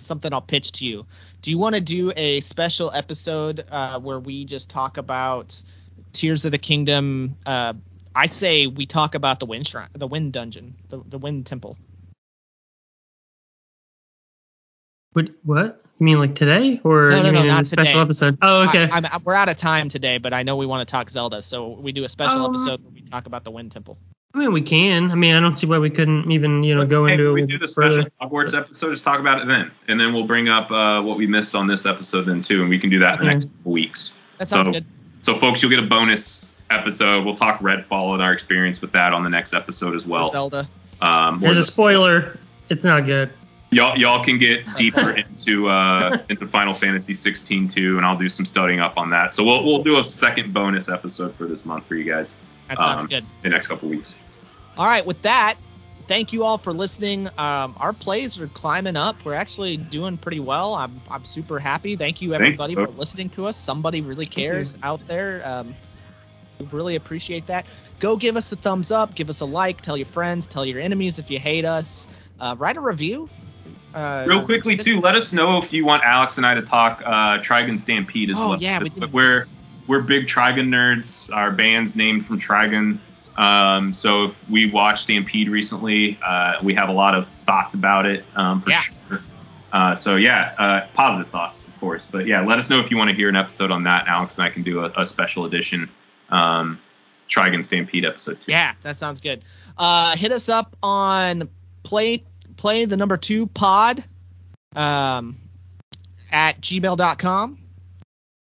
something 0.00 0.32
I'll 0.32 0.40
pitch 0.40 0.72
to 0.72 0.84
you. 0.86 1.04
Do 1.42 1.50
you 1.50 1.58
want 1.58 1.74
to 1.74 1.80
do 1.82 2.12
a 2.16 2.40
special 2.40 2.90
episode 2.92 3.64
uh, 3.70 4.00
where 4.00 4.18
we 4.18 4.46
just 4.46 4.70
talk 4.70 4.96
about 4.96 5.62
Tears 6.14 6.44
of 6.46 6.52
the 6.52 6.58
Kingdom? 6.58 7.36
I 8.14 8.26
say 8.28 8.66
we 8.66 8.86
talk 8.86 9.14
about 9.14 9.40
the 9.40 9.46
Wind 9.46 9.66
Shrine, 9.68 9.88
the 9.92 10.06
Wind 10.06 10.32
Dungeon, 10.32 10.74
the 10.88 11.02
the 11.08 11.18
Wind 11.18 11.46
Temple. 11.46 11.76
What? 15.12 15.28
What? 15.44 15.80
You 16.00 16.06
mean 16.06 16.18
like 16.18 16.34
today, 16.34 16.80
or 16.82 17.10
No, 17.10 17.22
no, 17.22 17.26
you 17.28 17.32
no, 17.32 17.32
mean 17.32 17.42
in 17.42 17.48
not 17.48 17.62
a 17.62 17.64
special 17.64 17.84
today. 17.92 18.00
episode? 18.00 18.38
Oh, 18.42 18.68
okay. 18.68 18.88
I, 18.90 18.96
I'm, 18.98 19.22
we're 19.24 19.34
out 19.34 19.48
of 19.48 19.56
time 19.56 19.88
today, 19.88 20.18
but 20.18 20.32
I 20.32 20.42
know 20.42 20.56
we 20.56 20.66
want 20.66 20.86
to 20.86 20.90
talk 20.90 21.08
Zelda, 21.08 21.40
so 21.40 21.68
we 21.68 21.92
do 21.92 22.02
a 22.04 22.08
special 22.08 22.46
Um, 22.46 22.54
episode 22.54 22.82
where 22.82 22.92
we 22.92 23.02
talk 23.02 23.26
about 23.26 23.44
the 23.44 23.52
Wind 23.52 23.70
Temple. 23.70 23.96
I 24.34 24.38
mean, 24.38 24.52
we 24.52 24.62
can. 24.62 25.12
I 25.12 25.14
mean, 25.14 25.36
I 25.36 25.40
don't 25.40 25.56
see 25.56 25.68
why 25.68 25.78
we 25.78 25.90
couldn't 25.90 26.32
even, 26.32 26.64
you 26.64 26.74
know, 26.74 26.84
go 26.84 27.06
Hey, 27.06 27.12
into 27.12 27.32
we 27.32 27.44
it 27.44 27.46
do 27.48 27.58
the 27.58 27.68
special. 27.68 28.06
Hogwarts 28.20 28.56
episode. 28.58 28.90
Just 28.90 29.04
talk 29.04 29.20
about 29.20 29.40
it 29.40 29.46
then, 29.46 29.70
and 29.86 30.00
then 30.00 30.12
we'll 30.12 30.26
bring 30.26 30.48
up 30.48 30.68
uh, 30.72 31.00
what 31.00 31.16
we 31.16 31.28
missed 31.28 31.54
on 31.54 31.68
this 31.68 31.86
episode 31.86 32.22
then 32.24 32.42
too, 32.42 32.60
and 32.62 32.68
we 32.68 32.80
can 32.80 32.90
do 32.90 32.98
that 32.98 33.14
in 33.14 33.18
the 33.20 33.24
Okay. 33.26 33.34
next 33.34 33.44
couple 33.44 33.70
weeks. 33.72 34.14
That 34.38 34.48
sounds 34.48 34.66
so- 34.66 34.72
good. 34.72 34.84
So, 35.22 35.38
folks, 35.38 35.62
you'll 35.62 35.70
get 35.70 35.78
a 35.78 35.86
bonus 35.86 36.50
episode. 36.70 37.24
We'll 37.24 37.34
talk 37.36 37.60
Redfall 37.60 38.14
and 38.14 38.22
our 38.22 38.32
experience 38.32 38.80
with 38.80 38.92
that 38.92 39.12
on 39.12 39.22
the 39.24 39.30
next 39.30 39.54
episode 39.54 39.94
as 39.94 40.06
well. 40.06 40.30
Zelda. 40.30 40.68
Um, 41.00 41.40
There's 41.40 41.58
a 41.58 41.64
spoiler. 41.64 42.38
It's 42.68 42.84
not 42.84 43.04
good. 43.06 43.30
y'all, 43.70 43.96
y'all 43.98 44.24
can 44.24 44.38
get 44.38 44.64
deeper 44.78 45.10
into 45.10 45.68
uh, 45.68 46.18
into 46.28 46.46
Final 46.46 46.72
Fantasy 46.74 47.14
16 47.14 47.68
too, 47.68 47.96
and 47.96 48.06
I'll 48.06 48.16
do 48.18 48.28
some 48.28 48.46
studying 48.46 48.80
up 48.80 48.96
on 48.96 49.10
that. 49.10 49.34
So 49.34 49.44
we'll 49.44 49.64
we'll 49.64 49.82
do 49.82 49.98
a 49.98 50.04
second 50.04 50.54
bonus 50.54 50.88
episode 50.88 51.34
for 51.34 51.46
this 51.46 51.64
month 51.64 51.86
for 51.86 51.94
you 51.96 52.04
guys 52.04 52.34
That 52.68 52.78
sounds 52.78 53.04
Um, 53.04 53.10
good. 53.10 53.24
the 53.42 53.50
next 53.50 53.66
couple 53.66 53.88
weeks. 53.88 54.14
All 54.76 54.86
right, 54.86 55.04
with 55.04 55.20
that, 55.22 55.56
thank 56.08 56.32
you 56.32 56.42
all 56.44 56.58
for 56.58 56.72
listening. 56.72 57.28
Um, 57.38 57.74
our 57.76 57.92
plays 57.92 58.38
are 58.40 58.48
climbing 58.48 58.96
up. 58.96 59.16
We're 59.24 59.34
actually 59.34 59.76
doing 59.76 60.16
pretty 60.16 60.40
well. 60.40 60.74
I'm, 60.74 61.00
I'm 61.10 61.24
super 61.24 61.58
happy. 61.60 61.94
Thank 61.96 62.20
you, 62.22 62.30
Thanks, 62.30 62.42
everybody, 62.42 62.74
for 62.74 62.88
listening 62.88 63.28
to 63.30 63.46
us. 63.46 63.56
Somebody 63.56 64.00
really 64.00 64.26
cares 64.26 64.76
out 64.82 65.06
there. 65.06 65.42
Um, 65.44 65.74
we 66.64 66.76
really 66.76 66.96
appreciate 66.96 67.46
that. 67.46 67.66
Go 68.00 68.16
give 68.16 68.36
us 68.36 68.50
a 68.52 68.56
thumbs 68.56 68.90
up, 68.90 69.14
give 69.14 69.30
us 69.30 69.40
a 69.40 69.44
like, 69.44 69.80
tell 69.82 69.96
your 69.96 70.06
friends, 70.06 70.46
tell 70.46 70.64
your 70.66 70.80
enemies 70.80 71.18
if 71.18 71.30
you 71.30 71.38
hate 71.38 71.64
us. 71.64 72.06
Uh, 72.40 72.54
write 72.58 72.76
a 72.76 72.80
review. 72.80 73.28
Uh, 73.94 74.24
Real 74.26 74.44
quickly 74.44 74.76
too, 74.76 75.00
let 75.00 75.14
us 75.14 75.32
know 75.32 75.58
if 75.62 75.72
you 75.72 75.84
want 75.84 76.02
Alex 76.04 76.36
and 76.36 76.44
I 76.46 76.54
to 76.54 76.62
talk 76.62 77.00
uh, 77.06 77.38
Trigun 77.38 77.78
Stampede 77.78 78.30
as 78.30 78.36
Oh, 78.38 78.50
well. 78.50 78.58
yeah, 78.58 78.82
we 78.82 78.88
but 78.90 79.12
we're 79.12 79.46
we're 79.86 80.02
big 80.02 80.26
Trigun 80.26 80.68
nerds. 80.68 81.32
Our 81.34 81.52
band's 81.52 81.94
named 81.94 82.26
from 82.26 82.40
Trigun. 82.40 82.98
Um, 83.36 83.92
so 83.94 84.34
we 84.50 84.70
watched 84.70 85.04
Stampede 85.04 85.48
recently. 85.48 86.18
Uh, 86.24 86.54
we 86.62 86.74
have 86.74 86.88
a 86.88 86.92
lot 86.92 87.14
of 87.14 87.28
thoughts 87.46 87.74
about 87.74 88.06
it 88.06 88.24
um, 88.36 88.60
for 88.60 88.70
Yeah. 88.70 88.80
sure. 89.08 89.20
Uh, 89.72 89.94
so 89.96 90.16
yeah, 90.16 90.54
uh, 90.58 90.86
positive 90.94 91.28
thoughts, 91.28 91.66
of 91.66 91.78
course. 91.80 92.08
But 92.10 92.26
yeah, 92.26 92.44
let 92.44 92.58
us 92.58 92.70
know 92.70 92.80
if 92.80 92.90
you 92.90 92.96
want 92.96 93.10
to 93.10 93.16
hear 93.16 93.28
an 93.28 93.36
episode 93.36 93.70
on 93.70 93.84
that. 93.84 94.06
Alex 94.08 94.38
and 94.38 94.46
I 94.46 94.50
can 94.50 94.62
do 94.62 94.84
a, 94.84 94.92
a 94.96 95.04
special 95.06 95.44
edition 95.46 95.88
um, 96.34 96.80
Trigun 97.28 97.64
Stampede 97.64 98.04
episode 98.04 98.38
too. 98.40 98.52
Yeah, 98.52 98.74
that 98.82 98.98
sounds 98.98 99.20
good. 99.20 99.44
Uh, 99.78 100.16
hit 100.16 100.32
us 100.32 100.48
up 100.48 100.76
on 100.82 101.48
play 101.82 102.24
play 102.56 102.84
the 102.84 102.96
number 102.96 103.16
two 103.16 103.46
pod 103.46 104.04
um, 104.76 105.36
at 106.30 106.60
gmail.com 106.60 107.58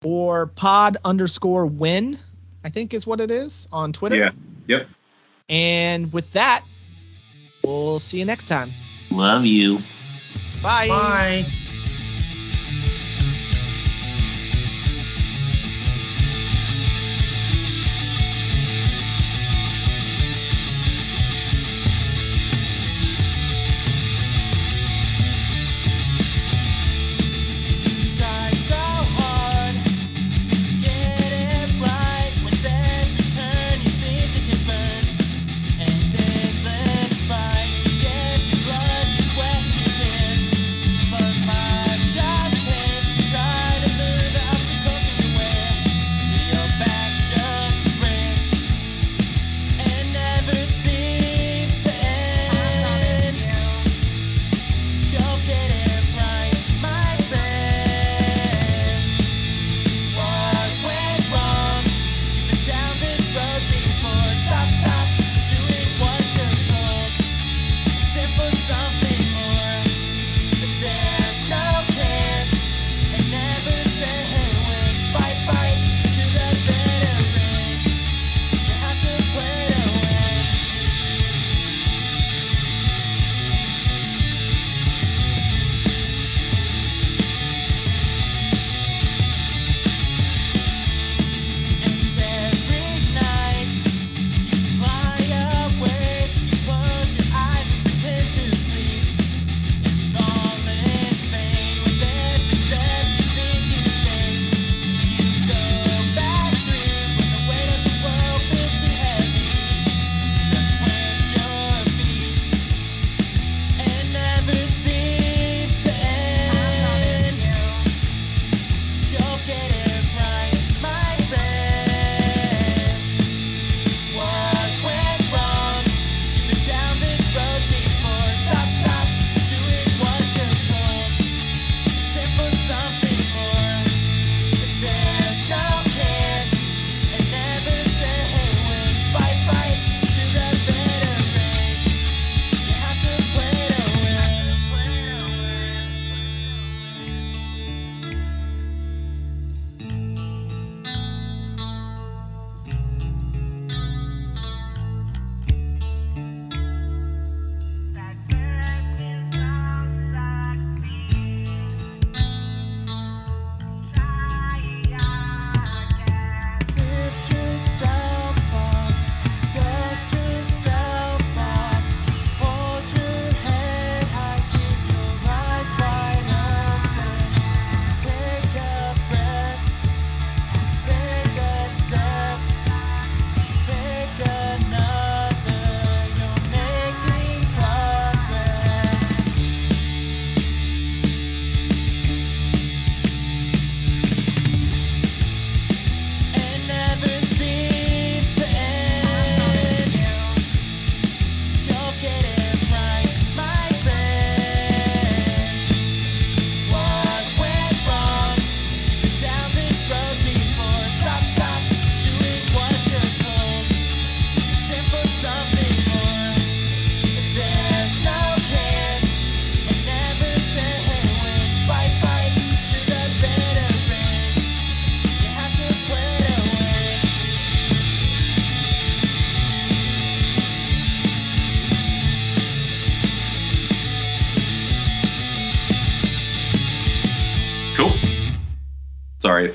or 0.04 0.46
pod 0.46 0.98
underscore 1.04 1.66
win, 1.66 2.18
I 2.64 2.70
think 2.70 2.94
is 2.94 3.06
what 3.06 3.20
it 3.20 3.30
is 3.30 3.66
on 3.72 3.92
Twitter. 3.92 4.16
Yeah. 4.16 4.30
Yep. 4.66 4.88
And 5.48 6.12
with 6.12 6.32
that, 6.32 6.62
we'll 7.64 7.98
see 7.98 8.18
you 8.18 8.24
next 8.24 8.48
time. 8.48 8.70
Love 9.10 9.44
you. 9.44 9.78
Bye. 10.62 10.88
Bye. 10.88 11.46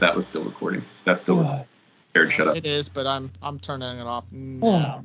That 0.03 0.15
was 0.15 0.27
still 0.27 0.43
recording. 0.43 0.83
That's 1.05 1.23
still 1.23 1.43
God. 1.43 1.65
Jared, 2.13 2.31
shut 2.31 2.47
up. 2.47 2.57
It 2.57 2.65
is, 2.65 2.89
but 2.89 3.07
I'm 3.07 3.31
I'm 3.41 3.59
turning 3.59 3.99
it 3.99 4.05
off. 4.05 4.25
Now. 4.31 5.02